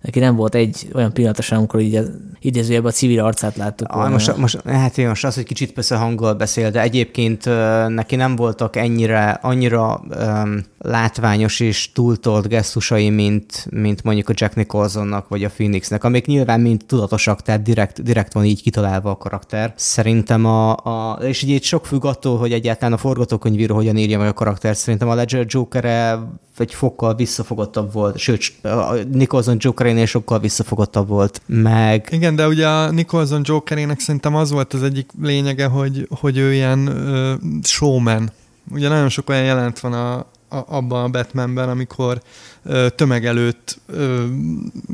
neki 0.04 0.20
nem 0.20 0.36
volt 0.36 0.56
egy 0.56 0.88
olyan 0.94 1.14
pillanat 1.14 1.42
sem, 1.42 1.58
amikor 1.58 1.80
így 1.80 2.00
idézőjelben 2.40 2.92
a 2.92 2.94
civil 2.94 3.20
arcát 3.20 3.56
láttuk 3.56 3.88
ah, 3.90 4.10
Most, 4.10 4.38
most, 4.38 4.62
hát 4.66 4.98
én 4.98 5.08
most 5.08 5.26
az, 5.26 5.36
hogy 5.36 5.44
kicsit 5.44 5.74
persze 5.74 5.96
hanggal 5.96 6.34
beszél, 6.34 6.72
de 6.72 6.82
egyébként 6.82 7.46
neki 7.88 8.16
nem 8.16 8.36
voltak 8.36 8.76
ennyire, 8.76 9.40
annyira 9.42 10.04
um, 10.20 10.64
látványos 10.78 11.60
és 11.60 11.92
túltolt 11.92 12.48
gesztusai, 12.48 13.10
mint, 13.10 13.68
mint 13.70 14.04
mondjuk 14.04 14.30
a 14.30 14.34
Jack 14.36 14.56
Nicholsonnak 14.56 15.28
vagy 15.28 15.44
a 15.44 15.50
Phoenixnek, 15.50 16.04
amik 16.04 16.26
nyilván 16.26 16.60
mind 16.62 16.86
tudatosak, 16.86 17.42
tehát 17.42 17.62
direkt, 17.62 18.04
direkt 18.04 18.34
van 18.34 18.46
így 18.46 18.62
kitalálva 18.62 19.10
a 19.10 19.18
karakter. 19.18 19.74
Szerintem 19.76 20.46
a, 20.46 20.76
a 20.76 21.20
és 21.22 21.44
így 21.44 21.64
sok 21.64 21.86
függ 21.86 22.06
attól, 22.06 22.38
hogy 22.38 22.52
egyáltalán 22.52 22.94
a 22.94 22.98
forgatókönyvíró 22.98 23.76
hogyan 23.76 23.98
írja 23.98 24.18
meg 24.18 24.28
a 24.28 24.34
karakter. 24.34 24.76
Szerintem 24.76 25.10
a 25.10 25.16
Ledger 25.16 25.46
Joker-e 25.48 26.20
egy 26.60 26.74
fokkal 26.74 27.16
visszafogottabb 27.16 27.94
volt, 27.94 28.18
sőt, 28.18 28.54
a 28.62 28.94
Nicholson 29.12 29.58
Jokerénél 29.60 30.06
sokkal 30.06 30.40
visszafogottabb 30.40 31.08
volt, 31.08 31.42
meg... 31.46 32.08
Igen, 32.12 32.36
de 32.36 32.48
ugye 32.48 32.68
a 32.68 32.92
Nicholson 32.92 33.42
Jokerének 33.44 34.00
szerintem 34.00 34.36
az 34.36 34.52
volt 34.52 34.74
az 34.74 34.84
egyik 34.84 35.10
lényege, 35.22 35.66
hogy, 35.66 36.08
hogy 36.20 36.38
ő 36.38 36.54
ilyen 36.54 36.88
uh, 36.88 37.64
showman. 37.64 38.32
Ugye 38.72 38.88
nagyon 38.88 39.10
sok 39.10 39.30
olyan 39.30 39.44
jelent 39.44 39.80
van 39.80 39.94
a, 39.94 40.26
abban 40.68 41.04
a 41.04 41.10
Batmanben, 41.10 41.70
amikor 41.70 42.22
ö, 42.64 42.88
tömeg 42.96 43.26
előtt 43.26 43.78
ö, 43.88 44.24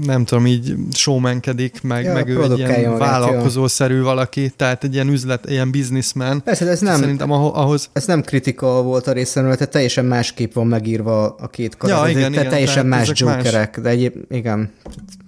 nem 0.03 0.26
tudom, 0.26 0.47
így 0.47 0.76
showmankedik, 0.91 1.82
meg, 1.82 2.03
ja, 2.03 2.14
meg 2.14 2.30
ő 2.30 2.43
egy 2.43 2.57
ilyen 2.57 2.97
vállalkozószerű 2.97 4.01
valaki, 4.01 4.49
tehát 4.55 4.84
egy 4.84 4.93
ilyen 4.93 5.07
üzlet, 5.07 5.49
ilyen 5.49 5.72
businessman. 5.72 6.43
Persze, 6.43 6.68
ez 6.68 6.80
nem, 6.80 6.99
Szerintem 6.99 7.32
ahhoz... 7.32 7.89
Ez 7.93 8.05
nem 8.05 8.22
kritika 8.22 8.82
volt 8.82 9.07
a 9.07 9.12
részemről, 9.12 9.55
tehát 9.55 9.72
teljesen 9.72 10.05
másképp 10.05 10.53
van 10.53 10.68
megírva 10.68 11.36
a 11.36 11.47
két 11.47 11.78
karakter. 11.78 12.12
Ja, 12.12 12.18
igen, 12.18 12.32
igen, 12.32 12.49
teljesen 12.49 12.86
más 12.86 13.12
jokerek, 13.14 13.76
más. 13.76 13.84
de 13.84 13.89
egyéb, 13.89 14.16
igen, 14.30 14.72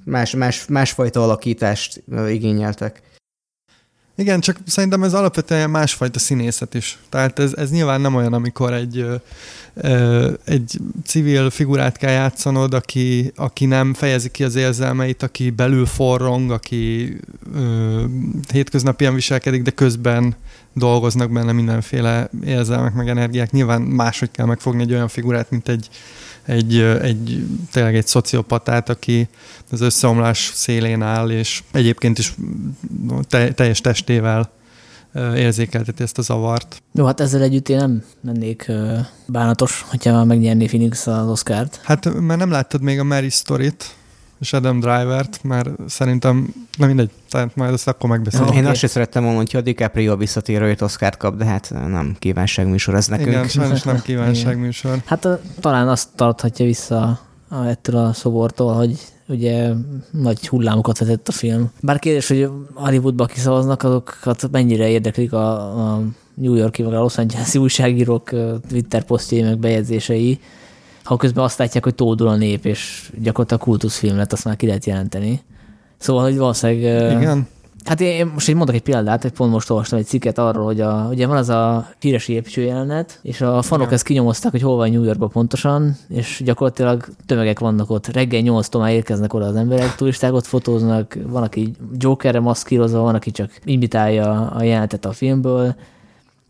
más, 0.06 0.36
más, 0.36 0.66
másfajta 0.68 1.24
alakítást 1.24 2.04
igényeltek. 2.30 3.02
Igen, 4.22 4.40
csak 4.40 4.58
szerintem 4.66 5.04
ez 5.04 5.14
alapvetően 5.14 5.70
másfajta 5.70 6.20
színészet 6.20 6.74
is. 6.74 6.98
Tehát 7.10 7.40
ez, 7.40 7.54
ez 7.54 7.72
nyilván 7.72 8.02
nem 8.02 8.16
olyan, 8.16 8.34
amikor 8.34 8.74
egy, 8.74 9.06
egy 10.46 10.80
civil 11.06 11.50
figurát 11.50 11.98
kell 11.98 12.12
játszanod, 12.12 12.74
aki, 12.74 13.32
aki 13.36 13.66
nem 13.66 13.94
fejezi 13.94 14.32
ki 14.32 14.44
az 14.44 14.56
érzelmeit, 14.56 15.24
aki 15.24 15.50
belül 15.50 15.86
forrong, 15.86 16.52
aki 16.52 17.16
ö, 17.56 18.04
hétköznapien 18.52 19.14
viselkedik, 19.14 19.62
de 19.62 19.72
közben 19.72 20.36
dolgoznak 20.74 21.32
benne 21.32 21.52
mindenféle 21.52 22.30
érzelmek, 22.46 22.94
meg 22.94 23.10
energiák. 23.10 23.52
Nyilván 23.52 23.82
máshogy 23.82 24.32
kell 24.32 24.46
megfogni 24.46 24.82
egy 24.82 24.94
olyan 24.94 25.08
figurát, 25.08 25.50
mint 25.52 25.70
egy, 25.70 25.90
egy, 26.46 26.80
egy 26.80 27.46
tényleg 27.72 27.96
egy 27.96 28.08
szociopatát, 28.08 28.90
aki 28.90 29.28
az 29.72 29.82
összeomlás 29.82 30.52
szélén 30.54 31.02
áll, 31.02 31.30
és 31.30 31.64
egyébként 31.72 32.18
is 32.18 32.36
te, 33.28 33.54
teljes 33.54 33.82
testével 33.82 34.52
érzékelteti 35.36 36.04
ezt 36.04 36.18
a 36.18 36.22
zavart. 36.22 36.82
Jó, 36.94 37.06
hát 37.06 37.20
ezzel 37.20 37.42
együtt 37.42 37.70
én 37.70 37.78
nem 37.78 38.04
lennék 38.22 38.72
bánatos, 39.26 39.86
hogyha 39.90 40.26
megnyerné 40.26 40.66
Phoenix 40.66 41.08
az 41.08 41.28
Oscárt. 41.28 41.80
Hát, 41.84 42.14
mert 42.20 42.40
nem 42.40 42.52
láttad 42.52 42.82
még 42.82 43.00
a 43.00 43.04
Mary 43.04 43.30
Story-t, 43.30 43.96
és 44.42 44.54
Adam 44.54 44.80
Driver-t, 44.80 45.44
mert 45.44 45.70
szerintem, 45.88 46.54
na 46.78 46.86
mindegy, 46.86 47.10
tehát 47.30 47.56
majd 47.56 47.74
azt 47.74 47.88
akkor 47.88 48.10
megbeszélünk. 48.10 48.50
Okay. 48.50 48.62
Én 48.62 48.68
azt 48.68 48.80
sem 48.80 48.90
szerettem 48.90 49.24
volna, 49.24 49.38
hogy 49.38 49.56
a 49.56 49.62
DiCaprio 49.62 50.18
visszatérő, 50.18 50.68
hogy 50.68 50.78
Oscar 50.84 51.18
kap, 51.18 51.36
de 51.38 51.46
hát 51.46 51.70
nem 51.70 52.16
kívánságműsor 52.20 52.96
ez 52.96 53.08
nekünk. 53.08 53.28
Igen, 53.28 53.48
sajnos 53.48 53.84
nem 53.84 54.02
kívánságműsor. 54.06 55.02
hát 55.06 55.28
talán 55.60 55.88
azt 55.88 56.08
tarthatja 56.16 56.66
vissza 56.66 57.20
ettől 57.66 57.96
a 57.96 58.14
szobortól, 58.14 58.74
hogy 58.74 58.98
ugye 59.28 59.70
nagy 60.12 60.48
hullámokat 60.48 60.98
vetett 60.98 61.28
a 61.28 61.32
film. 61.32 61.72
Bár 61.82 62.00
kérdés, 62.00 62.28
hogy 62.28 62.50
Hollywoodba 62.74 63.26
kiszavaznak, 63.26 63.84
azokat 63.84 64.52
mennyire 64.52 64.90
érdeklik 64.90 65.34
a, 65.34 65.58
a 65.94 66.02
New 66.34 66.54
Yorki, 66.54 66.84
vagy 66.84 66.94
a 66.94 67.00
Los 67.00 67.18
Angeles 67.18 67.56
újságírók 67.56 68.30
Twitter 68.70 69.04
posztjai, 69.04 69.42
meg 69.42 69.60
bejegyzései, 69.60 70.40
ha 71.04 71.18
közben 71.18 71.44
azt 71.44 71.58
látják, 71.58 71.84
hogy 71.84 71.96
tódul 71.96 72.28
a 72.28 72.36
nép, 72.36 72.66
és 72.66 73.12
gyakorlatilag 73.22 73.64
kultuszfilm 73.64 74.18
lett, 74.18 74.32
azt 74.32 74.46
már 74.46 74.56
ki 74.56 74.66
lehet 74.66 74.86
jelenteni. 74.86 75.42
Szóval, 75.98 76.24
hogy 76.24 76.38
valószínűleg... 76.38 77.12
Igen. 77.22 77.48
Hát 77.84 78.02
én 78.02 78.32
most 78.34 78.50
így 78.50 78.56
mondok 78.56 78.76
egy 78.76 78.82
példát, 78.82 79.22
hogy 79.22 79.32
pont 79.32 79.52
most 79.52 79.70
olvastam 79.70 80.00
egy 80.00 80.06
cikket 80.06 80.38
arról, 80.38 80.66
hogy 80.66 80.82
a, 80.82 81.08
ugye 81.10 81.28
van 81.28 81.38
az 81.38 81.50
a 81.50 81.90
híres 82.00 82.30
jelenet, 82.56 83.20
és 83.22 83.42
a 83.42 83.62
fanok 83.62 83.84
Igen. 83.84 83.94
ezt 83.94 84.04
kinyomozták, 84.04 84.52
hogy 84.52 84.62
hol 84.62 84.76
van 84.76 84.92
New 84.92 85.04
Yorkban 85.04 85.30
pontosan, 85.30 85.98
és 86.10 86.42
gyakorlatilag 86.46 87.06
tömegek 87.26 87.60
vannak 87.60 87.90
ott. 87.90 88.08
Reggel 88.08 88.42
8 88.42 88.76
már 88.76 88.92
érkeznek 88.92 89.34
oda 89.34 89.46
az 89.46 89.56
emberek, 89.56 89.96
turisták 89.96 90.34
ott 90.34 90.46
fotóznak, 90.46 91.18
van, 91.28 91.44
aki 91.44 91.72
Jokerre 91.98 92.40
maszkírozva, 92.40 93.00
van, 93.00 93.16
aki 93.16 93.32
csak 93.32 93.52
imitálja 93.64 94.50
a 94.50 94.64
jelenetet 94.64 95.06
a 95.06 95.12
filmből, 95.12 95.76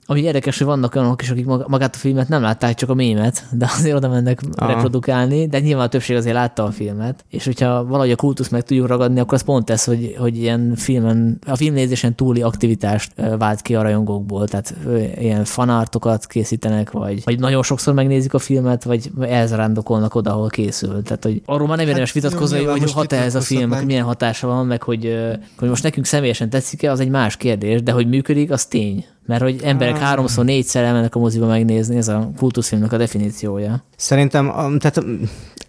ami 0.06 0.22
érdekes, 0.22 0.58
hogy 0.58 0.68
vannak 0.68 0.96
olyanok 0.96 1.22
is, 1.22 1.30
akik 1.30 1.46
magát 1.46 1.96
a 1.96 1.98
filmet 1.98 2.28
nem 2.28 2.42
látták, 2.42 2.76
csak 2.76 2.90
a 2.90 2.94
mémet, 2.94 3.46
de 3.52 3.70
azért 3.78 3.96
oda 3.96 4.10
mennek 4.10 4.42
Aha. 4.56 4.72
reprodukálni, 4.72 5.48
de 5.48 5.60
nyilván 5.60 5.86
a 5.86 5.90
többség 5.90 6.16
azért 6.16 6.36
látta 6.36 6.64
a 6.64 6.72
filmet, 6.72 7.26
és 7.30 7.46
hogyha 7.46 7.86
valahogy 7.86 8.12
a 8.12 8.16
kultusz 8.16 8.50
meg 8.50 8.64
tudjuk 8.64 8.88
ragadni, 8.88 9.20
akkor 9.20 9.34
az 9.34 9.42
pont 9.42 9.70
ez, 9.70 9.84
hogy, 9.84 10.16
hogy 10.18 10.38
ilyen 10.38 10.76
filmen, 10.76 11.40
a 11.48 11.56
filmnézésen 11.56 12.16
túli 12.16 12.42
aktivitást 12.42 13.12
vált 13.38 13.62
ki 13.62 13.76
a 13.76 13.82
rajongókból, 13.82 14.48
tehát 14.48 14.76
ilyen 15.20 15.44
fanártokat 15.44 16.28
készítenek, 16.28 16.92
vagy, 16.92 17.24
vagy 17.24 17.40
nagyon 17.40 17.64
sokszor 17.64 17.94
megnézik 17.94 18.34
a 18.34 18.40
filmet, 18.40 18.84
vagy 18.84 19.12
elzarándokolnak 19.20 20.16
oda, 20.16 20.32
ahol 20.32 20.50
készül. 20.50 21.04
Tehát, 21.04 21.24
hogy 21.24 21.42
arról 21.46 21.68
már 21.68 21.78
nem 21.78 21.88
érdemes 21.88 22.14
hát, 22.14 22.24
vitatkozni, 22.24 22.64
hogy, 22.64 22.80
hogy 22.80 22.92
hat 22.92 23.14
ez 23.14 23.36
a 23.36 23.42
film, 23.42 23.70
meg. 23.70 23.86
milyen 23.86 24.06
hatása 24.06 24.48
van, 24.48 24.66
meg 24.66 24.84
hogy, 24.84 25.18
hogy 25.58 25.70
most 25.70 25.84
nekünk 25.84 26.06
személyesen 26.06 26.50
tetszik-e, 26.50 26.92
az 26.92 27.00
egy 27.00 27.10
más 27.10 27.38
kérdés, 27.38 27.84
de 27.84 27.92
hogy 27.92 28.08
működik, 28.08 28.52
az 28.52 28.66
tény. 28.66 29.06
Mert 29.26 29.42
hogy 29.42 29.60
emberek 29.64 29.96
ah. 29.96 30.02
háromszor, 30.02 30.46
négyszer 30.46 30.84
elmennek 30.84 31.16
a 31.16 31.20
moziba 31.20 31.46
megnézni, 31.48 31.98
ez 31.98 32.08
a 32.08 32.32
kultuszfilmnek 32.38 32.92
a 32.92 32.98
definíciója. 32.98 33.84
Szerintem, 33.96 34.46
tehát 34.80 35.04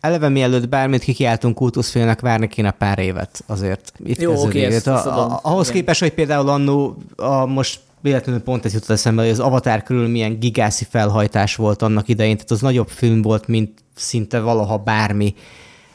eleve 0.01 0.29
mielőtt 0.29 0.69
bármit 0.69 1.03
kikiáltunk 1.03 1.55
kultuszfilmnek, 1.55 2.21
várni 2.21 2.47
kéne 2.47 2.71
pár 2.71 2.99
évet 2.99 3.45
azért. 3.47 3.93
Itt 4.05 4.21
Jó, 4.21 4.43
oké, 4.43 4.65
ezt, 4.65 4.87
a, 4.87 5.21
a, 5.21 5.41
ahhoz 5.43 5.69
igen. 5.69 5.81
képest, 5.81 6.01
hogy 6.01 6.13
például 6.13 6.49
annó 6.49 6.97
a 7.17 7.47
most 7.47 7.81
véletlenül 8.01 8.43
pont 8.43 8.65
ez 8.65 8.73
jutott 8.73 8.91
eszembe, 8.91 9.23
hogy 9.23 9.31
az 9.31 9.41
Avatar 9.41 9.83
körül 9.83 10.09
milyen 10.09 10.39
gigászi 10.39 10.87
felhajtás 10.91 11.57
volt 11.57 11.83
annak 11.83 12.09
idején, 12.09 12.35
tehát 12.35 12.51
az 12.51 12.61
nagyobb 12.61 12.89
film 12.89 13.23
volt, 13.23 13.47
mint 13.47 13.71
szinte 13.95 14.41
valaha 14.41 14.79
bármi, 14.79 15.35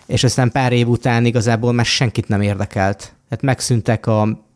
és 0.05 0.23
aztán 0.23 0.51
pár 0.51 0.73
év 0.73 0.87
után 0.87 1.25
igazából 1.25 1.73
már 1.73 1.85
senkit 1.85 2.27
nem 2.27 2.41
érdekelt. 2.41 2.97
Tehát 3.29 3.43
megszűntek 3.43 4.05
a 4.05 4.46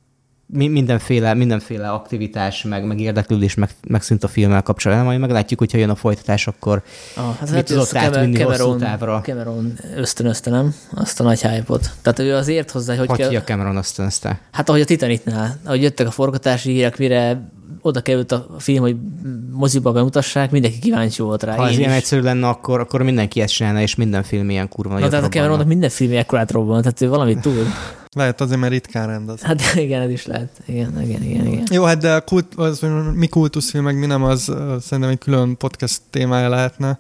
mindenféle, 0.52 1.34
mindenféle 1.34 1.90
aktivitás, 1.90 2.64
meg, 2.64 2.86
meg 2.86 3.00
érdeklődés 3.00 3.56
meg, 3.56 3.70
megszűnt 3.88 4.24
a 4.24 4.28
filmmel 4.28 4.62
kapcsolatban, 4.62 5.06
majd 5.06 5.20
meglátjuk, 5.20 5.60
hogyha 5.60 5.78
jön 5.78 5.90
a 5.90 5.96
folytatás, 5.96 6.48
akkor 6.48 6.82
ah, 7.16 7.36
hát 7.40 7.52
mit 7.52 7.66
tudott 7.66 7.96
átvinni 7.96 8.38
Cameron, 8.38 8.68
hosszú 8.68 8.80
távra. 8.80 9.22
Cameron 9.24 9.74
ösztönözte, 9.96 10.50
nem? 10.50 10.76
Azt 10.96 11.20
a 11.20 11.24
nagy 11.24 11.42
hype-ot. 11.42 11.90
Tehát 12.02 12.20
ő 12.20 12.36
azért 12.36 12.72
hozzá, 12.72 12.96
hogy... 12.96 13.08
Hogy 13.08 13.18
kell... 13.18 13.36
a 13.36 13.42
Cameron 13.42 13.76
ösztönözte? 13.76 14.40
Hát 14.52 14.70
ahogy 14.70 14.82
a 14.82 14.86
Titanicnál, 14.86 15.60
ahogy 15.66 15.82
jöttek 15.82 16.08
a 16.08 16.12
forgatási 16.12 16.72
hírek, 16.72 16.98
mire 16.98 17.42
oda 17.82 18.02
került 18.02 18.32
a 18.32 18.48
film, 18.58 18.82
hogy 18.82 18.96
moziba 19.52 19.92
bemutassák, 19.92 20.52
mindenki 20.52 20.80
kíváncsi 20.80 21.22
volt 21.22 21.44
rá. 21.44 21.56
Ha 21.56 21.68
ez 21.68 21.78
ilyen 21.78 21.92
egyszerű 21.92 22.22
lenne, 22.22 22.48
akkor, 22.48 22.80
akkor 22.80 23.02
mindenki 23.02 23.42
ezt 23.42 23.54
csinálna, 23.54 23.82
és 23.82 23.96
minden 23.96 24.24
film 24.24 24.50
ilyen 24.50 24.70
kurva 24.70 25.00
Na, 25.00 25.08
tehát 25.08 25.26
a 25.26 25.30
Cameronnak 25.30 25.68
minden 25.68 25.90
film 25.90 26.18
ekkorát 26.18 26.52
robban, 26.52 26.82
tehát 26.82 27.02
ő 27.02 27.10
valamit 27.10 27.40
tud. 27.40 27.68
Lehet 28.16 28.42
azért, 28.42 28.60
mert 28.60 28.72
ritkán 28.72 29.08
rendez. 29.08 29.42
Hát 29.42 29.62
igen, 29.76 30.02
ez 30.02 30.10
is 30.10 30.26
lehet. 30.26 30.50
Igen, 30.66 31.02
igen, 31.02 31.24
igen. 31.24 31.46
igen. 31.46 31.68
Jó, 31.72 31.84
hát 31.84 31.98
de 31.98 32.20
kult, 32.20 32.56
az, 32.56 32.86
mi 33.14 33.28
kultuszfilmek, 33.28 33.96
mi 33.96 34.06
nem, 34.06 34.24
az 34.24 34.42
szerintem 34.82 35.10
egy 35.10 35.18
külön 35.18 35.58
podcast 35.58 36.02
témája 36.10 36.50
lehetne, 36.50 37.00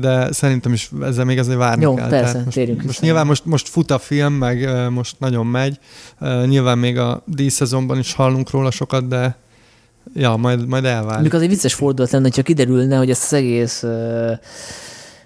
de 0.00 0.32
szerintem 0.32 0.72
is 0.72 0.90
ezzel 1.02 1.24
még 1.24 1.38
azért 1.38 1.58
várni 1.58 1.82
Jó, 1.82 1.94
kell. 1.94 2.08
persze, 2.08 2.32
Tehát 2.32 2.44
most, 2.44 2.56
térjünk 2.56 2.82
most 2.82 3.00
nyilván 3.00 3.26
most, 3.26 3.44
most 3.44 3.68
fut 3.68 3.90
a 3.90 3.98
film, 3.98 4.32
meg 4.32 4.68
most 4.90 5.16
nagyon 5.18 5.46
megy. 5.46 5.78
Nyilván 6.46 6.78
még 6.78 6.98
a 6.98 7.22
díjszezonban 7.26 7.98
is 7.98 8.12
hallunk 8.12 8.50
róla 8.50 8.70
sokat, 8.70 9.08
de 9.08 9.36
ja, 10.14 10.36
majd, 10.36 10.66
majd 10.66 10.84
elválik. 10.84 11.22
Mikor 11.22 11.36
az 11.36 11.42
egy 11.42 11.48
vicces 11.48 11.74
fordulat 11.74 12.10
lenne, 12.10 12.24
hogyha 12.24 12.42
kiderülne, 12.42 12.96
hogy 12.96 13.10
ezt 13.10 13.22
az 13.24 13.32
egész 13.32 13.82
uh, 13.82 14.30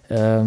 uh, 0.09 0.47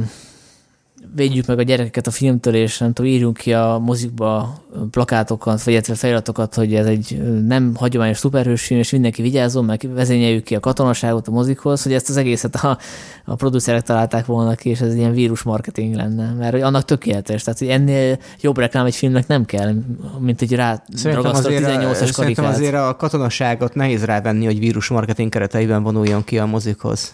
védjük 1.15 1.45
meg 1.45 1.59
a 1.59 1.61
gyerekeket 1.61 2.07
a 2.07 2.11
filmtől, 2.11 2.55
és 2.55 2.77
nem 2.77 2.93
tudom, 2.93 3.11
írjunk 3.11 3.37
ki 3.37 3.53
a 3.53 3.81
mozikba 3.85 4.59
plakátokat, 4.91 5.63
vagy 5.63 5.73
illetve 5.73 5.95
feliratokat, 5.95 6.55
hogy 6.55 6.75
ez 6.75 6.85
egy 6.85 7.21
nem 7.45 7.75
hagyományos 7.75 8.17
szuperhős 8.17 8.65
film, 8.65 8.79
és 8.79 8.91
mindenki 8.91 9.21
vigyázzon, 9.21 9.65
meg 9.65 9.89
vezényeljük 9.93 10.43
ki 10.43 10.55
a 10.55 10.59
katonaságot 10.59 11.27
a 11.27 11.31
mozikhoz, 11.31 11.83
hogy 11.83 11.93
ezt 11.93 12.09
az 12.09 12.17
egészet 12.17 12.55
a, 12.55 12.77
a 13.25 13.35
producerek 13.35 13.81
találták 13.81 14.25
volna 14.25 14.55
ki, 14.55 14.69
és 14.69 14.81
ez 14.81 14.95
ilyen 14.95 15.11
vírus 15.11 15.43
marketing 15.43 15.95
lenne, 15.95 16.33
mert 16.33 16.63
annak 16.63 16.85
tökéletes. 16.85 17.43
Tehát, 17.43 17.59
hogy 17.59 17.67
ennél 17.67 18.17
jobb 18.41 18.57
reklám 18.57 18.85
egy 18.85 18.95
filmnek 18.95 19.27
nem 19.27 19.45
kell, 19.45 19.73
mint 20.19 20.41
egy 20.41 20.55
rá 20.55 20.71
a 20.73 20.81
18-as 20.95 22.11
karikát. 22.15 22.55
azért 22.55 22.75
a 22.75 22.95
katonaságot 22.95 23.73
nehéz 23.73 24.03
rávenni, 24.03 24.45
hogy 24.45 24.59
vírus 24.59 24.87
marketing 24.87 25.29
kereteiben 25.29 25.83
vonuljon 25.83 26.23
ki 26.23 26.39
a 26.39 26.45
mozikhoz. 26.45 27.13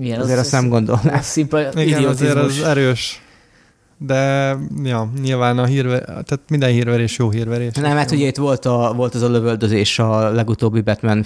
Igen, 0.00 0.20
azért 0.20 0.38
az, 0.38 0.44
azt 0.44 0.52
nem 0.52 0.68
gondolnám. 0.68 1.20
Igen, 1.74 2.04
azért 2.04 2.36
az 2.36 2.62
erős. 2.62 3.22
De 3.98 4.56
ja, 4.82 5.12
nyilván 5.22 5.58
a 5.58 5.64
hírver, 5.64 6.02
tehát 6.04 6.40
minden 6.48 6.70
hírverés 6.70 7.18
jó 7.18 7.30
hírverés. 7.30 7.74
Nem, 7.74 7.94
mert 7.94 8.10
ugye 8.10 8.26
itt 8.26 8.36
volt, 8.36 8.64
a, 8.64 8.92
volt 8.96 9.14
az 9.14 9.22
a 9.22 9.28
lövöldözés 9.28 9.98
a 9.98 10.30
legutóbbi 10.30 10.80
Batman 10.80 11.24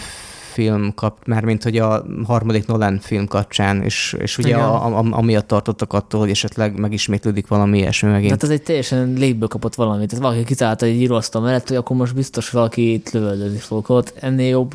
film 0.53 0.95
kap, 0.95 1.27
már 1.27 1.45
mint 1.45 1.62
hogy 1.62 1.79
a 1.79 2.05
harmadik 2.25 2.67
Nolan 2.67 2.99
film 2.99 3.27
kapcsán, 3.27 3.83
és, 3.83 4.17
és 4.19 4.39
ugye 4.39 4.57
a, 4.57 4.99
a, 4.99 5.07
amiatt 5.11 5.47
tartottak 5.47 5.93
attól, 5.93 6.21
hogy 6.21 6.31
esetleg 6.31 6.79
megismétlődik 6.79 7.47
valami 7.47 7.79
ilyesmi 7.79 8.11
megint. 8.11 8.27
Tehát 8.27 8.43
ez 8.43 8.51
egy 8.51 8.62
teljesen 8.62 9.12
légből 9.12 9.49
kapott 9.49 9.75
valamit. 9.75 10.09
Tehát 10.09 10.25
valaki 10.25 10.45
kitalálta 10.45 10.87
egy 10.87 11.01
íróasztal 11.01 11.43
mellett, 11.43 11.69
hogy 11.69 11.77
akkor 11.77 11.97
most 11.97 12.14
biztos 12.14 12.51
valaki 12.51 12.93
itt 12.93 13.11
lövöldözni 13.11 13.59
fog. 13.59 13.91
Ott 13.91 14.12
ennél 14.21 14.49
jobb 14.49 14.75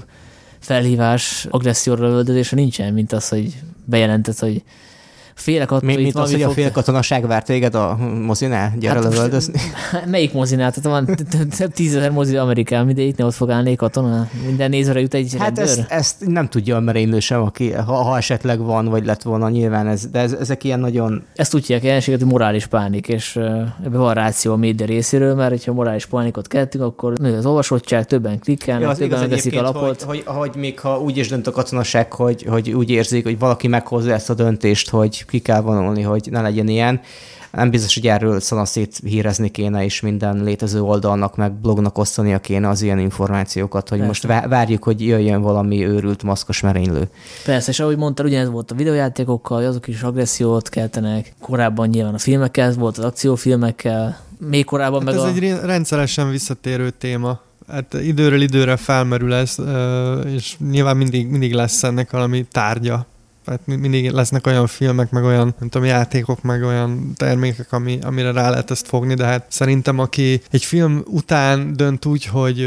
felhívás, 0.62 1.48
agresszióra 1.50 2.08
lövöldözése 2.08 2.56
nincsen, 2.56 2.94
mint 2.94 3.12
az, 3.12 3.30
hogy 3.30 3.54
bejelentett, 3.86 4.40
hogy 4.40 4.64
félek 5.42 5.72
attól, 5.72 5.90
Mi, 5.90 6.02
mint 6.02 6.16
az, 6.16 6.32
hogy 6.32 6.42
a 6.42 6.50
félkatonaság 6.50 7.28
várt 7.28 7.46
téged 7.46 7.76
a 7.76 7.98
mozinál? 8.26 8.74
Gyere 8.80 8.94
hát 8.94 9.04
lövöldözni. 9.04 9.60
Melyik 10.12 10.34
mozinál? 10.34 10.72
Tehát 10.72 11.04
van 11.04 11.16
több 11.58 11.74
tízezer 11.74 12.12
mozi 12.12 12.38
Amerikában, 12.38 12.86
mindegyik 12.86 13.16
ott 13.26 13.34
fog 13.34 13.50
állni 13.50 13.76
katona? 13.76 14.28
Minden 14.46 14.70
nézőre 14.70 15.00
jut 15.00 15.14
egy 15.14 15.36
Hát 15.40 15.60
ezt, 15.60 15.86
ezt, 15.90 16.28
nem 16.28 16.48
tudja 16.48 16.76
a 16.76 16.80
merénylő 16.80 17.20
sem, 17.20 17.42
aki, 17.42 17.72
ha, 17.72 17.94
ha, 17.94 18.18
esetleg 18.18 18.60
van, 18.60 18.86
vagy 18.86 19.06
lett 19.06 19.22
volna 19.22 19.50
nyilván, 19.50 19.88
ez, 19.88 20.08
de 20.08 20.20
ez, 20.20 20.32
ezek 20.34 20.64
ilyen 20.64 20.80
nagyon... 20.80 21.24
Ezt 21.36 21.54
úgy 21.54 21.66
hívják 21.66 21.84
jelenséget, 21.84 22.20
hogy 22.20 22.30
morális 22.30 22.66
pánik, 22.66 23.08
és 23.08 23.36
ebben 23.86 24.00
van 24.00 24.14
ráció 24.14 24.52
a 24.54 24.56
média 24.56 24.86
részéről, 24.86 25.36
mert 25.36 25.64
ha 25.64 25.74
morális 25.74 26.06
pánikot 26.06 26.48
keltünk, 26.48 26.84
akkor 26.84 27.18
nő 27.18 27.38
az 27.38 27.46
olvasottság, 27.46 28.06
többen 28.06 28.40
klikkelnek, 28.40 28.90
ja, 28.90 28.96
többen 28.96 29.30
veszik 29.30 29.58
a 29.58 29.62
lapot. 29.62 30.02
Hogy, 30.02 30.24
hogy, 30.26 30.36
hogy, 30.36 30.56
még 30.56 30.80
ha 30.80 31.00
úgy 31.00 31.18
is 31.18 31.28
dönt 31.28 31.48
a 31.48 31.52
katonaság, 31.52 32.14
hogy, 32.14 32.44
hogy 32.44 32.72
úgy 32.72 32.90
érzik, 32.90 33.24
hogy 33.24 33.40
valaki 33.40 33.68
meghozza 33.68 34.14
ezt 34.14 34.30
a 34.30 34.34
döntést, 34.34 34.90
hogy 34.90 35.26
ki 35.32 35.40
kell 35.40 35.62
vonulni, 35.62 36.02
hogy 36.02 36.28
ne 36.32 36.42
legyen 36.42 36.68
ilyen. 36.68 37.02
Nem 37.52 37.70
biztos, 37.70 37.94
hogy 37.94 38.08
erről 38.08 38.40
szanaszét 38.40 39.00
hírezni 39.04 39.50
kéne, 39.50 39.84
és 39.84 40.02
minden 40.02 40.44
létező 40.44 40.82
oldalnak, 40.82 41.36
meg 41.36 41.54
blognak 41.54 41.98
osztania 41.98 42.40
kéne 42.40 42.70
az 42.70 42.82
ilyen 42.82 43.00
információkat, 43.00 43.90
hogy 43.90 44.00
Persze. 44.00 44.28
most 44.28 44.48
várjuk, 44.48 44.84
hogy 44.84 45.06
jöjjön 45.06 45.42
valami 45.42 45.86
őrült 45.86 46.24
maszkos 46.24 46.62
merénylő. 46.62 47.10
Persze, 47.46 47.72
és 47.72 47.80
ahogy 47.80 47.98
mondtad, 47.98 48.26
ugyanez 48.26 48.50
volt 48.50 48.72
a 48.72 48.76
videójátékokkal, 48.76 49.66
azok 49.66 49.88
is 49.88 50.02
agressziót 50.02 50.70
keltenek. 50.70 51.34
Korábban 51.42 51.88
nyilván 51.88 52.14
a 52.14 52.18
filmekkel, 52.18 52.68
ez 52.68 52.78
volt 52.78 52.98
az 52.98 53.04
akciófilmekkel, 53.04 54.20
még 54.50 54.66
korábban 54.66 55.06
hát 55.06 55.16
meg 55.16 55.16
ez 55.16 55.22
a... 55.22 55.28
egy 55.28 55.66
rendszeresen 55.66 56.30
visszatérő 56.30 56.90
téma. 56.90 57.40
Hát 57.68 57.94
időről 57.94 58.42
időre 58.42 58.76
felmerül 58.76 59.34
ez, 59.34 59.56
és 60.26 60.56
nyilván 60.70 60.98
mindig, 60.98 61.28
mindig 61.28 61.54
lesz 61.54 61.84
ennek 61.84 62.12
valami 62.12 62.46
tárgya 62.52 63.06
hát 63.46 63.60
mindig 63.66 64.12
lesznek 64.12 64.48
olyan 64.48 64.68
filmek, 64.68 65.12
meg 65.12 65.24
olyan, 65.24 65.56
nem 65.60 65.70
tudom, 65.70 65.88
játékok, 65.88 66.42
meg 66.42 66.64
olyan 66.64 67.14
termékek, 67.16 67.74
ami, 67.74 68.00
amire 68.02 68.32
rá 68.32 68.50
lehet 68.50 68.72
ezt 68.72 68.88
fogni, 68.88 69.14
de 69.14 69.26
hát 69.26 69.46
szerintem 69.50 70.00
aki 70.00 70.42
egy 70.52 70.64
film 70.64 71.04
után 71.06 71.76
dönt 71.76 72.06
úgy, 72.06 72.26
hogy 72.26 72.58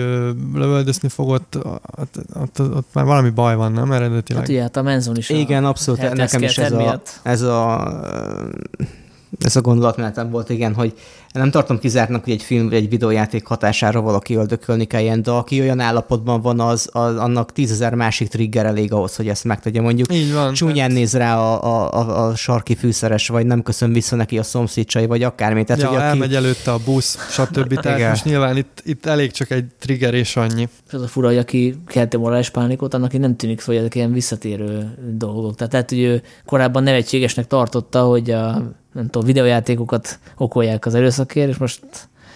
lövöldözni 0.54 1.08
fog, 1.08 1.28
ott, 1.28 1.58
ott, 1.96 2.16
ott, 2.34 2.60
ott 2.60 2.88
már 2.92 3.04
valami 3.04 3.30
baj 3.30 3.56
van, 3.56 3.72
nem? 3.72 3.92
Eredetileg? 3.92 4.42
Hát 4.42 4.50
ugye, 4.50 4.60
hát 4.60 4.76
a 4.76 4.82
Menzon 4.82 5.16
is 5.16 5.28
Igen, 5.28 5.64
abszolút, 5.64 6.12
nekem 6.12 6.42
is 6.42 6.58
ez 6.58 6.72
a, 6.72 7.00
ez 7.22 7.40
a 7.40 7.92
ez 9.40 9.56
a 9.56 9.60
gondolatmenetem 9.60 10.30
volt, 10.30 10.50
igen, 10.50 10.74
hogy 10.74 10.94
nem 11.32 11.50
tartom 11.50 11.78
kizártnak, 11.78 12.24
hogy 12.24 12.32
egy 12.32 12.42
film 12.42 12.64
vagy 12.64 12.74
egy 12.74 12.88
videójáték 12.88 13.46
hatására 13.46 14.00
valaki 14.00 14.34
öldökölni 14.34 14.84
kelljen, 14.84 15.22
de 15.22 15.30
aki 15.30 15.60
olyan 15.60 15.80
állapotban 15.80 16.40
van, 16.40 16.60
az, 16.60 16.88
az 16.92 17.16
annak 17.16 17.52
tízezer 17.52 17.94
másik 17.94 18.28
trigger 18.28 18.66
elég 18.66 18.92
ahhoz, 18.92 19.16
hogy 19.16 19.28
ezt 19.28 19.44
megtegye. 19.44 19.80
Mondjuk 19.80 20.12
Így 20.12 20.32
van, 20.32 20.52
csúnyán 20.52 20.76
tehát... 20.76 20.92
néz 20.92 21.14
rá 21.14 21.38
a, 21.38 21.64
a, 21.64 21.92
a, 21.92 22.26
a 22.26 22.34
sarki 22.34 22.74
fűszeres, 22.74 23.28
vagy 23.28 23.46
nem 23.46 23.62
köszön 23.62 23.92
vissza 23.92 24.16
neki 24.16 24.38
a 24.38 24.42
szomszédcsai, 24.42 25.06
vagy 25.06 25.22
akármi. 25.22 25.64
Tehát, 25.64 25.82
ja, 25.82 25.88
hogy 25.88 25.96
aki... 25.96 26.06
elmegy 26.06 26.34
előtte 26.34 26.72
a 26.72 26.78
busz, 26.84 27.18
stb. 27.30 27.80
Tehát 27.80 28.08
most 28.08 28.24
nyilván 28.24 28.56
itt, 28.56 28.82
itt 28.84 29.06
elég 29.06 29.30
csak 29.30 29.50
egy 29.50 29.64
trigger 29.78 30.14
és 30.14 30.36
annyi. 30.36 30.68
És 30.86 30.92
az 30.92 31.02
a 31.02 31.06
fura, 31.06 31.28
hogy 31.28 31.38
aki 31.38 31.74
kelti 31.86 32.16
morális 32.16 32.50
pánikot, 32.50 32.94
annak 32.94 33.18
nem 33.18 33.36
tűnik 33.36 33.60
fel, 33.60 33.74
hogy 33.74 33.82
ezek 33.82 33.94
ilyen 33.94 34.12
visszatérő 34.12 34.94
dolgok. 35.16 35.54
Tehát 35.54 35.72
lehet, 35.72 35.88
hogy 35.88 36.00
ő 36.00 36.22
korábban 36.44 36.82
nevetségesnek 36.82 37.46
tartotta, 37.46 38.02
hogy 38.02 38.30
a 38.30 38.62
nem 38.94 39.04
tudom, 39.04 39.26
videójátékokat 39.26 40.18
okolják 40.36 40.86
az 40.86 40.94
erőszakért, 40.94 41.48
és 41.48 41.56
most 41.56 41.80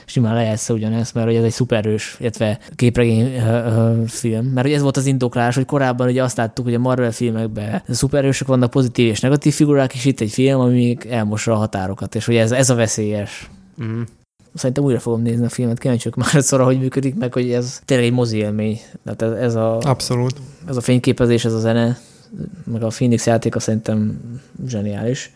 simán 0.05 0.35
lejátszza 0.35 0.75
ugyanezt, 0.75 1.15
mert 1.15 1.27
hogy 1.27 1.37
ez 1.37 1.45
egy 1.45 1.53
szuperős, 1.53 2.17
illetve 2.21 2.59
képregény 2.77 3.37
uh, 3.37 4.07
film. 4.07 4.47
Mert 4.47 4.67
hogy 4.67 4.77
ez 4.77 4.83
volt 4.83 4.97
az 4.97 5.07
indoklás, 5.07 5.55
hogy 5.55 5.65
korábban 5.65 6.09
ugye 6.09 6.23
azt 6.23 6.37
láttuk, 6.37 6.65
hogy 6.65 6.75
a 6.75 6.79
Marvel 6.79 7.13
filmekben 7.13 7.83
szuperősök 7.89 8.47
vannak 8.47 8.71
pozitív 8.71 9.07
és 9.07 9.21
negatív 9.21 9.55
figurák, 9.55 9.95
és 9.95 10.05
itt 10.05 10.21
egy 10.21 10.31
film, 10.31 10.61
ami 10.61 10.97
elmossa 11.09 11.53
a 11.53 11.57
határokat, 11.57 12.15
és 12.15 12.27
hogy 12.27 12.37
ez, 12.37 12.53
ez 12.53 12.71
a 12.71 12.75
veszélyes. 12.75 13.51
Mm. 13.83 14.03
Szerintem 14.55 14.85
újra 14.85 15.01
fogom 15.01 15.23
nézni 15.23 15.45
a 15.45 15.49
filmet, 15.49 15.79
kíváncsiak 15.79 16.15
már 16.15 16.43
szóra, 16.43 16.65
hogy 16.65 16.79
működik, 16.79 17.15
meg 17.15 17.33
hogy 17.33 17.51
ez 17.51 17.81
tényleg 17.85 18.07
egy 18.07 18.13
mozi 18.13 18.37
élmény. 18.37 18.81
Tehát 19.05 19.23
ez, 19.23 19.43
ez 19.43 19.55
a, 19.55 19.79
Abszolút. 19.79 20.41
Ez 20.69 20.77
a 20.77 20.81
fényképezés, 20.81 21.45
ez 21.45 21.53
a 21.53 21.59
zene, 21.59 21.99
meg 22.65 22.83
a 22.83 22.89
Phoenix 22.89 23.27
játéka 23.27 23.61
szerintem 23.61 24.21
zseniális 24.67 25.33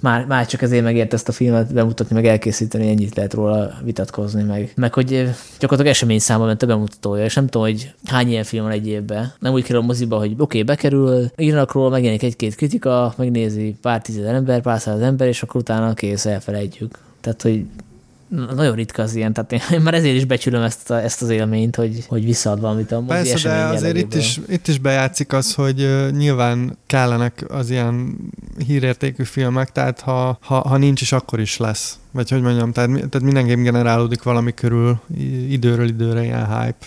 már, 0.00 0.26
már 0.26 0.46
csak 0.46 0.62
ezért 0.62 0.82
megért 0.82 1.12
ezt 1.12 1.28
a 1.28 1.32
filmet 1.32 1.72
bemutatni, 1.72 2.14
meg 2.14 2.26
elkészíteni, 2.26 2.88
ennyit 2.88 3.14
lehet 3.14 3.34
róla 3.34 3.72
vitatkozni, 3.84 4.42
meg, 4.42 4.72
meg 4.76 4.94
hogy 4.94 5.12
eh, 5.12 5.34
gyakorlatilag 5.58 5.92
esemény 5.92 6.18
száma 6.18 6.44
ment 6.44 6.62
a 6.62 6.66
bemutatója, 6.66 7.24
és 7.24 7.34
nem 7.34 7.46
tudom, 7.46 7.66
hogy 7.66 7.94
hány 8.04 8.28
ilyen 8.28 8.44
film 8.44 8.62
van 8.62 8.72
egy 8.72 8.86
évben. 8.86 9.32
Nem 9.38 9.52
úgy 9.52 9.62
kerül 9.62 9.80
a 9.80 9.84
moziba, 9.84 10.18
hogy 10.18 10.30
oké, 10.30 10.42
okay, 10.42 10.62
bekerül, 10.62 11.30
írnak 11.36 11.72
róla, 11.72 11.88
megjelenik 11.88 12.22
egy-két 12.22 12.54
kritika, 12.54 13.14
megnézi 13.16 13.76
pár 13.82 14.02
tízezer 14.02 14.34
ember, 14.34 14.60
pár 14.60 14.80
száz 14.80 15.00
ember, 15.00 15.28
és 15.28 15.42
akkor 15.42 15.60
utána 15.60 15.94
kész, 15.94 16.26
elfelejtjük. 16.26 16.98
Tehát, 17.20 17.42
hogy 17.42 17.64
nagyon 18.28 18.74
ritka 18.74 19.02
az 19.02 19.14
ilyen, 19.14 19.32
tehát 19.32 19.52
én 19.72 19.80
már 19.80 19.94
ezért 19.94 20.16
is 20.16 20.24
becsülöm 20.24 20.62
ezt, 20.62 20.90
a, 20.90 21.02
ezt 21.02 21.22
az 21.22 21.28
élményt, 21.28 21.76
hogy, 21.76 22.04
hogy 22.08 22.24
visszaad 22.24 22.60
valamit 22.60 22.92
a 22.92 23.00
mozi 23.00 23.12
Persze, 23.12 23.48
de 23.48 23.64
azért 23.64 23.96
itt 23.96 24.14
is, 24.14 24.40
itt 24.48 24.68
is 24.68 24.78
bejátszik 24.78 25.32
az, 25.32 25.54
hogy 25.54 26.10
nyilván 26.10 26.78
kellenek 26.86 27.44
az 27.48 27.70
ilyen 27.70 28.16
hírértékű 28.66 29.24
filmek, 29.24 29.72
tehát 29.72 30.00
ha, 30.00 30.38
ha, 30.40 30.68
ha 30.68 30.76
nincs 30.76 31.00
is, 31.00 31.12
akkor 31.12 31.40
is 31.40 31.56
lesz. 31.56 31.98
Vagy 32.10 32.30
hogy 32.30 32.42
mondjam, 32.42 32.72
tehát, 32.72 32.90
tehát 32.90 33.20
mindenképp 33.20 33.58
generálódik 33.58 34.22
valami 34.22 34.54
körül 34.54 35.00
időről 35.48 35.88
időre 35.88 36.22
ilyen 36.22 36.60
hype 36.60 36.86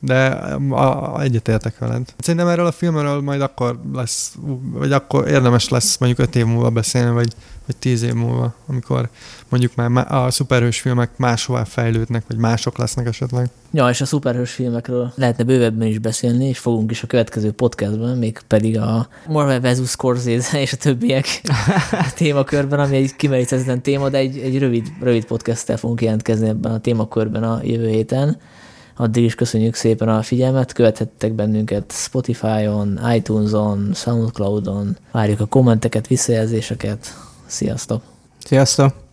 de 0.00 0.26
a, 0.70 1.14
a, 1.14 1.22
egyetértek 1.22 1.78
veled. 1.78 2.14
Szerintem 2.18 2.48
erről 2.48 2.66
a 2.66 2.72
filmről 2.72 3.20
majd 3.20 3.40
akkor 3.40 3.80
lesz, 3.94 4.34
vagy 4.72 4.92
akkor 4.92 5.28
érdemes 5.28 5.68
lesz 5.68 5.98
mondjuk 5.98 6.20
öt 6.20 6.36
év 6.36 6.46
múlva 6.46 6.70
beszélni, 6.70 7.14
vagy, 7.14 7.32
vagy 7.66 7.76
tíz 7.76 8.02
év 8.02 8.12
múlva, 8.12 8.54
amikor 8.66 9.08
mondjuk 9.48 9.74
már 9.74 10.12
a 10.12 10.30
szuperhős 10.30 10.80
filmek 10.80 11.10
máshová 11.16 11.64
fejlődnek, 11.64 12.24
vagy 12.28 12.36
mások 12.36 12.78
lesznek 12.78 13.06
esetleg. 13.06 13.50
Ja, 13.72 13.88
és 13.88 14.00
a 14.00 14.04
szuperhős 14.04 14.50
filmekről 14.50 15.12
lehetne 15.14 15.44
bővebben 15.44 15.88
is 15.88 15.98
beszélni, 15.98 16.44
és 16.48 16.58
fogunk 16.58 16.90
is 16.90 17.02
a 17.02 17.06
következő 17.06 17.52
podcastban, 17.52 18.18
még 18.18 18.40
pedig 18.46 18.78
a 18.78 19.08
Marvel 19.26 19.60
vs. 19.60 19.90
Scorsese 19.90 20.60
és 20.60 20.72
a 20.72 20.76
többiek 20.76 21.26
témakörben, 22.16 22.80
ami 22.80 22.96
egy 22.96 23.16
kimeríthetetlen 23.16 23.82
téma, 23.82 24.08
de 24.08 24.18
egy, 24.18 24.38
egy 24.38 24.58
rövid, 24.58 24.92
rövid 25.00 25.24
podcasttel 25.24 25.76
fogunk 25.76 26.02
jelentkezni 26.02 26.48
ebben 26.48 26.72
a 26.72 26.80
témakörben 26.80 27.42
a 27.42 27.60
jövő 27.62 27.88
héten. 27.88 28.38
Addig 29.00 29.24
is 29.24 29.34
köszönjük 29.34 29.74
szépen 29.74 30.08
a 30.08 30.22
figyelmet, 30.22 30.72
követhettek 30.72 31.32
bennünket 31.32 31.92
Spotify-on, 31.92 33.00
iTunes-on, 33.14 33.90
Soundcloud-on, 33.94 34.96
várjuk 35.10 35.40
a 35.40 35.46
kommenteket, 35.46 36.06
visszajelzéseket. 36.06 37.06
Sziasztok! 37.46 38.02
Sziasztok! 38.44 39.09